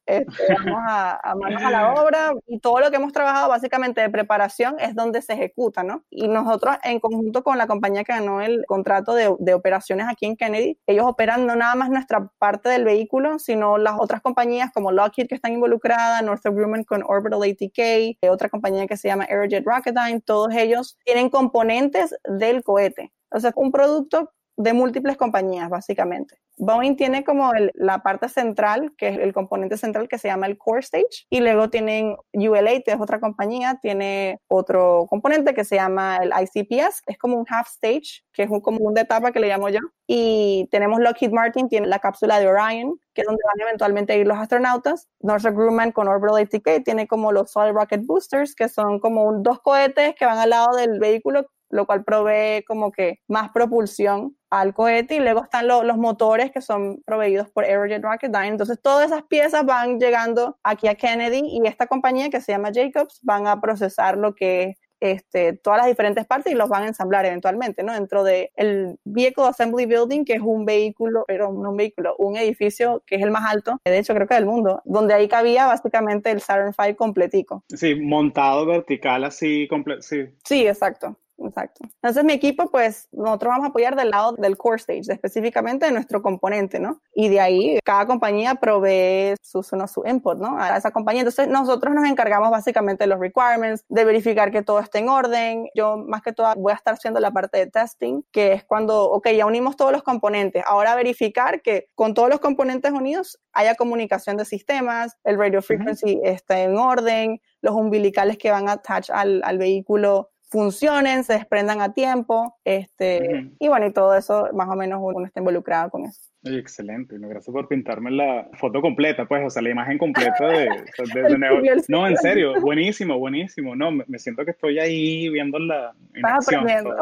Este, 0.10 0.56
vamos 0.66 0.82
a, 0.88 1.20
a, 1.24 1.36
manos 1.36 1.62
a 1.62 1.70
la 1.70 1.94
obra 2.02 2.34
y 2.48 2.60
todo 2.60 2.80
lo 2.80 2.90
que 2.90 2.96
hemos 2.96 3.14
trabajado 3.14 3.48
básicamente 3.48 4.02
de 4.02 4.10
preparación 4.10 4.76
es 4.80 4.96
donde 4.96 5.22
se 5.22 5.34
ejecuta, 5.34 5.84
¿no? 5.84 6.04
Y 6.10 6.28
nosotros 6.28 6.78
en 6.84 7.00
conjunto 7.00 7.44
con 7.44 7.60
la 7.60 7.68
compañía 7.68 8.04
que 8.04 8.14
ganó 8.14 8.42
el 8.42 8.66
contrato 8.66 9.14
de, 9.14 9.36
de, 9.38 9.54
operaciones 9.54 10.08
aquí 10.10 10.26
en 10.26 10.36
Kennedy, 10.36 10.80
ellos 10.88 11.06
operan 11.06 11.46
no 11.46 11.56
nada 11.56 11.76
más 11.76 11.92
nuestra 11.92 12.28
parte 12.40 12.70
del 12.70 12.86
vehículo, 12.86 13.38
sino 13.38 13.78
las 13.78 14.00
otras 14.00 14.22
compañías 14.22 14.72
como 14.74 14.92
Lockheed 14.92 15.28
que 15.28 15.36
están 15.36 15.54
involucradas, 15.54 16.24
Northrop 16.24 16.56
Grumman 16.56 16.86
con 16.86 17.04
Orbital 17.06 17.44
ATK, 17.44 18.32
otra 18.32 18.50
compañía 18.50 18.88
que 18.88 18.98
se 18.98 19.10
llama 19.10 19.26
Aerojet 19.30 19.64
Rocketdyne, 19.64 20.22
todos 20.22 20.56
ellos 20.56 20.98
tienen 21.06 21.30
componentes 21.30 22.16
del 22.24 22.64
cohete. 22.64 23.14
O 23.32 23.40
sea, 23.40 23.54
un 23.56 23.72
producto 23.72 24.32
de 24.60 24.74
múltiples 24.74 25.16
compañías, 25.16 25.70
básicamente. 25.70 26.36
Boeing 26.58 26.98
tiene 26.98 27.24
como 27.24 27.54
la 27.76 28.04
parte 28.04 28.28
central, 28.28 28.94
que 28.98 29.08
es 29.08 29.18
el 29.18 29.32
componente 29.32 29.78
central 29.78 30.10
que 30.10 30.18
se 30.18 30.28
llama 30.28 30.48
el 30.48 30.58
core 30.58 30.82
stage, 30.82 31.26
y 31.30 31.40
luego 31.40 31.70
tienen 31.70 32.18
ULA, 32.34 32.82
que 32.84 32.92
es 32.92 33.00
otra 33.00 33.22
compañía, 33.22 33.80
tiene 33.82 34.42
otro 34.50 35.08
componente 35.10 35.54
que 35.54 35.64
se 35.64 35.78
llama 35.78 36.18
el 36.18 36.32
ICPS, 36.32 37.04
es 37.08 37.18
como 37.18 37.38
un 37.38 37.46
half 37.50 37.70
stage, 37.70 38.26
que 38.34 38.44
es 38.44 38.50
un, 38.50 38.60
como 38.60 38.80
un 38.80 38.94
de 38.94 39.02
etapa 39.02 39.32
que 39.32 39.40
le 39.40 39.48
llamo 39.48 39.70
yo, 39.70 39.80
y 40.06 40.68
tenemos 40.72 41.00
Lockheed 41.00 41.32
Martin, 41.32 41.70
tiene 41.70 41.88
la 41.88 42.00
cápsula 42.00 42.38
de 42.42 42.48
Orion, 42.50 43.00
que 43.14 43.22
es 43.22 43.28
donde 43.28 43.42
van 43.46 43.66
eventualmente 43.66 44.12
a 44.12 44.18
ir 44.18 44.28
los 44.28 44.38
astronautas, 44.38 45.08
Northrop 45.22 45.56
Grumman 45.56 45.94
con 45.94 46.10
Orbital 46.10 46.44
ATK 46.44 46.84
tiene 46.84 47.08
como 47.08 47.32
los 47.32 47.52
Solid 47.52 47.72
Rocket 47.72 48.06
Boosters, 48.06 48.56
que 48.56 48.68
son 48.68 49.00
como 49.00 49.32
dos 49.42 49.62
cohetes 49.62 50.16
que 50.16 50.26
van 50.26 50.38
al 50.38 50.50
lado 50.50 50.76
del 50.76 51.00
vehículo 51.00 51.46
lo 51.70 51.86
cual 51.86 52.04
provee 52.04 52.64
como 52.68 52.92
que 52.92 53.20
más 53.28 53.52
propulsión 53.52 54.36
al 54.50 54.74
cohete 54.74 55.16
y 55.16 55.20
luego 55.20 55.44
están 55.44 55.68
los 55.68 55.98
motores 55.98 56.52
que 56.52 56.62
son 56.62 57.02
proveídos 57.06 57.50
por 57.50 57.66
Aerojet 57.66 58.04
Rocketdyne. 58.04 58.48
Entonces 58.48 58.82
todas 58.82 59.08
esas 59.08 59.24
piezas 59.24 59.66
van 59.66 60.00
llegando 60.00 60.58
aquí 60.64 60.88
a 60.88 60.96
Kennedy 60.96 61.42
y 61.44 61.66
esta 61.68 61.88
compañía 61.88 62.30
que 62.30 62.42
se 62.42 62.52
llama 62.52 62.72
Jacobs 62.74 63.20
van 63.22 63.48
a 63.48 63.62
procesar 63.62 64.18
lo 64.18 64.34
que 64.34 64.64
es 64.64 64.78
este, 65.00 65.54
todas 65.54 65.78
las 65.80 65.88
diferentes 65.88 66.26
partes 66.26 66.52
y 66.52 66.56
los 66.56 66.70
van 66.70 66.84
a 66.84 66.88
ensamblar 66.88 67.26
eventualmente, 67.26 67.84
¿no? 67.84 67.94
Dentro 67.94 68.24
del 68.24 68.50
el 68.56 68.98
Vehicle 69.06 69.46
Assembly 69.46 69.86
Building, 69.86 70.26
que 70.26 70.34
es 70.34 70.42
un 70.42 70.66
vehículo, 70.66 71.24
pero 71.28 71.52
no 71.52 71.72
un 71.72 71.78
vehículo, 71.78 72.16
un 72.18 72.36
edificio 72.36 73.02
que 73.06 73.16
es 73.16 73.22
el 73.22 73.32
más 73.32 73.50
alto, 73.50 73.80
de 73.86 73.98
hecho 73.98 74.14
creo 74.14 74.28
que 74.28 74.36
del 74.36 74.46
mundo, 74.46 74.82
donde 74.86 75.14
ahí 75.14 75.28
cabía 75.28 75.68
básicamente 75.68 76.32
el 76.32 76.42
Saturn 76.42 76.74
V 76.78 76.96
completico. 76.96 77.64
Sí, 77.70 77.96
montado 77.96 78.66
vertical 78.66 79.24
así, 79.24 79.68
sí. 80.02 80.26
Sí, 80.44 80.68
exacto. 80.68 81.18
Exacto. 81.46 81.86
Entonces 81.96 82.24
mi 82.24 82.34
equipo, 82.34 82.70
pues 82.70 83.08
nosotros 83.12 83.52
vamos 83.52 83.66
a 83.66 83.70
apoyar 83.70 83.96
del 83.96 84.10
lado 84.10 84.34
del 84.34 84.58
core 84.58 84.78
stage, 84.78 85.12
específicamente 85.12 85.86
de 85.86 85.92
nuestro 85.92 86.22
componente, 86.22 86.80
¿no? 86.80 87.02
Y 87.14 87.30
de 87.30 87.40
ahí 87.40 87.80
cada 87.84 88.06
compañía 88.06 88.56
provee 88.56 89.36
su, 89.42 89.64
su, 89.64 89.78
su 89.88 90.04
input, 90.06 90.38
¿no? 90.38 90.60
A 90.60 90.78
esa 90.78 90.92
compañía. 90.92 91.22
Entonces 91.22 91.48
nosotros 91.48 91.94
nos 91.94 92.10
encargamos 92.10 92.52
básicamente 92.52 93.06
de 93.06 93.08
los 93.08 93.20
requirements, 93.20 93.84
de 93.88 94.06
verificar 94.06 94.52
que 94.52 94.62
todo 94.62 94.80
esté 94.80 95.00
en 95.00 95.10
orden. 95.10 95.68
Yo 95.76 95.98
más 95.98 96.22
que 96.22 96.34
todo 96.34 96.54
voy 96.56 96.74
a 96.74 96.76
estar 96.76 96.94
haciendo 96.94 97.20
la 97.20 97.32
parte 97.32 97.58
de 97.58 97.68
testing, 97.68 98.22
que 98.32 98.54
es 98.54 98.64
cuando, 98.64 99.10
ok, 99.12 99.30
ya 99.30 99.46
unimos 99.46 99.78
todos 99.78 99.92
los 99.92 100.04
componentes. 100.04 100.64
Ahora 100.68 100.96
verificar 100.96 101.62
que 101.62 101.90
con 101.96 102.14
todos 102.14 102.30
los 102.30 102.40
componentes 102.40 102.92
unidos 102.92 103.40
haya 103.54 103.76
comunicación 103.76 104.38
de 104.38 104.46
sistemas, 104.46 105.18
el 105.24 105.38
radio 105.38 105.62
frequency 105.62 106.20
está 106.24 106.62
en 106.62 106.78
orden, 106.78 107.42
los 107.62 107.76
umbilicales 107.76 108.38
que 108.38 108.52
van 108.52 108.70
a 108.70 108.74
attach 108.74 109.10
al, 109.10 109.42
al 109.44 109.58
vehículo 109.58 110.30
funcionen, 110.50 111.24
se 111.24 111.34
desprendan 111.34 111.80
a 111.82 111.94
tiempo, 111.94 112.58
este, 112.66 113.52
y 113.60 113.68
bueno, 113.68 113.86
y 113.86 113.94
todo 113.94 114.16
eso 114.16 114.50
más 114.54 114.68
o 114.68 114.76
menos 114.76 115.00
uno 115.02 115.26
está 115.26 115.40
involucrado 115.40 115.92
con 115.92 116.06
eso. 116.06 116.20
excelente, 116.44 117.16
gracias 117.20 117.54
por 117.54 117.68
pintarme 117.68 118.12
la 118.12 118.50
foto 118.54 118.82
completa, 118.82 119.26
pues, 119.28 119.46
o 119.46 119.50
sea, 119.50 119.62
la 119.62 119.70
imagen 119.70 119.98
completa 119.98 120.48
de, 120.48 120.70
No, 121.88 122.08
en 122.08 122.18
serio, 122.18 122.60
buenísimo, 122.62 123.20
buenísimo, 123.20 123.76
no, 123.76 123.92
me, 123.92 124.20
siento 124.20 124.44
que 124.44 124.52
estoy 124.52 124.80
ahí 124.80 125.30
viendo 125.30 125.60
la 125.60 125.94
aprendiendo. 126.24 126.96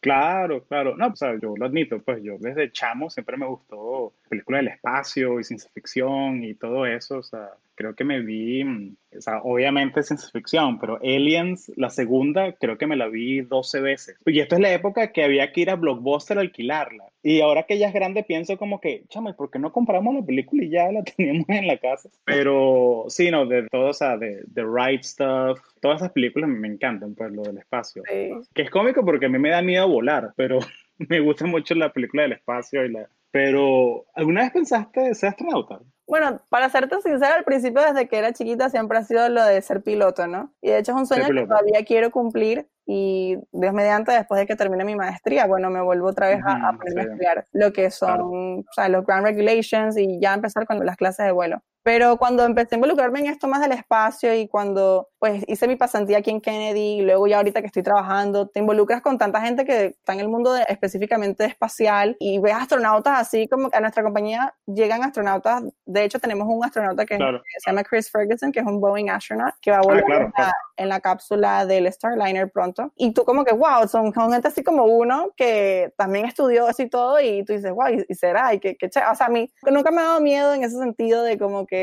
Claro, 0.00 0.64
claro. 0.64 0.96
No, 0.96 1.08
o 1.08 1.16
sea, 1.16 1.36
yo 1.40 1.56
lo 1.56 1.66
admito, 1.66 1.98
pues 2.00 2.22
yo 2.22 2.36
desde 2.38 2.70
chamo 2.70 3.10
siempre 3.10 3.36
me 3.36 3.46
gustó 3.46 4.12
películas 4.28 4.60
del 4.60 4.74
espacio 4.74 5.40
y 5.40 5.44
ciencia 5.44 5.70
ficción 5.74 6.44
y 6.44 6.54
todo 6.54 6.86
eso. 6.86 7.18
O 7.18 7.22
sea, 7.22 7.50
creo 7.74 7.94
que 7.94 8.04
me 8.04 8.20
vi, 8.20 8.62
mm, 8.62 8.96
o 9.16 9.20
sea, 9.20 9.40
obviamente 9.42 10.02
ciencia 10.02 10.28
ficción, 10.30 10.78
pero 10.78 10.96
Aliens, 10.96 11.72
la 11.76 11.90
segunda, 11.90 12.52
creo 12.52 12.76
que 12.76 12.86
me 12.86 12.96
la 12.96 13.08
vi 13.08 13.40
12 13.40 13.80
veces. 13.80 14.18
Y 14.26 14.40
esto 14.40 14.56
es 14.56 14.60
la 14.60 14.72
época 14.72 15.12
que 15.12 15.24
había 15.24 15.52
que 15.52 15.62
ir 15.62 15.70
a 15.70 15.76
Blockbuster 15.76 16.38
a 16.38 16.42
alquilarla. 16.42 17.04
Y 17.22 17.40
ahora 17.40 17.64
que 17.64 17.78
ya 17.78 17.88
es 17.88 17.94
grande, 17.94 18.22
pienso 18.22 18.56
como 18.58 18.80
que, 18.80 19.04
chame, 19.08 19.34
¿por 19.34 19.50
qué 19.50 19.58
no 19.58 19.72
compramos 19.72 20.14
la 20.14 20.22
película 20.22 20.64
y 20.64 20.70
ya 20.70 20.92
la 20.92 21.02
teníamos 21.16 21.48
en 21.48 21.66
la 21.66 21.78
casa? 21.78 22.08
Pero 22.24 23.04
sí, 23.08 23.30
no, 23.30 23.46
de 23.46 23.66
todo, 23.68 23.88
o 23.88 23.94
sea, 23.94 24.16
de 24.16 24.44
The 24.52 24.64
Right 24.64 25.02
Stuff, 25.02 25.60
todas 25.80 26.02
esas 26.02 26.12
películas 26.12 26.48
me 26.50 26.68
encantan, 26.68 27.14
pues, 27.14 27.32
lo 27.32 27.42
del 27.42 27.58
espacio. 27.58 28.02
Que 28.04 28.62
es 28.62 28.70
cómico 28.70 29.04
porque 29.04 29.26
a 29.26 29.28
mí 29.28 29.38
me 29.38 29.50
da 29.50 29.62
miedo 29.62 29.88
volar, 29.88 30.32
pero 30.36 30.58
me 30.98 31.20
gusta 31.20 31.46
mucho 31.46 31.74
la 31.74 31.92
película 31.92 32.22
del 32.22 32.32
espacio 32.32 32.84
y 32.84 32.92
la... 32.92 33.08
Pero, 33.30 34.06
¿alguna 34.14 34.42
vez 34.42 34.52
pensaste 34.52 35.14
ser 35.14 35.30
astronauta? 35.30 35.80
Bueno, 36.08 36.40
para 36.48 36.70
serte 36.70 37.00
sincera, 37.02 37.34
al 37.34 37.44
principio 37.44 37.82
desde 37.82 38.08
que 38.08 38.16
era 38.16 38.32
chiquita 38.32 38.70
siempre 38.70 38.96
ha 38.96 39.04
sido 39.04 39.28
lo 39.28 39.44
de 39.44 39.60
ser 39.60 39.82
piloto, 39.82 40.26
¿no? 40.26 40.54
Y 40.62 40.70
de 40.70 40.78
hecho 40.78 40.92
es 40.92 40.98
un 40.98 41.06
sueño 41.06 41.26
que 41.26 41.46
todavía 41.46 41.84
quiero 41.86 42.10
cumplir 42.10 42.66
y 42.86 43.36
Dios 43.52 43.74
mediante, 43.74 44.12
después 44.12 44.40
de 44.40 44.46
que 44.46 44.56
termine 44.56 44.86
mi 44.86 44.96
maestría, 44.96 45.46
bueno, 45.46 45.68
me 45.68 45.82
vuelvo 45.82 46.08
otra 46.08 46.28
vez 46.28 46.40
a, 46.42 46.70
aprender 46.70 46.98
a 46.98 47.02
estudiar 47.12 47.46
lo 47.52 47.72
que 47.74 47.90
son 47.90 48.20
o 48.60 48.72
sea, 48.72 48.88
los 48.88 49.04
ground 49.04 49.26
regulations 49.26 49.98
y 49.98 50.18
ya 50.18 50.32
empezar 50.32 50.66
con 50.66 50.84
las 50.84 50.96
clases 50.96 51.26
de 51.26 51.32
vuelo. 51.32 51.62
Pero 51.88 52.18
cuando 52.18 52.44
empecé 52.44 52.74
a 52.74 52.76
involucrarme 52.76 53.20
en 53.20 53.28
esto 53.28 53.48
más 53.48 53.62
del 53.62 53.72
espacio 53.72 54.34
y 54.34 54.46
cuando 54.46 55.08
pues 55.18 55.42
hice 55.48 55.66
mi 55.66 55.76
pasantía 55.76 56.18
aquí 56.18 56.30
en 56.30 56.42
Kennedy 56.42 56.98
y 56.98 57.00
luego 57.00 57.26
ya 57.26 57.38
ahorita 57.38 57.62
que 57.62 57.66
estoy 57.66 57.82
trabajando, 57.82 58.46
te 58.46 58.60
involucras 58.60 59.00
con 59.00 59.16
tanta 59.16 59.40
gente 59.40 59.64
que 59.64 59.86
está 59.86 60.12
en 60.12 60.20
el 60.20 60.28
mundo 60.28 60.54
específicamente 60.68 61.46
espacial 61.46 62.14
y 62.20 62.40
ves 62.40 62.52
astronautas 62.52 63.18
así 63.18 63.48
como 63.48 63.70
que 63.70 63.78
a 63.78 63.80
nuestra 63.80 64.02
compañía 64.02 64.54
llegan 64.66 65.02
astronautas. 65.02 65.62
De 65.86 66.04
hecho, 66.04 66.18
tenemos 66.18 66.46
un 66.46 66.62
astronauta 66.62 67.06
que, 67.06 67.16
se 67.16 67.70
llama 67.70 67.82
Chris 67.84 68.10
Ferguson, 68.10 68.52
que 68.52 68.60
es 68.60 68.66
un 68.66 68.80
Boeing 68.80 69.08
astronaut, 69.08 69.54
que 69.62 69.70
va 69.70 69.78
a 69.78 69.80
ah, 69.80 69.84
volar 69.84 70.32
en, 70.76 70.88
la, 70.90 71.00
cápsula 71.00 71.64
del 71.64 71.90
Starliner 71.90 72.50
pronto. 72.50 72.92
Y 72.96 73.12
tú 73.12 73.24
como 73.24 73.44
que, 73.44 73.54
wow, 73.54 73.88
son, 73.88 74.12
gente 74.12 74.46
así 74.46 74.62
como 74.62 74.84
uno 74.84 75.30
que 75.36 75.92
también 75.96 76.26
estudió 76.26 76.68
así 76.68 76.88
todo 76.88 77.18
y 77.18 77.44
tú 77.44 77.54
dices, 77.54 77.72
wow, 77.72 77.88
y, 77.88 78.14
será, 78.14 78.52
y 78.52 78.60
que, 78.60 78.76
que, 78.76 78.86
o 78.86 78.90
sea, 78.90 79.26
a 79.26 79.28
mí 79.30 79.50
nunca 79.62 79.90
me 79.90 80.02
ha 80.02 80.04
dado 80.04 80.20
miedo 80.20 80.52
en 80.52 80.62
ese 80.62 80.76
sentido 80.78 81.22
de 81.22 81.38
como 81.38 81.66
que 81.66 81.77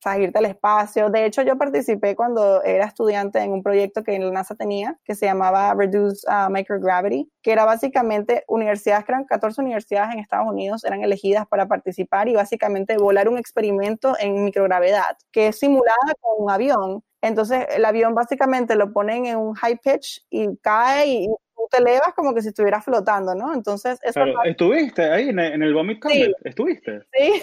sea, 0.00 0.18
irte 0.18 0.38
al 0.38 0.46
espacio. 0.46 1.10
De 1.10 1.24
hecho, 1.24 1.42
yo 1.42 1.56
participé 1.56 2.14
cuando 2.14 2.62
era 2.62 2.86
estudiante 2.86 3.40
en 3.40 3.52
un 3.52 3.62
proyecto 3.62 4.02
que 4.02 4.18
la 4.18 4.30
NASA 4.30 4.54
tenía, 4.54 4.98
que 5.04 5.14
se 5.14 5.26
llamaba 5.26 5.74
Reduce 5.74 6.26
uh, 6.28 6.50
Microgravity, 6.50 7.30
que 7.42 7.52
era 7.52 7.64
básicamente 7.64 8.44
universidades, 8.48 9.04
creo 9.04 9.24
14 9.26 9.60
universidades 9.60 10.14
en 10.14 10.20
Estados 10.20 10.48
Unidos 10.48 10.84
eran 10.84 11.02
elegidas 11.02 11.46
para 11.48 11.66
participar 11.66 12.28
y 12.28 12.34
básicamente 12.34 12.96
volar 12.96 13.28
un 13.28 13.38
experimento 13.38 14.14
en 14.18 14.44
microgravedad, 14.44 15.16
que 15.32 15.48
es 15.48 15.58
simulada 15.58 16.14
con 16.20 16.44
un 16.44 16.50
avión. 16.50 17.02
Entonces, 17.20 17.66
el 17.70 17.84
avión 17.84 18.14
básicamente 18.14 18.76
lo 18.76 18.92
ponen 18.92 19.26
en 19.26 19.38
un 19.38 19.54
high 19.54 19.78
pitch 19.82 20.24
y 20.30 20.56
cae 20.58 21.06
y 21.08 21.28
te 21.70 21.78
elevas 21.78 22.14
como 22.14 22.34
que 22.34 22.42
si 22.42 22.48
estuvieras 22.48 22.84
flotando, 22.84 23.34
¿no? 23.34 23.54
Entonces, 23.54 23.98
eso 24.02 24.20
¿Estuviste 24.44 25.02
ahí 25.02 25.28
en 25.28 25.38
el, 25.38 25.74
Vomit 25.74 26.00
Comet? 26.00 26.32
¿Estuviste? 26.44 27.02
Sí. 27.12 27.42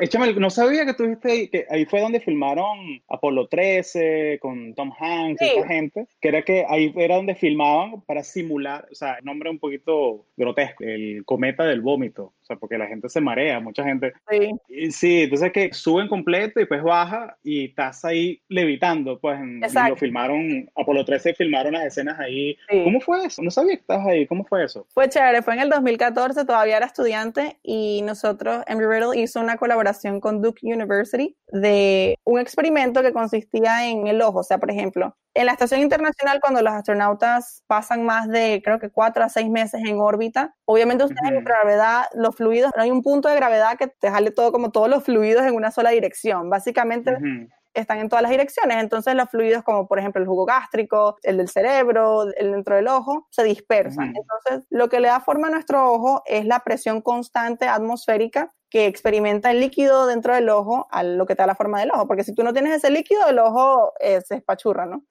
Échame, 0.00 0.32
no 0.34 0.50
sabía 0.50 0.84
que 0.84 0.92
estuviste 0.92 1.30
ahí, 1.30 1.48
que 1.48 1.66
ahí 1.70 1.84
fue 1.84 2.00
donde 2.00 2.20
filmaron 2.20 3.02
Apolo 3.08 3.48
13 3.48 4.38
con 4.40 4.74
Tom 4.74 4.92
Hanks 4.98 5.42
y 5.42 5.44
esa 5.44 5.66
gente, 5.66 6.06
que 6.20 6.28
era 6.28 6.42
que 6.42 6.64
ahí 6.68 6.92
era 6.96 7.16
donde 7.16 7.34
filmaban 7.34 8.02
para 8.02 8.22
simular, 8.22 8.86
o 8.90 8.94
sea, 8.94 9.18
nombre 9.22 9.50
un 9.50 9.58
poquito 9.58 10.26
grotesco, 10.36 10.84
el 10.84 11.24
cometa 11.24 11.64
del 11.64 11.80
vómito, 11.80 12.32
o 12.44 12.46
sea, 12.46 12.56
porque 12.56 12.76
la 12.76 12.86
gente 12.86 13.08
se 13.08 13.22
marea, 13.22 13.58
mucha 13.58 13.82
gente. 13.82 14.12
Sí. 14.28 14.90
sí, 14.90 15.22
entonces 15.22 15.50
que 15.50 15.72
suben 15.72 16.08
completo 16.08 16.60
y 16.60 16.66
pues 16.66 16.82
baja 16.82 17.38
y 17.42 17.66
estás 17.66 18.04
ahí 18.04 18.42
levitando, 18.48 19.18
pues 19.18 19.40
lo 19.40 19.96
filmaron, 19.96 20.70
Apolo 20.76 21.06
13 21.06 21.32
filmaron 21.34 21.72
las 21.72 21.86
escenas 21.86 22.20
ahí. 22.20 22.54
¿Cómo 22.68 23.00
fue 23.00 23.24
eso? 23.24 23.42
No 23.42 23.50
sabía 23.50 23.76
que 23.76 23.80
estabas 23.80 24.06
ahí. 24.06 24.26
¿Cómo 24.26 24.44
fue 24.44 24.62
eso? 24.62 24.86
Fue 24.92 25.08
chévere. 25.08 25.40
Fue 25.40 25.54
en 25.54 25.60
el 25.60 25.70
2014, 25.70 26.44
todavía 26.44 26.76
era 26.76 26.86
estudiante 26.86 27.56
y 27.62 28.02
nosotros, 28.02 28.62
Embry 28.66 28.86
Riddle 28.86 29.18
hizo 29.18 29.40
una 29.40 29.56
colaboración 29.56 30.20
con 30.20 30.42
Duke 30.42 30.66
University 30.66 31.34
de 31.48 32.18
un 32.24 32.40
experimento 32.40 33.02
que 33.02 33.14
consistía 33.14 33.88
en 33.88 34.06
el 34.06 34.20
ojo. 34.20 34.40
O 34.40 34.44
sea, 34.44 34.58
por 34.58 34.70
ejemplo, 34.70 35.16
en 35.34 35.46
la 35.46 35.52
Estación 35.52 35.80
Internacional, 35.80 36.40
cuando 36.40 36.62
los 36.62 36.72
astronautas 36.72 37.62
pasan 37.66 38.04
más 38.04 38.28
de, 38.28 38.62
creo 38.64 38.78
que 38.78 38.90
cuatro 38.90 39.24
a 39.24 39.28
seis 39.28 39.50
meses 39.50 39.80
en 39.84 39.98
órbita, 39.98 40.54
obviamente 40.64 41.04
ustedes 41.04 41.32
en 41.32 41.44
gravedad, 41.44 42.04
los 42.14 42.36
fluidos, 42.36 42.70
no 42.76 42.82
hay 42.82 42.90
un 42.90 43.02
punto 43.02 43.28
de 43.28 43.34
gravedad 43.34 43.76
que 43.76 43.88
te 43.88 44.10
jale 44.10 44.30
todo 44.30 44.52
como 44.52 44.70
todos 44.70 44.88
los 44.88 45.02
fluidos 45.02 45.44
en 45.44 45.54
una 45.54 45.70
sola 45.70 45.90
dirección. 45.90 46.50
Básicamente, 46.50 47.16
están 47.74 47.98
en 47.98 48.08
todas 48.08 48.22
las 48.22 48.30
direcciones. 48.30 48.78
Entonces 48.78 49.14
los 49.14 49.28
fluidos 49.28 49.62
como 49.64 49.86
por 49.86 49.98
ejemplo 49.98 50.22
el 50.22 50.28
jugo 50.28 50.44
gástrico, 50.44 51.16
el 51.22 51.36
del 51.36 51.48
cerebro, 51.48 52.24
el 52.36 52.52
dentro 52.52 52.76
del 52.76 52.88
ojo, 52.88 53.26
se 53.30 53.44
dispersan. 53.44 54.14
Entonces 54.16 54.66
lo 54.70 54.88
que 54.88 55.00
le 55.00 55.08
da 55.08 55.20
forma 55.20 55.48
a 55.48 55.50
nuestro 55.50 55.92
ojo 55.92 56.22
es 56.24 56.46
la 56.46 56.60
presión 56.60 57.02
constante 57.02 57.66
atmosférica 57.66 58.54
que 58.74 58.86
experimenta 58.86 59.52
el 59.52 59.60
líquido 59.60 60.04
dentro 60.08 60.34
del 60.34 60.48
ojo 60.48 60.88
a 60.90 61.04
lo 61.04 61.26
que 61.26 61.36
te 61.36 61.42
da 61.42 61.46
la 61.46 61.54
forma 61.54 61.78
del 61.78 61.92
ojo, 61.92 62.08
porque 62.08 62.24
si 62.24 62.34
tú 62.34 62.42
no 62.42 62.52
tienes 62.52 62.74
ese 62.74 62.90
líquido, 62.90 63.24
el 63.28 63.38
ojo 63.38 63.92
eh, 64.00 64.20
se 64.22 64.34
espachurra, 64.34 64.84
¿no? 64.84 65.04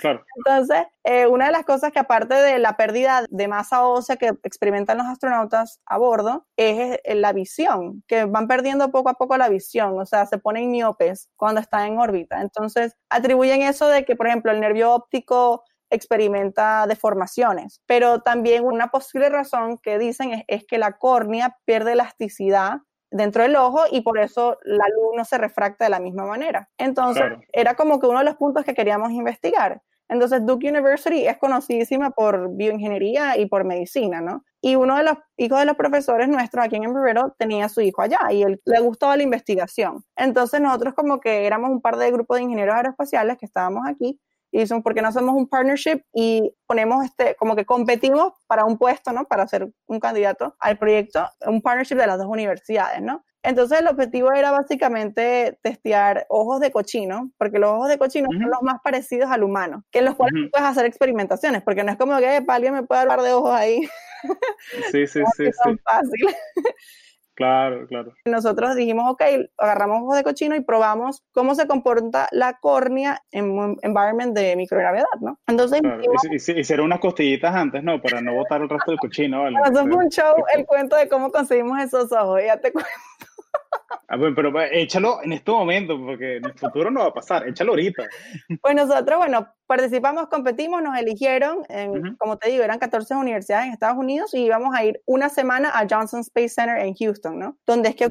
Claro. 0.00 0.24
Entonces, 0.36 0.84
eh, 1.02 1.26
una 1.26 1.46
de 1.46 1.50
las 1.50 1.64
cosas 1.64 1.90
que 1.90 1.98
aparte 1.98 2.34
de 2.34 2.60
la 2.60 2.76
pérdida 2.76 3.24
de 3.28 3.48
masa 3.48 3.84
ósea 3.84 4.14
que 4.14 4.28
experimentan 4.44 4.98
los 4.98 5.08
astronautas 5.08 5.80
a 5.86 5.98
bordo, 5.98 6.46
es 6.56 7.00
eh, 7.02 7.16
la 7.16 7.32
visión, 7.32 8.04
que 8.06 8.26
van 8.26 8.46
perdiendo 8.46 8.92
poco 8.92 9.08
a 9.08 9.14
poco 9.14 9.36
la 9.36 9.48
visión, 9.48 9.98
o 9.98 10.06
sea, 10.06 10.26
se 10.26 10.38
ponen 10.38 10.70
miopes 10.70 11.30
cuando 11.34 11.60
están 11.60 11.84
en 11.88 11.98
órbita. 11.98 12.40
Entonces, 12.40 12.94
atribuyen 13.08 13.62
eso 13.62 13.88
de 13.88 14.04
que, 14.04 14.14
por 14.14 14.28
ejemplo, 14.28 14.52
el 14.52 14.60
nervio 14.60 14.92
óptico 14.92 15.64
experimenta 15.90 16.86
deformaciones. 16.86 17.82
Pero 17.86 18.20
también 18.20 18.64
una 18.64 18.88
posible 18.88 19.28
razón 19.28 19.78
que 19.78 19.98
dicen 19.98 20.44
es, 20.46 20.64
que 20.66 20.78
la 20.78 20.98
córnea 20.98 21.56
pierde 21.64 21.92
elasticidad 21.92 22.78
dentro 23.10 23.42
del 23.42 23.56
ojo 23.56 23.84
y 23.90 24.02
por 24.02 24.18
eso 24.18 24.58
la 24.64 24.84
luz 24.88 25.16
no 25.16 25.24
se 25.24 25.38
refracta 25.38 25.84
de 25.84 25.90
la 25.90 26.00
misma 26.00 26.26
manera. 26.26 26.68
Entonces, 26.78 27.24
era 27.52 27.74
como 27.74 27.98
que 28.00 28.06
uno 28.06 28.18
de 28.18 28.24
los 28.26 28.36
puntos 28.36 28.64
que 28.64 28.74
queríamos 28.74 29.12
investigar. 29.12 29.82
Entonces, 30.08 30.44
Duke 30.44 30.68
University 30.68 31.26
es 31.26 31.36
conocidísima 31.36 32.10
por 32.10 32.56
bioingeniería 32.56 33.36
y 33.36 33.46
por 33.46 33.64
medicina, 33.64 34.20
¿no? 34.22 34.42
Y 34.60 34.74
uno 34.74 34.96
de 34.96 35.04
los 35.04 35.14
hijos 35.36 35.58
de 35.58 35.66
los 35.66 35.76
profesores 35.76 36.28
nuestros 36.28 36.64
aquí 36.64 36.76
en 36.76 36.84
Embry 36.84 37.12
tenía 37.38 37.68
su 37.68 37.82
hijo 37.82 38.02
allá 38.02 38.18
y 38.30 38.42
él, 38.42 38.60
le 38.64 38.80
gustaba 38.80 39.16
la 39.16 39.22
investigación. 39.22 40.02
Entonces, 40.16 40.60
nosotros 40.60 40.94
como 40.94 41.20
que 41.20 41.46
éramos 41.46 41.70
un 41.70 41.82
par 41.82 41.96
de 41.96 42.10
grupos 42.10 42.38
de 42.38 42.44
ingenieros 42.44 42.74
aeroespaciales 42.74 43.36
que 43.36 43.46
estábamos 43.46 43.86
aquí 43.86 44.18
y 44.50 44.66
son 44.66 44.82
porque 44.82 45.02
no 45.02 45.08
hacemos 45.08 45.34
un 45.34 45.48
partnership 45.48 46.02
y 46.12 46.54
ponemos 46.66 47.04
este, 47.04 47.34
como 47.36 47.56
que 47.56 47.64
competimos 47.64 48.32
para 48.46 48.64
un 48.64 48.78
puesto, 48.78 49.12
¿no? 49.12 49.24
Para 49.26 49.46
ser 49.46 49.68
un 49.86 50.00
candidato 50.00 50.56
al 50.60 50.78
proyecto, 50.78 51.28
un 51.46 51.60
partnership 51.60 51.96
de 51.96 52.06
las 52.06 52.18
dos 52.18 52.26
universidades, 52.26 53.02
¿no? 53.02 53.24
Entonces 53.42 53.78
el 53.80 53.86
objetivo 53.86 54.32
era 54.32 54.50
básicamente 54.50 55.58
testear 55.62 56.26
ojos 56.28 56.60
de 56.60 56.72
cochino, 56.72 57.30
porque 57.38 57.58
los 57.58 57.70
ojos 57.70 57.88
de 57.88 57.98
cochino 57.98 58.28
son 58.32 58.50
los 58.50 58.62
más 58.62 58.80
parecidos 58.82 59.30
al 59.30 59.44
humano, 59.44 59.84
que 59.90 60.00
en 60.00 60.06
los 60.06 60.16
cuales 60.16 60.50
puedes 60.50 60.66
hacer 60.66 60.86
experimentaciones, 60.86 61.62
porque 61.62 61.84
no 61.84 61.92
es 61.92 61.98
como 61.98 62.18
que 62.18 62.42
alguien 62.46 62.74
me 62.74 62.82
puede 62.82 63.02
hablar 63.02 63.22
de 63.22 63.32
ojos 63.32 63.52
ahí. 63.52 63.88
Sí, 64.90 65.06
sí, 65.06 65.22
sí. 65.36 65.46
sí. 65.46 65.76
fácil. 65.84 66.26
Claro, 67.38 67.86
claro. 67.86 68.14
Nosotros 68.24 68.74
dijimos, 68.74 69.08
ok, 69.12 69.22
agarramos 69.58 70.02
ojos 70.02 70.16
de 70.16 70.24
cochino 70.24 70.56
y 70.56 70.60
probamos 70.60 71.22
cómo 71.30 71.54
se 71.54 71.68
comporta 71.68 72.26
la 72.32 72.58
córnea 72.58 73.22
en 73.30 73.56
un 73.56 73.78
environment 73.82 74.36
de 74.36 74.56
microgravedad, 74.56 75.06
¿no? 75.20 75.38
Entonces, 75.46 75.80
hicieron 76.32 76.86
unas 76.86 76.98
costillitas 76.98 77.54
antes, 77.54 77.84
¿no? 77.84 78.02
Para 78.02 78.20
no 78.20 78.34
botar 78.34 78.60
el 78.60 78.68
resto 78.68 78.90
del 78.90 78.98
cochino, 78.98 79.42
¿vale? 79.42 79.56
Eso 79.64 79.86
fue 79.86 80.04
un 80.04 80.08
show, 80.08 80.34
el 80.52 80.66
cuento 80.66 80.96
de 80.96 81.08
cómo 81.08 81.30
conseguimos 81.30 81.78
esos 81.78 82.10
ojos, 82.10 82.40
ya 82.44 82.60
te 82.60 82.72
cuento. 82.72 82.90
Ah, 84.08 84.16
pero 84.34 84.50
pues, 84.50 84.70
échalo 84.72 85.22
en 85.22 85.34
este 85.34 85.52
momento, 85.52 85.96
porque 85.96 86.38
en 86.38 86.44
el 86.44 86.54
futuro 86.54 86.90
no 86.90 87.00
va 87.00 87.06
a 87.06 87.14
pasar, 87.14 87.46
échalo 87.46 87.70
ahorita. 87.70 88.02
Pues 88.60 88.74
nosotros, 88.74 89.16
bueno, 89.16 89.46
participamos, 89.68 90.28
competimos, 90.28 90.82
nos 90.82 90.98
eligieron, 90.98 91.58
como 92.18 92.38
te 92.38 92.50
digo, 92.50 92.64
eran 92.64 92.78
14 92.78 93.14
universidades 93.14 93.66
en 93.66 93.72
Estados 93.74 93.98
Unidos 93.98 94.32
y 94.32 94.38
íbamos 94.38 94.74
a 94.74 94.82
ir 94.82 95.02
una 95.04 95.28
semana 95.28 95.70
a 95.72 95.86
Johnson 95.88 96.20
Space 96.20 96.48
Center 96.48 96.78
en 96.78 96.94
Houston, 96.94 97.38
¿no? 97.38 97.58
Donde 97.66 97.90
es 97.90 97.94
que 97.94 98.08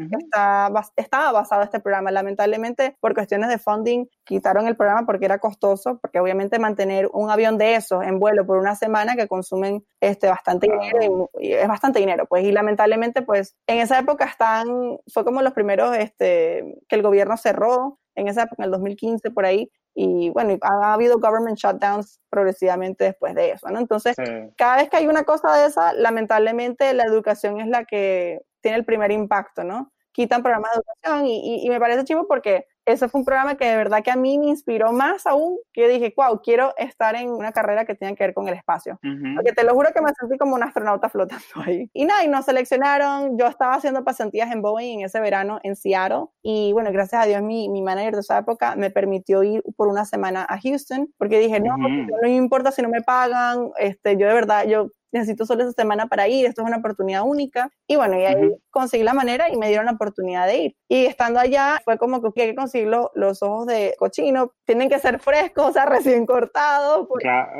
estaba 0.95 1.31
basado 1.31 1.63
este 1.63 1.79
programa. 1.79 2.11
Lamentablemente, 2.11 2.95
por 2.99 3.15
cuestiones 3.15 3.49
de 3.49 3.57
funding, 3.57 4.05
quitaron 4.23 4.67
el 4.67 4.77
programa 4.77 5.07
porque 5.07 5.25
era 5.25 5.39
costoso, 5.39 5.97
porque 5.99 6.19
obviamente 6.19 6.59
mantener 6.59 7.09
un 7.11 7.31
avión 7.31 7.57
de 7.57 7.75
esos 7.75 8.03
en 8.03 8.19
vuelo 8.19 8.45
por 8.45 8.59
una 8.59 8.75
semana 8.75 9.15
que 9.15 9.27
consumen 9.27 9.83
este, 9.99 10.27
bastante 10.27 10.67
dinero, 10.67 11.31
y, 11.39 11.53
es 11.53 11.67
bastante 11.67 11.99
dinero, 11.99 12.27
pues, 12.27 12.45
y 12.45 12.51
lamentablemente, 12.51 13.23
pues, 13.23 13.55
en 13.65 13.79
esa 13.79 13.97
época 13.97 14.25
están, 14.25 14.67
fue 15.11 15.25
como 15.25 15.41
los 15.41 15.53
primeros 15.53 15.97
este, 15.97 16.77
que 16.87 16.95
el 16.95 17.01
gobierno 17.01 17.35
cerró, 17.35 17.97
en 18.13 18.27
esa 18.27 18.43
época, 18.43 18.63
en 18.63 18.65
el 18.65 18.71
2015, 18.71 19.31
por 19.31 19.45
ahí, 19.45 19.71
y 19.99 20.29
bueno, 20.29 20.59
ha 20.61 20.93
habido 20.93 21.17
government 21.17 21.57
shutdowns 21.57 22.21
progresivamente 22.29 23.05
después 23.05 23.33
de 23.33 23.49
eso, 23.49 23.67
¿no? 23.71 23.79
Entonces, 23.79 24.15
cada 24.55 24.75
vez 24.75 24.91
que 24.91 24.97
hay 24.97 25.07
una 25.07 25.23
cosa 25.23 25.57
de 25.57 25.65
esa, 25.65 25.91
lamentablemente 25.93 26.93
la 26.93 27.03
educación 27.03 27.59
es 27.59 27.67
la 27.67 27.83
que 27.83 28.41
tiene 28.61 28.77
el 28.77 28.85
primer 28.85 29.11
impacto, 29.11 29.63
¿no? 29.63 29.91
Quitan 30.11 30.43
programas 30.43 30.71
de 30.71 30.81
educación 30.81 31.25
y, 31.25 31.65
y 31.65 31.69
me 31.69 31.79
parece 31.79 32.03
chivo 32.03 32.27
porque 32.27 32.67
ese 32.87 33.09
fue 33.09 33.19
un 33.19 33.25
programa 33.25 33.55
que 33.55 33.65
de 33.65 33.75
verdad 33.75 34.01
que 34.01 34.11
a 34.11 34.15
mí 34.15 34.39
me 34.39 34.47
inspiró 34.47 34.93
más 34.93 35.27
aún, 35.27 35.57
que 35.73 35.89
dije, 35.89 36.13
wow, 36.15 36.41
quiero 36.41 36.73
estar 36.77 37.15
en 37.15 37.29
una 37.29 37.51
carrera 37.51 37.83
que 37.85 37.95
tenga 37.95 38.15
que 38.15 38.23
ver 38.23 38.33
con 38.33 38.47
el 38.47 38.53
espacio. 38.53 38.97
Porque 39.35 39.51
te 39.51 39.65
lo 39.65 39.73
juro 39.73 39.89
que 39.93 40.01
me 40.01 40.09
sentí 40.17 40.37
como 40.37 40.55
un 40.55 40.63
astronauta 40.63 41.09
flotando 41.09 41.43
ahí. 41.65 41.89
Y 41.93 42.05
nada, 42.05 42.23
y 42.23 42.29
nos 42.29 42.45
seleccionaron, 42.45 43.37
yo 43.37 43.45
estaba 43.47 43.75
haciendo 43.75 44.05
pasantías 44.05 44.49
en 44.51 44.61
Boeing 44.61 44.99
en 44.99 45.05
ese 45.05 45.19
verano 45.19 45.59
en 45.63 45.75
Seattle, 45.75 46.27
y 46.41 46.71
bueno, 46.71 46.91
gracias 46.93 47.23
a 47.23 47.25
Dios 47.25 47.41
mi, 47.41 47.67
mi 47.67 47.81
manager 47.81 48.13
de 48.13 48.21
esa 48.21 48.37
época 48.37 48.77
me 48.77 48.89
permitió 48.89 49.43
ir 49.43 49.61
por 49.75 49.89
una 49.89 50.05
semana 50.05 50.45
a 50.47 50.57
Houston, 50.57 51.09
porque 51.17 51.39
dije, 51.39 51.59
no, 51.59 51.77
no 51.77 52.17
me 52.21 52.35
importa 52.35 52.71
si 52.71 52.81
no 52.81 52.87
me 52.87 53.01
pagan, 53.01 53.69
este, 53.77 54.15
yo 54.15 54.27
de 54.27 54.33
verdad, 54.33 54.65
yo 54.65 54.91
necesito 55.17 55.45
solo 55.45 55.63
esa 55.63 55.71
semana 55.71 56.07
para 56.07 56.27
ir, 56.27 56.45
esto 56.45 56.61
es 56.61 56.67
una 56.67 56.77
oportunidad 56.77 57.23
única. 57.23 57.71
Y 57.87 57.95
bueno, 57.95 58.19
y 58.19 58.23
ahí 58.23 58.55
conseguí 58.69 59.03
la 59.03 59.13
manera 59.13 59.49
y 59.51 59.57
me 59.57 59.67
dieron 59.67 59.85
la 59.85 59.93
oportunidad 59.93 60.47
de 60.47 60.57
ir. 60.57 60.75
Y 60.87 61.05
estando 61.05 61.39
allá 61.39 61.79
fue 61.83 61.97
como 61.97 62.21
que 62.21 62.41
hay 62.41 62.49
que 62.49 62.55
conseguir 62.55 62.87
los, 62.87 63.43
ojos 63.43 63.67
de 63.67 63.95
cochino, 63.97 64.53
tienen 64.65 64.89
que 64.89 64.99
ser 64.99 65.19
frescos, 65.19 65.67
o 65.69 65.73
sea, 65.73 65.85
recién 65.85 66.25
cortados. 66.25 67.07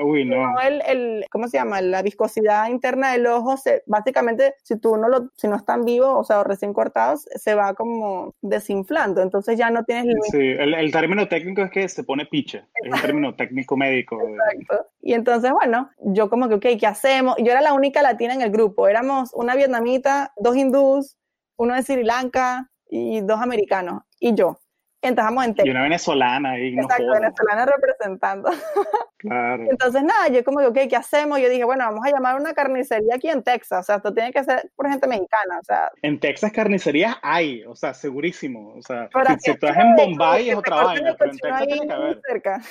uy, 0.04 0.26
no. 0.26 0.60
el, 0.60 0.82
el, 0.88 1.26
¿Cómo 1.32 1.48
se 1.48 1.58
llama? 1.58 1.82
La 1.82 2.02
viscosidad 2.02 2.70
interna 2.70 3.12
del 3.12 3.28
ojo, 3.28 3.58
se, 3.58 3.84
básicamente, 3.86 4.56
si 4.64 4.80
tú 4.80 4.98
no 4.98 5.10
lo, 5.10 5.30
si 5.36 5.48
no 5.48 5.56
están 5.56 5.86
vivos, 5.86 6.10
o 6.14 6.24
sea, 6.24 6.44
recién 6.44 6.74
cortados, 6.74 7.28
se 7.36 7.56
va 7.56 7.74
como 7.74 8.34
desinflando, 8.42 9.22
entonces 9.22 9.58
ya 9.58 9.70
no 9.70 9.84
tienes... 9.84 10.16
Sí, 10.32 10.38
el, 10.38 10.74
el 10.74 10.92
término 10.92 11.28
técnico 11.28 11.64
es 11.64 11.72
que 11.72 11.90
se 11.90 12.04
pone 12.04 12.26
piche, 12.26 12.66
es 12.84 12.94
un 12.94 13.02
término 13.02 13.36
técnico 13.36 13.78
médico. 13.78 14.20
Exacto. 14.22 14.90
Y 15.08 15.14
entonces, 15.14 15.54
bueno, 15.54 15.90
yo 16.00 16.30
como 16.30 16.50
que, 16.50 16.56
ok, 16.56 16.66
¿qué 16.78 16.86
hacemos? 16.86 17.38
Yo 17.38 17.50
era 17.50 17.62
la 17.62 17.72
única 17.72 18.02
latina 18.02 18.34
en 18.34 18.42
el 18.42 18.52
grupo, 18.52 18.90
éramos 18.90 19.32
una 19.34 19.56
vietnamita, 19.56 20.34
dos 20.36 20.58
hindús, 20.58 21.16
uno 21.56 21.76
de 21.76 21.84
Sri 21.84 22.04
Lanka 22.04 22.70
y 22.90 23.22
dos 23.22 23.40
americanos, 23.40 24.04
y 24.20 24.36
yo. 24.36 24.60
entramos 25.02 25.46
en. 25.46 25.56
Y 25.64 25.70
una 25.70 25.84
venezolana. 25.84 26.60
Exacto, 26.60 27.10
venezolana 27.10 27.66
representando. 27.66 28.52
Claro. 29.20 29.64
Entonces, 29.68 30.04
nada, 30.04 30.28
yo 30.28 30.44
como, 30.44 30.60
ok, 30.60 30.78
¿qué 30.88 30.96
hacemos? 30.96 31.40
Yo 31.40 31.50
dije, 31.50 31.64
bueno, 31.64 31.86
vamos 31.86 32.06
a 32.06 32.12
llamar 32.12 32.36
a 32.36 32.40
una 32.40 32.54
carnicería 32.54 33.16
aquí 33.16 33.28
en 33.30 33.42
Texas. 33.42 33.80
O 33.80 33.84
sea, 33.84 33.96
esto 33.96 34.14
tiene 34.14 34.32
que 34.32 34.44
ser 34.44 34.70
por 34.76 34.88
gente 34.88 35.08
mexicana. 35.08 35.58
O 35.60 35.64
sea. 35.64 35.90
En 36.04 36.20
Texas 36.20 36.52
carnicerías 36.52 37.16
hay, 37.24 37.64
o 37.64 37.76
sea, 37.76 37.96
segurísimo. 37.96 38.76
O 38.76 38.82
sea, 38.84 39.10
si, 39.40 39.50
estás 39.50 39.76
en 39.76 39.96
Bombay 39.96 40.52
es 40.52 40.56
otra 40.56 40.84
vaina, 40.84 41.16
pero 41.18 41.32
en 41.32 41.38
Texas 41.40 41.66
tiene 41.66 41.88
que 41.88 41.94
haber. 41.94 42.22
Cerca. 42.28 42.62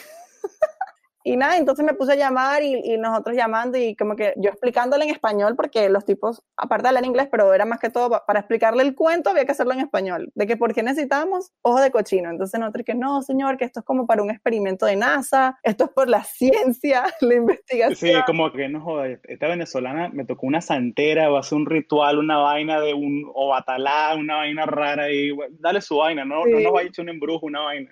Y 1.27 1.37
nada, 1.37 1.57
entonces 1.57 1.85
me 1.85 1.93
puse 1.93 2.13
a 2.13 2.15
llamar 2.15 2.63
y, 2.63 2.97
nosotros 2.99 3.35
llamando 3.35 3.77
y 3.77 3.97
como 3.97 4.15
que 4.15 4.33
yo 4.37 4.49
explicándole 4.49 5.07
en 5.07 5.11
español, 5.11 5.57
porque 5.57 5.89
los 5.89 6.05
tipos, 6.05 6.41
aparte 6.57 6.85
de 6.85 6.89
hablar 6.91 7.05
inglés, 7.05 7.27
pero 7.29 7.53
era 7.53 7.65
más 7.65 7.81
que 7.81 7.91
todo 7.91 8.23
para 8.25 8.39
explicarle 8.39 8.85
el 8.85 8.95
cuento, 8.95 9.31
había 9.31 9.45
que 9.45 9.51
hacerlo 9.51 9.73
en 9.73 9.81
español, 9.81 10.31
de 10.37 10.47
que 10.47 10.57
por 10.57 10.73
qué 10.73 10.85
necesitábamos 10.85 11.51
ojo 11.63 11.81
de 11.81 11.91
cochino. 11.91 12.31
Entonces 12.31 12.61
nosotros 12.61 12.85
que 12.87 12.95
no, 12.95 13.23
señor, 13.23 13.57
que 13.57 13.65
esto 13.65 13.81
es 13.81 13.85
como 13.85 14.07
para 14.07 14.23
un 14.23 14.31
experimento 14.31 14.87
de 14.87 14.95
NASA, 14.95 15.59
esto 15.65 15.87
es 15.87 15.91
por 15.91 16.09
la 16.09 16.23
ciencia, 16.25 17.03
la 17.21 17.35
investigación. 17.35 17.97
Sí, 17.97 18.23
como 18.25 18.53
que 18.53 18.69
no 18.69 18.81
joder, 18.81 19.21
esta 19.25 19.49
venezolana 19.49 20.09
me 20.11 20.25
tocó 20.25 20.47
una 20.47 20.61
santera, 20.61 21.29
va 21.29 21.39
a 21.39 21.41
hacer 21.41 21.59
un 21.59 21.67
ritual, 21.67 22.21
una 22.21 22.37
vaina 22.37 22.81
de 22.81 22.95
un 22.95 23.29
obatalá, 23.35 24.15
una 24.15 24.37
vaina 24.37 24.65
rara 24.65 25.11
y 25.11 25.37
dale 25.59 25.81
su 25.81 25.97
vaina, 25.97 26.25
no, 26.25 26.47
no 26.47 26.61
nos 26.61 26.73
va 26.73 26.83
a 26.83 26.85
echar 26.85 27.03
un 27.03 27.09
embrujo, 27.09 27.47
una 27.47 27.63
vaina. 27.63 27.91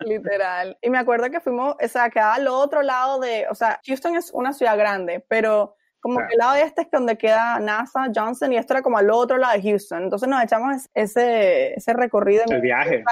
Literal. 0.00 0.78
Y 0.80 0.90
me 0.90 0.98
acuerdo 0.98 1.30
que 1.30 1.40
fuimos, 1.40 1.76
o 1.82 1.88
sea, 1.88 2.10
quedaba 2.10 2.34
al 2.34 2.48
otro 2.48 2.82
lado 2.82 3.20
de, 3.20 3.46
o 3.50 3.54
sea, 3.54 3.80
Houston 3.86 4.16
es 4.16 4.30
una 4.32 4.52
ciudad 4.52 4.76
grande, 4.76 5.24
pero 5.28 5.76
como 6.00 6.18
que 6.18 6.32
el 6.32 6.38
lado 6.38 6.54
este 6.54 6.82
es 6.82 6.90
donde 6.90 7.18
queda 7.18 7.60
NASA, 7.60 8.06
Johnson, 8.14 8.52
y 8.52 8.56
esto 8.56 8.72
era 8.72 8.82
como 8.82 8.98
al 8.98 9.10
otro 9.10 9.36
lado 9.36 9.54
de 9.54 9.62
Houston. 9.62 10.04
Entonces 10.04 10.28
nos 10.28 10.42
echamos 10.42 10.88
ese, 10.94 11.74
ese 11.74 11.92
recorrido 11.92 12.44
en 12.46 12.52
el 12.54 12.60
viaje. 12.62 13.04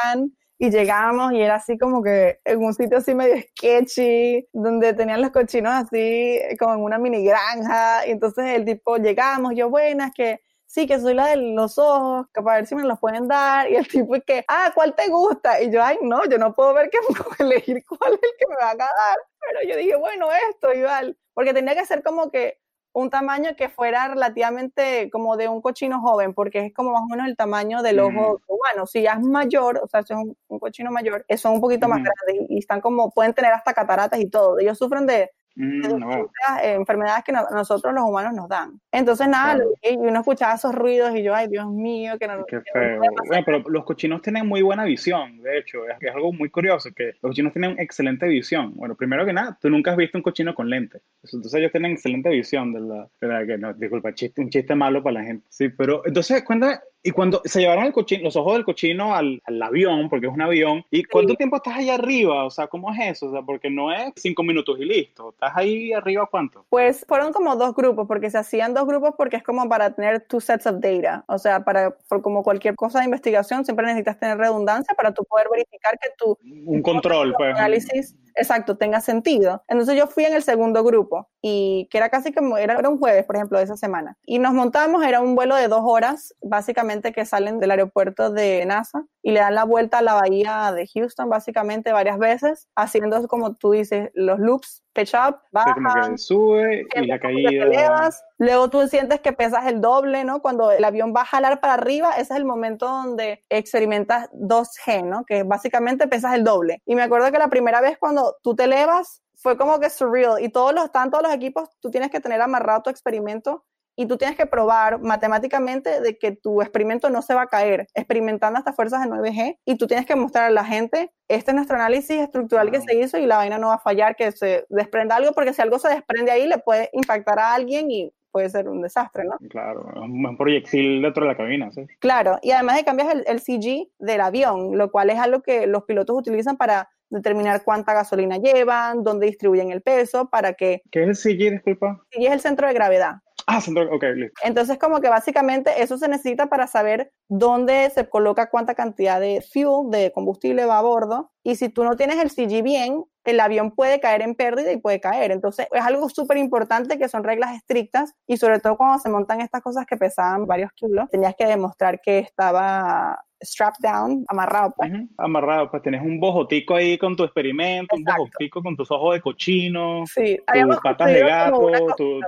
y 0.58 0.70
llegamos 0.70 1.32
y 1.32 1.42
era 1.42 1.56
así 1.56 1.76
como 1.76 2.02
que 2.02 2.40
en 2.44 2.64
un 2.64 2.72
sitio 2.72 2.98
así 2.98 3.14
medio 3.14 3.36
sketchy, 3.50 4.48
donde 4.52 4.94
tenían 4.94 5.20
los 5.20 5.30
cochinos 5.30 5.72
así 5.72 6.40
como 6.58 6.74
en 6.74 6.80
una 6.80 6.98
mini 6.98 7.22
granja. 7.22 8.06
Y 8.06 8.12
entonces 8.12 8.44
el 8.54 8.64
tipo, 8.64 8.96
llegamos, 8.96 9.52
yo, 9.54 9.68
buenas, 9.68 10.10
que 10.14 10.40
sí, 10.68 10.86
que 10.86 11.00
soy 11.00 11.14
la 11.14 11.28
de 11.28 11.36
los 11.38 11.78
ojos, 11.78 12.26
que 12.32 12.42
para 12.42 12.58
ver 12.58 12.66
si 12.66 12.74
me 12.76 12.84
los 12.84 13.00
pueden 13.00 13.26
dar. 13.26 13.68
Y 13.70 13.76
el 13.76 13.88
tipo 13.88 14.14
es 14.14 14.22
que, 14.24 14.44
ah, 14.46 14.70
¿cuál 14.74 14.94
te 14.94 15.08
gusta? 15.08 15.60
Y 15.60 15.72
yo, 15.72 15.82
ay, 15.82 15.98
no, 16.02 16.24
yo 16.26 16.38
no 16.38 16.54
puedo 16.54 16.72
ver 16.74 16.90
que 16.90 16.98
elegir 17.42 17.84
cuál 17.86 18.12
es 18.14 18.20
el 18.22 18.30
que 18.38 18.46
me 18.46 18.56
va 18.56 18.70
a 18.70 18.76
dar. 18.76 19.18
Pero 19.40 19.68
yo 19.68 19.76
dije, 19.76 19.96
bueno, 19.96 20.28
esto, 20.50 20.72
igual. 20.72 21.16
Porque 21.34 21.54
tenía 21.54 21.74
que 21.74 21.86
ser 21.86 22.02
como 22.02 22.30
que 22.30 22.60
un 22.92 23.10
tamaño 23.10 23.54
que 23.56 23.68
fuera 23.68 24.08
relativamente 24.08 25.08
como 25.10 25.36
de 25.36 25.48
un 25.48 25.62
cochino 25.62 26.00
joven, 26.00 26.34
porque 26.34 26.66
es 26.66 26.74
como 26.74 26.92
más 26.92 27.02
o 27.02 27.06
menos 27.06 27.28
el 27.28 27.36
tamaño 27.36 27.82
del 27.82 28.00
ojo 28.00 28.40
bueno, 28.46 28.86
Si 28.86 29.02
ya 29.02 29.12
es 29.12 29.20
mayor, 29.20 29.80
o 29.82 29.86
sea, 29.88 30.02
si 30.02 30.12
es 30.12 30.18
un, 30.18 30.58
cochino 30.58 30.90
mayor, 30.90 31.24
son 31.36 31.54
un 31.54 31.60
poquito 31.60 31.88
más 31.88 32.02
grandes 32.02 32.50
y 32.50 32.58
están 32.58 32.80
como, 32.80 33.10
pueden 33.10 33.34
tener 33.34 33.52
hasta 33.52 33.72
cataratas 33.72 34.20
y 34.20 34.28
todo. 34.28 34.58
Ellos 34.58 34.76
sufren 34.76 35.06
de, 35.06 35.30
Mm, 35.60 36.28
enfermedades 36.62 37.24
que 37.24 37.32
nosotros 37.32 37.92
los 37.92 38.04
humanos 38.04 38.32
nos 38.32 38.48
dan. 38.48 38.80
Entonces, 38.92 39.26
nada, 39.26 39.58
y 39.82 39.96
uno 39.96 40.20
escuchaba 40.20 40.54
esos 40.54 40.72
ruidos 40.72 41.16
y 41.16 41.24
yo, 41.24 41.34
ay, 41.34 41.48
Dios 41.48 41.66
mío, 41.68 42.16
que 42.16 42.28
no. 42.28 42.46
Qué 42.46 42.60
feo. 42.72 43.00
bueno, 43.26 43.42
pero 43.44 43.64
los 43.68 43.84
cochinos 43.84 44.22
tienen 44.22 44.46
muy 44.46 44.62
buena 44.62 44.84
visión, 44.84 45.42
de 45.42 45.58
hecho, 45.58 45.84
es, 45.88 45.96
es, 46.00 46.14
algo 46.14 46.32
muy 46.32 46.48
curioso, 46.48 46.90
que 46.94 47.06
los 47.06 47.32
cochinos 47.32 47.52
tienen 47.52 47.76
excelente 47.80 48.28
visión. 48.28 48.72
Bueno, 48.76 48.94
primero 48.94 49.26
que 49.26 49.32
nada, 49.32 49.58
tú 49.60 49.68
nunca 49.68 49.90
has 49.90 49.96
visto 49.96 50.16
un 50.16 50.22
cochino 50.22 50.54
con 50.54 50.70
lentes. 50.70 51.02
Entonces, 51.24 51.54
ellos 51.54 51.72
tienen 51.72 51.90
excelente 51.90 52.28
visión 52.30 52.72
de 52.72 52.80
la. 52.80 53.08
De 53.20 53.26
la 53.26 53.44
que, 53.44 53.58
no, 53.58 53.74
disculpa, 53.74 54.14
chiste, 54.14 54.40
un 54.40 54.50
chiste 54.50 54.76
malo 54.76 55.02
para 55.02 55.14
la 55.14 55.24
gente. 55.24 55.44
Sí, 55.48 55.70
pero 55.70 56.02
entonces, 56.06 56.44
cuéntame, 56.44 56.78
y 57.02 57.10
cuando 57.10 57.40
se 57.44 57.60
llevaron 57.60 57.84
el 57.84 57.92
cochino, 57.92 58.24
los 58.24 58.36
ojos 58.36 58.54
del 58.54 58.64
cochino 58.64 59.14
al, 59.14 59.40
al 59.44 59.62
avión, 59.62 60.08
porque 60.08 60.26
es 60.26 60.32
un 60.32 60.42
avión, 60.42 60.84
¿y 60.90 61.04
cuánto 61.04 61.34
tiempo 61.34 61.56
estás 61.56 61.76
ahí 61.76 61.90
arriba? 61.90 62.44
O 62.44 62.50
sea, 62.50 62.66
¿cómo 62.66 62.92
es 62.92 62.98
eso? 63.00 63.26
O 63.26 63.32
sea, 63.32 63.42
porque 63.42 63.70
no 63.70 63.92
es 63.92 64.12
cinco 64.16 64.42
minutos 64.42 64.78
y 64.80 64.84
listo. 64.84 65.30
¿Estás 65.30 65.52
ahí 65.54 65.92
arriba 65.92 66.28
cuánto? 66.30 66.64
Pues 66.68 67.04
fueron 67.08 67.32
como 67.32 67.54
dos 67.56 67.74
grupos, 67.74 68.06
porque 68.08 68.30
se 68.30 68.38
hacían 68.38 68.74
dos 68.74 68.86
grupos 68.86 69.14
porque 69.16 69.36
es 69.36 69.42
como 69.42 69.68
para 69.68 69.94
tener 69.94 70.20
two 70.22 70.40
sets 70.40 70.66
of 70.66 70.80
data. 70.80 71.24
O 71.28 71.38
sea, 71.38 71.64
para 71.64 71.96
como 72.22 72.42
cualquier 72.42 72.74
cosa 72.74 72.98
de 72.98 73.04
investigación, 73.04 73.64
siempre 73.64 73.86
necesitas 73.86 74.18
tener 74.18 74.36
redundancia 74.36 74.94
para 74.96 75.14
tú 75.14 75.24
poder 75.24 75.46
verificar 75.50 75.98
que 76.00 76.10
tu... 76.18 76.36
Un 76.66 76.82
control, 76.82 77.34
pues. 77.38 77.54
Análisis 77.54 78.16
exacto, 78.38 78.76
tenga 78.76 79.00
sentido. 79.00 79.62
Entonces 79.68 79.96
yo 79.96 80.06
fui 80.06 80.24
en 80.24 80.34
el 80.34 80.42
segundo 80.42 80.84
grupo 80.84 81.28
y 81.42 81.88
que 81.90 81.98
era 81.98 82.08
casi 82.08 82.32
como, 82.32 82.56
era, 82.56 82.74
era 82.78 82.88
un 82.88 82.98
jueves, 82.98 83.24
por 83.24 83.36
ejemplo, 83.36 83.58
de 83.58 83.64
esa 83.64 83.76
semana. 83.76 84.16
Y 84.24 84.38
nos 84.38 84.54
montamos, 84.54 85.04
era 85.04 85.20
un 85.20 85.34
vuelo 85.34 85.56
de 85.56 85.68
dos 85.68 85.82
horas, 85.84 86.34
básicamente 86.42 87.12
que 87.12 87.24
salen 87.24 87.60
del 87.60 87.70
aeropuerto 87.72 88.30
de 88.30 88.64
NASA 88.66 89.04
y 89.22 89.32
le 89.32 89.40
dan 89.40 89.54
la 89.54 89.64
vuelta 89.64 89.98
a 89.98 90.02
la 90.02 90.14
bahía 90.14 90.72
de 90.72 90.86
Houston, 90.86 91.28
básicamente 91.28 91.92
varias 91.92 92.18
veces, 92.18 92.68
haciendo 92.74 93.26
como 93.28 93.54
tú 93.54 93.72
dices, 93.72 94.10
los 94.14 94.38
loops, 94.38 94.82
pitch 94.98 95.14
up, 95.14 95.38
baja, 95.52 96.16
sube 96.16 96.86
y 96.94 97.06
la 97.06 97.18
caída. 97.18 98.10
luego 98.38 98.68
tú 98.68 98.86
sientes 98.88 99.20
que 99.20 99.32
pesas 99.32 99.66
el 99.66 99.80
doble, 99.80 100.24
¿no? 100.24 100.42
Cuando 100.42 100.72
el 100.72 100.84
avión 100.84 101.14
va 101.16 101.22
a 101.22 101.26
jalar 101.26 101.60
para 101.60 101.74
arriba, 101.74 102.12
ese 102.12 102.34
es 102.34 102.38
el 102.38 102.44
momento 102.44 102.86
donde 102.86 103.44
experimentas 103.48 104.28
2G, 104.32 105.04
¿no? 105.04 105.24
Que 105.24 105.44
básicamente 105.44 106.08
pesas 106.08 106.34
el 106.34 106.44
doble. 106.44 106.82
Y 106.84 106.94
me 106.94 107.02
acuerdo 107.02 107.30
que 107.30 107.38
la 107.38 107.48
primera 107.48 107.80
vez 107.80 107.96
cuando 107.98 108.36
tú 108.42 108.56
te 108.56 108.64
elevas, 108.64 109.22
fue 109.40 109.56
como 109.56 109.78
que 109.78 109.88
surreal 109.88 110.42
y 110.42 110.48
todos 110.48 110.74
los, 110.74 110.86
están 110.86 111.10
todos 111.10 111.22
los 111.22 111.32
equipos, 111.32 111.68
tú 111.80 111.90
tienes 111.90 112.10
que 112.10 112.18
tener 112.18 112.40
amarrado 112.42 112.82
tu 112.82 112.90
experimento 112.90 113.64
y 113.98 114.06
tú 114.06 114.16
tienes 114.16 114.36
que 114.36 114.46
probar 114.46 115.00
matemáticamente 115.00 116.00
de 116.00 116.16
que 116.18 116.30
tu 116.30 116.62
experimento 116.62 117.10
no 117.10 117.20
se 117.20 117.34
va 117.34 117.42
a 117.42 117.46
caer, 117.48 117.88
experimentando 117.94 118.56
estas 118.56 118.76
fuerzas 118.76 119.02
de 119.02 119.10
9G, 119.10 119.58
y 119.64 119.76
tú 119.76 119.88
tienes 119.88 120.06
que 120.06 120.14
mostrar 120.14 120.44
a 120.44 120.50
la 120.50 120.64
gente, 120.64 121.10
este 121.26 121.50
es 121.50 121.54
nuestro 121.56 121.74
análisis 121.74 122.20
estructural 122.20 122.70
que 122.70 122.80
se 122.80 122.96
hizo 122.96 123.18
y 123.18 123.26
la 123.26 123.38
vaina 123.38 123.58
no 123.58 123.68
va 123.68 123.74
a 123.74 123.80
fallar, 123.80 124.14
que 124.14 124.30
se 124.30 124.66
desprenda 124.68 125.16
algo, 125.16 125.32
porque 125.32 125.52
si 125.52 125.62
algo 125.62 125.80
se 125.80 125.88
desprende 125.88 126.30
ahí 126.30 126.46
le 126.46 126.58
puede 126.58 126.90
impactar 126.92 127.40
a 127.40 127.54
alguien 127.54 127.90
y 127.90 128.12
puede 128.30 128.48
ser 128.50 128.68
un 128.68 128.82
desastre, 128.82 129.24
¿no? 129.24 129.36
Claro, 129.50 129.90
un 130.00 130.36
proyectil 130.36 131.02
dentro 131.02 131.24
de 131.24 131.32
la 131.32 131.36
cabina, 131.36 131.72
sí. 131.72 131.84
Claro, 131.98 132.38
y 132.40 132.52
además 132.52 132.76
de 132.76 132.84
cambias 132.84 133.12
el, 133.12 133.24
el 133.26 133.40
CG 133.40 133.88
del 133.98 134.20
avión, 134.20 134.78
lo 134.78 134.92
cual 134.92 135.10
es 135.10 135.18
algo 135.18 135.42
que 135.42 135.66
los 135.66 135.82
pilotos 135.82 136.16
utilizan 136.16 136.56
para 136.56 136.88
determinar 137.10 137.64
cuánta 137.64 137.94
gasolina 137.94 138.36
llevan, 138.36 139.02
dónde 139.02 139.26
distribuyen 139.26 139.72
el 139.72 139.82
peso, 139.82 140.28
para 140.30 140.52
que... 140.52 140.82
¿Qué 140.92 141.02
es 141.02 141.08
el 141.08 141.16
CG, 141.16 141.50
disculpa? 141.50 142.00
CG 142.12 142.26
es 142.26 142.32
el 142.32 142.40
centro 142.40 142.68
de 142.68 142.74
gravedad. 142.74 143.16
Ah, 143.50 143.60
ok, 143.66 144.04
listo. 144.14 144.40
Entonces, 144.44 144.78
como 144.78 145.00
que 145.00 145.08
básicamente 145.08 145.82
eso 145.82 145.96
se 145.96 146.06
necesita 146.06 146.50
para 146.50 146.66
saber 146.66 147.12
dónde 147.30 147.88
se 147.88 148.06
coloca 148.06 148.50
cuánta 148.50 148.74
cantidad 148.74 149.18
de 149.18 149.40
fuel, 149.40 149.90
de 149.90 150.12
combustible 150.12 150.66
va 150.66 150.78
a 150.78 150.82
bordo. 150.82 151.32
Y 151.42 151.56
si 151.56 151.70
tú 151.70 151.82
no 151.82 151.96
tienes 151.96 152.18
el 152.18 152.28
CG 152.28 152.62
bien, 152.62 153.04
el 153.28 153.40
avión 153.40 153.72
puede 153.72 154.00
caer 154.00 154.22
en 154.22 154.34
pérdida 154.34 154.72
y 154.72 154.78
puede 154.78 155.00
caer. 155.00 155.30
Entonces, 155.32 155.66
es 155.70 155.82
algo 155.82 156.08
súper 156.08 156.38
importante 156.38 156.98
que 156.98 157.08
son 157.08 157.24
reglas 157.24 157.54
estrictas 157.54 158.14
y 158.26 158.38
sobre 158.38 158.58
todo 158.58 158.76
cuando 158.76 158.98
se 158.98 159.10
montan 159.10 159.42
estas 159.42 159.62
cosas 159.62 159.84
que 159.84 159.96
pesaban 159.96 160.46
varios 160.46 160.72
kilos, 160.72 161.10
tenías 161.10 161.34
que 161.36 161.46
demostrar 161.46 162.00
que 162.00 162.18
estaba 162.20 163.22
strap 163.40 163.74
down, 163.80 164.24
amarrado. 164.28 164.74
Pues. 164.76 164.90
Amarrado, 165.18 165.70
pues 165.70 165.82
tienes 165.82 166.02
un 166.02 166.18
bojotico 166.18 166.74
ahí 166.74 166.98
con 166.98 167.16
tu 167.16 167.24
experimento, 167.24 167.96
un 167.96 168.04
bojotico 168.04 168.62
con 168.62 168.76
tus 168.76 168.90
ojos 168.90 169.14
de 169.14 169.20
cochino, 169.20 170.04
sí, 170.06 170.38
tus 170.46 170.80
patas 170.80 171.12
de 171.12 171.20
gato, 171.20 171.70
tu, 171.96 172.20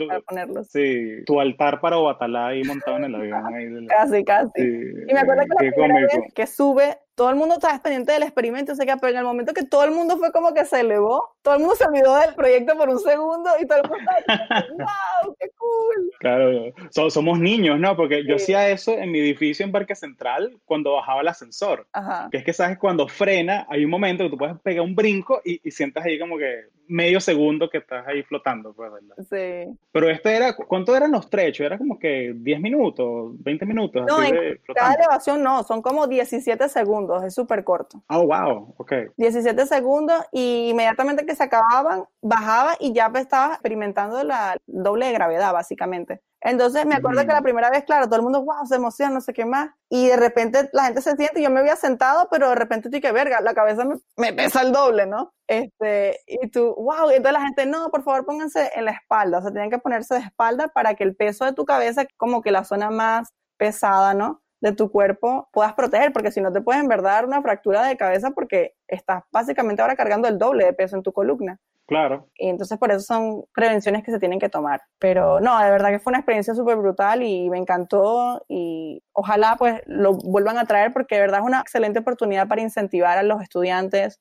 sí, 0.69 1.25
tu 1.27 1.41
altar 1.41 1.81
para 1.81 1.99
Obatalá 1.99 2.49
ahí 2.49 2.63
montado 2.63 2.99
en 2.99 3.05
el 3.05 3.15
avión. 3.15 3.87
Casi, 3.89 4.25
casi. 4.25 4.61
y 4.61 5.13
me 5.13 5.21
acuerdo 5.21 5.43
que 5.45 5.65
la 5.65 5.73
primera 5.73 6.01
vez 6.01 6.33
que 6.35 6.47
sube 6.47 6.99
todo 7.21 7.29
el 7.29 7.37
mundo 7.37 7.57
estaba 7.57 7.83
pendiente 7.83 8.13
del 8.13 8.23
experimento, 8.23 8.75
sé 8.75 8.87
que 8.87 8.97
pero 8.97 9.13
en 9.13 9.19
el 9.19 9.25
momento 9.25 9.53
que 9.53 9.67
todo 9.67 9.85
el 9.85 9.91
mundo 9.91 10.17
fue 10.17 10.33
como 10.33 10.55
que 10.55 10.65
se 10.65 10.81
elevó, 10.81 11.37
todo 11.43 11.53
el 11.53 11.61
mundo 11.61 11.77
se 11.77 11.85
olvidó 11.85 12.19
del 12.19 12.35
proyecto 12.35 12.75
por 12.79 12.89
un 12.89 12.99
segundo 12.99 13.51
y 13.61 13.67
todo 13.67 13.83
el 13.83 13.91
mundo 13.91 14.11
estaba, 14.21 14.67
wow, 14.71 15.37
qué 15.39 15.51
cool. 15.59 16.13
Claro, 16.19 17.11
somos 17.11 17.39
niños, 17.39 17.79
¿no? 17.79 17.95
Porque 17.95 18.25
yo 18.27 18.37
hacía 18.37 18.71
eso 18.71 18.93
en 18.93 19.11
mi 19.11 19.19
edificio 19.19 19.67
en 19.67 19.71
Parque 19.71 19.95
Central 19.95 20.57
cuando 20.65 20.95
bajaba 20.95 21.21
el 21.21 21.29
ascensor. 21.29 21.87
Que 22.31 22.39
es 22.39 22.45
que, 22.45 22.55
¿sabes? 22.55 22.79
Cuando 22.79 23.07
frena, 23.07 23.67
hay 23.69 23.85
un 23.85 23.91
momento 23.91 24.25
que 24.25 24.31
tú 24.31 24.39
puedes 24.39 24.59
pegar 24.61 24.83
un 24.83 24.95
brinco 24.95 25.43
y, 25.45 25.61
y 25.63 25.71
sientas 25.73 26.07
ahí 26.07 26.19
como 26.19 26.39
que 26.39 26.69
medio 26.91 27.21
segundo 27.21 27.71
que 27.71 27.79
estás 27.79 28.07
ahí 28.07 28.23
flotando, 28.23 28.73
pues, 28.73 28.91
¿verdad? 28.93 29.17
Sí. 29.19 29.79
Pero 29.93 30.11
este 30.11 30.37
era, 30.37 30.55
¿cuánto 30.55 30.97
eran 30.97 31.13
los 31.13 31.31
trechos? 31.31 31.65
Era 31.65 31.79
como 31.79 31.99
que 31.99 32.33
10 32.35 32.61
minutos, 32.61 33.33
20 33.43 33.67
minutos. 33.67 34.05
No, 34.07 34.23
en 34.23 34.61
cada 34.75 34.95
elevación 34.95 35.43
no, 35.43 35.63
son 35.63 35.83
como 35.83 36.07
17 36.07 36.69
segundos 36.69 37.23
es 37.25 37.35
súper 37.35 37.65
corto. 37.65 38.03
Oh, 38.09 38.27
wow, 38.27 38.75
ok. 38.77 38.93
17 39.17 39.67
segundos 39.67 40.25
y 40.33 40.71
inmediatamente 40.71 41.25
que 41.25 41.35
se 41.35 41.45
acababan, 41.45 42.05
bajaba 42.21 42.77
y 42.81 42.93
ya 42.93 43.11
estaba 43.15 43.55
experimentando 43.55 44.23
la 44.25 44.57
doble 44.67 45.07
de 45.07 45.13
gravedad, 45.13 45.53
básicamente. 45.53 46.21
Entonces 46.43 46.87
me 46.87 46.95
acuerdo 46.95 47.21
que 47.21 47.33
la 47.33 47.43
primera 47.43 47.71
vez, 47.71 47.85
claro, 47.85 48.07
todo 48.07 48.17
el 48.17 48.23
mundo, 48.23 48.43
wow, 48.43 48.65
se 48.67 48.77
emociona, 48.77 49.15
no 49.15 49.21
sé 49.21 49.33
qué 49.33 49.45
más. 49.45 49.71
Y 49.91 50.09
de 50.09 50.17
repente 50.17 50.71
la 50.73 50.85
gente 50.85 51.03
se 51.03 51.17
siente, 51.17 51.43
yo 51.43 51.51
me 51.51 51.61
había 51.61 51.77
sentado, 51.77 52.29
pero 52.31 52.49
de 52.49 52.55
repente 52.55 52.89
estoy 52.89 53.01
que 53.01 53.13
verga, 53.13 53.41
la 53.41 53.55
cabeza 53.55 53.85
me, 54.17 54.33
pesa 54.33 54.63
el 54.63 54.73
doble, 54.73 55.07
¿no? 55.07 55.35
Este, 55.47 56.19
y 56.27 56.49
tú, 56.49 56.75
wow, 56.77 57.11
y 57.11 57.15
entonces 57.15 57.33
la 57.33 57.43
gente, 57.43 57.67
no, 57.67 57.91
por 57.91 58.03
favor 58.05 58.25
pónganse 58.25 58.71
en 58.75 58.87
la 58.87 58.93
espalda, 58.93 59.39
o 59.39 59.43
sea, 59.43 59.51
tienen 59.51 59.71
que 59.71 59.79
ponerse 59.79 60.15
de 60.15 60.21
espalda 60.21 60.69
para 60.69 60.95
que 60.95 61.05
el 61.05 61.17
peso 61.17 61.45
de 61.45 61.53
tu 61.53 61.65
cabeza, 61.65 62.07
como 62.17 62.41
que 62.41 62.53
la 62.53 62.65
zona 62.65 62.91
más 62.91 63.35
pesada, 63.59 64.15
¿no? 64.15 64.41
de 64.61 64.73
tu 64.73 64.91
cuerpo 64.91 65.49
puedas 65.53 65.73
proteger, 65.75 66.13
porque 66.13 66.31
si 66.31 66.41
no 66.41 66.53
te 66.53 66.61
puedes 66.61 66.83
en 66.83 66.89
verdad 66.89 67.13
dar 67.13 67.25
una 67.25 67.43
fractura 67.43 67.85
de 67.85 67.97
cabeza 67.97 68.31
porque 68.31 68.75
estás 68.89 69.25
básicamente 69.33 69.83
ahora 69.83 69.97
cargando 69.97 70.29
el 70.29 70.39
doble 70.39 70.65
de 70.65 70.73
peso 70.73 70.97
en 70.97 71.03
tu 71.03 71.13
columna. 71.13 71.59
Claro. 71.91 72.29
Y 72.37 72.49
entonces 72.49 72.79
por 72.79 72.93
eso 72.93 73.01
son 73.01 73.43
prevenciones 73.53 74.05
que 74.05 74.13
se 74.13 74.21
tienen 74.21 74.39
que 74.39 74.49
tomar. 74.49 74.81
Pero 75.01 75.41
no, 75.41 75.59
de 75.59 75.73
verdad 75.73 75.91
que 75.91 75.99
fue 75.99 76.13
una 76.13 76.21
experiencia 76.21 76.55
súper 76.55 76.77
brutal 76.77 77.25
y 77.25 77.51
me 77.51 77.59
encantó 77.59 78.45
y 78.49 79.03
ojalá 79.13 79.57
pues 79.59 79.83
lo 79.87 80.13
vuelvan 80.15 80.57
a 80.57 80.67
traer 80.67 80.93
porque 80.93 81.17
de 81.17 81.23
verdad 81.23 81.41
es 81.41 81.47
una 81.47 81.59
excelente 81.59 81.99
oportunidad 81.99 82.47
para 82.47 82.63
incentivar 82.63 83.19
a 83.19 83.25
los 83.25 83.43
estudiantes, 83.43 84.21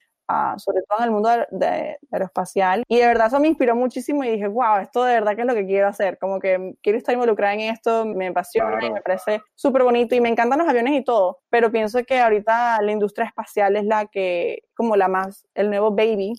sobre 0.57 0.81
todo 0.89 0.97
en 0.97 1.05
el 1.05 1.11
mundo 1.11 1.29
de, 1.51 1.99
aeroespacial. 2.11 2.81
Y 2.87 2.97
de 2.97 3.05
verdad 3.05 3.27
eso 3.27 3.39
me 3.39 3.47
inspiró 3.47 3.75
muchísimo 3.75 4.23
y 4.23 4.31
dije, 4.31 4.47
wow, 4.47 4.77
esto 4.81 5.03
de 5.03 5.13
verdad 5.13 5.35
que 5.35 5.41
es 5.41 5.47
lo 5.47 5.53
que 5.53 5.67
quiero 5.67 5.89
hacer. 5.89 6.17
Como 6.17 6.39
que 6.39 6.73
quiero 6.81 6.97
estar 6.97 7.13
involucrada 7.13 7.53
en 7.53 7.59
esto, 7.59 8.03
me 8.03 8.29
apasiona 8.29 8.83
y 8.83 8.91
me 8.91 9.01
parece 9.01 9.41
súper 9.53 9.83
bonito 9.83 10.15
y 10.15 10.21
me 10.21 10.29
encantan 10.29 10.57
los 10.57 10.67
aviones 10.67 10.99
y 10.99 11.03
todo. 11.03 11.37
Pero 11.51 11.71
pienso 11.71 12.03
que 12.03 12.19
ahorita 12.19 12.81
la 12.81 12.91
industria 12.91 13.27
espacial 13.27 13.75
es 13.75 13.85
la 13.85 14.07
que, 14.07 14.63
como 14.75 14.95
la 14.95 15.07
más, 15.07 15.45
el 15.53 15.69
nuevo 15.69 15.91
baby 15.91 16.33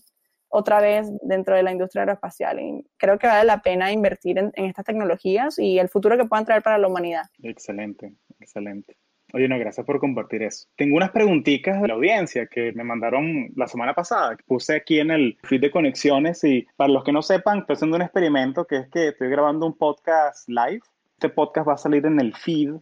otra 0.50 0.80
vez 0.80 1.10
dentro 1.22 1.56
de 1.56 1.62
la 1.62 1.72
industria 1.72 2.02
aeroespacial. 2.02 2.60
Y 2.60 2.86
creo 2.98 3.18
que 3.18 3.26
vale 3.26 3.44
la 3.44 3.62
pena 3.62 3.92
invertir 3.92 4.38
en, 4.38 4.52
en 4.54 4.66
estas 4.66 4.84
tecnologías 4.84 5.58
y 5.58 5.78
el 5.78 5.88
futuro 5.88 6.18
que 6.18 6.26
puedan 6.26 6.44
traer 6.44 6.62
para 6.62 6.78
la 6.78 6.88
humanidad. 6.88 7.24
Excelente, 7.42 8.12
excelente. 8.38 8.96
Oye, 9.32 9.48
no, 9.48 9.58
gracias 9.58 9.86
por 9.86 10.00
compartir 10.00 10.42
eso. 10.42 10.66
Tengo 10.76 10.96
unas 10.96 11.12
preguntitas 11.12 11.80
de 11.80 11.88
la 11.88 11.94
audiencia 11.94 12.46
que 12.46 12.72
me 12.72 12.82
mandaron 12.82 13.50
la 13.54 13.68
semana 13.68 13.94
pasada, 13.94 14.36
puse 14.44 14.74
aquí 14.74 14.98
en 14.98 15.12
el 15.12 15.38
feed 15.44 15.60
de 15.60 15.70
conexiones 15.70 16.42
y 16.42 16.66
para 16.76 16.92
los 16.92 17.04
que 17.04 17.12
no 17.12 17.22
sepan, 17.22 17.58
estoy 17.58 17.74
haciendo 17.74 17.96
un 17.96 18.02
experimento 18.02 18.66
que 18.66 18.76
es 18.78 18.88
que 18.88 19.08
estoy 19.08 19.28
grabando 19.30 19.66
un 19.66 19.76
podcast 19.76 20.48
live. 20.48 20.80
Este 21.12 21.28
podcast 21.28 21.68
va 21.68 21.74
a 21.74 21.78
salir 21.78 22.04
en 22.06 22.18
el 22.18 22.34
feed 22.34 22.72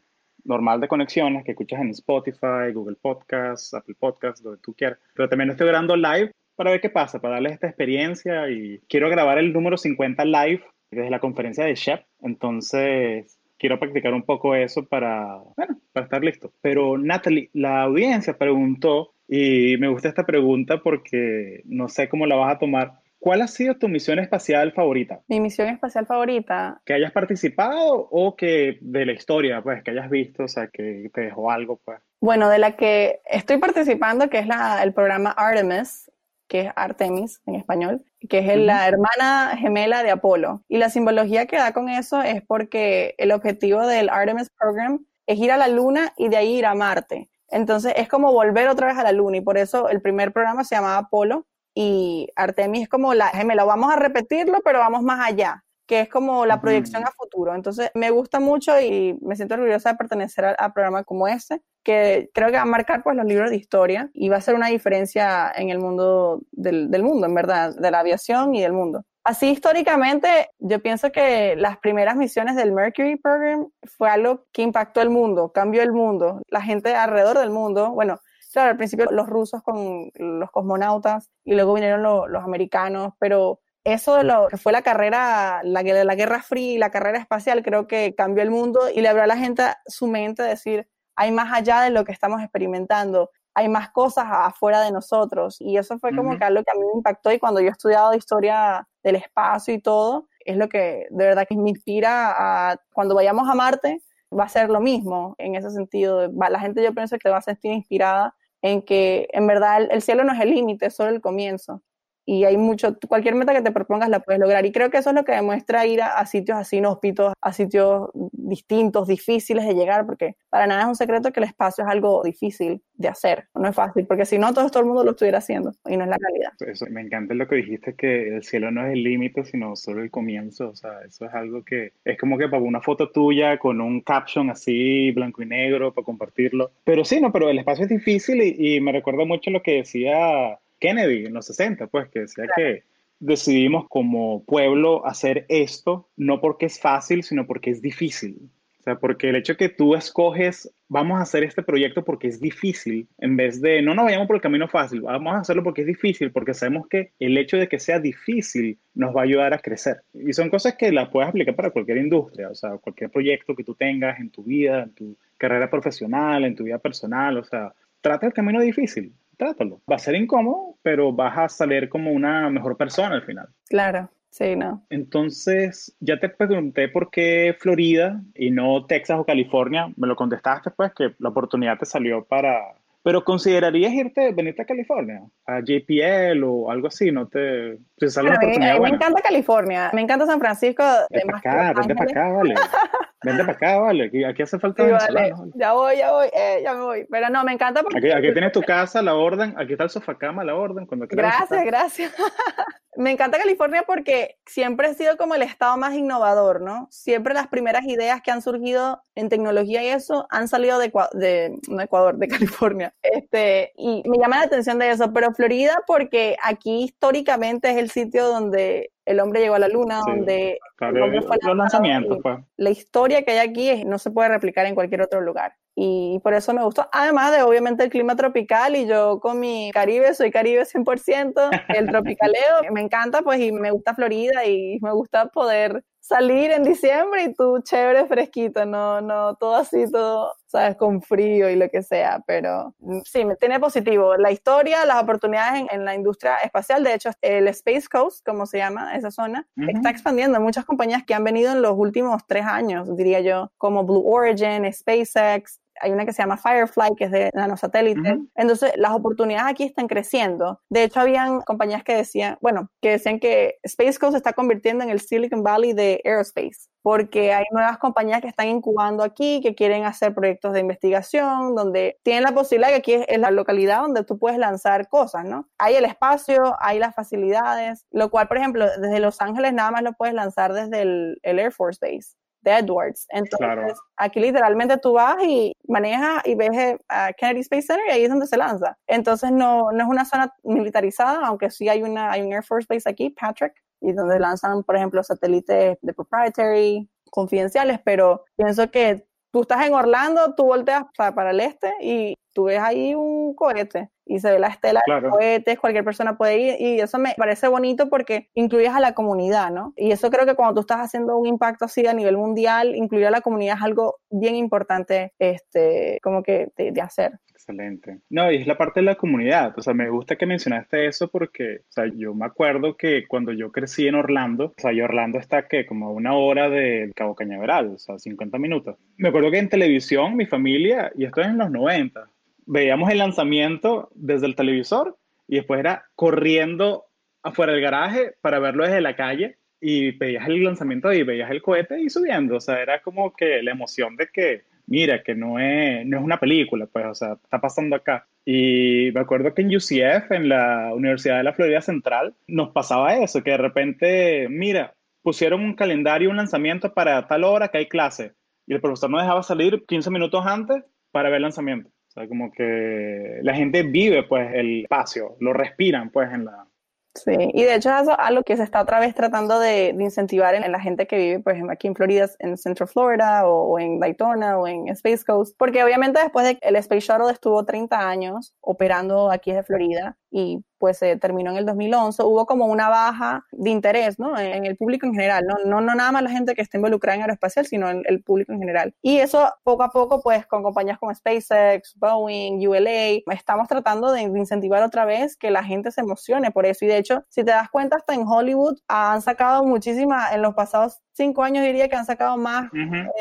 normal 0.44 0.80
de 0.80 0.88
conexiones 0.88 1.44
que 1.44 1.50
escuchas 1.50 1.80
en 1.80 1.90
Spotify, 1.90 2.72
Google 2.72 2.96
Podcasts, 3.00 3.74
Apple 3.74 3.96
Podcasts, 3.98 4.42
donde 4.42 4.60
tú 4.62 4.72
quieras. 4.72 4.98
Pero 5.14 5.28
también 5.28 5.50
estoy 5.50 5.66
grabando 5.66 5.96
live 5.96 6.32
para 6.58 6.72
ver 6.72 6.80
qué 6.80 6.90
pasa, 6.90 7.20
para 7.20 7.34
darles 7.34 7.52
esta 7.52 7.68
experiencia 7.68 8.50
y 8.50 8.80
quiero 8.88 9.08
grabar 9.08 9.38
el 9.38 9.52
número 9.52 9.78
50 9.78 10.24
live 10.24 10.64
desde 10.90 11.08
la 11.08 11.20
conferencia 11.20 11.64
de 11.64 11.76
Shep. 11.76 12.04
Entonces, 12.20 13.38
quiero 13.56 13.78
practicar 13.78 14.12
un 14.12 14.24
poco 14.24 14.56
eso 14.56 14.84
para, 14.84 15.38
bueno, 15.56 15.78
para 15.92 16.04
estar 16.04 16.24
listo. 16.24 16.52
Pero 16.60 16.98
Natalie, 16.98 17.48
la 17.52 17.82
audiencia 17.82 18.36
preguntó, 18.36 19.14
y 19.28 19.76
me 19.78 19.86
gusta 19.86 20.08
esta 20.08 20.26
pregunta 20.26 20.78
porque 20.82 21.62
no 21.64 21.88
sé 21.88 22.08
cómo 22.08 22.26
la 22.26 22.34
vas 22.34 22.56
a 22.56 22.58
tomar. 22.58 22.94
¿Cuál 23.20 23.42
ha 23.42 23.46
sido 23.46 23.76
tu 23.76 23.88
misión 23.88 24.18
espacial 24.18 24.72
favorita? 24.72 25.20
Mi 25.28 25.38
misión 25.38 25.68
espacial 25.68 26.06
favorita. 26.06 26.80
Que 26.84 26.94
hayas 26.94 27.12
participado 27.12 28.08
o 28.10 28.34
que 28.34 28.78
de 28.80 29.06
la 29.06 29.12
historia, 29.12 29.62
pues, 29.62 29.84
que 29.84 29.92
hayas 29.92 30.10
visto, 30.10 30.42
o 30.42 30.48
sea, 30.48 30.66
que 30.72 31.08
te 31.14 31.20
dejó 31.20 31.52
algo, 31.52 31.80
pues. 31.84 32.00
Bueno, 32.20 32.48
de 32.48 32.58
la 32.58 32.76
que 32.76 33.20
estoy 33.30 33.58
participando, 33.58 34.28
que 34.28 34.40
es 34.40 34.46
la, 34.48 34.82
el 34.82 34.92
programa 34.92 35.30
Artemis, 35.30 36.10
que 36.48 36.60
es 36.62 36.72
Artemis 36.74 37.40
en 37.46 37.54
español, 37.54 38.04
que 38.28 38.38
es 38.38 38.58
la 38.58 38.88
hermana 38.88 39.56
gemela 39.56 40.02
de 40.02 40.10
Apolo. 40.10 40.62
Y 40.68 40.78
la 40.78 40.90
simbología 40.90 41.46
que 41.46 41.56
da 41.56 41.72
con 41.72 41.88
eso 41.88 42.22
es 42.22 42.42
porque 42.42 43.14
el 43.18 43.32
objetivo 43.32 43.86
del 43.86 44.08
Artemis 44.08 44.50
Program 44.58 45.04
es 45.26 45.38
ir 45.38 45.52
a 45.52 45.56
la 45.56 45.68
Luna 45.68 46.12
y 46.16 46.28
de 46.28 46.38
ahí 46.38 46.56
ir 46.58 46.66
a 46.66 46.74
Marte. 46.74 47.30
Entonces 47.50 47.92
es 47.96 48.08
como 48.08 48.32
volver 48.32 48.68
otra 48.68 48.88
vez 48.88 48.96
a 48.96 49.04
la 49.04 49.12
Luna 49.12 49.36
y 49.36 49.40
por 49.40 49.58
eso 49.58 49.88
el 49.88 50.00
primer 50.00 50.32
programa 50.32 50.64
se 50.64 50.74
llamaba 50.74 50.98
Apolo 50.98 51.46
y 51.74 52.28
Artemis 52.34 52.82
es 52.82 52.88
como 52.88 53.14
la 53.14 53.28
gemela. 53.28 53.64
Vamos 53.64 53.92
a 53.92 53.96
repetirlo, 53.96 54.58
pero 54.64 54.80
vamos 54.80 55.02
más 55.02 55.20
allá 55.20 55.64
que 55.88 56.00
es 56.02 56.08
como 56.08 56.44
la 56.44 56.60
proyección 56.60 57.02
a 57.04 57.10
futuro. 57.10 57.54
Entonces, 57.54 57.90
me 57.94 58.10
gusta 58.10 58.38
mucho 58.38 58.78
y 58.78 59.18
me 59.22 59.34
siento 59.34 59.54
orgullosa 59.54 59.92
de 59.92 59.96
pertenecer 59.96 60.44
a, 60.44 60.50
a 60.50 60.72
programas 60.74 61.06
como 61.06 61.26
este, 61.26 61.62
que 61.82 62.30
creo 62.34 62.48
que 62.48 62.56
va 62.56 62.62
a 62.62 62.66
marcar 62.66 63.02
pues 63.02 63.16
los 63.16 63.24
libros 63.24 63.48
de 63.48 63.56
historia 63.56 64.10
y 64.12 64.28
va 64.28 64.36
a 64.36 64.42
ser 64.42 64.54
una 64.54 64.68
diferencia 64.68 65.50
en 65.56 65.70
el 65.70 65.78
mundo 65.78 66.42
del, 66.52 66.90
del 66.90 67.02
mundo, 67.02 67.26
en 67.26 67.34
verdad, 67.34 67.74
de 67.74 67.90
la 67.90 68.00
aviación 68.00 68.54
y 68.54 68.60
del 68.60 68.74
mundo. 68.74 69.04
Así 69.24 69.48
históricamente, 69.48 70.50
yo 70.58 70.82
pienso 70.82 71.10
que 71.10 71.56
las 71.56 71.78
primeras 71.78 72.16
misiones 72.16 72.54
del 72.54 72.72
Mercury 72.72 73.16
Program 73.16 73.68
fue 73.84 74.10
algo 74.10 74.44
que 74.52 74.62
impactó 74.62 75.00
el 75.00 75.08
mundo, 75.08 75.52
cambió 75.52 75.82
el 75.82 75.92
mundo, 75.92 76.42
la 76.48 76.60
gente 76.60 76.94
alrededor 76.94 77.38
del 77.38 77.50
mundo, 77.50 77.92
bueno, 77.92 78.20
claro, 78.52 78.70
al 78.70 78.76
principio 78.76 79.06
los 79.10 79.26
rusos 79.26 79.62
con 79.62 80.10
los 80.16 80.50
cosmonautas 80.50 81.30
y 81.44 81.54
luego 81.54 81.74
vinieron 81.74 82.02
los 82.02 82.44
americanos, 82.44 83.14
pero 83.18 83.60
eso 83.92 84.16
de 84.16 84.24
lo 84.24 84.48
que 84.48 84.56
fue 84.56 84.72
la 84.72 84.82
carrera, 84.82 85.60
la, 85.64 85.82
la 85.82 86.14
Guerra 86.14 86.42
Fría 86.42 86.72
y 86.74 86.78
la 86.78 86.90
carrera 86.90 87.18
espacial, 87.18 87.62
creo 87.62 87.86
que 87.86 88.14
cambió 88.14 88.42
el 88.42 88.50
mundo 88.50 88.80
y 88.94 89.00
le 89.00 89.08
abrió 89.08 89.24
a 89.24 89.26
la 89.26 89.36
gente 89.36 89.62
su 89.86 90.06
mente 90.06 90.42
a 90.42 90.46
decir, 90.46 90.88
hay 91.16 91.32
más 91.32 91.52
allá 91.52 91.82
de 91.82 91.90
lo 91.90 92.04
que 92.04 92.12
estamos 92.12 92.42
experimentando, 92.42 93.30
hay 93.54 93.68
más 93.68 93.90
cosas 93.90 94.26
afuera 94.28 94.80
de 94.82 94.92
nosotros. 94.92 95.60
Y 95.60 95.76
eso 95.76 95.98
fue 95.98 96.14
como 96.14 96.38
que 96.38 96.44
algo 96.44 96.62
que 96.62 96.70
a 96.70 96.78
mí 96.78 96.86
me 96.92 96.98
impactó 96.98 97.32
y 97.32 97.38
cuando 97.38 97.60
yo 97.60 97.66
he 97.68 97.70
estudiado 97.70 98.14
historia 98.14 98.86
del 99.02 99.16
espacio 99.16 99.74
y 99.74 99.80
todo, 99.80 100.28
es 100.44 100.56
lo 100.56 100.68
que 100.68 101.06
de 101.10 101.24
verdad 101.24 101.46
que 101.48 101.56
me 101.56 101.70
inspira 101.70 102.70
a 102.70 102.76
cuando 102.92 103.14
vayamos 103.14 103.48
a 103.48 103.54
Marte, 103.54 104.02
va 104.36 104.44
a 104.44 104.48
ser 104.48 104.70
lo 104.70 104.80
mismo 104.80 105.34
en 105.38 105.56
ese 105.56 105.70
sentido. 105.70 106.30
La 106.30 106.60
gente 106.60 106.82
yo 106.82 106.94
pienso 106.94 107.18
que 107.18 107.30
va 107.30 107.38
a 107.38 107.42
sentir 107.42 107.72
inspirada 107.72 108.34
en 108.62 108.82
que 108.82 109.28
en 109.32 109.46
verdad 109.46 109.82
el, 109.82 109.90
el 109.90 110.02
cielo 110.02 110.24
no 110.24 110.32
es 110.32 110.40
el 110.40 110.50
límite, 110.50 110.86
es 110.86 110.94
solo 110.94 111.10
el 111.10 111.20
comienzo 111.20 111.82
y 112.28 112.44
hay 112.44 112.58
mucho, 112.58 112.98
cualquier 113.08 113.34
meta 113.36 113.54
que 113.54 113.62
te 113.62 113.72
propongas 113.72 114.10
la 114.10 114.20
puedes 114.20 114.38
lograr. 114.38 114.66
Y 114.66 114.70
creo 114.70 114.90
que 114.90 114.98
eso 114.98 115.08
es 115.08 115.16
lo 115.16 115.24
que 115.24 115.32
demuestra 115.32 115.86
ir 115.86 116.02
a, 116.02 116.26
sitios 116.26 116.58
así 116.58 116.76
inhóspitos, 116.76 117.32
a 117.40 117.52
sitios 117.54 118.10
distintos, 118.32 119.08
difíciles 119.08 119.66
de 119.66 119.72
llegar, 119.72 120.04
porque 120.04 120.36
para 120.50 120.66
nada 120.66 120.82
es 120.82 120.88
un 120.88 120.94
secreto 120.94 121.32
que 121.32 121.40
el 121.40 121.44
espacio 121.44 121.84
es 121.84 121.90
algo 121.90 122.22
difícil 122.22 122.82
de 122.96 123.08
hacer, 123.08 123.46
no 123.54 123.66
es 123.66 123.74
fácil, 123.74 124.04
porque 124.06 124.26
si 124.26 124.36
no, 124.36 124.52
todo, 124.52 124.68
todo 124.68 124.80
el 124.80 124.88
mundo 124.88 125.04
lo 125.04 125.12
estuviera 125.12 125.38
haciendo 125.38 125.72
y 125.86 125.96
no 125.96 126.04
es 126.04 126.10
la 126.10 126.18
realidad. 126.20 126.52
Eso, 126.60 126.84
me 126.90 127.00
encanta 127.00 127.32
lo 127.32 127.48
que 127.48 127.56
dijiste, 127.56 127.94
que 127.94 128.36
el 128.36 128.42
cielo 128.42 128.70
no 128.70 128.84
es 128.84 128.92
el 128.92 129.04
límite, 129.04 129.46
sino 129.46 129.74
solo 129.74 130.02
el 130.02 130.10
comienzo, 130.10 130.68
o 130.68 130.76
sea, 130.76 131.00
eso 131.06 131.24
es 131.24 131.32
algo 131.32 131.64
que 131.64 131.92
es 132.04 132.18
como 132.18 132.36
que 132.36 132.48
para 132.48 132.62
una 132.62 132.82
foto 132.82 133.10
tuya 133.10 133.56
con 133.58 133.80
un 133.80 134.02
caption 134.02 134.50
así 134.50 135.12
blanco 135.12 135.42
y 135.42 135.46
negro 135.46 135.94
para 135.94 136.04
compartirlo. 136.04 136.72
Pero 136.84 137.06
sí, 137.06 137.22
no, 137.22 137.32
pero 137.32 137.48
el 137.48 137.58
espacio 137.58 137.84
es 137.84 137.90
difícil 137.90 138.42
y, 138.42 138.76
y 138.76 138.80
me 138.82 138.92
recuerda 138.92 139.24
mucho 139.24 139.50
lo 139.50 139.62
que 139.62 139.76
decía 139.76 140.58
Kennedy 140.78 141.26
en 141.26 141.34
los 141.34 141.46
60, 141.46 141.86
pues, 141.88 142.08
que 142.08 142.20
decía 142.20 142.44
que 142.54 142.82
decidimos 143.20 143.88
como 143.88 144.44
pueblo 144.44 145.04
hacer 145.06 145.44
esto 145.48 146.08
no 146.16 146.40
porque 146.40 146.66
es 146.66 146.80
fácil, 146.80 147.22
sino 147.22 147.46
porque 147.46 147.70
es 147.70 147.82
difícil. 147.82 148.50
O 148.78 148.82
sea, 148.82 148.94
porque 149.00 149.28
el 149.28 149.36
hecho 149.36 149.56
que 149.56 149.68
tú 149.68 149.96
escoges, 149.96 150.72
vamos 150.88 151.18
a 151.18 151.22
hacer 151.22 151.42
este 151.42 151.62
proyecto 151.62 152.04
porque 152.04 152.28
es 152.28 152.40
difícil, 152.40 153.08
en 153.18 153.36
vez 153.36 153.60
de, 153.60 153.82
no 153.82 153.94
nos 153.94 154.04
vayamos 154.04 154.28
por 154.28 154.36
el 154.36 154.42
camino 154.42 154.68
fácil, 154.68 155.02
vamos 155.02 155.34
a 155.34 155.40
hacerlo 155.40 155.64
porque 155.64 155.82
es 155.82 155.86
difícil, 155.88 156.30
porque 156.30 156.54
sabemos 156.54 156.86
que 156.86 157.10
el 157.18 157.36
hecho 157.36 157.56
de 157.56 157.68
que 157.68 157.80
sea 157.80 157.98
difícil 157.98 158.78
nos 158.94 159.14
va 159.14 159.22
a 159.22 159.24
ayudar 159.24 159.52
a 159.52 159.58
crecer. 159.58 160.02
Y 160.14 160.32
son 160.32 160.48
cosas 160.48 160.76
que 160.76 160.92
las 160.92 161.08
puedes 161.08 161.28
aplicar 161.28 161.56
para 161.56 161.70
cualquier 161.70 161.98
industria, 161.98 162.48
o 162.50 162.54
sea, 162.54 162.78
cualquier 162.78 163.10
proyecto 163.10 163.54
que 163.56 163.64
tú 163.64 163.74
tengas 163.74 164.20
en 164.20 164.30
tu 164.30 164.44
vida, 164.44 164.84
en 164.84 164.94
tu 164.94 165.16
carrera 165.36 165.68
profesional, 165.68 166.44
en 166.44 166.54
tu 166.54 166.64
vida 166.64 166.78
personal, 166.78 167.36
o 167.36 167.44
sea, 167.44 167.74
trata 168.00 168.26
el 168.26 168.32
camino 168.32 168.60
difícil 168.60 169.12
trátalo. 169.38 169.80
Va 169.90 169.96
a 169.96 170.00
ser 170.00 170.14
incómodo, 170.16 170.67
pero 170.82 171.12
vas 171.12 171.36
a 171.38 171.48
salir 171.48 171.88
como 171.88 172.12
una 172.12 172.48
mejor 172.50 172.76
persona 172.76 173.16
al 173.16 173.22
final. 173.22 173.48
Claro. 173.68 174.10
Sí, 174.30 174.54
no. 174.54 174.84
Entonces, 174.90 175.96
ya 176.00 176.20
te 176.20 176.28
pregunté 176.28 176.88
por 176.88 177.10
qué 177.10 177.56
Florida 177.58 178.20
y 178.34 178.50
no 178.50 178.84
Texas 178.86 179.18
o 179.18 179.24
California. 179.24 179.90
Me 179.96 180.06
lo 180.06 180.14
contestaste, 180.16 180.70
pues, 180.70 180.92
que 180.94 181.14
la 181.18 181.30
oportunidad 181.30 181.78
te 181.78 181.86
salió 181.86 182.24
para, 182.24 182.74
pero 183.02 183.24
¿considerarías 183.24 183.92
irte, 183.92 184.32
venirte 184.32 184.62
a 184.62 184.66
California? 184.66 185.22
A 185.46 185.60
JPL 185.60 186.42
o 186.44 186.70
algo 186.70 186.88
así, 186.88 187.10
¿no 187.10 187.26
te... 187.26 187.78
sale 188.08 188.30
oportunidad 188.30 188.78
me 188.80 188.88
encanta 188.90 189.22
California, 189.22 189.90
me 189.94 190.02
encanta 190.02 190.26
San 190.26 190.38
Francisco. 190.38 190.84
Vente 191.10 191.26
para 191.26 191.38
acá, 191.38 191.72
vente 191.80 191.94
para 191.94 192.10
acá, 192.10 192.28
vale. 192.28 192.54
Vente 193.24 193.42
para 193.42 193.52
acá, 193.52 193.78
vale. 193.78 194.10
Aquí, 194.28 194.42
hace 194.42 194.58
falta 194.58 194.84
sí, 194.84 194.90
vale. 194.90 195.34
Ya 195.54 195.72
voy, 195.72 195.96
ya 195.96 196.12
voy, 196.12 196.28
eh, 196.32 196.60
ya 196.62 196.74
me 196.74 196.80
voy. 196.82 197.06
Pero 197.10 197.28
no, 197.30 197.42
me 197.44 197.52
encanta 197.52 197.82
porque... 197.82 198.12
Aquí, 198.12 198.32
tienes 198.32 198.52
tu 198.52 198.62
casa, 198.62 199.02
la 199.02 199.14
orden, 199.14 199.54
aquí 199.58 199.72
está 199.72 199.84
el 199.84 199.90
sofá 199.90 200.16
cama, 200.16 200.44
la 200.44 200.54
orden, 200.54 200.86
cuando 200.86 201.06
Gracias, 201.08 201.64
gracias. 201.64 202.12
me 202.98 203.12
encanta 203.12 203.38
California 203.38 203.84
porque 203.86 204.38
siempre 204.44 204.88
ha 204.88 204.94
sido 204.94 205.16
como 205.16 205.36
el 205.36 205.42
estado 205.42 205.76
más 205.76 205.94
innovador, 205.94 206.60
¿no? 206.60 206.88
Siempre 206.90 207.32
las 207.32 207.46
primeras 207.46 207.84
ideas 207.84 208.20
que 208.22 208.32
han 208.32 208.42
surgido 208.42 209.00
en 209.14 209.28
tecnología 209.28 209.84
y 209.84 209.88
eso 209.88 210.26
han 210.30 210.48
salido 210.48 210.80
de, 210.80 210.92
de 211.12 211.56
no 211.68 211.80
Ecuador, 211.80 212.16
de 212.16 212.28
California. 212.66 212.92
Este, 213.02 213.72
y 213.76 214.02
me 214.08 214.18
llama 214.18 214.38
la 214.38 214.46
atención 214.46 214.80
de 214.80 214.90
eso, 214.90 215.12
pero 215.12 215.32
Florida 215.32 215.80
porque 215.86 216.36
aquí 216.42 216.82
históricamente 216.82 217.70
es 217.70 217.76
el 217.76 217.90
sitio 217.90 218.26
donde 218.26 218.90
el 219.04 219.20
hombre 219.20 219.40
llegó 219.40 219.54
a 219.54 219.60
la 219.60 219.68
luna, 219.68 220.00
donde 220.00 220.58
los 220.80 221.56
lanzamientos. 221.56 222.18
Pues. 222.20 222.38
La 222.56 222.70
historia 222.70 223.22
que 223.22 223.30
hay 223.30 223.38
aquí 223.38 223.84
no 223.84 223.98
se 223.98 224.10
puede 224.10 224.28
replicar 224.28 224.66
en 224.66 224.74
cualquier 224.74 225.02
otro 225.02 225.20
lugar. 225.20 225.54
Y 225.80 226.18
por 226.24 226.34
eso 226.34 226.52
me 226.52 226.64
gustó. 226.64 226.88
Además 226.90 227.30
de, 227.30 227.42
obviamente, 227.42 227.84
el 227.84 227.90
clima 227.90 228.16
tropical 228.16 228.74
y 228.74 228.88
yo 228.88 229.20
con 229.20 229.38
mi 229.38 229.70
Caribe, 229.72 230.12
soy 230.12 230.32
Caribe 230.32 230.64
100%, 230.64 231.50
el 231.68 231.86
tropicaleo, 231.86 232.56
me 232.72 232.80
encanta, 232.80 233.22
pues, 233.22 233.38
y 233.38 233.52
me 233.52 233.70
gusta 233.70 233.94
Florida 233.94 234.44
y 234.44 234.80
me 234.82 234.90
gusta 234.90 235.26
poder 235.26 235.84
salir 236.00 236.50
en 236.50 236.64
diciembre 236.64 237.24
y 237.24 237.34
tú 237.34 237.60
chévere, 237.62 238.06
fresquito, 238.06 238.64
no, 238.64 239.02
no, 239.02 239.34
todo 239.36 239.56
así, 239.56 239.84
todo, 239.92 240.32
sabes, 240.46 240.74
con 240.76 241.02
frío 241.02 241.50
y 241.50 241.56
lo 241.56 241.68
que 241.68 241.82
sea, 241.82 242.24
pero 242.26 242.74
mm, 242.78 243.00
sí, 243.04 243.24
me 243.26 243.36
tiene 243.36 243.60
positivo. 243.60 244.16
La 244.16 244.32
historia, 244.32 244.86
las 244.86 245.02
oportunidades 245.02 245.66
en, 245.70 245.84
la 245.84 245.94
industria 245.94 246.36
espacial, 246.36 246.82
de 246.82 246.94
hecho, 246.94 247.10
el 247.20 247.46
Space 247.48 247.88
Coast, 247.88 248.24
como 248.24 248.46
se 248.46 248.58
llama 248.58 248.96
esa 248.96 249.10
zona, 249.10 249.46
está 249.56 249.90
expandiendo. 249.90 250.40
Muchas 250.40 250.64
compañías 250.64 251.04
que 251.04 251.14
han 251.14 251.24
venido 251.24 251.52
en 251.52 251.60
los 251.60 251.74
últimos 251.76 252.22
tres 252.26 252.46
años, 252.46 252.96
diría 252.96 253.20
yo, 253.20 253.52
como 253.58 253.84
Blue 253.84 254.02
Origin, 254.06 254.72
SpaceX, 254.72 255.60
hay 255.80 255.92
una 255.92 256.04
que 256.04 256.12
se 256.12 256.22
llama 256.22 256.36
Firefly, 256.36 256.94
que 256.96 257.04
es 257.04 257.10
de 257.10 257.30
nanosatélite. 257.34 258.18
Entonces, 258.34 258.72
las 258.76 258.92
oportunidades 258.92 259.50
aquí 259.50 259.64
están 259.64 259.88
creciendo. 259.88 260.60
De 260.68 260.84
hecho, 260.84 261.00
habían 261.00 261.40
compañías 261.42 261.82
que 261.84 261.94
decían, 261.94 262.38
bueno, 262.40 262.70
que 262.80 262.90
decían 262.90 263.20
que 263.20 263.58
Space 263.62 263.98
Coast 263.98 264.12
se 264.12 264.18
está 264.18 264.32
convirtiendo 264.32 264.84
en 264.84 264.90
el 264.90 265.00
Silicon 265.00 265.42
Valley 265.42 265.72
de 265.72 266.00
aerospace, 266.04 266.68
porque 266.82 267.32
hay 267.32 267.44
nuevas 267.50 267.78
compañías 267.78 268.20
que 268.20 268.28
están 268.28 268.48
incubando 268.48 269.02
aquí, 269.02 269.40
que 269.42 269.54
quieren 269.54 269.84
hacer 269.84 270.14
proyectos 270.14 270.52
de 270.52 270.60
investigación, 270.60 271.54
donde 271.54 271.98
tienen 272.02 272.22
la 272.24 272.32
posibilidad 272.32 272.70
que 272.70 272.76
aquí 272.76 272.94
es 272.94 273.18
la 273.18 273.30
localidad 273.30 273.82
donde 273.82 274.04
tú 274.04 274.18
puedes 274.18 274.38
lanzar 274.38 274.88
cosas, 274.88 275.24
¿no? 275.24 275.48
Hay 275.58 275.74
el 275.74 275.84
espacio, 275.84 276.56
hay 276.60 276.78
las 276.78 276.94
facilidades, 276.94 277.86
lo 277.90 278.10
cual, 278.10 278.28
por 278.28 278.38
ejemplo, 278.38 278.66
desde 278.80 279.00
Los 279.00 279.20
Ángeles 279.20 279.52
nada 279.52 279.70
más 279.70 279.82
lo 279.82 279.92
puedes 279.92 280.14
lanzar 280.14 280.52
desde 280.52 280.82
el, 280.82 281.18
el 281.22 281.38
Air 281.38 281.52
Force 281.52 281.78
Base 281.80 282.16
de 282.48 282.58
Edwards. 282.58 283.06
Entonces, 283.10 283.78
aquí 283.96 284.20
literalmente 284.20 284.76
tú 284.78 284.94
vas 284.94 285.16
y 285.22 285.52
manejas 285.66 286.22
y 286.26 286.34
ves 286.34 286.50
eh, 286.52 286.78
a 286.88 287.12
Kennedy 287.12 287.40
Space 287.40 287.62
Center 287.62 287.84
y 287.88 287.92
ahí 287.92 288.04
es 288.04 288.10
donde 288.10 288.26
se 288.26 288.36
lanza. 288.36 288.76
Entonces, 288.86 289.30
no, 289.30 289.70
no 289.72 289.84
es 289.84 289.88
una 289.88 290.04
zona 290.04 290.32
militarizada, 290.42 291.26
aunque 291.26 291.50
sí 291.50 291.68
hay, 291.68 291.82
una, 291.82 292.10
hay 292.10 292.22
un 292.22 292.32
Air 292.32 292.44
Force 292.44 292.66
Base 292.68 292.88
aquí, 292.88 293.10
Patrick, 293.10 293.54
y 293.80 293.92
donde 293.92 294.18
lanzan, 294.18 294.62
por 294.64 294.76
ejemplo, 294.76 295.02
satélites 295.02 295.78
de 295.80 295.94
proprietary, 295.94 296.88
confidenciales, 297.10 297.80
pero 297.84 298.24
pienso 298.36 298.70
que 298.70 299.06
tú 299.30 299.42
estás 299.42 299.66
en 299.66 299.74
Orlando, 299.74 300.34
tú 300.34 300.44
volteas 300.44 300.84
para 300.96 301.30
el 301.30 301.40
este 301.40 301.72
y 301.80 302.14
tú 302.34 302.44
ves 302.44 302.60
ahí 302.60 302.94
un 302.94 303.34
cohete 303.34 303.90
y 304.08 304.18
se 304.20 304.30
ve 304.30 304.38
la 304.38 304.48
estela 304.48 304.82
de 304.86 305.08
cohetes, 305.08 305.58
cualquier 305.58 305.84
persona 305.84 306.16
puede 306.16 306.38
ir 306.38 306.56
y 306.58 306.80
eso 306.80 306.98
me 306.98 307.14
parece 307.16 307.46
bonito 307.48 307.88
porque 307.88 308.28
incluyes 308.34 308.70
a 308.70 308.80
la 308.80 308.94
comunidad, 308.94 309.50
¿no? 309.50 309.74
Y 309.76 309.92
eso 309.92 310.10
creo 310.10 310.26
que 310.26 310.34
cuando 310.34 310.54
tú 310.54 310.60
estás 310.60 310.78
haciendo 310.78 311.16
un 311.16 311.26
impacto 311.26 311.66
así 311.66 311.86
a 311.86 311.92
nivel 311.92 312.16
mundial, 312.16 312.74
incluir 312.74 313.06
a 313.06 313.10
la 313.10 313.20
comunidad 313.20 313.56
es 313.58 313.62
algo 313.62 313.98
bien 314.10 314.34
importante, 314.34 315.12
este, 315.18 315.98
como 316.02 316.22
que 316.22 316.50
de, 316.56 316.80
hacer. 316.80 317.18
Excelente. 317.32 318.00
No, 318.08 318.30
y 318.30 318.36
es 318.36 318.46
la 318.46 318.56
parte 318.56 318.80
de 318.80 318.86
la 318.86 318.94
comunidad. 318.94 319.54
O 319.56 319.62
sea, 319.62 319.74
me 319.74 319.88
gusta 319.90 320.16
que 320.16 320.26
mencionaste 320.26 320.86
eso 320.86 321.08
porque, 321.08 321.58
o 321.60 321.72
sea, 321.72 321.84
yo 321.94 322.14
me 322.14 322.26
acuerdo 322.26 322.76
que 322.76 323.06
cuando 323.06 323.32
yo 323.32 323.50
crecí 323.52 323.86
en 323.86 323.94
Orlando, 323.94 324.46
o 324.46 324.54
sea, 324.60 324.72
y 324.72 324.80
Orlando 324.80 325.18
está 325.18 325.48
que 325.48 325.66
como 325.66 325.88
a 325.88 325.92
una 325.92 326.14
hora 326.14 326.48
del 326.48 326.94
Cabo 326.94 327.14
Cañaveral, 327.14 327.74
o 327.74 327.78
sea, 327.78 327.98
50 327.98 328.38
minutos. 328.38 328.76
Me 328.96 329.08
acuerdo 329.08 329.30
que 329.30 329.38
en 329.38 329.48
televisión, 329.48 330.16
mi 330.16 330.26
familia, 330.26 330.92
y 330.94 331.04
esto 331.04 331.20
es 331.20 331.28
en 331.28 331.38
los 331.38 331.50
90, 331.50 332.08
veíamos 332.48 332.90
el 332.90 332.98
lanzamiento 332.98 333.90
desde 333.94 334.26
el 334.26 334.34
televisor 334.34 334.96
y 335.28 335.36
después 335.36 335.60
era 335.60 335.84
corriendo 335.94 336.86
afuera 337.22 337.52
del 337.52 337.60
garaje 337.60 338.14
para 338.22 338.38
verlo 338.38 338.64
desde 338.64 338.80
la 338.80 338.96
calle 338.96 339.36
y 339.60 339.92
veías 339.92 340.26
el 340.26 340.42
lanzamiento 340.42 340.92
y 340.92 341.02
veías 341.02 341.30
el 341.30 341.42
cohete 341.42 341.80
y 341.80 341.90
subiendo. 341.90 342.36
O 342.36 342.40
sea, 342.40 342.60
era 342.62 342.80
como 342.80 343.12
que 343.12 343.42
la 343.42 343.50
emoción 343.50 343.96
de 343.96 344.08
que, 344.08 344.44
mira, 344.66 345.02
que 345.02 345.14
no 345.14 345.38
es, 345.38 345.84
no 345.86 345.98
es 345.98 346.02
una 346.02 346.18
película, 346.18 346.66
pues, 346.66 346.86
o 346.86 346.94
sea, 346.94 347.18
está 347.22 347.38
pasando 347.40 347.76
acá. 347.76 348.06
Y 348.24 348.90
me 348.94 349.00
acuerdo 349.00 349.34
que 349.34 349.42
en 349.42 349.54
UCF, 349.54 350.10
en 350.12 350.28
la 350.30 350.72
Universidad 350.74 351.18
de 351.18 351.24
la 351.24 351.34
Florida 351.34 351.60
Central, 351.60 352.14
nos 352.26 352.50
pasaba 352.50 352.96
eso, 352.96 353.22
que 353.22 353.32
de 353.32 353.36
repente, 353.36 354.28
mira, 354.30 354.74
pusieron 355.02 355.42
un 355.42 355.54
calendario, 355.54 356.08
un 356.08 356.16
lanzamiento 356.16 356.72
para 356.72 357.06
tal 357.08 357.24
hora 357.24 357.48
que 357.48 357.58
hay 357.58 357.66
clase. 357.66 358.12
Y 358.46 358.54
el 358.54 358.60
profesor 358.62 358.88
nos 358.88 359.02
dejaba 359.02 359.22
salir 359.22 359.64
15 359.66 359.90
minutos 359.90 360.24
antes 360.24 360.64
para 360.92 361.10
ver 361.10 361.16
el 361.16 361.22
lanzamiento 361.22 361.70
como 362.08 362.30
que 362.30 363.18
la 363.22 363.34
gente 363.34 363.62
vive 363.62 364.04
pues 364.04 364.32
el 364.34 364.62
espacio, 364.62 365.16
lo 365.20 365.32
respiran 365.32 365.90
pues 365.90 366.12
en 366.12 366.26
la... 366.26 366.46
Sí, 366.94 367.12
y 367.16 367.44
de 367.44 367.54
hecho 367.54 367.70
es 367.70 367.88
algo 367.96 368.24
que 368.24 368.36
se 368.36 368.42
está 368.42 368.60
otra 368.60 368.80
vez 368.80 368.92
tratando 368.92 369.38
de, 369.38 369.68
incentivar 369.78 370.34
en, 370.34 370.50
la 370.50 370.58
gente 370.58 370.88
que 370.88 370.96
vive, 370.96 371.20
por 371.20 371.32
ejemplo, 371.32 371.52
aquí 371.52 371.68
en 371.68 371.76
Florida, 371.76 372.08
en 372.18 372.36
Central 372.36 372.68
Florida 372.68 373.28
o, 373.28 373.52
o, 373.52 373.58
en 373.60 373.78
Daytona 373.78 374.36
o 374.36 374.48
en 374.48 374.68
Space 374.68 375.04
Coast, 375.04 375.36
porque 375.38 375.62
obviamente 375.62 376.00
después 376.00 376.26
de 376.26 376.38
que 376.38 376.48
el 376.48 376.56
Space 376.56 376.80
Shuttle 376.80 377.12
estuvo 377.12 377.44
30 377.44 377.88
años 377.88 378.34
operando 378.40 379.12
aquí 379.12 379.30
desde 379.30 379.44
Florida 379.44 379.96
y 380.10 380.44
pues 380.58 380.78
se 380.78 380.96
terminó 380.96 381.30
en 381.30 381.36
el 381.36 381.46
2011, 381.46 382.02
hubo 382.02 382.26
como 382.26 382.46
una 382.46 382.68
baja 382.68 383.24
de 383.30 383.50
interés, 383.50 383.98
¿no? 383.98 384.18
En, 384.18 384.44
el 384.44 384.56
público 384.56 384.86
en 384.86 384.92
general, 384.92 385.24
¿no? 385.26 385.36
¿no? 385.44 385.60
No 385.60 385.74
nada 385.74 385.92
más 385.92 386.02
la 386.02 386.10
gente 386.10 386.34
que 386.34 386.42
está 386.42 386.56
involucrada 386.56 386.96
en 386.96 387.02
aeroespacial, 387.02 387.46
sino 387.46 387.70
en 387.70 387.82
el 387.86 388.02
público 388.02 388.32
en 388.32 388.40
general. 388.40 388.74
Y 388.82 388.98
eso 388.98 389.32
poco 389.44 389.62
a 389.62 389.70
poco, 389.70 390.02
pues 390.02 390.26
con 390.26 390.42
compañías 390.42 390.78
como 390.78 390.94
SpaceX, 390.94 391.74
Boeing, 391.76 392.46
ULA, 392.46 393.02
estamos 393.12 393.48
tratando 393.48 393.92
de 393.92 394.02
incentivar 394.02 394.62
otra 394.62 394.84
vez 394.84 395.16
que 395.16 395.30
la 395.30 395.44
gente 395.44 395.70
se 395.70 395.80
emocione 395.80 396.30
por 396.30 396.46
eso. 396.46 396.64
Y 396.64 396.68
de 396.68 396.78
hecho, 396.78 397.04
si 397.08 397.24
te 397.24 397.30
das 397.30 397.50
cuenta, 397.50 397.76
hasta 397.76 397.94
en 397.94 398.06
Hollywood 398.06 398.58
han 398.68 399.00
sacado 399.02 399.44
muchísimas, 399.44 400.12
en 400.12 400.22
los 400.22 400.34
pasados 400.34 400.80
cinco 400.98 401.22
años 401.22 401.44
diría 401.44 401.68
que 401.68 401.76
han 401.76 401.86
sacado 401.86 402.16
más 402.16 402.50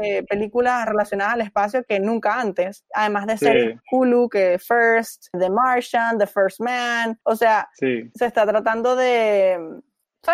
eh, 0.02 0.24
películas 0.30 0.86
relacionadas 0.86 1.34
al 1.34 1.42
espacio 1.42 1.84
que 1.84 2.00
nunca 2.00 2.40
antes. 2.40 2.86
Además 2.94 3.26
de 3.26 3.38
ser 3.38 3.82
Hulu, 3.92 4.30
que 4.30 4.60
First, 4.60 5.30
The 5.38 5.50
Martian, 5.50 6.18
The 6.20 6.28
First 6.28 6.62
Man. 6.62 6.97
O 7.24 7.36
sea, 7.36 7.70
se 7.74 8.10
está 8.14 8.46
tratando 8.46 8.96
de, 8.96 9.58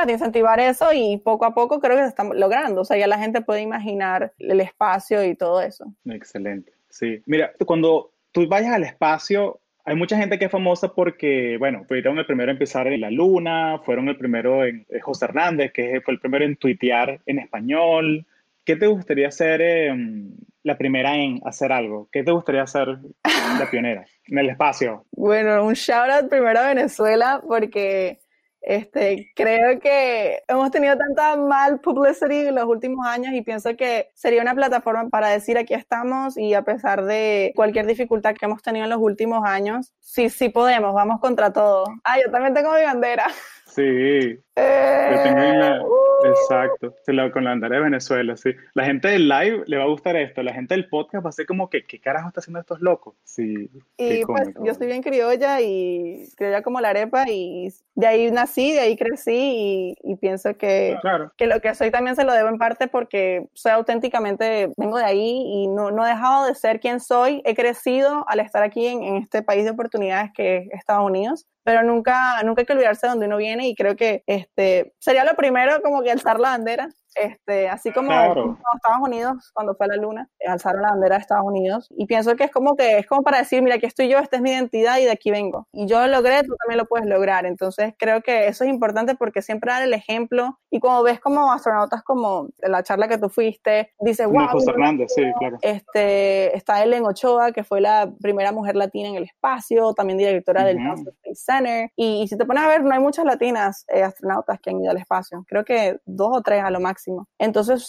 de 0.06 0.12
incentivar 0.12 0.60
eso 0.60 0.92
y 0.94 1.18
poco 1.18 1.46
a 1.46 1.54
poco 1.54 1.80
creo 1.80 1.98
que 1.98 2.04
se 2.04 2.10
está 2.10 2.24
logrando. 2.24 2.82
O 2.82 2.86
sea, 2.86 2.98
ya 2.98 3.08
la 3.08 3.20
gente 3.20 3.42
puede 3.42 3.62
imaginar 3.62 4.34
el 4.40 4.60
espacio 4.62 5.24
y 5.24 5.36
todo 5.36 5.62
eso. 5.62 5.94
Excelente. 6.06 6.74
Sí. 6.90 7.22
Mira, 7.26 7.52
cuando 7.66 8.12
tú 8.32 8.48
vayas 8.48 8.74
al 8.74 8.84
espacio, 8.84 9.60
hay 9.86 9.96
mucha 9.96 10.18
gente 10.18 10.40
que 10.40 10.46
es 10.46 10.52
famosa 10.52 10.94
porque, 10.94 11.58
bueno, 11.58 11.84
fueron 11.88 12.18
el 12.18 12.26
primero 12.26 12.52
en 12.52 12.56
empezar 12.56 12.88
en 12.88 13.02
la 13.02 13.12
luna, 13.12 13.80
fueron 13.86 14.08
el 14.08 14.18
primero 14.18 14.66
en 14.66 14.86
eh, 14.90 15.00
José 15.02 15.26
Hernández, 15.26 15.74
que 15.74 16.02
fue 16.02 16.14
el 16.14 16.20
primero 16.20 16.46
en 16.46 16.56
tuitear 16.56 17.20
en 17.26 17.40
español. 17.40 18.26
¿Qué 18.64 18.78
te 18.78 18.88
gustaría 18.88 19.30
em, 19.62 20.32
la 20.64 20.78
primera 20.78 21.16
en 21.16 21.40
hacer 21.46 21.72
algo? 21.72 22.10
¿Qué 22.12 22.24
te 22.24 22.32
gustaría 22.32 22.66
ser 22.66 22.88
la 23.24 23.68
pionera 23.70 24.06
en 24.28 24.38
el 24.38 24.50
espacio? 24.50 25.06
Bueno, 25.16 25.64
un 25.64 25.74
shout 25.74 26.10
out 26.10 26.30
primero 26.30 26.60
a 26.60 26.68
Venezuela 26.68 27.42
porque 27.48 28.20
este, 28.64 29.30
creo 29.36 29.78
que 29.80 30.42
hemos 30.48 30.72
tenido 30.72 30.98
tanta 30.98 31.36
mal 31.36 31.82
publicity 31.82 32.48
en 32.48 32.56
los 32.56 32.64
últimos 32.64 33.06
años 33.06 33.34
y 33.34 33.42
pienso 33.42 33.76
que 33.76 34.10
sería 34.14 34.42
una 34.42 34.56
plataforma 34.56 35.10
para 35.10 35.28
decir 35.28 35.58
aquí 35.58 35.74
estamos 35.74 36.38
y 36.38 36.54
a 36.54 36.62
pesar 36.62 37.04
de 37.04 37.52
cualquier 37.56 37.86
dificultad 37.86 38.36
que 38.36 38.46
hemos 38.46 38.62
tenido 38.62 38.86
en 38.86 38.90
los 38.90 39.00
últimos 39.00 39.44
años, 39.46 39.94
sí, 40.00 40.30
sí 40.30 40.48
podemos, 40.48 40.94
vamos 40.94 41.20
contra 41.20 41.52
todo. 41.52 41.86
Ah, 42.06 42.16
yo 42.24 42.32
también 42.32 42.54
tengo 42.54 42.74
mi 42.74 42.84
bandera. 42.84 43.28
Sí. 43.74 44.40
Eh, 44.56 45.80
exacto, 46.26 46.94
con 47.34 47.44
la 47.44 47.52
bandera 47.52 47.78
de 47.78 47.82
Venezuela, 47.82 48.38
sí. 48.38 48.52
La 48.76 48.86
gente 48.86 49.08
del 49.08 49.28
live 49.28 49.64
le 49.66 49.78
va 49.78 49.84
a 49.84 49.88
gustar 49.88 50.16
esto, 50.16 50.44
la 50.44 50.54
gente 50.54 50.76
del 50.76 50.88
podcast 50.88 51.26
va 51.26 51.30
a 51.30 51.34
ser 51.34 51.48
como 51.48 51.70
que, 51.70 51.84
¿qué 51.84 52.00
carajo 52.00 52.28
está 52.28 52.40
haciendo 52.40 52.60
estos 52.60 52.82
locos? 52.82 53.16
Sí. 53.24 53.72
Y 53.98 54.24
pues 54.26 54.50
yo 54.64 54.74
soy 54.76 54.88
bien 54.88 55.02
criolla 55.02 55.60
y 55.60 56.28
criolla 56.36 56.62
como 56.62 56.82
la 56.82 56.90
arepa 56.90 57.26
y 57.28 57.74
de 57.96 58.08
ahí 58.08 58.32
nací, 58.32 58.74
de 58.74 58.80
ahí 58.82 58.96
crecí 58.96 59.96
y, 60.04 60.16
pienso 60.18 60.56
que, 60.56 60.98
que 61.36 61.48
lo 61.48 61.60
que 61.60 61.74
soy 61.74 61.90
también 61.90 62.16
se 62.16 62.24
lo 62.24 62.34
debo 62.34 62.50
en 62.50 62.60
parte 62.60 62.88
porque 62.88 63.48
soy 63.54 63.72
auténticamente, 63.72 64.72
vengo 64.78 65.00
de 65.00 65.06
ahí 65.06 65.44
y 65.46 65.68
no, 65.68 65.90
no 65.90 66.06
he 66.06 66.10
dejado 66.10 66.46
de 66.46 66.56
ser 66.56 66.80
quien 66.80 67.00
soy, 67.00 67.42
he 67.44 67.56
crecido 67.56 68.24
al 68.28 68.40
estar 68.40 68.62
aquí 68.62 68.86
en, 68.88 69.04
en 69.04 69.16
este 69.18 69.42
país 69.42 69.66
de 69.66 69.72
oportunidades 69.72 70.32
que 70.34 70.58
es 70.58 70.68
Estados 70.72 71.06
Unidos 71.06 71.48
pero 71.64 71.84
nunca, 71.84 72.42
nunca 72.44 72.62
hay 72.62 72.66
que 72.66 72.74
olvidarse 72.74 73.08
de 73.08 73.12
dónde 73.12 73.26
uno 73.28 73.38
viene 73.38 73.68
y 73.68 73.76
creo 73.76 73.96
que 73.96 74.24
este, 74.28 74.94
sería 75.00 75.24
lo 75.24 75.36
primero 75.36 75.82
como 75.82 76.02
que 76.04 76.12
alzar 76.12 76.40
la 76.40 76.50
bandera 76.50 76.90
este, 77.16 77.70
así 77.70 77.92
como 77.92 78.12
Estados 78.12 79.02
Unidos, 79.02 79.52
cuando 79.54 79.76
fue 79.76 79.86
a 79.86 79.90
la 79.90 79.96
luna, 79.96 80.30
alzaron 80.48 80.82
la 80.82 80.90
bandera 80.90 81.16
de 81.16 81.22
Estados 81.22 81.46
Unidos. 81.46 81.88
Y 81.98 82.06
pienso 82.06 82.36
que 82.36 82.46
es 82.46 82.52
como 82.52 82.76
que 82.76 83.00
es 83.00 83.08
como 83.08 83.24
para 83.24 83.40
decir, 83.40 83.62
mira, 83.62 83.76
aquí 83.76 83.86
estoy 83.86 84.10
yo, 84.10 84.20
esta 84.20 84.38
es 84.38 84.42
mi 84.42 84.52
identidad 84.52 84.98
y 85.00 85.06
de 85.06 85.12
aquí 85.12 85.32
vengo. 85.32 85.68
Y 85.72 85.88
yo 85.88 86.02
lo 86.02 86.08
logré, 86.08 86.44
tú 86.44 86.56
también 86.58 86.78
lo 86.78 86.86
puedes 86.86 87.08
lograr. 87.08 87.46
Entonces 87.46 87.94
creo 87.98 88.22
que 88.22 88.48
eso 88.48 88.64
es 88.64 88.70
importante 88.70 89.16
porque 89.16 89.42
siempre 89.42 89.72
dar 89.72 89.84
el 89.84 89.94
ejemplo. 89.94 90.60
Y 90.70 90.80
como 90.80 91.04
ves 91.04 91.20
como 91.20 91.52
astronautas 91.52 92.04
como 92.04 92.48
en 92.62 92.72
la 92.72 92.84
charla 92.84 93.08
que 93.08 93.18
tú 93.18 93.30
fuiste, 93.30 93.94
dice 94.00 94.26
wow. 94.26 94.60
sí, 95.08 95.24
claro. 95.40 95.58
Este, 95.62 96.56
está 96.56 96.84
Ellen 96.84 97.06
Ochoa, 97.06 97.52
que 97.52 97.64
fue 97.64 97.82
la 97.82 98.12
primera 98.22 98.52
mujer 98.52 98.76
latina 98.76 99.10
en 99.10 99.16
el 99.16 99.24
espacio, 99.24 99.94
también 99.94 100.18
directora 100.18 100.64
del 100.64 100.78
NASA 100.84 101.10
Space 101.10 101.44
Center. 101.46 101.92
Y, 101.96 102.28
si 102.28 102.38
te 102.38 102.46
pones 102.46 102.64
a 102.64 102.68
ver, 102.68 102.84
no 102.84 102.94
hay 102.94 103.00
muchas 103.00 103.26
latinas 103.26 103.86
eh, 103.94 104.04
astronautas 104.04 104.60
que 104.60 104.70
han 104.70 104.82
ido 104.82 104.92
al 104.92 104.98
espacio. 104.98 105.44
Creo 105.48 105.64
que 105.64 106.00
dos 106.06 106.30
o 106.32 106.42
tres 106.42 106.64
a 106.64 106.70
lo 106.70 106.80
máximo 106.80 107.03
entonces, 107.40 107.88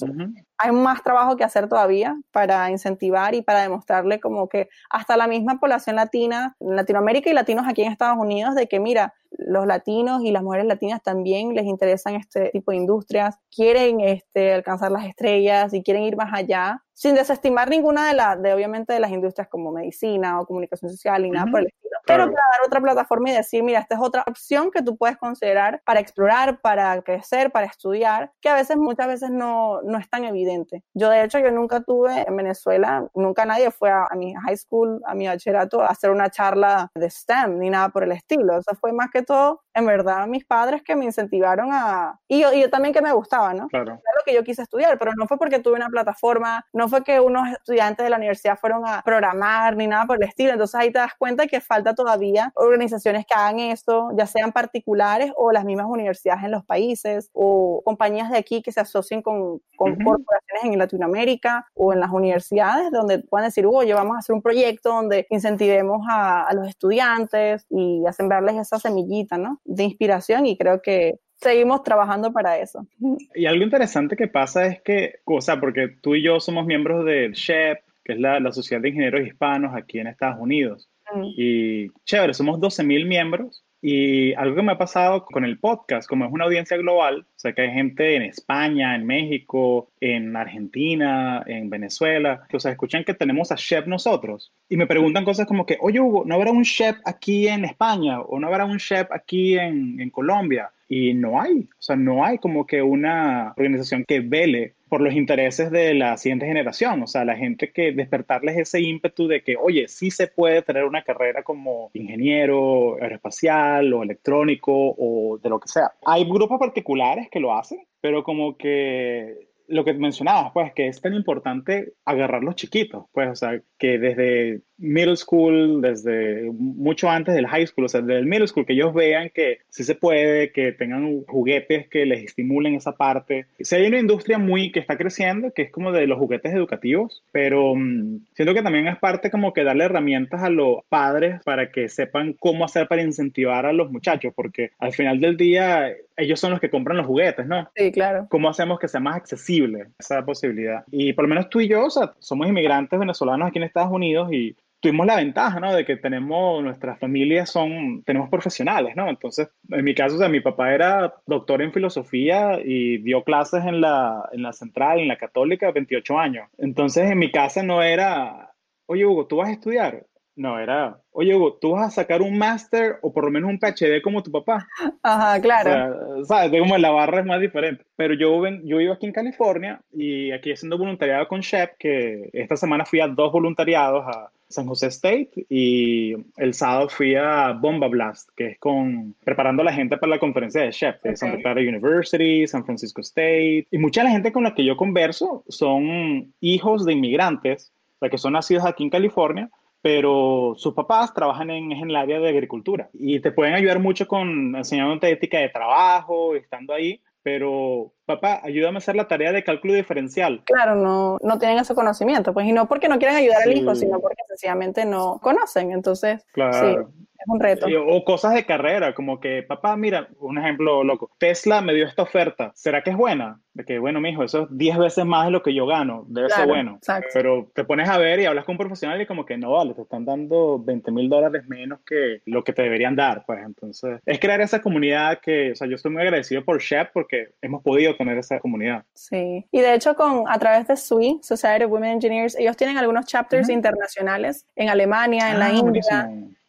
hay 0.58 0.72
más 0.72 1.02
trabajo 1.02 1.36
que 1.36 1.44
hacer 1.44 1.68
todavía 1.68 2.16
para 2.30 2.70
incentivar 2.70 3.34
y 3.34 3.42
para 3.42 3.62
demostrarle 3.62 4.20
como 4.20 4.48
que 4.48 4.68
hasta 4.90 5.16
la 5.16 5.26
misma 5.26 5.58
población 5.58 5.96
latina, 5.96 6.56
Latinoamérica 6.60 7.30
y 7.30 7.34
latinos 7.34 7.66
aquí 7.68 7.82
en 7.82 7.92
Estados 7.92 8.18
Unidos, 8.18 8.54
de 8.54 8.66
que 8.66 8.80
mira, 8.80 9.14
los 9.36 9.66
latinos 9.66 10.22
y 10.22 10.30
las 10.30 10.42
mujeres 10.42 10.66
latinas 10.66 11.02
también 11.02 11.54
les 11.54 11.64
interesan 11.64 12.14
este 12.14 12.50
tipo 12.50 12.70
de 12.70 12.78
industrias, 12.78 13.36
quieren 13.54 14.00
este, 14.00 14.52
alcanzar 14.52 14.92
las 14.92 15.06
estrellas 15.06 15.74
y 15.74 15.82
quieren 15.82 16.04
ir 16.04 16.16
más 16.16 16.32
allá 16.32 16.82
sin 16.92 17.16
desestimar 17.16 17.68
ninguna 17.68 18.08
de 18.08 18.14
las, 18.14 18.40
de 18.40 18.54
obviamente 18.54 18.92
de 18.92 19.00
las 19.00 19.10
industrias 19.10 19.48
como 19.48 19.72
medicina 19.72 20.40
o 20.40 20.46
comunicación 20.46 20.90
social 20.90 21.22
ni 21.22 21.30
nada 21.30 21.50
por 21.50 21.60
el 21.60 21.66
estilo, 21.66 21.93
pero 22.06 22.24
para 22.24 22.46
dar 22.52 22.66
otra 22.66 22.80
plataforma 22.80 23.30
y 23.30 23.32
decir, 23.32 23.62
mira, 23.62 23.80
esta 23.80 23.94
es 23.94 24.00
otra 24.00 24.24
opción 24.26 24.70
que 24.70 24.82
tú 24.82 24.96
puedes 24.96 25.16
considerar 25.16 25.82
para 25.84 26.00
explorar, 26.00 26.60
para 26.60 27.00
crecer, 27.02 27.50
para 27.50 27.66
estudiar, 27.66 28.32
que 28.40 28.48
a 28.48 28.54
veces, 28.54 28.76
muchas 28.76 29.06
veces 29.06 29.30
no, 29.30 29.80
no 29.82 29.98
es 29.98 30.08
tan 30.08 30.24
evidente. 30.24 30.84
Yo, 30.94 31.08
de 31.08 31.24
hecho, 31.24 31.38
yo 31.38 31.50
nunca 31.50 31.80
tuve 31.80 32.26
en 32.26 32.36
Venezuela, 32.36 33.08
nunca 33.14 33.44
nadie 33.44 33.70
fue 33.70 33.90
a, 33.90 34.08
mi 34.14 34.34
high 34.34 34.56
school, 34.56 35.00
a 35.06 35.14
mi 35.14 35.26
bachillerato, 35.26 35.82
a 35.82 35.86
hacer 35.86 36.10
una 36.10 36.30
charla 36.30 36.90
de 36.94 37.10
STEM 37.10 37.58
ni 37.58 37.70
nada 37.70 37.88
por 37.88 38.04
el 38.04 38.12
estilo. 38.12 38.58
Eso 38.58 38.74
fue 38.80 38.92
más 38.92 39.10
que 39.10 39.22
todo, 39.22 39.62
en 39.74 39.86
verdad, 39.86 40.26
mis 40.26 40.44
padres 40.44 40.82
que 40.82 40.96
me 40.96 41.04
incentivaron 41.04 41.70
a... 41.72 42.20
Y 42.28 42.40
yo, 42.40 42.52
y 42.52 42.60
yo 42.60 42.70
también 42.70 42.92
que 42.92 43.02
me 43.02 43.12
gustaba, 43.12 43.54
¿no? 43.54 43.68
Claro. 43.68 43.92
Era 43.92 44.18
lo 44.18 44.24
que 44.24 44.34
yo 44.34 44.44
quise 44.44 44.62
estudiar, 44.62 44.98
pero 44.98 45.12
no 45.16 45.26
fue 45.26 45.38
porque 45.38 45.58
tuve 45.58 45.74
una 45.74 45.88
plataforma, 45.88 46.64
no 46.72 46.88
fue 46.88 47.02
que 47.02 47.20
unos 47.20 47.48
estudiantes 47.48 48.04
de 48.04 48.10
la 48.10 48.16
universidad 48.16 48.58
fueron 48.58 48.86
a 48.86 49.02
programar 49.02 49.76
ni 49.76 49.86
nada 49.86 50.06
por 50.06 50.16
el 50.16 50.28
estilo. 50.28 50.52
Entonces 50.52 50.74
ahí 50.74 50.92
te 50.92 50.98
das 50.98 51.14
cuenta 51.18 51.46
que 51.46 51.60
falta 51.60 51.93
todavía 51.94 52.52
organizaciones 52.54 53.26
que 53.26 53.34
hagan 53.34 53.60
esto, 53.60 54.10
ya 54.16 54.26
sean 54.26 54.52
particulares 54.52 55.32
o 55.36 55.52
las 55.52 55.64
mismas 55.64 55.86
universidades 55.88 56.44
en 56.44 56.50
los 56.50 56.64
países 56.64 57.30
o 57.32 57.82
compañías 57.84 58.30
de 58.30 58.38
aquí 58.38 58.62
que 58.62 58.72
se 58.72 58.80
asocien 58.80 59.22
con, 59.22 59.60
con 59.76 59.96
corporaciones 59.96 60.64
en 60.64 60.78
Latinoamérica 60.78 61.66
o 61.74 61.92
en 61.92 62.00
las 62.00 62.10
universidades 62.10 62.90
donde 62.90 63.20
puedan 63.20 63.48
decir, 63.48 63.66
oye, 63.66 63.94
vamos 63.94 64.16
a 64.16 64.18
hacer 64.18 64.34
un 64.34 64.42
proyecto 64.42 64.90
donde 64.90 65.26
incentivemos 65.30 66.06
a, 66.08 66.46
a 66.46 66.54
los 66.54 66.68
estudiantes 66.68 67.66
y 67.70 68.04
a 68.06 68.12
sembrarles 68.12 68.56
esa 68.56 68.78
semillita, 68.78 69.38
¿no? 69.38 69.60
De 69.64 69.84
inspiración 69.84 70.46
y 70.46 70.56
creo 70.56 70.82
que 70.82 71.20
seguimos 71.44 71.82
trabajando 71.82 72.32
para 72.32 72.58
eso. 72.58 72.86
Y 73.34 73.46
algo 73.46 73.64
interesante 73.64 74.16
que 74.16 74.28
pasa 74.28 74.66
es 74.66 74.80
que, 74.82 75.16
o 75.24 75.40
sea, 75.40 75.60
porque 75.60 75.88
tú 75.88 76.14
y 76.14 76.22
yo 76.22 76.40
somos 76.40 76.66
miembros 76.66 77.04
del 77.04 77.32
SHEP, 77.32 77.78
que 78.04 78.12
es 78.14 78.20
la, 78.20 78.38
la 78.40 78.52
Sociedad 78.52 78.82
de 78.82 78.90
Ingenieros 78.90 79.26
Hispanos 79.26 79.74
aquí 79.74 79.98
en 79.98 80.06
Estados 80.06 80.38
Unidos. 80.40 80.88
Mm. 81.12 81.24
Y 81.36 81.90
chévere, 82.04 82.34
somos 82.34 82.58
12.000 82.60 83.06
miembros. 83.06 83.64
Y 83.86 84.32
algo 84.36 84.56
que 84.56 84.62
me 84.62 84.72
ha 84.72 84.78
pasado 84.78 85.26
con 85.26 85.44
el 85.44 85.58
podcast, 85.58 86.08
como 86.08 86.24
es 86.24 86.32
una 86.32 86.44
audiencia 86.44 86.74
global, 86.78 87.26
o 87.28 87.38
sea 87.38 87.52
que 87.52 87.60
hay 87.60 87.70
gente 87.70 88.16
en 88.16 88.22
España, 88.22 88.94
en 88.94 89.04
México, 89.04 89.90
en 90.00 90.34
Argentina, 90.36 91.44
en 91.46 91.68
Venezuela, 91.68 92.46
que 92.48 92.56
o 92.56 92.60
sea, 92.60 92.72
escuchan 92.72 93.04
que 93.04 93.12
tenemos 93.12 93.52
a 93.52 93.56
chef 93.56 93.86
nosotros 93.86 94.54
y 94.70 94.78
me 94.78 94.86
preguntan 94.86 95.26
cosas 95.26 95.46
como 95.46 95.66
que, 95.66 95.76
oye 95.82 96.00
Hugo, 96.00 96.24
¿no 96.24 96.36
habrá 96.36 96.50
un 96.50 96.64
chef 96.64 96.96
aquí 97.04 97.46
en 97.46 97.66
España 97.66 98.22
o 98.22 98.40
no 98.40 98.46
habrá 98.46 98.64
un 98.64 98.78
chef 98.78 99.06
aquí 99.12 99.58
en, 99.58 100.00
en 100.00 100.08
Colombia? 100.08 100.70
Y 100.88 101.12
no 101.12 101.38
hay, 101.38 101.68
o 101.78 101.82
sea, 101.82 101.96
no 101.96 102.24
hay 102.24 102.38
como 102.38 102.66
que 102.66 102.80
una 102.80 103.52
organización 103.54 104.06
que 104.08 104.20
vele 104.20 104.76
por 104.94 105.00
los 105.00 105.14
intereses 105.14 105.72
de 105.72 105.92
la 105.92 106.16
siguiente 106.16 106.46
generación, 106.46 107.02
o 107.02 107.08
sea, 107.08 107.24
la 107.24 107.34
gente 107.34 107.72
que 107.72 107.90
despertarles 107.90 108.56
ese 108.56 108.80
ímpetu 108.80 109.26
de 109.26 109.42
que, 109.42 109.56
oye, 109.56 109.88
sí 109.88 110.12
se 110.12 110.28
puede 110.28 110.62
tener 110.62 110.84
una 110.84 111.02
carrera 111.02 111.42
como 111.42 111.90
ingeniero 111.94 112.94
aeroespacial 113.02 113.92
o 113.92 114.04
electrónico 114.04 114.72
o 114.72 115.40
de 115.42 115.48
lo 115.48 115.58
que 115.58 115.66
sea. 115.66 115.90
Hay 116.06 116.24
grupos 116.26 116.60
particulares 116.60 117.26
que 117.28 117.40
lo 117.40 117.52
hacen, 117.52 117.80
pero 118.00 118.22
como 118.22 118.56
que 118.56 119.48
lo 119.66 119.84
que 119.84 119.94
mencionabas, 119.94 120.52
pues, 120.52 120.72
que 120.74 120.86
es 120.86 121.00
tan 121.00 121.14
importante 121.14 121.94
agarrar 122.04 122.44
los 122.44 122.54
chiquitos, 122.54 123.06
pues, 123.10 123.30
o 123.30 123.34
sea, 123.34 123.60
que 123.76 123.98
desde 123.98 124.60
middle 124.78 125.16
school, 125.16 125.80
desde 125.80 126.50
mucho 126.52 127.08
antes 127.08 127.34
del 127.34 127.46
high 127.46 127.66
school, 127.66 127.84
o 127.84 127.88
sea, 127.88 128.00
desde 128.00 128.20
el 128.20 128.26
middle 128.26 128.46
school, 128.46 128.66
que 128.66 128.72
ellos 128.72 128.92
vean 128.94 129.30
que 129.34 129.58
sí 129.68 129.84
se 129.84 129.94
puede, 129.94 130.52
que 130.52 130.72
tengan 130.72 131.22
juguetes 131.24 131.88
que 131.88 132.06
les 132.06 132.24
estimulen 132.24 132.74
esa 132.74 132.92
parte. 132.92 133.46
Si 133.60 133.74
hay 133.74 133.86
una 133.86 133.98
industria 133.98 134.38
muy 134.38 134.72
que 134.72 134.80
está 134.80 134.96
creciendo, 134.96 135.52
que 135.52 135.62
es 135.62 135.70
como 135.70 135.92
de 135.92 136.06
los 136.06 136.18
juguetes 136.18 136.52
educativos, 136.52 137.22
pero 137.32 137.74
mm, 137.74 138.26
siento 138.34 138.54
que 138.54 138.62
también 138.62 138.88
es 138.88 138.98
parte 138.98 139.30
como 139.30 139.52
que 139.52 139.64
darle 139.64 139.84
herramientas 139.84 140.42
a 140.42 140.50
los 140.50 140.78
padres 140.88 141.40
para 141.44 141.70
que 141.70 141.88
sepan 141.88 142.34
cómo 142.34 142.64
hacer 142.64 142.88
para 142.88 143.02
incentivar 143.02 143.66
a 143.66 143.72
los 143.72 143.90
muchachos, 143.90 144.32
porque 144.34 144.70
al 144.78 144.92
final 144.92 145.20
del 145.20 145.36
día 145.36 145.92
ellos 146.16 146.40
son 146.40 146.52
los 146.52 146.60
que 146.60 146.70
compran 146.70 146.96
los 146.96 147.06
juguetes, 147.06 147.46
¿no? 147.46 147.68
Sí, 147.74 147.90
claro. 147.92 148.26
¿Cómo 148.30 148.48
hacemos 148.48 148.78
que 148.78 148.88
sea 148.88 149.00
más 149.00 149.16
accesible 149.16 149.88
esa 149.98 150.24
posibilidad? 150.24 150.84
Y 150.90 151.12
por 151.12 151.24
lo 151.24 151.28
menos 151.28 151.48
tú 151.48 151.60
y 151.60 151.68
yo, 151.68 151.86
o 151.86 151.90
sea, 151.90 152.14
somos 152.18 152.48
inmigrantes 152.48 152.98
venezolanos 152.98 153.48
aquí 153.48 153.58
en 153.58 153.64
Estados 153.64 153.90
Unidos 153.90 154.32
y 154.32 154.56
tuvimos 154.84 155.06
la 155.06 155.16
ventaja, 155.16 155.60
¿no? 155.60 155.72
De 155.72 155.86
que 155.86 155.96
tenemos, 155.96 156.62
nuestras 156.62 156.98
familias 156.98 157.50
son, 157.50 158.02
tenemos 158.04 158.28
profesionales, 158.28 158.94
¿no? 158.94 159.08
Entonces, 159.08 159.48
en 159.70 159.82
mi 159.82 159.94
caso, 159.94 160.16
o 160.16 160.18
sea, 160.18 160.28
mi 160.28 160.40
papá 160.40 160.74
era 160.74 161.14
doctor 161.26 161.62
en 161.62 161.72
filosofía 161.72 162.60
y 162.62 162.98
dio 162.98 163.24
clases 163.24 163.64
en 163.64 163.80
la, 163.80 164.28
en 164.32 164.42
la 164.42 164.52
central, 164.52 165.00
en 165.00 165.08
la 165.08 165.16
católica, 165.16 165.72
28 165.72 166.18
años. 166.18 166.50
Entonces, 166.58 167.10
en 167.10 167.18
mi 167.18 167.32
casa 167.32 167.62
no 167.62 167.82
era, 167.82 168.52
oye, 168.84 169.06
Hugo, 169.06 169.26
¿tú 169.26 169.36
vas 169.36 169.48
a 169.48 169.52
estudiar? 169.52 170.04
No, 170.36 170.58
era, 170.58 170.98
oye, 171.12 171.34
Hugo, 171.34 171.54
¿tú 171.54 171.70
vas 171.70 171.86
a 171.86 172.02
sacar 172.02 172.20
un 172.20 172.36
máster 172.36 172.96
o 173.00 173.10
por 173.10 173.24
lo 173.24 173.30
menos 173.30 173.48
un 173.48 173.58
PhD 173.58 174.02
como 174.02 174.22
tu 174.22 174.30
papá? 174.30 174.68
Ajá, 175.02 175.40
claro. 175.40 176.20
O 176.20 176.24
sea, 176.26 176.42
¿sabes? 176.42 176.60
como 176.60 176.76
la 176.76 176.90
barra 176.90 177.20
es 177.20 177.26
más 177.26 177.40
diferente. 177.40 177.86
Pero 177.96 178.12
yo, 178.12 178.38
ven, 178.38 178.60
yo 178.66 178.76
vivo 178.76 178.92
aquí 178.92 179.06
en 179.06 179.12
California 179.12 179.80
y 179.92 180.30
aquí 180.32 180.52
haciendo 180.52 180.76
voluntariado 180.76 181.26
con 181.26 181.40
Shep, 181.40 181.78
que 181.78 182.28
esta 182.34 182.56
semana 182.56 182.84
fui 182.84 183.00
a 183.00 183.08
dos 183.08 183.32
voluntariados 183.32 184.04
a 184.06 184.30
San 184.54 184.66
José 184.66 184.86
State 184.86 185.46
y 185.48 186.14
el 186.36 186.54
sábado 186.54 186.88
fui 186.88 187.14
a 187.16 187.52
Bomba 187.52 187.88
Blast, 187.88 188.30
que 188.36 188.52
es 188.52 188.58
con 188.58 189.14
preparando 189.24 189.62
a 189.62 189.64
la 189.66 189.72
gente 189.72 189.96
para 189.98 190.10
la 190.10 190.18
conferencia 190.18 190.62
de 190.62 190.70
Chef 190.70 191.02
de 191.02 191.16
Santa 191.16 191.38
Clara 191.38 191.60
University, 191.60 192.46
San 192.46 192.64
Francisco 192.64 193.00
State. 193.00 193.66
Y 193.70 193.78
mucha 193.78 194.02
de 194.02 194.08
la 194.08 194.12
gente 194.12 194.32
con 194.32 194.44
la 194.44 194.54
que 194.54 194.64
yo 194.64 194.76
converso 194.76 195.44
son 195.48 196.32
hijos 196.40 196.86
de 196.86 196.92
inmigrantes, 196.92 197.72
o 197.96 197.98
sea, 197.98 198.10
que 198.10 198.18
son 198.18 198.34
nacidos 198.34 198.64
aquí 198.64 198.84
en 198.84 198.90
California, 198.90 199.50
pero 199.82 200.54
sus 200.56 200.72
papás 200.72 201.12
trabajan 201.12 201.50
en, 201.50 201.72
en 201.72 201.90
el 201.90 201.96
área 201.96 202.20
de 202.20 202.28
agricultura. 202.28 202.88
Y 202.94 203.20
te 203.20 203.32
pueden 203.32 203.54
ayudar 203.54 203.80
mucho 203.80 204.06
con 204.06 204.54
enseñándote 204.56 205.10
ética 205.10 205.38
de 205.38 205.50
trabajo, 205.50 206.36
estando 206.36 206.72
ahí, 206.72 207.00
pero 207.24 207.94
papá, 208.04 208.40
ayúdame 208.44 208.76
a 208.76 208.78
hacer 208.78 208.94
la 208.94 209.08
tarea 209.08 209.32
de 209.32 209.42
cálculo 209.42 209.72
diferencial. 209.72 210.42
Claro, 210.44 210.76
no, 210.76 211.18
no 211.22 211.38
tienen 211.38 211.58
ese 211.58 211.74
conocimiento, 211.74 212.34
pues, 212.34 212.46
y 212.46 212.52
no 212.52 212.68
porque 212.68 212.86
no 212.86 212.98
quieren 212.98 213.16
ayudar 213.16 213.42
al 213.42 213.56
hijo, 213.56 213.74
sino 213.74 213.98
porque 213.98 214.22
sencillamente 214.28 214.84
no 214.84 215.18
conocen, 215.22 215.72
entonces, 215.72 216.24
claro. 216.32 216.52
sí, 216.92 217.04
es 217.24 217.32
un 217.32 217.40
reto. 217.40 217.66
O 217.86 218.04
cosas 218.04 218.34
de 218.34 218.44
carrera, 218.44 218.94
como 218.94 219.20
que, 219.20 219.42
papá, 219.42 219.76
mira, 219.76 220.08
un 220.18 220.38
ejemplo 220.38 220.84
loco, 220.84 221.10
Tesla 221.18 221.60
me 221.60 221.74
dio 221.74 221.86
esta 221.86 222.02
oferta, 222.02 222.52
¿será 222.54 222.82
que 222.82 222.90
es 222.90 222.96
buena? 222.96 223.40
De 223.54 223.64
que, 223.64 223.78
bueno, 223.78 224.00
mijo, 224.00 224.24
eso 224.24 224.42
es 224.42 224.48
10 224.50 224.78
veces 224.78 225.04
más 225.04 225.26
de 225.26 225.30
lo 225.30 225.42
que 225.42 225.54
yo 225.54 225.66
gano, 225.66 226.04
debe 226.08 226.28
ser 226.28 226.46
bueno. 226.46 226.78
Pero 227.12 227.50
te 227.54 227.64
pones 227.64 227.88
a 227.88 227.98
ver 227.98 228.20
y 228.20 228.26
hablas 228.26 228.44
con 228.44 228.54
un 228.54 228.58
profesional 228.58 229.00
y 229.00 229.06
como 229.06 229.24
que 229.24 229.38
no, 229.38 229.52
vale, 229.52 229.74
te 229.74 229.82
están 229.82 230.04
dando 230.04 230.58
20 230.58 230.90
mil 230.90 231.08
dólares 231.08 231.44
menos 231.46 231.80
que 231.86 232.20
lo 232.26 232.42
que 232.42 232.52
te 232.52 232.62
deberían 232.62 232.96
dar, 232.96 233.24
pues 233.26 233.40
entonces, 233.44 234.00
es 234.04 234.18
crear 234.18 234.40
esa 234.40 234.60
comunidad 234.60 235.20
que, 235.20 235.52
o 235.52 235.54
sea, 235.54 235.68
yo 235.68 235.76
estoy 235.76 235.92
muy 235.92 236.02
agradecido 236.02 236.44
por 236.44 236.60
Shep 236.60 236.92
porque 236.92 237.28
hemos 237.40 237.62
podido 237.62 237.96
tener 237.96 238.18
esa 238.18 238.40
comunidad. 238.40 238.84
Sí, 238.94 239.46
y 239.50 239.60
de 239.60 239.74
hecho 239.74 239.94
con, 239.94 240.24
a 240.28 240.38
través 240.38 240.66
de 240.66 240.76
SWE, 240.76 241.18
Society 241.22 241.64
of 241.64 241.70
Women 241.70 241.92
Engineers, 241.92 242.36
ellos 242.36 242.56
tienen 242.56 242.76
algunos 242.76 243.06
chapters 243.06 243.48
internacionales 243.48 244.46
en 244.56 244.68
Alemania, 244.68 245.30
en 245.30 245.38
la 245.38 245.46
ah, 245.46 245.52
India 245.52 245.82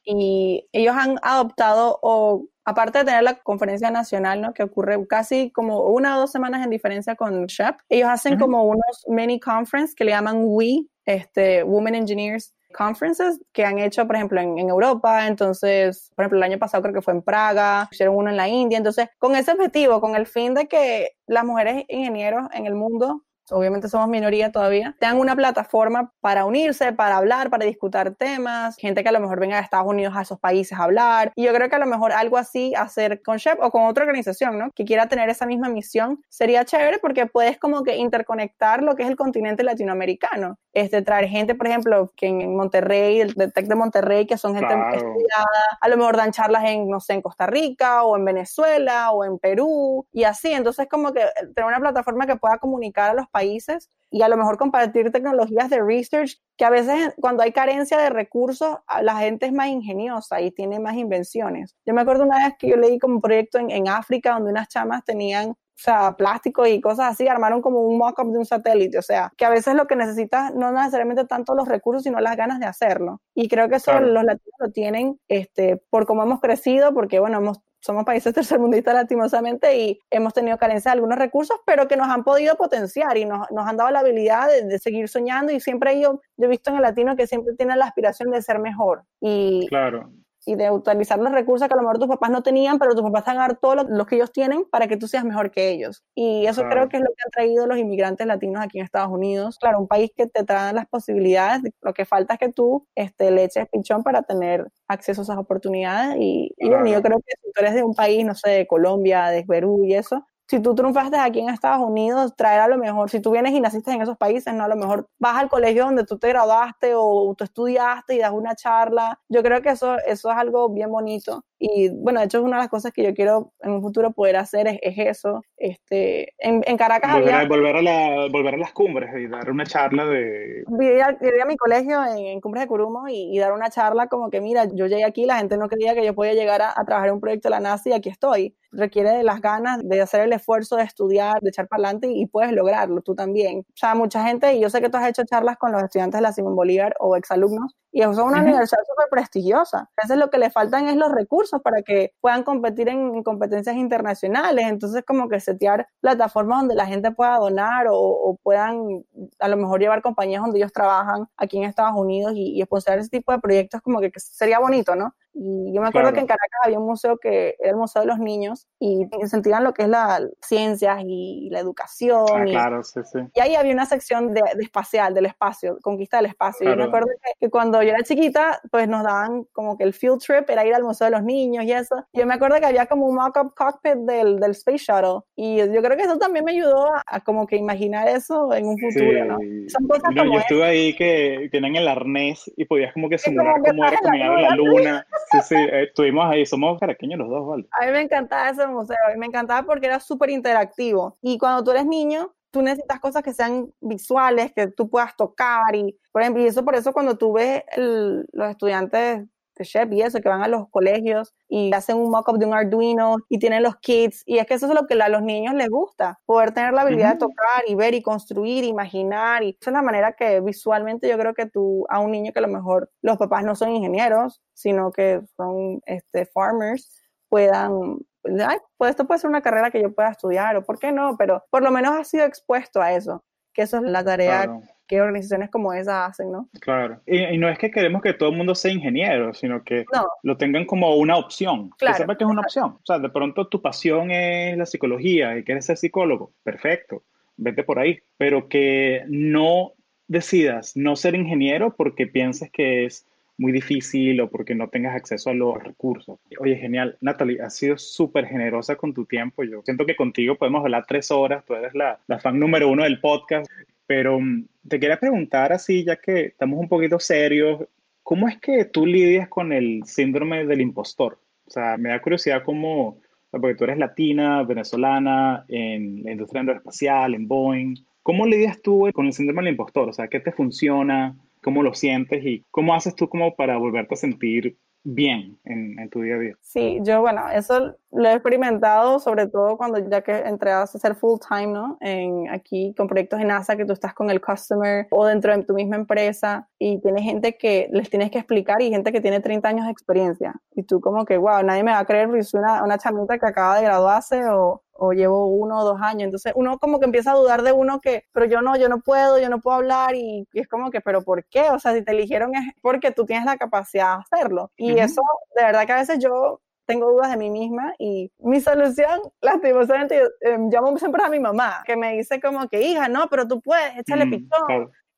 y 0.05 0.67
ellos 0.71 0.95
han 0.95 1.17
adoptado 1.21 1.99
o 2.01 2.45
aparte 2.63 2.99
de 2.99 3.05
tener 3.05 3.23
la 3.23 3.35
conferencia 3.35 3.91
nacional, 3.91 4.41
¿no? 4.41 4.53
Que 4.53 4.63
ocurre 4.63 5.05
casi 5.07 5.51
como 5.51 5.81
una 5.83 6.17
o 6.17 6.21
dos 6.21 6.31
semanas 6.31 6.63
en 6.63 6.71
diferencia 6.71 7.15
con 7.15 7.45
SHEP, 7.45 7.75
ellos 7.89 8.09
hacen 8.09 8.39
como 8.39 8.63
unos 8.63 9.05
mini 9.07 9.39
conference 9.39 9.93
que 9.95 10.03
le 10.03 10.11
llaman 10.11 10.43
WE, 10.45 10.87
este, 11.05 11.63
Women 11.63 11.95
Engineers 11.95 12.53
Conferences, 12.75 13.39
que 13.53 13.63
han 13.63 13.79
hecho, 13.79 14.05
por 14.05 14.15
ejemplo, 14.15 14.41
en, 14.41 14.57
en, 14.57 14.69
Europa. 14.69 15.27
Entonces, 15.27 16.11
por 16.15 16.23
ejemplo, 16.23 16.39
el 16.39 16.43
año 16.43 16.59
pasado 16.59 16.81
creo 16.83 16.95
que 16.95 17.01
fue 17.01 17.13
en 17.13 17.21
Praga, 17.21 17.87
hicieron 17.91 18.15
uno 18.15 18.29
en 18.29 18.37
la 18.37 18.49
India. 18.49 18.77
Entonces, 18.77 19.07
con 19.17 19.35
ese 19.35 19.51
objetivo, 19.51 20.01
con 20.01 20.15
el 20.15 20.25
fin 20.25 20.53
de 20.55 20.67
que 20.67 21.11
las 21.27 21.45
mujeres 21.45 21.85
ingenieros 21.87 22.47
en 22.53 22.65
el 22.65 22.75
mundo 22.75 23.23
obviamente 23.51 23.87
somos 23.89 24.07
minoría 24.07 24.51
todavía, 24.51 24.95
tengan 24.99 25.19
una 25.19 25.35
plataforma 25.35 26.11
para 26.21 26.45
unirse, 26.45 26.93
para 26.93 27.17
hablar, 27.17 27.49
para 27.49 27.65
discutir 27.65 28.15
temas, 28.17 28.75
gente 28.77 29.03
que 29.03 29.09
a 29.09 29.11
lo 29.11 29.19
mejor 29.19 29.39
venga 29.39 29.57
de 29.57 29.63
Estados 29.63 29.87
Unidos 29.87 30.15
a 30.15 30.21
esos 30.21 30.39
países 30.39 30.77
a 30.77 30.83
hablar. 30.83 31.31
Y 31.35 31.43
yo 31.43 31.53
creo 31.53 31.69
que 31.69 31.75
a 31.75 31.79
lo 31.79 31.85
mejor 31.85 32.11
algo 32.11 32.37
así 32.37 32.73
hacer 32.75 33.21
con 33.21 33.37
Shep 33.37 33.59
o 33.61 33.71
con 33.71 33.83
otra 33.83 34.03
organización, 34.03 34.57
¿no? 34.57 34.71
Que 34.71 34.85
quiera 34.85 35.07
tener 35.07 35.29
esa 35.29 35.45
misma 35.45 35.69
misión, 35.69 36.23
sería 36.29 36.65
chévere 36.65 36.99
porque 36.99 37.25
puedes 37.25 37.57
como 37.57 37.83
que 37.83 37.97
interconectar 37.97 38.83
lo 38.83 38.95
que 38.95 39.03
es 39.03 39.09
el 39.09 39.15
continente 39.15 39.63
latinoamericano. 39.63 40.57
Este, 40.73 41.01
traer 41.01 41.29
gente, 41.29 41.55
por 41.55 41.67
ejemplo, 41.67 42.11
que 42.17 42.27
en 42.27 42.55
Monterrey, 42.55 43.21
el, 43.21 43.35
TEC 43.35 43.67
de 43.67 43.75
Monterrey, 43.75 44.25
que 44.25 44.37
son 44.37 44.55
gente 44.55 44.73
estudiada, 44.73 45.45
a 45.79 45.87
lo 45.87 45.97
mejor 45.97 46.17
dan 46.17 46.31
charlas 46.31 46.65
en, 46.65 46.89
no 46.89 46.99
sé, 46.99 47.13
en 47.13 47.21
Costa 47.21 47.45
Rica 47.45 48.03
o 48.03 48.17
en 48.17 48.25
Venezuela 48.25 49.11
o 49.11 49.23
en 49.23 49.39
Perú 49.39 50.05
y 50.11 50.23
así. 50.23 50.51
Entonces, 50.51 50.87
como 50.89 51.13
que 51.13 51.21
tener 51.55 51.65
una 51.65 51.79
plataforma 51.79 52.27
que 52.27 52.35
pueda 52.35 52.57
comunicar 52.57 53.11
a 53.11 53.13
los 53.13 53.27
países 53.35 53.89
y 54.09 54.21
a 54.21 54.29
lo 54.29 54.37
mejor 54.37 54.57
compartir 54.57 55.11
tecnologías 55.11 55.69
de 55.69 55.81
research, 55.81 56.37
que 56.57 56.63
a 56.63 56.69
veces 56.69 57.13
cuando 57.19 57.43
hay 57.43 57.51
carencia 57.51 57.97
de 57.97 58.09
recursos, 58.09 58.77
la 59.01 59.17
gente 59.17 59.47
es 59.47 59.51
más 59.51 59.67
ingeniosa 59.67 60.39
y 60.39 60.51
tiene 60.51 60.79
más 60.79 60.95
invenciones. 60.95 61.75
Yo 61.85 61.93
me 61.93 62.01
acuerdo 62.01 62.23
una 62.23 62.37
vez 62.45 62.55
que 62.57 62.69
yo 62.69 62.77
leí 62.77 62.97
como 62.97 63.15
un 63.15 63.21
proyecto 63.21 63.57
en, 63.57 63.71
en 63.71 63.89
África 63.89 64.31
donde 64.31 64.51
unas 64.51 64.69
chamas 64.69 65.03
tenían 65.03 65.55
o 65.75 65.77
sea, 65.77 66.15
plástico 66.15 66.65
y 66.65 66.79
cosas 66.79 67.11
así, 67.11 67.27
armaron 67.27 67.61
como 67.61 67.81
un 67.81 67.97
mock-up 67.97 68.31
de 68.31 68.37
un 68.37 68.45
satélite. 68.45 68.97
O 68.97 69.01
sea, 69.01 69.33
que 69.35 69.43
a 69.43 69.49
veces 69.49 69.75
lo 69.75 69.87
que 69.87 69.97
necesitas 69.97 70.55
no 70.55 70.71
necesariamente 70.71 71.25
tanto 71.25 71.53
los 71.53 71.67
recursos, 71.67 72.03
sino 72.03 72.21
las 72.21 72.37
ganas 72.37 72.61
de 72.61 72.65
hacerlo. 72.65 73.21
Y 73.33 73.49
creo 73.49 73.67
que 73.67 73.75
eso 73.75 73.99
los 73.99 74.23
latinos 74.23 74.55
lo 74.57 74.71
tienen 74.71 75.19
este, 75.27 75.83
por 75.89 76.05
cómo 76.05 76.23
hemos 76.23 76.39
crecido, 76.39 76.93
porque 76.93 77.19
bueno, 77.19 77.39
hemos, 77.39 77.59
somos 77.85 78.03
países 78.03 78.33
tercermundistas 78.33 78.95
lastimosamente 78.95 79.77
y 79.77 79.99
hemos 80.09 80.33
tenido 80.33 80.57
carencia 80.57 80.89
de 80.89 80.95
algunos 80.95 81.19
recursos, 81.19 81.57
pero 81.67 81.87
que 81.87 81.95
nos 81.95 82.07
han 82.09 82.23
podido 82.23 82.55
potenciar 82.55 83.15
y 83.15 83.25
nos, 83.25 83.47
han 83.55 83.77
dado 83.77 83.91
la 83.91 83.99
habilidad 83.99 84.47
de, 84.47 84.79
seguir 84.79 85.07
soñando. 85.07 85.51
Y 85.51 85.59
siempre 85.59 86.01
yo, 86.01 86.19
yo 86.35 86.45
he 86.45 86.49
visto 86.49 86.71
en 86.71 86.77
el 86.77 86.81
latino 86.81 87.15
que 87.15 87.27
siempre 87.27 87.53
tiene 87.55 87.75
la 87.75 87.85
aspiración 87.85 88.31
de 88.31 88.41
ser 88.41 88.57
mejor. 88.57 89.03
Y, 89.21 89.67
claro 89.67 90.09
y 90.45 90.55
de 90.55 90.69
utilizar 90.71 91.19
los 91.19 91.31
recursos 91.31 91.67
que 91.67 91.73
a 91.73 91.77
lo 91.77 91.83
mejor 91.83 91.99
tus 91.99 92.07
papás 92.07 92.29
no 92.29 92.43
tenían, 92.43 92.77
pero 92.77 92.93
tus 92.93 93.03
papás 93.03 93.25
van 93.25 93.37
a 93.37 93.41
dar 93.41 93.57
todos 93.57 93.85
los, 93.87 94.07
que 94.07 94.15
ellos 94.15 94.31
tienen 94.31 94.65
para 94.65 94.87
que 94.87 94.97
tú 94.97 95.07
seas 95.07 95.25
mejor 95.25 95.51
que 95.51 95.69
ellos. 95.69 96.03
Y 96.13 96.45
eso 96.45 96.63
creo 96.69 96.87
que 96.87 96.97
es 96.97 97.03
lo 97.03 97.09
que 97.09 97.23
han 97.25 97.31
traído 97.31 97.67
los 97.67 97.77
inmigrantes 97.77 98.27
latinos 98.27 98.61
aquí 98.63 98.79
en 98.79 98.85
Estados 98.85 99.11
Unidos. 99.11 99.57
Claro, 99.59 99.79
un 99.79 99.87
país 99.87 100.11
que 100.15 100.27
te 100.27 100.43
trae 100.43 100.73
las 100.73 100.87
posibilidades, 100.87 101.61
lo 101.81 101.93
que 101.93 102.05
falta 102.05 102.35
es 102.35 102.39
que 102.39 102.51
tú 102.51 102.87
este, 102.95 103.31
le 103.31 103.45
eches 103.45 103.67
pichón 103.71 104.03
para 104.03 104.23
tener 104.23 104.67
acceso 104.87 105.21
a 105.21 105.23
esas 105.23 105.37
oportunidades. 105.37 106.17
Y, 106.19 106.53
y 106.57 106.69
bueno, 106.69 106.87
yo 106.87 107.01
creo 107.01 107.17
que 107.17 107.33
si 107.41 107.51
tú 107.51 107.61
eres 107.61 107.73
de 107.73 107.83
un 107.83 107.95
país, 107.95 108.25
no 108.25 108.35
sé, 108.35 108.51
de 108.51 108.67
Colombia, 108.67 109.27
de 109.27 109.43
Perú 109.43 109.83
y 109.83 109.95
eso, 109.95 110.25
si 110.47 110.59
tú 110.61 110.75
triunfaste 110.75 111.17
aquí 111.17 111.39
en 111.39 111.49
Estados 111.49 111.85
Unidos, 111.87 112.33
traer 112.35 112.61
a 112.61 112.67
lo 112.67 112.77
mejor, 112.77 113.09
si 113.09 113.19
tú 113.19 113.31
vienes 113.31 113.53
y 113.53 113.59
naciste 113.59 113.91
en 113.91 114.01
esos 114.01 114.17
países, 114.17 114.53
no, 114.53 114.63
a 114.63 114.67
lo 114.67 114.75
mejor 114.75 115.09
vas 115.19 115.37
al 115.37 115.49
colegio 115.49 115.85
donde 115.85 116.05
tú 116.05 116.17
te 116.19 116.29
graduaste 116.29 116.93
o 116.95 117.33
tú 117.35 117.43
estudiaste 117.43 118.15
y 118.15 118.19
das 118.19 118.31
una 118.31 118.55
charla. 118.55 119.19
Yo 119.27 119.41
creo 119.43 119.61
que 119.61 119.69
eso, 119.69 119.97
eso 120.05 120.31
es 120.31 120.37
algo 120.37 120.69
bien 120.69 120.91
bonito. 120.91 121.43
Y 121.57 121.89
bueno, 121.89 122.19
de 122.19 122.25
hecho 122.25 122.39
es 122.39 122.43
una 122.43 122.57
de 122.57 122.63
las 122.63 122.69
cosas 122.69 122.91
que 122.91 123.03
yo 123.03 123.13
quiero 123.13 123.53
en 123.61 123.71
un 123.71 123.81
futuro 123.81 124.11
poder 124.11 124.35
hacer 124.35 124.67
es, 124.67 124.97
eso. 124.97 125.41
Este, 125.57 126.33
en, 126.37 126.61
Caracas 126.77 127.13
volver, 127.13 127.33
había, 127.33 127.45
a, 127.45 127.47
volver, 127.47 127.75
a 127.77 127.81
la, 127.81 128.27
volver 128.31 128.55
a 128.55 128.57
las 128.57 128.73
cumbres 128.73 129.09
y 129.17 129.27
dar 129.27 129.49
una 129.49 129.65
charla 129.65 130.05
de... 130.05 130.63
Ir 130.79 131.41
a, 131.41 131.45
mi 131.45 131.55
colegio 131.55 131.99
en, 132.05 132.41
Cumbres 132.41 132.63
de 132.63 132.67
Curumo 132.67 133.07
y, 133.07 133.37
dar 133.39 133.53
una 133.53 133.69
charla 133.69 134.07
como 134.07 134.29
que, 134.29 134.41
mira, 134.41 134.65
yo 134.73 134.87
llegué 134.87 135.05
aquí, 135.05 135.25
la 135.25 135.37
gente 135.37 135.57
no 135.57 135.69
creía 135.69 135.93
que 135.93 136.05
yo 136.05 136.13
podía 136.13 136.33
llegar 136.33 136.61
a, 136.61 136.73
a 136.75 136.85
trabajar 136.85 137.09
en 137.09 137.15
un 137.15 137.21
proyecto 137.21 137.47
de 137.47 137.51
la 137.51 137.59
NASA 137.59 137.89
y 137.89 137.93
aquí 137.93 138.09
estoy 138.09 138.55
requiere 138.75 139.11
de 139.11 139.23
las 139.23 139.41
ganas 139.41 139.79
de 139.83 140.01
hacer 140.01 140.21
el 140.21 140.33
esfuerzo 140.33 140.75
de 140.75 140.83
estudiar, 140.83 141.39
de 141.41 141.49
echar 141.49 141.67
para 141.67 141.83
adelante 141.83 142.07
y, 142.11 142.25
puedes 142.27 142.51
lograrlo 142.51 143.01
tú 143.01 143.15
también. 143.15 143.59
O 143.59 143.73
sea, 143.75 143.95
mucha 143.95 144.25
gente, 144.25 144.53
y 144.53 144.61
yo 144.61 144.69
sé 144.69 144.81
que 144.81 144.89
tú 144.89 144.97
has 144.97 145.07
hecho 145.07 145.23
charlas 145.23 145.57
con 145.57 145.71
los 145.71 145.81
estudiantes 145.81 146.17
de 146.17 146.21
la 146.21 146.33
Simón 146.33 146.55
Bolívar 146.55 146.95
o 146.99 147.15
exalumnos, 147.15 147.75
y 147.95 148.01
eso 148.01 148.11
es 148.11 148.17
una 148.17 148.41
universidad 148.41 148.81
súper 148.85 149.07
prestigiosa. 149.09 149.89
Veces 149.95 150.17
lo 150.17 150.29
que 150.29 150.37
le 150.37 150.49
faltan 150.49 150.89
es 150.89 150.97
los 150.97 151.13
recursos 151.13 151.61
para 151.61 151.81
que 151.81 152.11
puedan 152.19 152.43
competir 152.43 152.89
en, 152.89 153.23
competencias 153.23 153.77
internacionales. 153.77 154.65
Entonces, 154.67 155.05
como 155.07 155.29
que 155.29 155.39
setear 155.39 155.87
plataformas 156.01 156.59
donde 156.59 156.75
la 156.75 156.87
gente 156.87 157.11
pueda 157.11 157.37
donar 157.37 157.85
o, 157.89 158.37
puedan 158.43 159.05
a 159.39 159.47
lo 159.47 159.55
mejor 159.55 159.79
llevar 159.79 160.01
compañías 160.01 160.41
donde 160.41 160.59
ellos 160.59 160.73
trabajan 160.73 161.29
aquí 161.37 161.55
en 161.57 161.63
Estados 161.63 161.93
Unidos 161.95 162.33
y, 162.35 162.59
y 162.59 162.61
ese 162.61 163.09
tipo 163.09 163.31
de 163.31 163.39
proyectos, 163.39 163.79
como 163.79 164.01
que, 164.01 164.11
sería 164.17 164.59
bonito, 164.59 164.93
¿no? 164.97 165.15
Y 165.37 165.73
yo 165.73 165.81
me 165.81 165.89
acuerdo 165.89 166.13
que 166.13 166.21
en 166.21 166.27
Caracas 166.27 166.59
había 166.63 166.79
un 166.79 166.85
museo 166.85 167.17
que 167.17 167.55
era 167.59 167.71
el 167.71 167.75
Museo 167.75 168.01
de 168.01 168.07
los 168.07 168.19
Niños 168.19 168.67
y 168.79 169.05
sentiban 169.25 169.65
lo 169.65 169.73
que 169.73 169.83
es 169.83 169.89
la 169.89 170.21
ciencias 170.41 171.03
y 171.05 171.49
la 171.51 171.59
educación. 171.59 172.25
Ah, 172.33 172.47
y, 172.47 172.51
claro, 172.51 172.83
sí, 172.83 173.01
sí. 173.03 173.19
Y 173.33 173.39
ahí 173.41 173.55
había 173.55 173.73
una 173.73 173.85
sección 173.85 174.33
de, 174.33 174.41
espacial, 174.59 175.13
del 175.13 175.25
espacio, 175.25 175.77
conquista 175.81 176.17
del 176.17 176.27
espacio. 176.27 176.67
Y 176.67 176.71
yo 176.71 176.77
me 176.77 176.85
acuerdo 176.85 177.09
que, 177.39 177.49
cuando 177.49 177.83
yo 177.83 177.89
era 177.89 178.03
chiquita, 178.03 178.61
pues 178.71 178.87
nos 178.87 179.03
daban 179.03 179.43
como 179.51 179.77
que 179.77 179.83
el 179.83 179.93
field 179.93 180.19
trip 180.19 180.49
era 180.49 180.65
ir 180.65 180.73
al 180.73 180.83
Museo 180.83 181.05
de 181.05 181.11
los 181.11 181.23
Niños 181.23 181.65
y 181.65 181.73
eso. 181.73 182.05
Yo 182.13 182.25
me 182.25 182.33
acuerdo 182.33 182.57
que 182.59 182.67
había 182.67 182.85
como 182.85 183.07
un 183.07 183.15
mock-up 183.15 183.53
cockpit 183.55 183.97
del, 184.05 184.39
del 184.39 184.51
Space 184.51 184.85
Shuttle. 184.85 185.19
Y 185.35 185.57
yo 185.57 185.81
creo 185.81 185.97
que 185.97 186.03
eso 186.03 186.17
también 186.17 186.45
me 186.45 186.51
ayudó 186.51 186.91
a, 187.05 187.19
como 187.19 187.45
que 187.45 187.57
imaginar 187.57 188.07
eso 188.07 188.53
en 188.53 188.67
un 188.67 188.77
futuro, 188.79 189.25
¿no? 189.25 189.37
Son 189.67 189.87
cosas 189.87 190.15
no, 190.15 190.23
yo 190.23 190.39
estuve 190.39 190.63
ahí 190.63 190.95
que 190.95 191.49
tienen 191.51 191.75
el 191.75 191.87
arnés 191.87 192.49
y 192.55 192.65
podías 192.65 192.93
como 192.93 193.09
que 193.09 193.17
simular 193.17 193.55
cómo 193.61 193.85
era 193.85 193.97
caminar 193.97 194.37
en 194.37 194.41
la 194.43 194.55
luna. 194.55 195.07
Sí, 195.31 195.37
sí, 195.43 195.55
eh, 195.55 195.83
estuvimos 195.83 196.25
ahí, 196.25 196.45
somos 196.45 196.79
caraqueños 196.79 197.19
los 197.19 197.29
dos, 197.29 197.47
¿vale? 197.47 197.67
A 197.71 197.85
mí 197.85 197.91
me 197.91 198.01
encantaba 198.01 198.49
ese 198.49 198.67
museo, 198.67 198.97
a 199.07 199.11
mí 199.11 199.19
me 199.19 199.25
encantaba 199.25 199.65
porque 199.65 199.87
era 199.87 199.99
súper 199.99 200.29
interactivo. 200.29 201.17
Y 201.21 201.37
cuando 201.37 201.63
tú 201.63 201.71
eres 201.71 201.85
niño, 201.85 202.33
tú 202.51 202.61
necesitas 202.61 202.99
cosas 202.99 203.21
que 203.21 203.33
sean 203.33 203.73
visuales, 203.81 204.53
que 204.53 204.67
tú 204.67 204.89
puedas 204.89 205.15
tocar 205.15 205.75
y, 205.75 205.99
por 206.11 206.21
ejemplo, 206.21 206.41
y 206.41 206.47
eso 206.47 206.63
por 206.63 206.75
eso 206.75 206.93
cuando 206.93 207.17
tú 207.17 207.33
ves 207.33 207.63
los 207.75 208.49
estudiantes 208.49 209.25
de 209.55 209.65
Chef 209.65 209.91
y 209.91 210.01
eso, 210.01 210.19
que 210.19 210.29
van 210.29 210.43
a 210.43 210.47
los 210.47 210.69
colegios 210.69 211.33
y 211.47 211.73
hacen 211.73 211.97
un 211.97 212.09
mock-up 212.09 212.37
de 212.37 212.45
un 212.45 212.53
Arduino 212.53 213.17
y 213.29 213.39
tienen 213.39 213.63
los 213.63 213.77
kits, 213.77 214.23
y 214.25 214.37
es 214.37 214.45
que 214.45 214.55
eso 214.55 214.67
es 214.67 214.73
lo 214.73 214.85
que 214.87 214.95
a 214.95 215.09
los 215.09 215.21
niños 215.21 215.53
les 215.53 215.69
gusta, 215.69 216.19
poder 216.25 216.51
tener 216.51 216.73
la 216.73 216.81
habilidad 216.81 217.13
de 217.13 217.19
tocar 217.19 217.63
y 217.67 217.75
ver 217.75 217.93
y 217.93 218.01
construir, 218.01 218.63
imaginar, 218.63 219.43
y 219.43 219.57
esa 219.59 219.71
es 219.71 219.73
la 219.73 219.81
manera 219.81 220.13
que 220.13 220.41
visualmente 220.41 221.09
yo 221.09 221.17
creo 221.17 221.33
que 221.33 221.45
tú, 221.45 221.85
a 221.89 221.99
un 221.99 222.11
niño 222.11 222.31
que 222.31 222.39
a 222.39 222.43
lo 222.43 222.47
mejor 222.47 222.89
los 223.01 223.17
papás 223.17 223.43
no 223.43 223.55
son 223.55 223.71
ingenieros, 223.71 224.41
sino 224.53 224.91
que 224.91 225.21
son 225.35 225.81
este, 225.85 226.25
farmers, 226.25 227.01
puedan 227.29 227.99
ay, 228.47 228.57
pues 228.77 228.91
esto 228.91 229.05
puede 229.05 229.19
ser 229.19 229.29
una 229.29 229.41
carrera 229.41 229.71
que 229.71 229.81
yo 229.81 229.93
pueda 229.93 230.09
estudiar, 230.09 230.55
o 230.55 230.65
por 230.65 230.79
qué 230.79 230.91
no, 230.91 231.15
pero 231.17 231.43
por 231.49 231.63
lo 231.63 231.71
menos 231.71 231.95
ha 231.95 232.03
sido 232.03 232.25
expuesto 232.25 232.81
a 232.81 232.93
eso, 232.93 233.23
que 233.53 233.63
eso 233.63 233.77
es 233.77 233.83
la 233.83 234.03
tarea 234.03 234.59
que 234.87 235.01
organizaciones 235.01 235.49
como 235.49 235.73
esa 235.73 236.05
hacen, 236.05 236.31
¿no? 236.31 236.49
Claro, 236.59 237.01
y, 237.05 237.37
no 237.37 237.49
es 237.49 237.57
que 237.57 237.71
queremos 237.71 238.01
que 238.01 238.13
todo 238.13 238.29
el 238.29 238.37
mundo 238.37 238.55
sea 238.55 238.71
ingeniero, 238.71 239.33
sino 239.33 239.63
que 239.63 239.85
lo 240.23 240.37
tengan 240.37 240.65
como 240.65 240.95
una 240.95 241.17
opción, 241.17 241.69
claro. 241.77 241.95
que 241.95 242.01
sepa 242.01 242.17
que 242.17 242.23
es 242.23 242.29
una 242.29 242.41
opción. 242.41 242.71
O 242.71 242.85
sea, 242.85 242.99
de 242.99 243.09
pronto 243.09 243.47
tu 243.47 243.61
pasión 243.61 244.11
es 244.11 244.57
la 244.57 244.65
psicología 244.65 245.37
y 245.37 245.43
quieres 245.43 245.65
ser 245.65 245.77
psicólogo, 245.77 246.31
perfecto, 246.43 247.03
vete 247.37 247.63
por 247.63 247.79
ahí, 247.79 247.99
pero 248.17 248.47
que 248.47 249.03
no 249.07 249.73
decidas 250.07 250.75
no 250.75 250.95
ser 250.95 251.15
ingeniero 251.15 251.75
porque 251.75 252.07
pienses 252.07 252.51
que 252.51 252.85
es 252.85 253.07
muy 253.37 253.51
difícil 253.51 254.21
o 254.21 254.29
porque 254.29 254.55
no 254.55 254.69
tengas 254.69 254.95
acceso 254.95 255.29
a 255.29 255.33
los 255.33 255.61
recursos. 255.61 256.19
Oye, 256.39 256.55
genial. 256.55 256.97
Natalie, 257.01 257.41
has 257.41 257.55
sido 257.55 257.77
súper 257.77 258.27
generosa 258.27 258.75
con 258.75 258.93
tu 258.93 259.05
tiempo. 259.05 259.43
Yo 259.43 259.61
siento 259.63 259.85
que 259.85 259.95
contigo 259.95 260.35
podemos 260.35 260.63
hablar 260.63 260.85
tres 260.87 261.11
horas. 261.11 261.43
Tú 261.45 261.53
eres 261.53 261.73
la, 261.73 261.99
la 262.07 262.19
fan 262.19 262.39
número 262.39 262.69
uno 262.69 262.83
del 262.83 262.99
podcast. 262.99 263.49
Pero 263.87 264.19
mm, 264.19 264.47
te 264.67 264.79
quería 264.79 264.99
preguntar 264.99 265.53
así, 265.53 265.83
ya 265.83 265.97
que 265.97 266.25
estamos 266.25 266.59
un 266.59 266.69
poquito 266.69 266.99
serios, 266.99 267.67
¿cómo 268.03 268.27
es 268.27 268.39
que 268.39 268.65
tú 268.65 268.85
lidias 268.85 269.27
con 269.29 269.51
el 269.53 269.83
síndrome 269.85 270.45
del 270.45 270.61
impostor? 270.61 271.19
O 271.45 271.51
sea, 271.51 271.77
me 271.77 271.89
da 271.89 272.01
curiosidad 272.01 272.43
cómo, 272.43 272.99
porque 273.29 273.55
tú 273.55 273.63
eres 273.65 273.77
latina, 273.77 274.43
venezolana, 274.43 275.45
en 275.47 276.03
la 276.03 276.11
industria 276.11 276.41
aeroespacial, 276.41 277.13
en 277.13 277.27
Boeing. 277.27 277.75
¿Cómo 278.01 278.25
lidias 278.25 278.61
tú 278.61 278.89
con 278.93 279.07
el 279.07 279.13
síndrome 279.13 279.43
del 279.43 279.53
impostor? 279.53 279.89
O 279.89 279.93
sea, 279.93 280.07
¿qué 280.07 280.19
te 280.19 280.31
funciona? 280.31 281.15
¿Cómo 281.41 281.63
lo 281.63 281.73
sientes? 281.73 282.23
¿Y 282.25 282.43
cómo 282.51 282.73
haces 282.73 282.95
tú 282.95 283.07
como 283.09 283.35
para 283.35 283.57
volverte 283.57 283.93
a 283.93 283.97
sentir 283.97 284.57
bien 284.83 285.37
en, 285.43 285.77
en, 285.79 285.89
tu 285.89 286.01
día 286.01 286.15
a 286.15 286.19
día? 286.19 286.35
Sí, 286.41 286.79
yo, 286.83 287.01
bueno, 287.01 287.29
eso 287.31 287.75
lo 287.95 288.09
he 288.09 288.13
experimentado 288.13 288.99
sobre 288.99 289.27
todo 289.27 289.57
cuando 289.57 289.79
ya 289.79 290.01
que 290.01 290.11
entré 290.17 290.51
a 290.51 290.63
hacer 290.63 290.95
full 290.95 291.19
time, 291.27 291.47
¿no? 291.47 291.77
En, 291.79 292.29
aquí 292.29 292.73
con 292.77 292.87
proyectos 292.87 293.19
de 293.19 293.25
NASA 293.25 293.55
que 293.55 293.65
tú 293.65 293.73
estás 293.73 293.93
con 293.93 294.09
el 294.09 294.21
customer 294.21 294.87
o 294.91 295.05
dentro 295.05 295.35
de 295.35 295.43
tu 295.43 295.53
misma 295.53 295.77
empresa 295.77 296.47
y 296.59 296.81
tienes 296.81 297.03
gente 297.03 297.37
que 297.37 297.69
les 297.71 297.89
tienes 297.89 298.11
que 298.11 298.19
explicar 298.19 298.61
y 298.61 298.69
gente 298.69 298.91
que 298.91 299.01
tiene 299.01 299.21
30 299.21 299.47
años 299.47 299.65
de 299.65 299.71
experiencia. 299.71 300.33
Y 300.51 300.63
tú 300.63 300.81
como 300.81 301.05
que, 301.05 301.17
wow, 301.17 301.43
nadie 301.43 301.63
me 301.63 301.71
va 301.71 301.79
a 301.79 301.85
creer 301.85 302.07
porque 302.07 302.23
soy 302.23 302.41
una, 302.41 302.63
una 302.63 302.77
chamita 302.77 303.17
que 303.17 303.25
acaba 303.25 303.57
de 303.57 303.63
graduarse 303.63 304.25
o, 304.27 304.63
o 304.77 304.91
llevo 304.93 305.27
uno 305.27 305.59
o 305.59 305.63
dos 305.63 305.81
años. 305.81 306.03
Entonces 306.03 306.33
uno 306.35 306.57
como 306.59 306.79
que 306.79 306.85
empieza 306.85 307.11
a 307.11 307.15
dudar 307.15 307.41
de 307.43 307.51
uno 307.51 307.79
que, 307.81 308.03
pero 308.11 308.25
yo 308.25 308.41
no, 308.41 308.57
yo 308.57 308.69
no 308.69 308.81
puedo, 308.81 309.19
yo 309.19 309.29
no 309.29 309.39
puedo 309.39 309.57
hablar 309.57 309.95
y, 309.95 310.27
es 310.33 310.47
como 310.47 310.69
que, 310.69 310.81
pero 310.81 311.01
¿por 311.03 311.25
qué? 311.25 311.49
O 311.51 311.59
sea, 311.59 311.73
si 311.73 311.83
te 311.83 311.91
eligieron 311.91 312.35
es 312.35 312.53
porque 312.61 312.91
tú 312.91 313.05
tienes 313.05 313.25
la 313.25 313.37
capacidad 313.37 313.97
de 313.97 314.03
hacerlo. 314.03 314.51
Y 314.57 314.77
eso, 314.79 315.01
de 315.35 315.43
verdad 315.43 315.65
que 315.65 315.73
a 315.73 315.77
veces 315.77 315.99
yo 315.99 316.41
tengo 316.65 316.91
dudas 316.91 317.11
de 317.11 317.17
mí 317.17 317.29
misma 317.29 317.73
y 317.77 318.11
mi 318.19 318.41
solución, 318.41 319.01
lastimosamente, 319.21 320.01
eh, 320.21 320.37
llamo 320.51 320.77
siempre 320.77 321.03
a 321.03 321.09
mi 321.09 321.19
mamá, 321.19 321.63
que 321.65 321.75
me 321.75 321.93
dice 321.93 322.19
como 322.19 322.47
que, 322.47 322.61
hija, 322.61 322.87
no, 322.87 323.07
pero 323.09 323.27
tú 323.27 323.41
puedes, 323.41 323.77
échale 323.77 324.05
mm, 324.05 324.27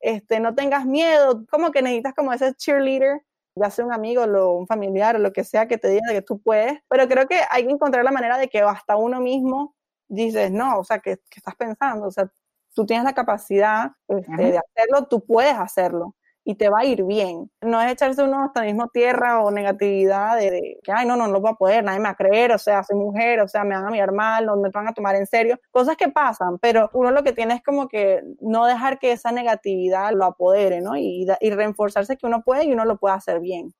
este, 0.00 0.40
no 0.40 0.54
tengas 0.54 0.86
miedo, 0.86 1.44
como 1.50 1.70
que 1.70 1.82
necesitas 1.82 2.14
como 2.14 2.32
ese 2.32 2.54
cheerleader 2.54 3.22
ya 3.58 3.70
sea 3.70 3.84
un 3.84 3.92
amigo, 3.92 4.22
o 4.22 4.58
un 4.58 4.66
familiar 4.66 5.16
o 5.16 5.18
lo 5.18 5.32
que 5.32 5.44
sea 5.44 5.68
que 5.68 5.78
te 5.78 5.88
diga 5.88 6.12
que 6.12 6.22
tú 6.22 6.40
puedes, 6.40 6.78
pero 6.88 7.08
creo 7.08 7.26
que 7.26 7.40
hay 7.50 7.66
que 7.66 7.72
encontrar 7.72 8.04
la 8.04 8.12
manera 8.12 8.38
de 8.38 8.48
que 8.48 8.60
hasta 8.60 8.96
uno 8.96 9.20
mismo 9.20 9.74
dices, 10.08 10.50
no, 10.50 10.78
o 10.78 10.84
sea, 10.84 11.00
que, 11.00 11.18
estás 11.34 11.56
pensando, 11.56 12.06
o 12.06 12.10
sea, 12.10 12.30
tú 12.74 12.86
tienes 12.86 13.04
la 13.04 13.14
capacidad 13.14 13.92
este, 14.08 14.36
de 14.36 14.58
hacerlo, 14.58 15.06
tú 15.08 15.24
puedes 15.24 15.54
hacerlo. 15.54 16.14
Y 16.48 16.54
te 16.54 16.70
va 16.70 16.78
a 16.78 16.84
ir 16.86 17.04
bien. 17.04 17.50
No 17.60 17.78
es 17.82 17.92
echarse 17.92 18.22
uno 18.22 18.42
hasta 18.42 18.62
mismo 18.62 18.88
tierra 18.88 19.42
o 19.42 19.50
negatividad 19.50 20.38
de, 20.38 20.78
que, 20.82 20.90
ay, 20.90 21.06
no, 21.06 21.14
no, 21.14 21.26
no 21.26 21.34
lo 21.34 21.40
voy 21.42 21.50
a 21.50 21.54
poder, 21.56 21.84
nadie 21.84 21.98
me 21.98 22.04
va 22.04 22.12
a 22.12 22.16
creer, 22.16 22.52
o 22.52 22.58
sea, 22.58 22.82
soy 22.82 22.96
mujer, 22.96 23.40
o 23.40 23.48
sea, 23.48 23.64
me 23.64 23.74
van 23.74 23.86
a 23.86 23.90
mirar 23.90 24.12
mal, 24.12 24.46
no 24.46 24.56
me 24.56 24.70
van 24.70 24.88
a 24.88 24.94
tomar 24.94 25.14
en 25.14 25.26
serio. 25.26 25.60
Cosas 25.70 25.98
que 25.98 26.08
pasan, 26.08 26.58
pero 26.58 26.88
uno 26.94 27.10
lo 27.10 27.22
que 27.22 27.34
tiene 27.34 27.52
es 27.52 27.62
como 27.62 27.86
que 27.86 28.22
no 28.40 28.64
dejar 28.64 28.98
que 28.98 29.12
esa 29.12 29.30
negatividad 29.30 30.12
lo 30.14 30.24
apodere, 30.24 30.80
¿no? 30.80 30.96
Y, 30.96 31.26
y 31.38 31.50
reforzarse 31.50 32.16
que 32.16 32.26
uno 32.26 32.42
puede 32.42 32.64
y 32.64 32.72
uno 32.72 32.86
lo 32.86 32.96
puede 32.96 33.16
hacer 33.16 33.40
bien. 33.40 33.74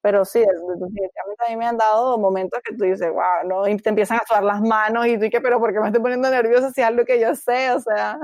Pero 0.00 0.24
sí, 0.24 0.40
definitivamente 0.40 1.44
a 1.46 1.50
mí 1.50 1.56
me 1.56 1.66
han 1.66 1.76
dado 1.76 2.16
momentos 2.18 2.58
que 2.64 2.74
tú 2.74 2.84
dices, 2.84 3.10
wow, 3.12 3.46
¿no? 3.46 3.68
Y 3.68 3.76
te 3.76 3.90
empiezan 3.90 4.16
a 4.18 4.26
sudar 4.26 4.44
las 4.44 4.62
manos 4.62 5.06
y 5.08 5.16
tú 5.18 5.24
dices, 5.24 5.40
pero 5.42 5.60
¿por 5.60 5.74
qué 5.74 5.80
me 5.80 5.88
estoy 5.88 6.00
poniendo 6.00 6.30
nerviosa 6.30 6.70
si 6.72 6.80
es 6.80 6.86
algo 6.86 7.04
que 7.04 7.20
yo 7.20 7.34
sé? 7.34 7.70
O 7.72 7.80
sea... 7.80 8.18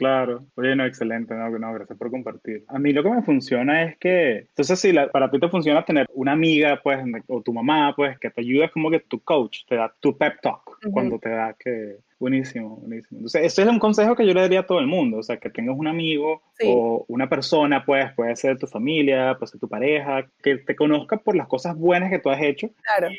Claro, 0.00 0.46
oye, 0.54 0.74
no, 0.74 0.86
excelente, 0.86 1.34
no, 1.34 1.50
no, 1.50 1.74
gracias 1.74 1.98
por 1.98 2.10
compartir. 2.10 2.64
A 2.68 2.78
mí 2.78 2.90
lo 2.90 3.02
que 3.02 3.10
me 3.10 3.22
funciona 3.22 3.82
es 3.82 3.98
que, 3.98 4.38
entonces 4.48 4.80
si 4.80 4.94
para 5.12 5.30
ti 5.30 5.38
te 5.38 5.50
funciona 5.50 5.84
tener 5.84 6.06
una 6.14 6.32
amiga, 6.32 6.80
pues, 6.82 6.98
o 7.26 7.42
tu 7.42 7.52
mamá, 7.52 7.92
pues, 7.94 8.18
que 8.18 8.30
te 8.30 8.40
ayuda, 8.40 8.64
es 8.64 8.70
como 8.72 8.90
que 8.90 9.00
tu 9.00 9.20
coach, 9.20 9.58
te 9.68 9.76
da 9.76 9.94
tu 10.00 10.16
pep 10.16 10.40
talk, 10.40 10.78
cuando 10.90 11.18
te 11.18 11.28
da 11.28 11.52
que, 11.52 11.98
buenísimo, 12.18 12.76
buenísimo. 12.76 13.18
Entonces, 13.18 13.42
ese 13.42 13.60
es 13.60 13.68
un 13.68 13.78
consejo 13.78 14.16
que 14.16 14.26
yo 14.26 14.32
le 14.32 14.40
daría 14.40 14.60
a 14.60 14.66
todo 14.66 14.78
el 14.78 14.86
mundo, 14.86 15.18
o 15.18 15.22
sea, 15.22 15.36
que 15.36 15.50
tengas 15.50 15.76
un 15.76 15.86
amigo 15.86 16.40
o 16.64 17.04
una 17.08 17.28
persona, 17.28 17.84
pues, 17.84 18.10
puede 18.14 18.34
ser 18.36 18.58
tu 18.58 18.66
familia, 18.66 19.36
puede 19.38 19.50
ser 19.50 19.60
tu 19.60 19.68
pareja, 19.68 20.26
que 20.42 20.56
te 20.56 20.74
conozca 20.76 21.18
por 21.18 21.36
las 21.36 21.46
cosas 21.46 21.76
buenas 21.76 22.08
que 22.08 22.20
tú 22.20 22.30
has 22.30 22.40
hecho 22.40 22.70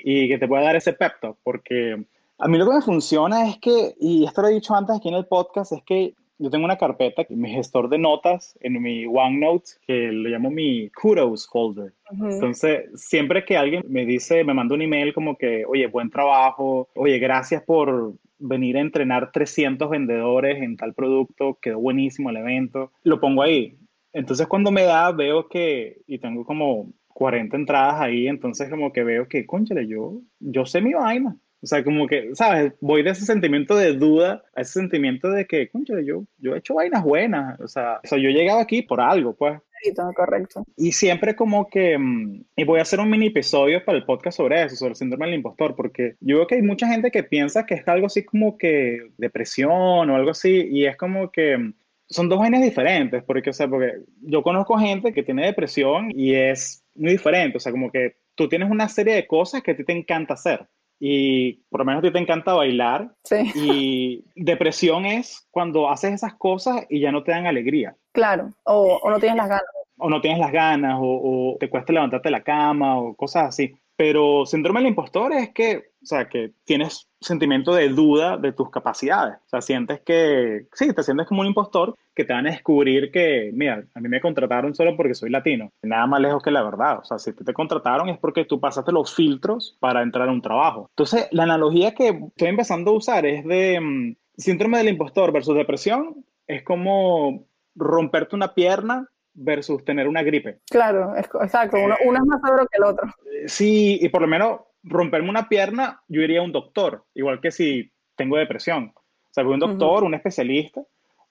y 0.03 0.27
que 0.27 0.39
te 0.39 0.47
pueda 0.47 0.63
dar 0.63 0.75
ese 0.75 0.93
pep 0.93 1.13
talk, 1.21 1.37
porque... 1.43 2.03
A 2.43 2.47
mí 2.47 2.57
lo 2.57 2.67
que 2.67 2.73
me 2.73 2.81
funciona 2.81 3.47
es 3.47 3.59
que, 3.59 3.93
y 3.99 4.25
esto 4.25 4.41
lo 4.41 4.47
he 4.47 4.53
dicho 4.55 4.73
antes 4.73 4.95
aquí 4.95 5.09
en 5.09 5.13
el 5.13 5.27
podcast, 5.27 5.73
es 5.73 5.83
que 5.83 6.15
yo 6.41 6.49
tengo 6.49 6.65
una 6.65 6.77
carpeta, 6.77 7.23
mi 7.29 7.51
gestor 7.51 7.87
de 7.87 7.99
notas 7.99 8.57
en 8.61 8.81
mi 8.81 9.05
OneNote, 9.05 9.71
que 9.85 10.11
le 10.11 10.29
llamo 10.29 10.49
mi 10.49 10.89
kudos 10.89 11.47
folder. 11.47 11.93
Entonces, 12.09 12.89
siempre 12.95 13.45
que 13.45 13.57
alguien 13.57 13.83
me 13.87 14.05
dice, 14.05 14.43
me 14.43 14.55
manda 14.55 14.73
un 14.73 14.81
email 14.81 15.13
como 15.13 15.37
que, 15.37 15.65
oye, 15.65 15.85
buen 15.85 16.09
trabajo, 16.09 16.89
oye, 16.95 17.19
gracias 17.19 17.61
por 17.61 18.15
venir 18.39 18.77
a 18.77 18.81
entrenar 18.81 19.31
300 19.31 19.87
vendedores 19.87 20.61
en 20.63 20.77
tal 20.77 20.95
producto, 20.95 21.59
quedó 21.61 21.79
buenísimo 21.79 22.31
el 22.31 22.37
evento, 22.37 22.91
lo 23.03 23.19
pongo 23.19 23.43
ahí. 23.43 23.77
Entonces, 24.11 24.47
cuando 24.47 24.71
me 24.71 24.83
da, 24.83 25.11
veo 25.11 25.47
que, 25.47 26.01
y 26.07 26.17
tengo 26.17 26.43
como 26.43 26.91
40 27.13 27.55
entradas 27.55 28.01
ahí, 28.01 28.27
entonces 28.27 28.67
como 28.69 28.91
que 28.91 29.03
veo 29.03 29.27
que, 29.27 29.45
conchale, 29.45 29.87
yo, 29.87 30.21
yo 30.39 30.65
sé 30.65 30.81
mi 30.81 30.93
vaina. 30.93 31.37
O 31.63 31.67
sea, 31.67 31.83
como 31.83 32.07
que, 32.07 32.31
¿sabes? 32.33 32.73
Voy 32.81 33.03
de 33.03 33.11
ese 33.11 33.25
sentimiento 33.25 33.75
de 33.75 33.93
duda 33.93 34.43
a 34.55 34.61
ese 34.61 34.73
sentimiento 34.73 35.29
de 35.29 35.45
que, 35.45 35.69
concha, 35.69 35.93
yo, 36.03 36.23
yo 36.39 36.55
he 36.55 36.57
hecho 36.57 36.73
vainas 36.73 37.03
buenas. 37.03 37.59
O 37.59 37.67
sea, 37.67 37.99
o 38.03 38.07
sea, 38.07 38.17
yo 38.17 38.29
he 38.29 38.33
llegado 38.33 38.59
aquí 38.59 38.81
por 38.81 38.99
algo, 38.99 39.33
pues. 39.35 39.59
Sí, 39.81 39.93
todo 39.93 40.11
correcto. 40.13 40.63
Y 40.75 40.91
siempre 40.91 41.35
como 41.35 41.69
que, 41.69 41.97
mm, 41.97 42.43
y 42.55 42.63
voy 42.63 42.79
a 42.79 42.83
hacer 42.83 42.99
un 42.99 43.09
mini 43.09 43.27
episodio 43.27 43.83
para 43.83 43.97
el 43.97 44.05
podcast 44.05 44.37
sobre 44.37 44.63
eso, 44.63 44.75
sobre 44.75 44.91
el 44.91 44.95
síndrome 44.95 45.25
del 45.25 45.35
impostor, 45.35 45.75
porque 45.75 46.15
yo 46.19 46.37
veo 46.37 46.47
que 46.47 46.55
hay 46.55 46.61
mucha 46.61 46.87
gente 46.87 47.11
que 47.11 47.23
piensa 47.23 47.65
que 47.65 47.75
es 47.75 47.87
algo 47.87 48.07
así 48.07 48.23
como 48.23 48.57
que 48.57 49.11
depresión 49.17 50.09
o 50.09 50.15
algo 50.15 50.31
así, 50.31 50.67
y 50.71 50.85
es 50.85 50.97
como 50.97 51.31
que 51.31 51.57
mm, 51.57 51.73
son 52.09 52.29
dos 52.29 52.39
vainas 52.39 52.61
diferentes, 52.61 53.23
porque, 53.23 53.51
o 53.51 53.53
sea, 53.53 53.67
porque 53.67 54.01
yo 54.21 54.43
conozco 54.43 54.77
gente 54.77 55.13
que 55.13 55.23
tiene 55.23 55.45
depresión 55.45 56.11
y 56.11 56.35
es 56.35 56.83
muy 56.95 57.11
diferente, 57.11 57.57
o 57.57 57.59
sea, 57.59 57.71
como 57.71 57.91
que 57.91 58.17
tú 58.35 58.49
tienes 58.49 58.69
una 58.69 58.87
serie 58.87 59.15
de 59.15 59.27
cosas 59.27 59.63
que 59.63 59.71
a 59.71 59.77
ti 59.77 59.83
te 59.83 59.93
encanta 59.93 60.33
hacer 60.33 60.67
y 61.03 61.53
por 61.69 61.79
lo 61.79 61.85
menos 61.85 61.99
a 61.99 62.01
ti 62.03 62.13
te 62.13 62.19
encanta 62.19 62.53
bailar. 62.53 63.11
Sí. 63.23 63.51
Y 63.55 64.25
depresión 64.35 65.07
es 65.07 65.47
cuando 65.49 65.89
haces 65.89 66.13
esas 66.13 66.35
cosas 66.35 66.85
y 66.89 66.99
ya 66.99 67.11
no 67.11 67.23
te 67.23 67.31
dan 67.31 67.47
alegría. 67.47 67.95
Claro, 68.11 68.51
o, 68.65 68.99
o 69.01 69.09
no 69.09 69.19
tienes 69.19 69.37
las 69.37 69.49
ganas. 69.49 69.65
O 69.97 70.09
no 70.11 70.21
tienes 70.21 70.39
las 70.39 70.51
ganas, 70.51 70.99
o, 71.01 71.53
o, 71.53 71.57
te 71.57 71.69
cuesta 71.71 71.91
levantarte 71.91 72.29
de 72.29 72.33
la 72.33 72.43
cama, 72.43 72.99
o 72.99 73.15
cosas 73.15 73.45
así. 73.45 73.73
Pero 73.95 74.45
síndrome 74.45 74.79
del 74.79 74.89
impostor 74.89 75.33
es 75.33 75.49
que, 75.53 75.91
o 76.01 76.05
sea, 76.05 76.27
que 76.27 76.53
tienes 76.65 77.07
sentimiento 77.19 77.73
de 77.73 77.89
duda 77.89 78.37
de 78.37 78.51
tus 78.51 78.69
capacidades. 78.71 79.35
O 79.45 79.49
sea, 79.49 79.61
sientes 79.61 80.01
que, 80.01 80.67
sí, 80.73 80.91
te 80.93 81.03
sientes 81.03 81.27
como 81.27 81.41
un 81.41 81.47
impostor 81.47 81.95
que 82.15 82.25
te 82.25 82.33
van 82.33 82.47
a 82.47 82.51
descubrir 82.51 83.11
que, 83.11 83.51
mira, 83.53 83.85
a 83.93 83.99
mí 83.99 84.09
me 84.09 84.21
contrataron 84.21 84.73
solo 84.73 84.97
porque 84.97 85.13
soy 85.13 85.29
latino. 85.29 85.71
Nada 85.83 86.07
más 86.07 86.21
lejos 86.21 86.41
que 86.41 86.51
la 86.51 86.63
verdad. 86.63 86.99
O 86.99 87.03
sea, 87.03 87.19
si 87.19 87.33
te, 87.33 87.53
contrataron 87.53 88.09
es 88.09 88.17
porque 88.17 88.45
tú 88.45 88.59
pasaste 88.59 88.91
los 88.91 89.13
filtros 89.13 89.77
para 89.79 90.01
entrar 90.01 90.27
a 90.27 90.31
un 90.31 90.41
trabajo. 90.41 90.87
Entonces, 90.91 91.27
la 91.31 91.43
analogía 91.43 91.93
que 91.93 92.07
estoy 92.07 92.47
empezando 92.47 92.91
a 92.91 92.95
usar 92.95 93.25
es 93.25 93.45
de 93.45 93.79
mm, 93.79 94.15
síndrome 94.35 94.79
del 94.79 94.89
impostor 94.89 95.31
versus 95.31 95.55
depresión. 95.55 96.25
Es 96.47 96.63
como 96.63 97.45
romperte 97.75 98.35
una 98.35 98.53
pierna 98.53 99.07
versus 99.33 99.83
tener 99.85 100.07
una 100.07 100.23
gripe. 100.23 100.59
Claro, 100.69 101.15
exacto. 101.15 101.77
Uno, 101.77 101.95
uno 102.05 102.17
es 102.17 102.25
más 102.25 102.41
seguro 102.41 102.67
que 102.67 102.77
el 102.77 102.83
otro. 102.83 103.07
Sí, 103.47 103.99
y 104.01 104.09
por 104.09 104.21
lo 104.21 104.27
menos 104.27 104.61
romperme 104.83 105.29
una 105.29 105.47
pierna, 105.47 106.01
yo 106.07 106.21
iría 106.21 106.39
a 106.39 106.43
un 106.43 106.51
doctor, 106.51 107.05
igual 107.13 107.39
que 107.39 107.51
si 107.51 107.91
tengo 108.15 108.37
depresión. 108.37 108.93
O 108.95 109.33
sea, 109.33 109.43
voy 109.43 109.53
a 109.53 109.55
un 109.55 109.59
doctor, 109.59 110.03
un 110.03 110.13
especialista. 110.13 110.81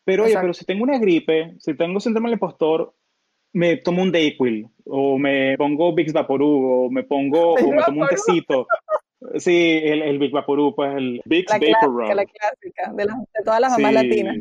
Pero, 0.05 0.25
oye, 0.25 0.35
pero 0.41 0.55
si 0.55 0.65
tengo 0.65 0.83
una 0.83 0.99
gripe, 0.99 1.55
si 1.59 1.75
tengo 1.75 2.01
síndrome 2.01 2.29
del 2.29 2.35
impostor, 2.35 2.95
me 3.53 3.77
tomo 3.77 4.03
un 4.03 4.13
Dayquil, 4.13 4.67
o 4.87 5.19
me 5.19 5.57
pongo 5.59 5.95
Vicks 5.95 6.13
Vaporub, 6.13 6.87
o 6.87 6.91
me 6.91 7.03
pongo, 7.03 7.55
o 7.55 7.73
me 7.73 7.83
tomo 7.83 8.03
un 8.03 8.09
tecito. 8.09 8.67
Sí, 9.37 9.81
el, 9.85 10.03
el 10.03 10.19
Big 10.19 10.33
Vaporub, 10.33 10.75
pues 10.75 10.95
el 10.97 11.21
Vicks 11.27 11.53
Vaporub. 11.53 12.15
La 12.15 12.25
clásica, 12.25 12.93
de, 12.95 13.05
de 13.05 13.45
todas 13.45 13.61
las 13.61 13.73
mamás 13.73 13.93
latinas. 13.93 14.37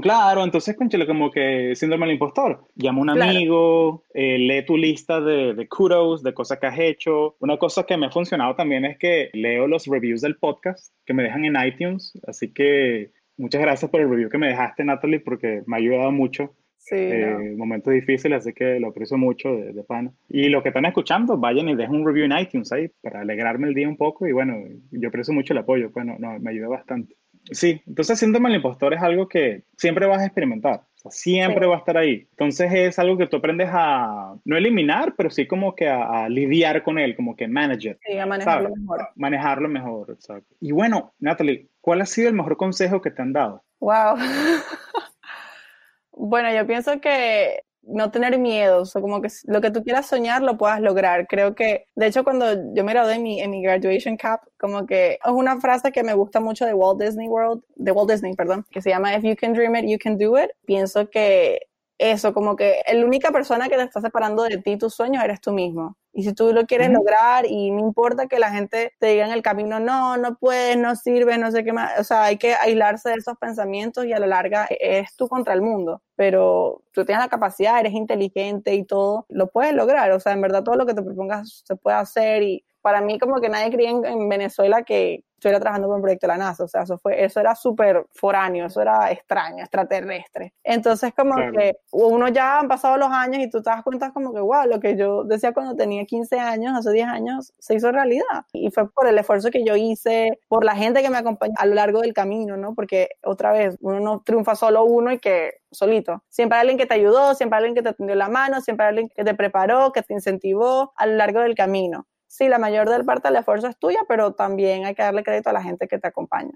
Claro, 0.00 0.44
entonces, 0.44 0.76
conchale, 0.76 1.06
como 1.06 1.30
que 1.30 1.74
síndrome 1.74 2.06
del 2.06 2.14
impostor. 2.14 2.66
Llama 2.74 2.98
a 2.98 3.02
un 3.02 3.10
amigo, 3.10 4.04
eh, 4.14 4.38
lee 4.38 4.64
tu 4.64 4.76
lista 4.76 5.20
de, 5.20 5.54
de, 5.54 5.68
kudos, 5.68 6.22
de 6.22 6.34
cosas 6.34 6.58
que 6.58 6.66
has 6.66 6.78
hecho. 6.78 7.36
Una 7.40 7.56
cosa 7.56 7.84
que 7.84 7.96
me 7.96 8.06
ha 8.06 8.10
funcionado 8.10 8.54
también 8.54 8.84
es 8.84 8.98
que 8.98 9.30
leo 9.32 9.66
los 9.66 9.86
reviews 9.86 10.20
del 10.20 10.36
podcast 10.36 10.92
que 11.04 11.14
me 11.14 11.22
dejan 11.22 11.44
en 11.44 11.56
iTunes. 11.64 12.12
Así 12.26 12.52
que 12.52 13.12
muchas 13.36 13.60
gracias 13.60 13.90
por 13.90 14.00
el 14.00 14.08
review 14.08 14.30
que 14.30 14.38
me 14.38 14.48
dejaste, 14.48 14.84
Natalie, 14.84 15.20
porque 15.20 15.62
me 15.66 15.76
ha 15.76 15.80
ayudado 15.80 16.12
mucho. 16.12 16.54
Sí, 16.86 16.94
eh, 16.94 17.54
momentos 17.56 17.92
difíciles, 17.92 18.38
así 18.38 18.52
que 18.52 18.78
lo 18.78 18.90
aprecio 18.90 19.18
mucho 19.18 19.48
de, 19.56 19.72
de 19.72 19.82
pana. 19.82 20.12
Y 20.28 20.48
lo 20.50 20.62
que 20.62 20.68
están 20.68 20.84
escuchando, 20.84 21.36
vayan 21.36 21.68
y 21.68 21.74
dejen 21.74 21.96
un 21.96 22.06
review 22.06 22.26
en 22.26 22.38
iTunes 22.38 22.70
ahí 22.70 22.88
para 23.02 23.22
alegrarme 23.22 23.66
el 23.66 23.74
día 23.74 23.88
un 23.88 23.96
poco. 23.96 24.24
Y 24.28 24.30
bueno, 24.30 24.56
yo 24.92 25.08
aprecio 25.08 25.34
mucho 25.34 25.52
el 25.52 25.58
apoyo, 25.58 25.90
pues 25.90 26.06
no, 26.06 26.16
me 26.38 26.50
ayuda 26.50 26.68
bastante. 26.68 27.16
Sí, 27.50 27.80
entonces 27.86 28.18
síndrome 28.18 28.48
del 28.48 28.56
impostor 28.56 28.94
es 28.94 29.02
algo 29.02 29.28
que 29.28 29.62
siempre 29.76 30.06
vas 30.06 30.20
a 30.20 30.26
experimentar, 30.26 30.80
o 30.80 30.98
sea, 30.98 31.10
siempre 31.10 31.66
va 31.66 31.76
a 31.76 31.78
estar 31.78 31.96
ahí. 31.96 32.26
Entonces 32.30 32.72
es 32.72 32.98
algo 32.98 33.16
que 33.16 33.26
tú 33.26 33.36
aprendes 33.36 33.68
a 33.72 34.34
no 34.44 34.56
eliminar, 34.56 35.14
pero 35.16 35.30
sí 35.30 35.46
como 35.46 35.74
que 35.74 35.88
a, 35.88 36.28
lidiar 36.28 36.82
con 36.82 36.98
él, 36.98 37.14
como 37.14 37.36
que 37.36 37.46
manager. 37.46 37.98
Sí, 38.04 38.18
a 38.18 38.26
manejarlo 38.26 38.70
mejor. 38.74 39.08
Manejarlo 39.14 39.68
mejor, 39.68 40.10
exacto. 40.10 40.54
Y 40.60 40.72
bueno, 40.72 41.14
Natalie, 41.18 41.68
¿cuál 41.80 42.00
ha 42.00 42.06
sido 42.06 42.28
el 42.28 42.34
mejor 42.34 42.56
consejo 42.56 43.00
que 43.00 43.10
te 43.10 43.22
han 43.22 43.32
dado? 43.32 43.62
Wow. 43.78 44.16
bueno, 46.12 46.52
yo 46.52 46.66
pienso 46.66 47.00
que 47.00 47.60
no 47.86 48.10
tener 48.10 48.38
miedo, 48.38 48.82
o 48.82 49.00
como 49.00 49.22
que 49.22 49.28
lo 49.44 49.60
que 49.60 49.70
tú 49.70 49.82
quieras 49.82 50.06
soñar 50.06 50.42
lo 50.42 50.56
puedas 50.58 50.80
lograr. 50.80 51.26
Creo 51.26 51.54
que, 51.54 51.86
de 51.94 52.06
hecho, 52.06 52.24
cuando 52.24 52.46
yo 52.74 52.84
me 52.84 52.92
gradué 52.92 53.14
en 53.14 53.22
mi, 53.22 53.40
en 53.40 53.50
mi 53.50 53.62
graduation 53.62 54.16
cap, 54.16 54.40
como 54.58 54.86
que 54.86 55.18
es 55.24 55.32
una 55.32 55.60
frase 55.60 55.92
que 55.92 56.02
me 56.02 56.14
gusta 56.14 56.40
mucho 56.40 56.66
de 56.66 56.74
Walt 56.74 57.00
Disney 57.00 57.28
World, 57.28 57.62
de 57.76 57.92
Walt 57.92 58.10
Disney, 58.10 58.34
perdón, 58.34 58.66
que 58.70 58.82
se 58.82 58.90
llama 58.90 59.14
If 59.14 59.24
you 59.24 59.36
can 59.36 59.52
dream 59.52 59.76
it, 59.76 59.86
you 59.86 59.98
can 60.02 60.18
do 60.18 60.38
it. 60.38 60.50
Pienso 60.66 61.08
que 61.10 61.60
eso, 61.98 62.34
como 62.34 62.56
que 62.56 62.82
la 62.92 63.04
única 63.04 63.30
persona 63.30 63.68
que 63.68 63.76
te 63.76 63.82
está 63.82 64.00
separando 64.00 64.42
de 64.42 64.58
ti, 64.58 64.76
tus 64.76 64.94
sueños, 64.94 65.24
eres 65.24 65.40
tú 65.40 65.52
mismo. 65.52 65.96
Y 66.18 66.22
si 66.22 66.32
tú 66.32 66.54
lo 66.54 66.64
quieres 66.64 66.90
lograr 66.90 67.44
y 67.44 67.70
no 67.70 67.80
importa 67.80 68.26
que 68.26 68.38
la 68.38 68.50
gente 68.50 68.94
te 68.98 69.08
diga 69.08 69.26
en 69.26 69.32
el 69.32 69.42
camino, 69.42 69.80
no, 69.80 70.16
no 70.16 70.38
puedes, 70.38 70.74
no 70.78 70.96
sirve, 70.96 71.36
no 71.36 71.50
sé 71.50 71.62
qué 71.62 71.74
más, 71.74 72.00
o 72.00 72.04
sea, 72.04 72.24
hay 72.24 72.38
que 72.38 72.54
aislarse 72.54 73.10
de 73.10 73.16
esos 73.16 73.36
pensamientos 73.36 74.06
y 74.06 74.14
a 74.14 74.18
la 74.18 74.26
larga 74.26 74.66
eres 74.80 75.14
tú 75.14 75.28
contra 75.28 75.52
el 75.52 75.60
mundo, 75.60 76.00
pero 76.14 76.82
tú 76.92 77.04
tienes 77.04 77.22
la 77.22 77.28
capacidad, 77.28 77.78
eres 77.78 77.92
inteligente 77.92 78.74
y 78.74 78.84
todo, 78.84 79.26
lo 79.28 79.48
puedes 79.48 79.74
lograr, 79.74 80.10
o 80.12 80.18
sea, 80.18 80.32
en 80.32 80.40
verdad 80.40 80.62
todo 80.62 80.76
lo 80.76 80.86
que 80.86 80.94
te 80.94 81.02
propongas 81.02 81.62
se 81.66 81.76
puede 81.76 81.98
hacer 81.98 82.42
y 82.42 82.64
para 82.80 83.02
mí 83.02 83.18
como 83.18 83.38
que 83.42 83.50
nadie 83.50 83.70
creía 83.70 83.90
en, 83.90 84.28
Venezuela 84.30 84.84
que 84.84 85.22
estuviera 85.36 85.60
trabajando 85.60 85.88
por 85.88 85.96
un 85.96 86.02
proyecto 86.02 86.26
de 86.26 86.32
la 86.32 86.38
NASA, 86.38 86.64
o 86.64 86.68
sea, 86.68 86.82
eso, 86.82 86.98
fue, 86.98 87.22
eso 87.22 87.40
era 87.40 87.54
súper 87.54 88.06
foráneo, 88.14 88.66
eso 88.66 88.80
era 88.80 89.10
extraño, 89.10 89.62
extraterrestre. 89.62 90.54
Entonces 90.64 91.12
como 91.14 91.34
que 91.52 91.76
uno 91.92 92.28
ya 92.28 92.58
han 92.58 92.68
pasado 92.68 92.96
los 92.96 93.10
años 93.10 93.42
y 93.42 93.50
tú 93.50 93.62
te 93.62 93.70
das 93.70 93.82
cuenta 93.82 94.12
como 94.12 94.32
que, 94.32 94.40
wow, 94.40 94.66
lo 94.66 94.80
que 94.80 94.96
yo 94.96 95.24
decía 95.24 95.52
cuando 95.52 95.76
tenía 95.76 96.04
15 96.04 96.38
años, 96.38 96.72
hace 96.76 96.90
10 96.90 97.08
años, 97.08 97.52
se 97.58 97.74
hizo 97.74 97.92
realidad. 97.92 98.24
Y 98.52 98.70
fue 98.70 98.90
por 98.90 99.06
el 99.06 99.18
esfuerzo 99.18 99.50
que 99.50 99.64
yo 99.64 99.76
hice, 99.76 100.38
por 100.48 100.64
la 100.64 100.74
gente 100.74 101.02
que 101.02 101.10
me 101.10 101.18
acompañó 101.18 101.54
a 101.58 101.66
lo 101.66 101.74
largo 101.74 102.00
del 102.00 102.14
camino, 102.14 102.56
¿no? 102.56 102.74
Porque 102.74 103.10
otra 103.22 103.52
vez, 103.52 103.76
uno 103.80 104.00
no 104.00 104.22
triunfa 104.24 104.54
solo 104.54 104.84
uno 104.84 105.12
y 105.12 105.18
que 105.18 105.54
solito. 105.70 106.22
Siempre 106.30 106.56
hay 106.56 106.62
alguien 106.62 106.78
que 106.78 106.86
te 106.86 106.94
ayudó, 106.94 107.34
siempre 107.34 107.58
hay 107.58 107.64
alguien 107.64 107.74
que 107.74 107.88
te 107.88 107.94
tendió 107.94 108.16
la 108.16 108.28
mano, 108.28 108.60
siempre 108.62 108.86
hay 108.86 108.90
alguien 108.90 109.08
que 109.14 109.24
te 109.24 109.34
preparó, 109.34 109.92
que 109.92 110.02
te 110.02 110.14
incentivó 110.14 110.92
a 110.96 111.06
lo 111.06 111.16
largo 111.16 111.40
del 111.40 111.54
camino 111.54 112.06
sí, 112.26 112.48
la 112.48 112.58
mayor 112.58 112.88
del 112.88 113.04
parte 113.04 113.28
del 113.28 113.36
esfuerzo 113.36 113.68
es 113.68 113.76
tuya, 113.78 114.00
pero 114.08 114.32
también 114.32 114.84
hay 114.84 114.94
que 114.94 115.02
darle 115.02 115.24
crédito 115.24 115.50
a 115.50 115.52
la 115.52 115.62
gente 115.62 115.88
que 115.88 115.98
te 115.98 116.08
acompaña. 116.08 116.52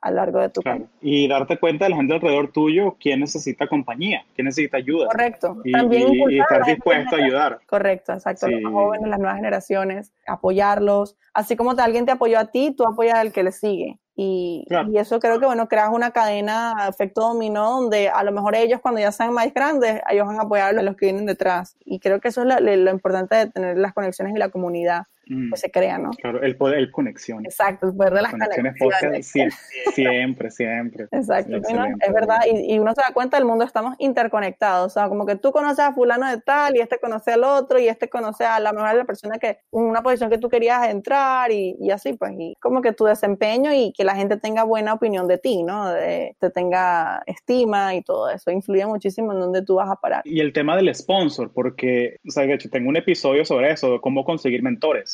a 0.00 0.10
lo 0.10 0.16
largo 0.16 0.40
de 0.40 0.48
tu 0.48 0.62
claro. 0.62 0.88
Y 1.00 1.28
darte 1.28 1.58
cuenta 1.58 1.84
de 1.84 1.90
la 1.90 1.96
gente 1.96 2.14
alrededor 2.14 2.50
tuyo, 2.50 2.96
quién 2.98 3.20
necesita 3.20 3.68
compañía, 3.68 4.24
quién 4.34 4.46
necesita 4.46 4.78
ayuda. 4.78 5.06
Correcto. 5.06 5.58
Y, 5.62 5.70
También 5.70 6.12
y, 6.28 6.40
estar 6.40 6.64
dispuesto 6.64 7.14
a 7.14 7.18
ayudar. 7.20 7.60
Correcto, 7.66 8.12
exacto. 8.12 8.48
Los 8.48 8.72
jóvenes, 8.72 9.08
las 9.08 9.20
nuevas 9.20 9.36
generaciones, 9.36 10.12
apoyarlos. 10.26 11.16
Así 11.32 11.54
como 11.54 11.70
alguien 11.70 12.04
te 12.04 12.10
apoyó 12.10 12.40
a 12.40 12.46
ti, 12.46 12.74
tú 12.76 12.84
apoyas 12.84 13.14
al 13.14 13.32
que 13.32 13.44
le 13.44 13.52
sigue. 13.52 14.00
Y, 14.14 14.66
y, 14.88 14.98
eso 14.98 15.20
creo 15.20 15.40
que, 15.40 15.46
bueno, 15.46 15.68
creas 15.68 15.88
una 15.90 16.10
cadena, 16.10 16.86
efecto 16.88 17.22
dominó, 17.22 17.80
donde 17.80 18.08
a 18.08 18.22
lo 18.24 18.32
mejor 18.32 18.54
ellos 18.54 18.80
cuando 18.80 19.00
ya 19.00 19.10
sean 19.10 19.32
más 19.32 19.52
grandes, 19.54 20.02
ellos 20.10 20.26
van 20.26 20.38
a 20.38 20.42
apoyar 20.42 20.78
a 20.78 20.82
los 20.82 20.96
que 20.96 21.06
vienen 21.06 21.26
detrás. 21.26 21.76
Y 21.84 21.98
creo 21.98 22.20
que 22.20 22.28
eso 22.28 22.42
es 22.42 22.48
lo, 22.48 22.60
lo 22.60 22.90
importante 22.90 23.36
de 23.36 23.46
tener 23.46 23.78
las 23.78 23.94
conexiones 23.94 24.34
y 24.34 24.38
la 24.38 24.50
comunidad 24.50 25.04
que 25.26 25.56
se 25.56 25.70
crea, 25.70 25.98
¿no? 25.98 26.10
Claro, 26.10 26.42
el 26.42 26.56
poder, 26.56 26.78
el 26.78 26.90
conexión. 26.90 27.44
Exacto, 27.44 27.88
el 27.88 27.96
poder 27.96 28.14
de 28.14 28.22
las 28.22 28.32
conexiones. 28.32 29.26
siempre, 29.94 30.50
siempre, 30.50 31.08
Exacto, 31.10 31.56
es 31.56 32.12
verdad, 32.12 32.40
y, 32.50 32.74
y, 32.74 32.78
uno 32.78 32.92
se 32.94 33.02
da 33.02 33.12
cuenta 33.14 33.36
del 33.36 33.46
mundo, 33.46 33.64
estamos 33.64 33.94
interconectados, 33.98 34.92
o 34.92 34.94
sea, 34.94 35.08
como 35.08 35.26
que 35.26 35.36
tú 35.36 35.52
conoces 35.52 35.80
a 35.80 35.92
fulano 35.92 36.28
de 36.28 36.40
tal, 36.40 36.76
y 36.76 36.80
este 36.80 36.98
conoce 36.98 37.32
al 37.32 37.44
otro, 37.44 37.78
y 37.78 37.88
este 37.88 38.08
conoce 38.08 38.44
a 38.44 38.60
la 38.60 38.72
mejor 38.72 38.94
la 38.94 39.04
persona 39.04 39.38
que, 39.38 39.58
una 39.70 40.02
posición 40.02 40.30
que 40.30 40.38
tú 40.38 40.48
querías 40.48 40.88
entrar, 40.88 41.50
y, 41.50 41.76
y 41.80 41.90
así, 41.90 42.14
pues, 42.14 42.32
y 42.38 42.56
como 42.60 42.82
que 42.82 42.92
tu 42.92 43.04
desempeño 43.04 43.72
y 43.72 43.92
que 43.92 44.04
la 44.04 44.14
gente 44.14 44.36
tenga 44.36 44.64
buena 44.64 44.94
opinión 44.94 45.28
de 45.28 45.38
ti, 45.38 45.62
¿no? 45.62 45.90
De, 45.90 46.36
te 46.38 46.50
tenga 46.50 47.22
estima 47.26 47.94
y 47.94 48.02
todo 48.02 48.30
eso, 48.30 48.50
influye 48.50 48.86
muchísimo 48.86 49.32
en 49.32 49.40
dónde 49.40 49.62
tú 49.62 49.76
vas 49.76 49.90
a 49.90 49.96
parar. 49.96 50.22
Y 50.24 50.40
el 50.40 50.52
tema 50.52 50.76
del 50.76 50.94
sponsor, 50.94 51.52
porque, 51.52 52.16
o 52.26 52.30
sea, 52.30 52.44
de 52.44 52.54
hecho, 52.54 52.70
tengo 52.70 52.88
un 52.88 52.96
episodio 52.96 53.44
sobre 53.44 53.72
eso, 53.72 53.92
de 53.92 54.00
cómo 54.00 54.24
conseguir 54.24 54.62
mentores. 54.62 55.11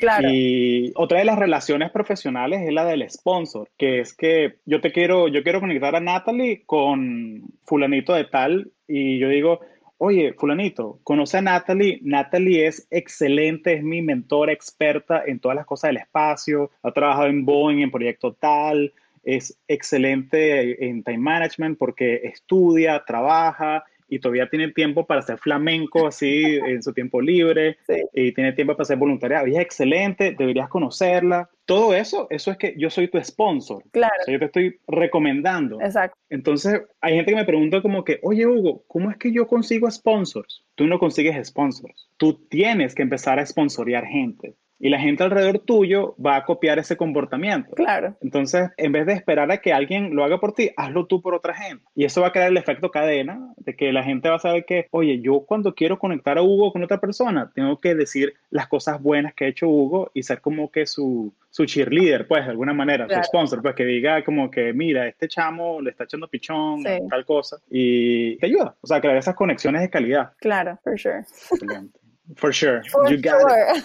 Claro. 0.00 0.28
Y 0.30 0.92
otra 0.96 1.18
de 1.18 1.24
las 1.24 1.38
relaciones 1.38 1.90
profesionales 1.90 2.62
es 2.66 2.72
la 2.72 2.84
del 2.84 3.08
sponsor, 3.10 3.68
que 3.76 4.00
es 4.00 4.14
que 4.14 4.56
yo 4.64 4.80
te 4.80 4.92
quiero, 4.92 5.28
yo 5.28 5.42
quiero 5.42 5.60
conectar 5.60 5.94
a 5.96 6.00
Natalie 6.00 6.62
con 6.66 7.42
fulanito 7.64 8.14
de 8.14 8.24
tal, 8.24 8.70
y 8.86 9.18
yo 9.18 9.28
digo, 9.28 9.60
oye, 9.98 10.34
fulanito, 10.34 10.98
conoce 11.04 11.38
a 11.38 11.42
Natalie, 11.42 12.00
Natalie 12.02 12.66
es 12.66 12.86
excelente, 12.90 13.74
es 13.74 13.82
mi 13.82 14.02
mentora 14.02 14.52
experta 14.52 15.22
en 15.24 15.40
todas 15.40 15.56
las 15.56 15.66
cosas 15.66 15.88
del 15.88 15.98
espacio, 15.98 16.70
ha 16.82 16.92
trabajado 16.92 17.28
en 17.28 17.44
Boeing, 17.44 17.80
en 17.80 17.90
proyecto 17.90 18.32
tal, 18.32 18.92
es 19.22 19.58
excelente 19.68 20.86
en 20.86 21.02
time 21.02 21.18
management 21.18 21.78
porque 21.78 22.20
estudia, 22.24 23.02
trabaja 23.06 23.84
y 24.14 24.20
todavía 24.20 24.48
tiene 24.48 24.70
tiempo 24.70 25.06
para 25.06 25.20
hacer 25.20 25.38
flamenco 25.38 26.06
así 26.06 26.42
en 26.66 26.82
su 26.82 26.92
tiempo 26.92 27.20
libre 27.20 27.78
y 28.12 28.32
tiene 28.32 28.52
tiempo 28.52 28.74
para 28.74 28.84
hacer 28.84 28.96
voluntariado. 28.96 29.46
Y 29.48 29.56
es 29.56 29.60
excelente, 29.60 30.36
deberías 30.38 30.68
conocerla. 30.68 31.50
Todo 31.64 31.94
eso, 31.94 32.28
eso 32.30 32.52
es 32.52 32.58
que 32.58 32.74
yo 32.78 32.90
soy 32.90 33.08
tu 33.08 33.18
sponsor. 33.22 33.82
Claro. 33.90 34.14
O 34.20 34.24
sea, 34.24 34.32
yo 34.32 34.38
te 34.38 34.44
estoy 34.44 34.80
recomendando. 34.86 35.80
Exacto. 35.80 36.16
Entonces, 36.30 36.82
hay 37.00 37.16
gente 37.16 37.32
que 37.32 37.36
me 37.36 37.44
pregunta 37.44 37.82
como 37.82 38.04
que, 38.04 38.20
oye, 38.22 38.46
Hugo, 38.46 38.84
¿cómo 38.86 39.10
es 39.10 39.16
que 39.16 39.32
yo 39.32 39.46
consigo 39.46 39.90
sponsors? 39.90 40.64
Tú 40.74 40.86
no 40.86 40.98
consigues 40.98 41.48
sponsors. 41.48 42.08
Tú 42.16 42.46
tienes 42.48 42.94
que 42.94 43.02
empezar 43.02 43.38
a 43.40 43.46
sponsorear 43.46 44.04
gente 44.04 44.54
y 44.84 44.90
la 44.90 45.00
gente 45.00 45.22
alrededor 45.22 45.60
tuyo 45.60 46.14
va 46.24 46.36
a 46.36 46.44
copiar 46.44 46.78
ese 46.78 46.98
comportamiento. 46.98 47.74
Claro. 47.74 48.18
Entonces, 48.20 48.68
en 48.76 48.92
vez 48.92 49.06
de 49.06 49.14
esperar 49.14 49.50
a 49.50 49.56
que 49.56 49.72
alguien 49.72 50.14
lo 50.14 50.24
haga 50.24 50.38
por 50.38 50.52
ti, 50.52 50.72
hazlo 50.76 51.06
tú 51.06 51.22
por 51.22 51.34
otra 51.34 51.54
gente. 51.54 51.82
Y 51.94 52.04
eso 52.04 52.20
va 52.20 52.26
a 52.26 52.32
crear 52.32 52.50
el 52.50 52.58
efecto 52.58 52.90
cadena 52.90 53.54
de 53.56 53.76
que 53.76 53.94
la 53.94 54.02
gente 54.02 54.28
va 54.28 54.36
a 54.36 54.40
saber 54.40 54.66
que, 54.66 54.88
oye, 54.90 55.20
yo 55.22 55.40
cuando 55.40 55.74
quiero 55.74 55.98
conectar 55.98 56.36
a 56.36 56.42
Hugo 56.42 56.70
con 56.70 56.82
otra 56.82 57.00
persona, 57.00 57.50
tengo 57.54 57.80
que 57.80 57.94
decir 57.94 58.34
las 58.50 58.68
cosas 58.68 59.00
buenas 59.00 59.32
que 59.32 59.46
ha 59.46 59.48
hecho 59.48 59.68
Hugo 59.68 60.10
y 60.12 60.22
ser 60.22 60.42
como 60.42 60.70
que 60.70 60.84
su, 60.84 61.32
su 61.48 61.64
cheerleader, 61.64 62.28
pues, 62.28 62.44
de 62.44 62.50
alguna 62.50 62.74
manera, 62.74 63.08
su 63.08 63.22
sponsor, 63.22 63.62
pues, 63.62 63.74
que 63.74 63.86
diga 63.86 64.22
como 64.22 64.50
que, 64.50 64.74
mira, 64.74 65.08
este 65.08 65.28
chamo 65.28 65.80
le 65.80 65.92
está 65.92 66.04
echando 66.04 66.28
pichón, 66.28 66.82
tal 67.08 67.24
cosa, 67.24 67.56
y 67.70 68.36
te 68.36 68.44
ayuda, 68.44 68.74
o 68.82 68.86
sea, 68.86 69.00
crear 69.00 69.16
esas 69.16 69.34
conexiones 69.34 69.80
de 69.80 69.88
calidad. 69.88 70.32
Claro, 70.40 70.78
for 70.84 71.00
sure. 71.00 71.20
Excelente. 71.20 72.03
For 72.36 72.52
sure. 72.52 72.82
For 72.90 73.10
you 73.10 73.18
got 73.20 73.40
sure. 73.40 73.76
it. 73.76 73.84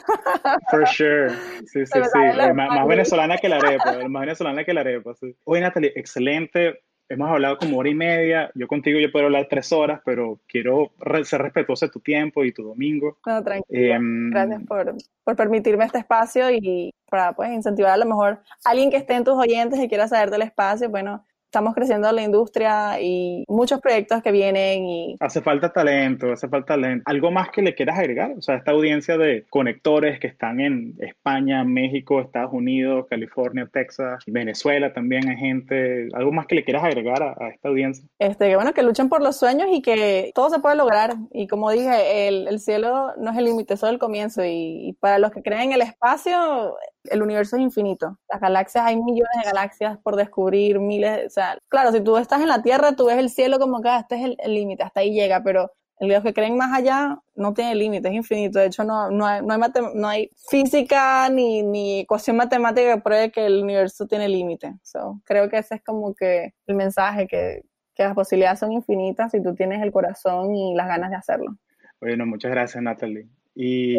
For 0.71 0.85
sure. 0.87 1.29
Sí, 1.65 1.85
sí, 1.85 1.99
sí. 2.03 2.19
Eh, 2.19 2.53
más, 2.53 2.69
más, 2.69 2.87
venezolana 2.87 3.37
que 3.37 3.49
la 3.49 3.57
arepa. 3.57 4.07
Más 4.07 4.21
venezolana 4.21 4.63
que 4.63 4.73
la 4.73 4.81
arepa. 4.81 5.13
Sí. 5.15 5.35
Oye, 5.43 5.61
Natalie, 5.61 5.91
excelente. 5.95 6.81
Hemos 7.09 7.29
hablado 7.29 7.57
como 7.57 7.79
hora 7.79 7.89
y 7.89 7.95
media. 7.95 8.51
Yo 8.53 8.67
contigo 8.67 8.99
yo 8.99 9.11
puedo 9.11 9.25
hablar 9.25 9.47
tres 9.49 9.71
horas, 9.71 9.99
pero 10.05 10.39
quiero 10.47 10.91
ser 11.23 11.41
respetuoso 11.41 11.87
de 11.87 11.91
tu 11.91 11.99
tiempo 11.99 12.45
y 12.45 12.53
tu 12.53 12.63
domingo. 12.63 13.17
No, 13.25 13.43
tranquilo. 13.43 13.65
Eh, 13.67 13.97
Gracias 13.99 14.63
por, 14.67 14.95
por, 15.23 15.35
permitirme 15.35 15.85
este 15.85 15.97
espacio 15.97 16.51
y 16.51 16.93
para 17.09 17.33
pues, 17.33 17.51
incentivar 17.51 17.91
a 17.91 17.97
lo 17.97 18.05
mejor 18.05 18.41
a 18.63 18.69
alguien 18.69 18.91
que 18.91 18.97
esté 18.97 19.15
en 19.15 19.23
tus 19.23 19.33
oyentes 19.33 19.79
y 19.79 19.89
quiera 19.89 20.07
saber 20.07 20.29
del 20.29 20.43
espacio. 20.43 20.87
Bueno, 20.87 21.25
estamos 21.49 21.73
creciendo 21.73 22.11
la 22.11 22.21
industria 22.21 23.01
y 23.01 23.43
muchos 23.47 23.81
proyectos 23.81 24.21
que 24.21 24.31
vienen 24.31 24.85
y... 24.85 25.15
Hace 25.19 25.41
falta 25.41 25.73
talento, 25.73 26.31
hace 26.31 26.47
falta 26.47 26.75
talento. 26.75 27.03
¿Algo 27.07 27.31
más 27.31 27.49
que 27.49 27.63
le 27.63 27.73
quieras 27.73 27.97
agregar? 27.97 28.33
O 28.37 28.41
sea, 28.41 28.55
esta 28.55 28.71
audiencia 28.71 29.17
de 29.17 29.45
conectores 29.49 30.19
que 30.19 30.27
están 30.27 30.59
en 30.59 30.93
España, 30.99 31.63
México, 31.63 32.21
Estados 32.21 32.53
Unidos, 32.53 33.07
California, 33.09 33.67
Texas, 33.73 34.23
Venezuela 34.27 34.93
también 34.93 35.27
hay 35.27 35.37
gente. 35.37 36.09
¿Algo 36.13 36.31
más 36.31 36.45
que 36.45 36.53
le 36.53 36.63
quieras 36.63 36.83
agregar 36.83 37.23
a, 37.23 37.35
a 37.43 37.49
esta 37.49 37.69
audiencia? 37.69 38.07
Este, 38.19 38.49
que 38.49 38.55
bueno, 38.55 38.71
que 38.73 38.83
luchen 38.83 39.09
por 39.09 39.23
los 39.23 39.37
sueños 39.37 39.69
y 39.71 39.81
que 39.81 40.31
todo 40.35 40.51
se 40.51 40.59
puede 40.59 40.75
lograr. 40.75 41.15
Y 41.31 41.47
como 41.47 41.71
dije, 41.71 42.27
el, 42.27 42.47
el 42.47 42.59
cielo 42.59 43.13
no 43.17 43.31
es 43.31 43.37
el 43.37 43.45
límite, 43.45 43.75
solo 43.75 43.93
el 43.93 43.99
comienzo. 43.99 44.45
Y, 44.45 44.89
y 44.89 44.93
para 44.93 45.17
los 45.17 45.31
que 45.31 45.41
creen 45.41 45.61
en 45.63 45.71
el 45.71 45.81
espacio, 45.81 46.75
el 47.05 47.23
universo 47.23 47.55
es 47.55 47.63
infinito. 47.63 48.19
Las 48.31 48.39
galaxias, 48.39 48.85
hay 48.85 48.97
millones 48.97 49.33
de 49.41 49.49
galaxias 49.49 49.97
por 50.03 50.15
descubrir, 50.15 50.79
miles, 50.79 51.38
sea, 51.39 51.57
claro, 51.67 51.91
si 51.91 52.01
tú 52.01 52.17
estás 52.17 52.41
en 52.41 52.47
la 52.47 52.61
Tierra, 52.61 52.95
tú 52.95 53.05
ves 53.05 53.17
el 53.17 53.29
cielo 53.29 53.59
como 53.59 53.81
que 53.81 53.89
ah, 53.89 53.99
este 53.99 54.15
es 54.15 54.35
el 54.37 54.53
límite, 54.53 54.83
hasta 54.83 54.99
ahí 55.01 55.13
llega, 55.13 55.43
pero 55.43 55.71
los 55.99 56.23
que 56.23 56.33
creen 56.33 56.55
más 56.55 56.71
allá 56.73 57.19
no 57.35 57.53
tiene 57.53 57.75
límite, 57.75 58.07
es 58.07 58.13
infinito. 58.13 58.59
De 58.59 58.67
hecho, 58.67 58.83
no, 58.83 59.11
no, 59.11 59.25
hay, 59.25 59.41
no, 59.41 59.53
hay, 59.53 59.59
no 59.95 60.07
hay 60.07 60.29
física 60.49 61.29
ni, 61.29 61.61
ni 61.61 62.01
ecuación 62.01 62.37
matemática 62.37 62.95
que 62.95 63.01
pruebe 63.01 63.31
que 63.31 63.45
el 63.45 63.63
universo 63.63 64.07
tiene 64.07 64.29
límite. 64.29 64.75
So, 64.81 65.21
creo 65.25 65.49
que 65.49 65.57
ese 65.57 65.75
es 65.75 65.83
como 65.83 66.13
que 66.15 66.53
el 66.67 66.75
mensaje, 66.75 67.27
que, 67.27 67.63
que 67.93 68.03
las 68.03 68.15
posibilidades 68.15 68.59
son 68.59 68.71
infinitas 68.71 69.31
si 69.31 69.43
tú 69.43 69.53
tienes 69.55 69.81
el 69.81 69.91
corazón 69.91 70.55
y 70.55 70.73
las 70.73 70.87
ganas 70.87 71.09
de 71.09 71.17
hacerlo. 71.17 71.57
Bueno, 71.99 72.25
muchas 72.25 72.51
gracias, 72.51 72.81
Natalie. 72.81 73.27
Y 73.53 73.97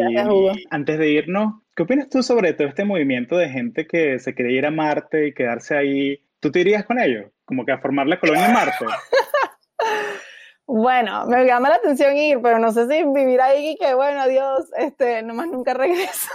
antes 0.71 0.97
de 0.97 1.11
irnos, 1.11 1.61
¿qué 1.75 1.83
opinas 1.83 2.09
tú 2.09 2.23
sobre 2.23 2.53
todo 2.53 2.67
este 2.67 2.83
movimiento 2.83 3.37
de 3.37 3.49
gente 3.49 3.85
que 3.85 4.17
se 4.17 4.33
quiere 4.33 4.53
ir 4.53 4.65
a 4.65 4.71
Marte 4.71 5.27
y 5.27 5.33
quedarse 5.33 5.77
ahí? 5.77 6.19
¿Tú 6.41 6.51
te 6.51 6.59
irías 6.59 6.83
con 6.85 6.99
ellos? 6.99 7.31
Como 7.45 7.63
que 7.63 7.71
a 7.71 7.77
formar 7.77 8.07
la 8.07 8.19
colonia 8.19 8.47
en 8.47 8.53
Marte. 8.53 8.85
Bueno, 10.73 11.25
me 11.25 11.45
llama 11.45 11.67
la 11.67 11.75
atención 11.75 12.15
ir, 12.15 12.41
pero 12.41 12.57
no 12.57 12.71
sé 12.71 12.87
si 12.87 13.03
vivir 13.03 13.41
ahí 13.41 13.71
y 13.71 13.75
que, 13.75 13.93
bueno, 13.93 14.25
Dios, 14.29 14.69
este, 14.77 15.21
nomás 15.21 15.47
nunca 15.47 15.73
regreso. 15.73 16.29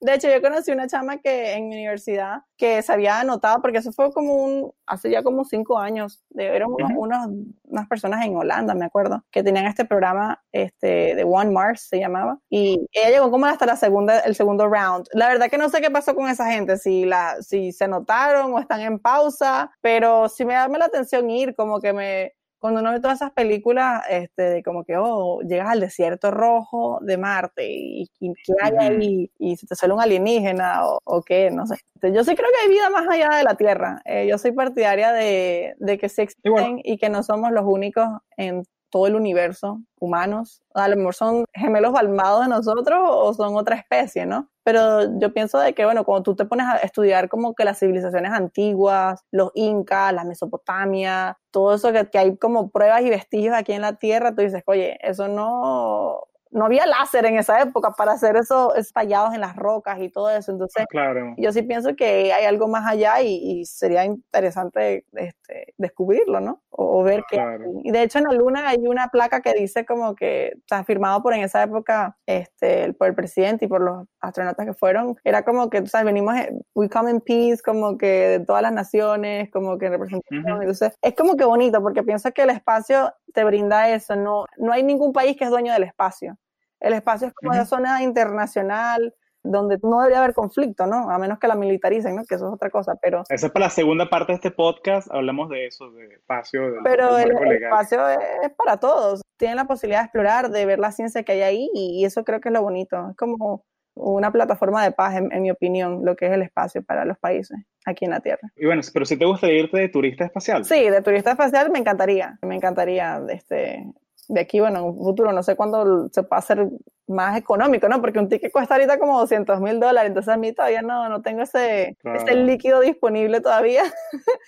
de 0.00 0.14
hecho, 0.14 0.28
yo 0.30 0.40
conocí 0.40 0.70
una 0.70 0.86
chama 0.86 1.18
que 1.18 1.54
en 1.54 1.68
mi 1.68 1.74
universidad 1.74 2.42
que 2.56 2.80
se 2.82 2.92
había 2.92 3.18
anotado, 3.18 3.60
porque 3.60 3.78
eso 3.78 3.90
fue 3.90 4.12
como 4.12 4.32
un, 4.32 4.72
hace 4.86 5.10
ya 5.10 5.24
como 5.24 5.44
cinco 5.44 5.76
años, 5.76 6.22
de, 6.30 6.46
eran 6.46 6.70
unos, 6.70 6.92
unos, 6.94 7.28
unas 7.64 7.88
personas 7.88 8.24
en 8.24 8.36
Holanda, 8.36 8.74
me 8.74 8.84
acuerdo, 8.84 9.24
que 9.32 9.42
tenían 9.42 9.66
este 9.66 9.84
programa 9.84 10.40
este, 10.52 11.16
de 11.16 11.24
One 11.24 11.50
Mars, 11.50 11.88
se 11.88 11.98
llamaba, 11.98 12.38
y 12.48 12.86
ella 12.92 13.10
llegó 13.10 13.32
como 13.32 13.46
hasta 13.46 13.66
la 13.66 13.74
segunda, 13.74 14.20
el 14.20 14.36
segundo 14.36 14.68
round. 14.68 15.08
La 15.12 15.26
verdad 15.26 15.50
que 15.50 15.58
no 15.58 15.68
sé 15.68 15.80
qué 15.80 15.90
pasó 15.90 16.14
con 16.14 16.28
esa 16.28 16.46
gente, 16.52 16.76
si, 16.76 17.04
la, 17.04 17.42
si 17.42 17.72
se 17.72 17.84
anotaron 17.86 18.54
o 18.54 18.60
están 18.60 18.82
en 18.82 19.00
pausa, 19.00 19.72
pero 19.80 20.28
sí 20.28 20.44
me 20.44 20.54
da 20.54 20.68
la 20.68 20.84
atención 20.84 21.28
ir, 21.28 21.56
como 21.56 21.80
que 21.80 21.92
me 21.92 22.35
cuando 22.66 22.80
uno 22.80 22.90
ve 22.90 22.98
todas 22.98 23.18
esas 23.18 23.30
películas, 23.30 24.02
este, 24.10 24.42
de 24.42 24.62
como 24.64 24.82
que, 24.84 24.96
oh, 24.98 25.40
llegas 25.42 25.68
al 25.68 25.78
desierto 25.78 26.32
rojo 26.32 26.98
de 27.00 27.16
Marte 27.16 27.70
y, 27.70 28.10
y 28.18 28.32
¿qué 28.34 28.52
hay 28.60 28.72
ahí? 28.78 29.30
Y 29.38 29.56
se 29.56 29.68
te 29.68 29.76
sale 29.76 29.94
un 29.94 30.00
alienígena 30.00 30.84
o, 30.84 30.98
o 31.04 31.22
qué, 31.22 31.50
no 31.52 31.64
sé. 31.64 31.76
Yo 32.02 32.24
sí 32.24 32.34
creo 32.34 32.50
que 32.50 32.64
hay 32.64 32.68
vida 32.68 32.90
más 32.90 33.08
allá 33.08 33.36
de 33.36 33.44
la 33.44 33.54
Tierra. 33.54 34.02
Eh, 34.04 34.26
yo 34.28 34.36
soy 34.36 34.50
partidaria 34.50 35.12
de, 35.12 35.76
de 35.78 35.96
que 35.96 36.08
se 36.08 36.22
existen 36.22 36.80
y 36.82 36.98
que 36.98 37.08
no 37.08 37.22
somos 37.22 37.52
los 37.52 37.64
únicos 37.64 38.08
en 38.36 38.64
todo 38.96 39.08
el 39.08 39.14
universo, 39.14 39.82
humanos. 40.00 40.62
A 40.72 40.88
lo 40.88 40.96
mejor 40.96 41.14
son 41.14 41.44
gemelos 41.52 41.92
balmados 41.92 42.40
de 42.44 42.48
nosotros 42.48 42.98
o 43.02 43.34
son 43.34 43.54
otra 43.54 43.76
especie, 43.76 44.24
¿no? 44.24 44.48
Pero 44.64 45.18
yo 45.18 45.34
pienso 45.34 45.58
de 45.58 45.74
que, 45.74 45.84
bueno, 45.84 46.02
cuando 46.04 46.22
tú 46.22 46.34
te 46.34 46.46
pones 46.46 46.66
a 46.66 46.78
estudiar 46.78 47.28
como 47.28 47.54
que 47.54 47.66
las 47.66 47.78
civilizaciones 47.78 48.32
antiguas, 48.32 49.20
los 49.30 49.50
incas, 49.54 50.14
la 50.14 50.24
Mesopotamia, 50.24 51.36
todo 51.50 51.74
eso 51.74 51.92
que, 51.92 52.08
que 52.08 52.16
hay 52.16 52.38
como 52.38 52.70
pruebas 52.70 53.02
y 53.02 53.10
vestigios 53.10 53.54
aquí 53.54 53.74
en 53.74 53.82
la 53.82 53.98
Tierra, 53.98 54.34
tú 54.34 54.40
dices, 54.40 54.62
oye, 54.64 54.96
eso 55.02 55.28
no, 55.28 56.22
no 56.56 56.64
había 56.64 56.86
láser 56.86 57.26
en 57.26 57.36
esa 57.36 57.60
época 57.60 57.92
para 57.92 58.12
hacer 58.12 58.34
esos 58.36 58.74
estallados 58.76 59.34
en 59.34 59.42
las 59.42 59.54
rocas 59.56 60.00
y 60.00 60.08
todo 60.08 60.30
eso. 60.30 60.50
Entonces, 60.52 60.86
claro. 60.88 61.34
yo 61.36 61.52
sí 61.52 61.62
pienso 61.62 61.94
que 61.94 62.32
hay 62.32 62.46
algo 62.46 62.66
más 62.66 62.90
allá 62.90 63.20
y, 63.20 63.64
sería 63.66 64.04
interesante 64.04 65.04
este, 65.12 65.74
descubrirlo, 65.76 66.40
¿no? 66.40 66.62
O, 66.70 67.02
ver 67.02 67.24
que... 67.28 67.38
Y 67.84 67.90
de 67.90 68.02
hecho 68.02 68.18
en 68.18 68.24
la 68.24 68.32
Luna 68.32 68.68
hay 68.68 68.86
una 68.86 69.08
placa 69.08 69.42
que 69.42 69.52
dice 69.52 69.84
como 69.84 70.14
que 70.14 70.54
está 70.56 70.82
firmado 70.84 71.22
por 71.22 71.34
en 71.34 71.42
esa 71.42 71.62
época 71.62 72.16
este, 72.24 72.94
por 72.94 73.08
el 73.08 73.14
presidente 73.14 73.66
y 73.66 73.68
por 73.68 73.82
los 73.82 74.06
astronautas 74.20 74.64
que 74.64 74.74
fueron. 74.74 75.16
Era 75.24 75.44
como 75.44 75.68
que, 75.68 75.82
tú 75.82 75.88
sabes, 75.88 76.06
venimos, 76.06 76.36
eh, 76.36 76.52
we 76.74 76.88
come 76.88 77.10
in 77.10 77.20
peace, 77.20 77.62
como 77.62 77.98
que 77.98 78.28
de 78.28 78.40
todas 78.40 78.62
las 78.62 78.72
naciones, 78.72 79.50
como 79.50 79.76
que 79.76 79.90
representación. 79.90 80.62
Entonces, 80.62 80.94
es 81.02 81.14
como 81.14 81.36
que 81.36 81.44
bonito 81.44 81.82
porque 81.82 82.02
pienso 82.02 82.32
que 82.32 82.42
el 82.42 82.50
espacio 82.50 83.12
te 83.34 83.44
brinda 83.44 83.90
eso. 83.90 84.16
No, 84.16 84.46
no 84.56 84.72
hay 84.72 84.82
ningún 84.82 85.12
país 85.12 85.36
que 85.36 85.44
es 85.44 85.50
dueño 85.50 85.74
del 85.74 85.82
espacio. 85.82 86.38
El 86.86 86.92
espacio 86.92 87.28
es 87.28 87.34
como 87.34 87.50
una 87.52 87.66
zona 87.66 88.02
internacional 88.02 89.12
donde 89.42 89.78
no 89.82 90.00
debería 90.00 90.18
haber 90.18 90.34
conflicto, 90.34 90.86
¿no? 90.86 91.10
A 91.10 91.18
menos 91.18 91.38
que 91.38 91.48
la 91.48 91.54
militaricen, 91.54 92.16
¿no? 92.16 92.24
Que 92.24 92.36
eso 92.36 92.48
es 92.48 92.54
otra 92.54 92.70
cosa, 92.70 92.94
pero... 93.00 93.22
Esa 93.28 93.46
es 93.46 93.52
para 93.52 93.66
la 93.66 93.70
segunda 93.70 94.08
parte 94.08 94.32
de 94.32 94.36
este 94.36 94.50
podcast, 94.50 95.08
hablamos 95.10 95.48
de 95.50 95.66
eso, 95.66 95.90
de 95.90 96.14
espacio. 96.14 96.62
pero 96.84 97.16
el, 97.18 97.30
espacio 97.62 98.08
es 98.08 98.50
para 98.56 98.78
todos. 98.78 99.22
Tienen 99.36 99.56
la 99.56 99.66
posibilidad 99.66 100.00
de 100.00 100.04
explorar, 100.04 100.50
de 100.50 100.66
ver 100.66 100.78
la 100.78 100.92
ciencia 100.92 101.22
que 101.22 101.32
hay 101.32 101.42
ahí 101.42 101.70
y 101.74 102.04
eso 102.04 102.24
creo 102.24 102.40
que 102.40 102.48
es 102.48 102.52
lo 102.52 102.62
bonito. 102.62 103.10
Es 103.10 103.16
como 103.16 103.64
una 103.94 104.30
plataforma 104.30 104.84
de 104.84 104.92
paz, 104.92 105.16
en, 105.16 105.42
mi 105.42 105.50
opinión, 105.50 106.04
lo 106.04 106.16
que 106.16 106.26
es 106.26 106.32
el 106.32 106.42
espacio 106.42 106.82
para 106.82 107.04
los 107.04 107.18
países 107.18 107.58
aquí 107.84 108.04
en 108.04 108.10
la 108.10 108.20
Tierra. 108.20 108.50
Y 108.56 108.66
bueno, 108.66 108.82
pero 108.92 109.06
si 109.06 109.16
te 109.16 109.24
gustaría 109.24 109.62
irte 109.62 109.78
de 109.78 109.88
turista 109.88 110.24
espacial. 110.24 110.64
Sí, 110.64 110.88
de 110.88 111.02
turista 111.02 111.30
espacial 111.30 111.70
me 111.70 111.78
encantaría, 111.78 112.38
me 112.42 112.56
encantaría 112.56 113.20
este, 113.30 113.86
de 114.28 114.40
aquí, 114.40 114.60
bueno, 114.60 114.78
en 114.78 114.84
un 114.86 114.96
futuro, 114.96 115.32
no 115.32 115.42
sé 115.42 115.56
cuándo 115.56 116.08
se 116.10 116.22
puede 116.22 116.38
hacer 116.38 116.68
más 117.08 117.36
económico, 117.38 117.88
¿no? 117.88 118.00
Porque 118.00 118.18
un 118.18 118.28
ticket 118.28 118.52
cuesta 118.52 118.74
ahorita 118.74 118.98
como 118.98 119.20
200 119.20 119.60
mil 119.60 119.78
dólares, 119.78 120.08
entonces 120.08 120.34
a 120.34 120.36
mí 120.36 120.52
todavía 120.52 120.82
no, 120.82 121.08
no 121.08 121.22
tengo 121.22 121.42
ese, 121.42 121.96
ese 122.02 122.34
líquido 122.34 122.80
disponible 122.80 123.40
todavía. 123.40 123.84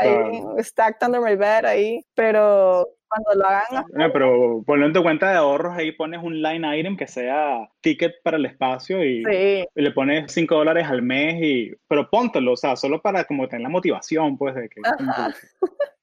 ahí, 0.00 0.42
stacked 0.60 1.04
under 1.06 1.20
my 1.20 1.34
bed 1.34 1.64
ahí, 1.64 2.04
pero 2.14 2.88
cuando 3.08 3.42
lo 3.42 3.48
hagan... 3.48 3.84
No, 3.92 4.12
pero 4.12 4.62
poniendo 4.66 5.00
en 5.00 5.04
cuenta 5.04 5.30
de 5.30 5.36
ahorros, 5.36 5.76
ahí 5.76 5.92
pones 5.92 6.22
un 6.22 6.40
line 6.40 6.78
item 6.78 6.96
que 6.96 7.06
sea 7.06 7.68
ticket 7.80 8.14
para 8.22 8.36
el 8.36 8.46
espacio 8.46 9.04
y, 9.04 9.22
le 9.22 9.90
pones 9.92 10.32
5 10.32 10.54
dólares 10.54 10.86
al 10.88 11.02
mes, 11.02 11.42
y, 11.42 11.72
pero 11.88 12.08
póntelo, 12.10 12.52
o 12.52 12.56
sea, 12.56 12.76
solo 12.76 13.00
para 13.00 13.24
como 13.24 13.48
tener 13.48 13.62
la 13.62 13.68
motivación, 13.68 14.36
pues, 14.36 14.54
de 14.54 14.68
que... 14.68 14.80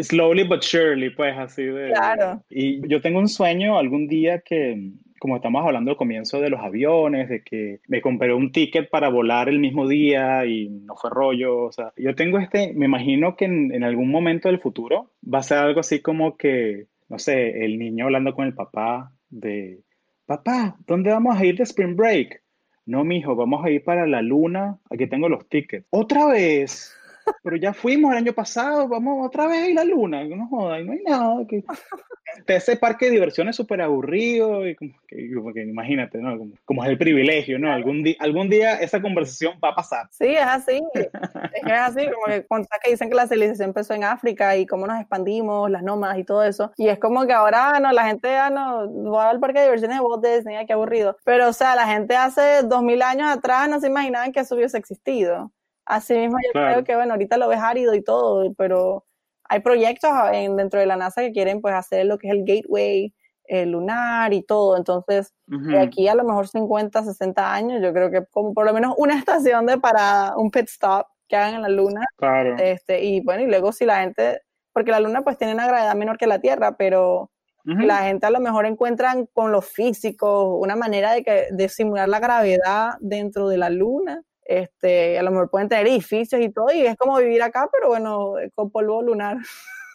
Slowly 0.00 0.44
but 0.44 0.62
surely, 0.62 1.10
pues 1.10 1.36
así 1.36 1.64
de... 1.64 1.90
Claro. 1.90 2.42
Y 2.48 2.86
yo 2.88 3.00
tengo 3.00 3.18
un 3.18 3.28
sueño 3.28 3.78
algún 3.78 4.08
día 4.08 4.40
que, 4.40 4.92
como 5.18 5.36
estamos 5.36 5.64
hablando 5.64 5.90
al 5.90 5.96
comienzo 5.96 6.40
de 6.40 6.50
los 6.50 6.60
aviones, 6.60 7.28
de 7.28 7.42
que 7.42 7.80
me 7.88 8.00
compré 8.00 8.32
un 8.32 8.52
ticket 8.52 8.90
para 8.90 9.08
volar 9.08 9.48
el 9.48 9.58
mismo 9.58 9.88
día 9.88 10.44
y 10.46 10.68
no 10.68 10.96
fue 10.96 11.10
rollo, 11.10 11.64
o 11.64 11.72
sea, 11.72 11.92
yo 11.96 12.14
tengo 12.14 12.38
este, 12.38 12.72
me 12.74 12.86
imagino 12.86 13.36
que 13.36 13.46
en, 13.46 13.72
en 13.72 13.84
algún 13.84 14.10
momento 14.10 14.48
del 14.48 14.60
futuro 14.60 15.12
va 15.22 15.38
a 15.40 15.42
ser 15.42 15.58
algo 15.58 15.80
así 15.80 16.00
como 16.00 16.36
que, 16.36 16.86
no 17.08 17.18
sé, 17.18 17.64
el 17.64 17.78
niño 17.78 18.06
hablando 18.06 18.34
con 18.34 18.46
el 18.46 18.54
papá 18.54 19.12
de, 19.28 19.80
papá, 20.26 20.76
¿dónde 20.86 21.10
vamos 21.10 21.38
a 21.38 21.44
ir 21.44 21.56
de 21.56 21.62
Spring 21.62 21.96
Break? 21.96 22.42
No, 22.84 23.02
mijo, 23.02 23.34
vamos 23.34 23.64
a 23.64 23.70
ir 23.70 23.82
para 23.82 24.06
la 24.06 24.22
luna, 24.22 24.78
aquí 24.90 25.08
tengo 25.08 25.28
los 25.28 25.48
tickets. 25.48 25.86
¿Otra 25.90 26.26
vez? 26.26 26.95
Pero 27.42 27.56
ya 27.56 27.72
fuimos 27.72 28.12
el 28.12 28.18
año 28.18 28.32
pasado, 28.32 28.88
vamos 28.88 29.26
otra 29.26 29.46
vez 29.46 29.62
a 29.62 29.68
ir 29.68 29.78
a 29.78 29.84
la 29.84 29.90
luna, 29.90 30.24
no 30.24 30.48
joda, 30.48 30.80
no 30.80 30.92
hay 30.92 31.02
nada. 31.04 31.46
Que... 31.46 31.64
Ese 32.46 32.76
parque 32.76 33.06
de 33.06 33.12
diversiones 33.12 33.52
es 33.52 33.56
súper 33.56 33.80
aburrido 33.80 34.66
y 34.66 34.74
como 34.74 35.52
que, 35.52 35.62
imagínate, 35.62 36.18
¿no? 36.18 36.36
Como, 36.64 36.84
es 36.84 36.90
el 36.90 36.98
privilegio, 36.98 37.58
¿no? 37.58 37.72
Algún, 37.72 38.02
día 38.02 38.16
algún 38.18 38.50
día 38.50 38.74
esa 38.74 39.00
conversación 39.00 39.54
va 39.62 39.70
a 39.70 39.74
pasar. 39.74 40.08
Sí, 40.10 40.26
es 40.26 40.42
así, 40.42 40.82
es 40.94 41.72
así, 41.72 42.06
como 42.10 42.26
que, 42.26 42.46
que 42.84 42.90
dicen 42.90 43.08
que 43.08 43.14
la 43.14 43.26
civilización 43.26 43.68
empezó 43.68 43.94
en 43.94 44.04
África 44.04 44.56
y 44.56 44.66
cómo 44.66 44.86
nos 44.86 45.00
expandimos, 45.00 45.70
las 45.70 45.82
nómadas 45.82 46.18
y 46.18 46.24
todo 46.24 46.42
eso, 46.44 46.72
y 46.76 46.88
es 46.88 46.98
como 46.98 47.26
que 47.26 47.32
ahora, 47.32 47.78
no, 47.80 47.92
la 47.92 48.06
gente 48.06 48.28
ya 48.28 48.50
no, 48.50 49.10
va 49.12 49.30
al 49.30 49.40
parque 49.40 49.60
de 49.60 49.66
diversiones 49.66 49.98
de 49.98 50.04
Walt 50.04 50.24
Disney, 50.24 50.66
qué 50.66 50.72
aburrido, 50.72 51.16
pero 51.24 51.48
o 51.48 51.52
sea, 51.52 51.74
la 51.74 51.86
gente 51.86 52.16
hace 52.16 52.62
dos 52.64 52.82
mil 52.82 53.02
años 53.02 53.30
atrás 53.30 53.68
no 53.68 53.80
se 53.80 53.86
imaginaban 53.86 54.32
que 54.32 54.40
eso 54.40 54.54
hubiese 54.54 54.78
existido. 54.78 55.52
Así 55.86 56.14
mismo 56.14 56.36
yo 56.44 56.52
creo 56.52 56.84
que, 56.84 56.96
bueno, 56.96 57.14
ahorita 57.14 57.36
lo 57.38 57.48
ves 57.48 57.60
árido 57.60 57.94
y 57.94 58.02
todo, 58.02 58.52
pero 58.54 59.06
hay 59.44 59.60
proyectos 59.60 60.10
en, 60.32 60.56
dentro 60.56 60.80
de 60.80 60.86
la 60.86 60.96
NASA 60.96 61.22
que 61.22 61.32
quieren 61.32 61.60
pues 61.60 61.74
hacer 61.74 62.06
lo 62.06 62.18
que 62.18 62.28
es 62.28 62.34
el 62.34 62.44
gateway 62.44 63.14
el 63.48 63.70
lunar 63.70 64.32
y 64.32 64.42
todo. 64.42 64.76
Entonces, 64.76 65.32
de 65.46 65.78
aquí 65.78 66.08
a 66.08 66.14
lo 66.14 66.24
mejor 66.24 66.48
50, 66.48 67.04
60 67.04 67.52
años, 67.52 67.82
yo 67.82 67.92
creo 67.92 68.10
que 68.10 68.24
como 68.26 68.54
por 68.54 68.66
lo 68.66 68.72
menos 68.72 68.94
una 68.96 69.18
estación 69.18 69.66
de 69.66 69.78
parada, 69.78 70.36
un 70.36 70.50
pit 70.50 70.68
stop 70.68 71.06
que 71.28 71.36
hagan 71.36 71.54
en 71.54 71.62
la 71.62 71.68
luna. 71.68 72.04
Claro. 72.16 72.56
Este, 72.58 73.04
y 73.04 73.20
bueno, 73.20 73.42
y 73.42 73.46
luego 73.46 73.72
si 73.72 73.84
la 73.84 74.00
gente, 74.00 74.42
porque 74.72 74.90
la 74.90 75.00
luna 75.00 75.22
pues 75.22 75.38
tiene 75.38 75.54
una 75.54 75.66
gravedad 75.66 75.94
menor 75.94 76.18
que 76.18 76.26
la 76.26 76.40
Tierra, 76.40 76.76
pero 76.76 77.30
la 77.64 78.04
gente 78.04 78.24
a 78.26 78.30
lo 78.30 78.38
mejor 78.38 78.64
encuentran 78.64 79.26
con 79.32 79.50
los 79.50 79.66
físicos 79.66 80.56
una 80.60 80.76
manera 80.76 81.10
de, 81.10 81.24
que, 81.24 81.46
de 81.50 81.68
simular 81.68 82.08
la 82.08 82.20
gravedad 82.20 82.92
dentro 83.00 83.48
de 83.48 83.58
la 83.58 83.70
luna 83.70 84.22
este, 84.46 85.18
a 85.18 85.22
lo 85.22 85.30
mejor 85.30 85.50
pueden 85.50 85.68
tener 85.68 85.86
edificios 85.86 86.40
y 86.40 86.50
todo, 86.50 86.72
y 86.72 86.86
es 86.86 86.96
como 86.96 87.18
vivir 87.18 87.42
acá, 87.42 87.68
pero 87.72 87.88
bueno, 87.88 88.34
con 88.54 88.70
polvo 88.70 89.02
lunar. 89.02 89.36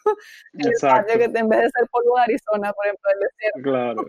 Exacto. 0.53 1.17
que 1.17 1.25
en 1.25 1.49
vez 1.49 1.59
de 1.59 1.69
ser 1.69 1.87
polvo 1.91 2.15
de 2.17 2.23
Arizona, 2.23 2.73
por 2.73 2.85
ejemplo, 2.85 3.11
Claro. 3.63 4.05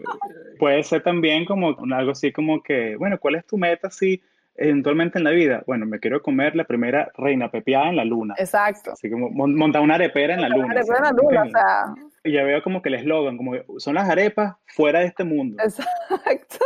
Puede 0.58 0.82
ser 0.82 1.02
también 1.02 1.44
como 1.44 1.76
algo 1.94 2.12
así 2.12 2.32
como 2.32 2.62
que, 2.62 2.96
bueno, 2.96 3.18
¿cuál 3.18 3.36
es 3.36 3.46
tu 3.46 3.56
meta 3.56 3.90
si 3.90 4.22
eventualmente 4.56 5.18
en 5.18 5.24
la 5.24 5.30
vida? 5.30 5.62
Bueno, 5.66 5.86
me 5.86 6.00
quiero 6.00 6.22
comer 6.22 6.56
la 6.56 6.64
primera 6.64 7.10
reina 7.16 7.50
pepiada 7.50 7.88
en 7.88 7.96
la 7.96 8.04
luna. 8.04 8.34
Exacto. 8.38 8.92
Así 8.92 9.10
como 9.10 9.30
montar 9.30 9.82
una 9.82 9.96
arepera 9.96 10.34
en 10.34 10.40
la 10.40 10.48
luna. 10.48 10.64
Una 10.64 10.74
arepera 10.74 10.98
en 10.98 11.04
la 11.04 11.22
luna, 11.22 11.42
o 11.42 11.50
sea. 11.50 11.94
Y 12.24 12.32
ya 12.32 12.44
veo 12.44 12.62
como 12.62 12.82
que 12.82 12.88
el 12.88 12.96
eslogan, 12.96 13.36
como 13.36 13.54
son 13.78 13.94
las 13.94 14.08
arepas 14.08 14.54
fuera 14.66 15.00
de 15.00 15.06
este 15.06 15.24
mundo. 15.24 15.62
Exacto. 15.62 16.58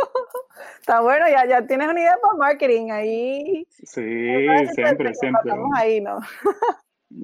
Está 0.79 1.01
bueno, 1.01 1.25
ya, 1.29 1.45
ya 1.45 1.65
tienes 1.65 1.87
una 1.87 1.99
idea 1.99 2.15
para 2.21 2.37
marketing 2.37 2.91
ahí. 2.91 3.65
Sí, 3.69 4.47
siempre, 4.73 5.13
siempre. 5.15 5.43
Estamos 5.43 5.71
ahí, 5.75 5.99
¿no? 5.99 6.19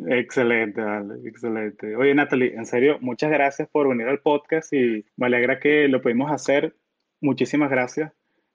Excelente, 0.07 0.81
excelente. 1.25 1.95
Oye, 1.95 2.15
Natalie, 2.15 2.55
en 2.55 2.65
serio, 2.65 2.97
muchas 3.01 3.31
gracias 3.31 3.67
por 3.69 3.87
venir 3.87 4.07
al 4.07 4.19
podcast 4.19 4.73
y 4.73 5.05
me 5.17 5.27
alegra 5.27 5.59
que 5.59 5.87
lo 5.87 6.01
pudimos 6.01 6.31
hacer. 6.31 6.75
Muchísimas 7.21 7.69
gracias. 7.69 8.11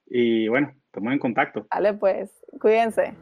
Y 0.07 0.49
bueno, 0.49 0.73
estamos 0.87 1.13
en 1.13 1.19
contacto. 1.19 1.67
Vale, 1.71 1.95
pues, 1.95 2.31
cuídense. 2.61 3.15